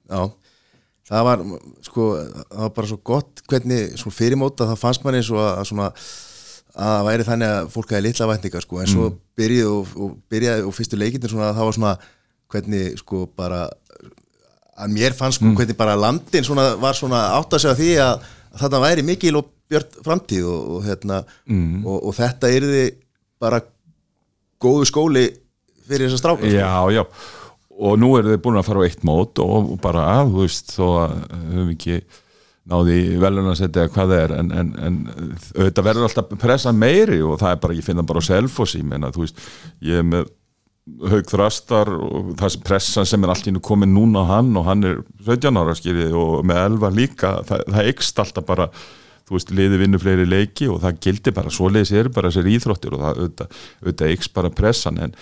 Já, 0.09 0.21
það 1.09 1.23
var 1.27 1.43
sko, 1.85 2.07
það 2.49 2.63
var 2.65 2.73
bara 2.79 2.87
svo 2.91 2.97
gott 3.05 3.41
hvernig, 3.49 3.93
svo 4.01 4.11
fyrirmóta 4.13 4.67
það 4.69 4.81
fannst 4.83 5.03
manni 5.05 5.21
eins 5.21 5.29
og 5.33 5.39
að, 5.41 5.51
að 5.61 5.69
svona 5.71 5.89
að 6.79 6.93
það 6.93 7.05
væri 7.09 7.27
þannig 7.27 7.49
að 7.55 7.69
fólk 7.73 7.89
hefði 7.93 8.05
litla 8.07 8.27
vætningar 8.29 8.65
sko, 8.65 8.79
en 8.83 8.87
svo 8.93 9.05
Mm. 9.09 9.19
byrjaði 9.39 9.69
og, 9.73 9.93
og 10.05 10.17
byrjaði 10.29 10.65
og 10.69 10.75
fyrstu 10.77 10.97
leikindir 11.01 11.31
svona 11.33 11.49
að 11.49 11.55
það 11.59 11.65
var 11.69 11.77
svona 11.79 11.93
hvernig 12.49 12.97
sko 13.01 13.23
bara 13.37 13.61
að 14.79 14.93
mér 14.95 15.13
fannst 15.17 15.41
Mm. 15.41 15.53
sko 15.53 15.61
hvernig 15.63 15.77
bara 15.77 15.95
landin 15.99 16.43
svona 16.45 16.67
var 16.79 16.93
svona 16.97 17.23
átt 17.39 17.53
að 17.57 17.63
segja 17.65 17.75
því 17.79 17.89
að, 18.05 18.27
að 18.53 18.61
þetta 18.63 18.83
væri 18.85 19.03
mikil 19.09 19.35
og 19.41 19.49
björt 19.69 19.97
framtíð 20.05 20.45
og, 20.49 20.69
og 20.77 20.85
hérna 20.87 21.23
Mm. 21.49 21.85
og, 21.85 21.97
og 22.09 22.15
þetta 22.17 22.53
yrði 22.57 22.85
bara 23.41 23.61
góðu 24.61 24.85
skóli 24.89 25.25
fyrir 25.89 26.07
þessa 26.09 26.21
strákar 26.21 26.45
sko. 26.49 26.53
Já, 26.53 26.73
já 26.93 27.03
og 27.79 27.99
nú 27.99 28.09
eru 28.19 28.33
þið 28.33 28.41
búin 28.43 28.59
að 28.59 28.67
fara 28.67 28.81
á 28.83 28.87
eitt 28.87 29.05
mót 29.07 29.39
og 29.43 29.69
bara 29.83 30.07
að, 30.17 30.33
þú 30.33 30.41
veist, 30.43 30.73
þó 30.75 30.87
að 31.03 31.13
höfum 31.53 31.71
ekki 31.75 32.01
náði 32.69 32.97
velun 33.21 33.49
að 33.49 33.61
setja 33.61 33.87
hvað 33.89 34.11
það 34.11 34.23
er 34.23 34.33
en, 34.35 34.49
en, 34.53 34.73
en 34.85 34.97
auðvitað 35.55 35.87
verður 35.87 36.09
alltaf 36.09 36.35
pressa 36.41 36.73
meiri 36.75 37.21
og 37.25 37.39
það 37.41 37.55
er 37.55 37.63
bara, 37.63 37.77
ég 37.79 37.87
finna 37.87 38.05
bara 38.05 38.21
á 38.21 38.29
selfossi, 38.29 38.83
menna, 38.85 39.13
þú 39.15 39.25
veist, 39.25 39.41
ég 39.85 40.03
er 40.03 40.05
með 40.05 40.29
haug 41.09 41.27
þrastar 41.29 41.91
og 41.93 42.31
það 42.39 42.53
sem 42.53 42.63
pressan 42.65 43.09
sem 43.09 43.25
er 43.25 43.33
allt 43.33 43.49
innu 43.49 43.61
komin 43.63 43.91
núna 43.93 44.23
á 44.25 44.31
hann 44.35 44.55
og 44.57 44.65
hann 44.67 44.85
er 44.87 45.01
17 45.25 45.59
ára 45.61 45.75
skilji 45.77 46.09
og 46.17 46.39
með 46.47 46.63
elva 46.65 46.89
líka, 46.93 47.35
það, 47.47 47.65
það 47.75 47.91
ykst 47.93 48.23
alltaf 48.23 48.47
bara 48.47 48.69
þú 49.29 49.37
veist, 49.37 49.53
liði 49.53 49.83
vinnu 49.83 50.01
fleiri 50.01 50.25
leiki 50.25 50.69
og 50.71 50.81
það 50.83 51.03
gildi 51.05 51.33
bara, 51.35 51.53
svoleiðis 51.53 51.93
er 51.93 52.09
bara 52.13 52.31
þessir 52.31 52.49
íþróttir 52.55 52.95
og 52.97 53.03
það 53.05 53.21
auðvitað, 53.21 54.15
ykst 54.15 54.33
bara 54.35 54.53
pressan 54.53 54.97
en 55.05 55.13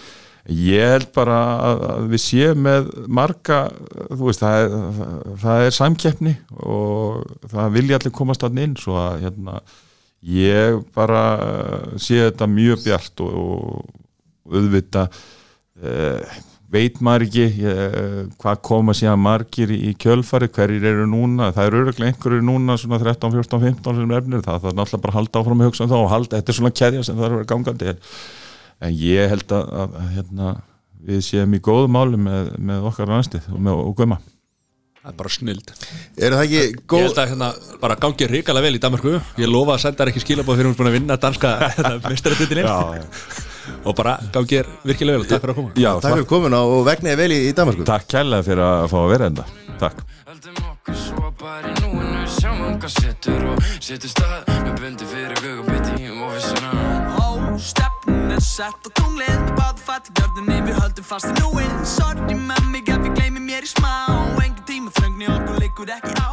ég 0.48 0.94
held 0.94 1.10
bara 1.16 1.38
að, 1.60 1.82
við 2.14 2.24
séum 2.24 2.62
með 2.64 2.90
marga, 3.12 3.66
þú 4.08 4.30
veist 4.30 4.44
það 4.44 4.60
er, 4.62 4.76
það, 4.98 5.14
það 5.44 5.64
er 5.66 5.76
samkeppni 5.76 6.36
og 6.64 7.50
það 7.52 7.76
vilja 7.76 8.00
allir 8.00 8.16
komast 8.16 8.46
að 8.48 8.62
inn 8.64 8.78
svo 8.80 8.96
að 9.02 9.26
hérna, 9.26 9.62
ég 10.28 10.82
bara 10.96 11.24
eh, 11.48 11.88
sé 12.02 12.22
þetta 12.22 12.48
mjög 12.52 12.86
bjart 12.86 13.26
og, 13.26 13.36
og 14.48 14.56
auðvita 14.56 15.08
eh, 15.84 16.40
veit 16.72 16.98
maður 17.04 17.28
ekki 17.28 17.68
eh, 17.68 18.24
hvað 18.40 18.64
koma 18.66 18.96
síðan 18.98 19.22
margir 19.24 19.72
í, 19.72 19.94
kjölfari, 20.00 20.50
hverjir 20.52 20.90
eru 20.94 21.06
núna 21.12 21.52
það 21.56 21.70
eru 21.70 21.84
öruglega 21.84 22.12
einhverjir 22.12 22.44
núna 22.48 22.80
svona 22.80 23.00
13, 23.04 23.36
14, 23.36 23.64
15 23.68 24.00
sem 24.02 24.12
er 24.12 24.24
efnir, 24.24 24.44
það 24.48 24.66
þarf 24.66 24.80
náttúrulega 24.80 25.06
bara 25.06 25.14
að 25.16 25.20
halda 25.22 25.44
áfram 25.44 25.64
að 25.64 25.72
hugsa 25.72 25.86
um 25.86 25.94
það 25.94 26.04
og 26.04 26.12
halda, 26.16 26.40
þetta 26.40 26.54
er 26.54 26.60
svona 26.62 26.76
keðja 26.82 27.08
sem 27.08 27.20
það 27.20 27.28
er 27.28 27.32
að 27.32 27.40
vera 27.42 27.52
gangandi 27.54 27.92
en 27.94 28.04
en 28.82 28.94
ég 28.94 29.30
held 29.34 29.54
að, 29.58 29.70
að, 29.84 29.96
að 30.02 30.10
hérna, 30.18 30.50
við 31.08 31.22
séum 31.26 31.54
í 31.58 31.60
góðu 31.64 31.88
máli 31.94 32.20
með, 32.22 32.52
með 32.70 32.90
okkar 32.92 33.10
rannstið 33.14 33.48
og, 33.54 33.62
með- 33.68 33.86
guðma 34.02 34.20
Það 35.08 35.14
er 35.14 35.18
bara 35.22 35.30
snild. 35.32 35.70
Er 36.20 36.34
það 36.36 36.42
ekki 36.44 36.56
Ég 36.58 36.74
góð 36.92 37.04
held 37.06 37.20
að 37.22 37.30
hérna 37.32 37.48
bara 37.80 37.96
gangi 37.96 38.26
ríkala 38.28 38.60
vel 38.66 38.74
í 38.76 38.82
Danmarku 38.84 39.14
Ég 39.40 39.48
lofa 39.48 39.78
að 39.78 39.84
senda 39.86 40.02
þér 40.04 40.12
ekki 40.12 40.24
skilabóð 40.26 40.58
fyrir 40.60 40.68
hún 40.68 40.76
búin 40.82 40.90
að 40.90 40.98
vinna 40.98 41.16
danska 41.24 41.52
mestaratilin 42.12 42.68
og 43.88 43.96
bara 43.96 44.18
gangi 44.36 44.58
þér 44.60 44.68
virkilega 44.88 45.16
vel 45.16 45.24
og 45.24 45.30
takk 45.32 45.42
fyrir 45.46 45.54
að 45.54 45.60
koma. 45.62 45.72
Já, 45.80 45.90
Takk 46.04 46.14
fyrir 46.18 46.28
komin 46.28 46.58
og 46.60 46.76
vegniði 46.88 47.18
vel 47.22 47.30
í, 47.36 47.40
í 47.48 47.56
Danmarku 47.56 47.88
takk 47.88 48.08
kærlega 48.12 48.48
fyrir 48.50 48.64
að 48.68 48.86
fá 48.92 48.98
að 49.06 49.10
vera 49.14 49.32
enda 49.32 49.48
Takk. 49.78 50.04
Höldum 50.28 50.62
okkur 50.74 51.00
svo 51.06 51.32
bara 51.40 51.72
í 51.72 51.76
núinu 51.84 52.24
Sjáum 52.28 52.76
hvað 52.82 52.94
setur 52.98 53.44
og 53.54 53.68
setur 53.80 54.12
stað. 54.12 54.40
Með 54.66 54.80
bundi 54.82 55.08
fyrir 55.08 55.40
gugubiti 55.44 56.10
og 56.12 56.34
vissuna. 56.36 56.72
Ó, 57.22 57.28
Sólinn 58.28 58.36
er 58.36 58.44
sett 58.44 58.84
á 58.84 58.90
tunglið 58.92 59.30
Við 59.32 59.52
báðum 59.56 59.78
fatt 59.88 60.10
í 60.10 60.16
gjörðinni 60.18 60.58
Við 60.66 60.80
höldum 60.82 61.06
fast 61.08 61.30
í 61.32 61.36
núið. 61.38 61.70
Sorgi 61.88 62.36
með 62.36 62.68
mig 62.74 62.92
ef 62.92 63.08
ég 63.08 63.16
gleymi 63.16 63.44
mér 63.46 63.64
í 63.64 63.72
smá. 63.72 63.94
Engin 64.44 64.68
tíma 64.68 64.92
þröngni 65.00 65.32
okkur 65.32 65.64
likur 65.64 65.96
ekki 65.96 66.12
á. 66.20 66.30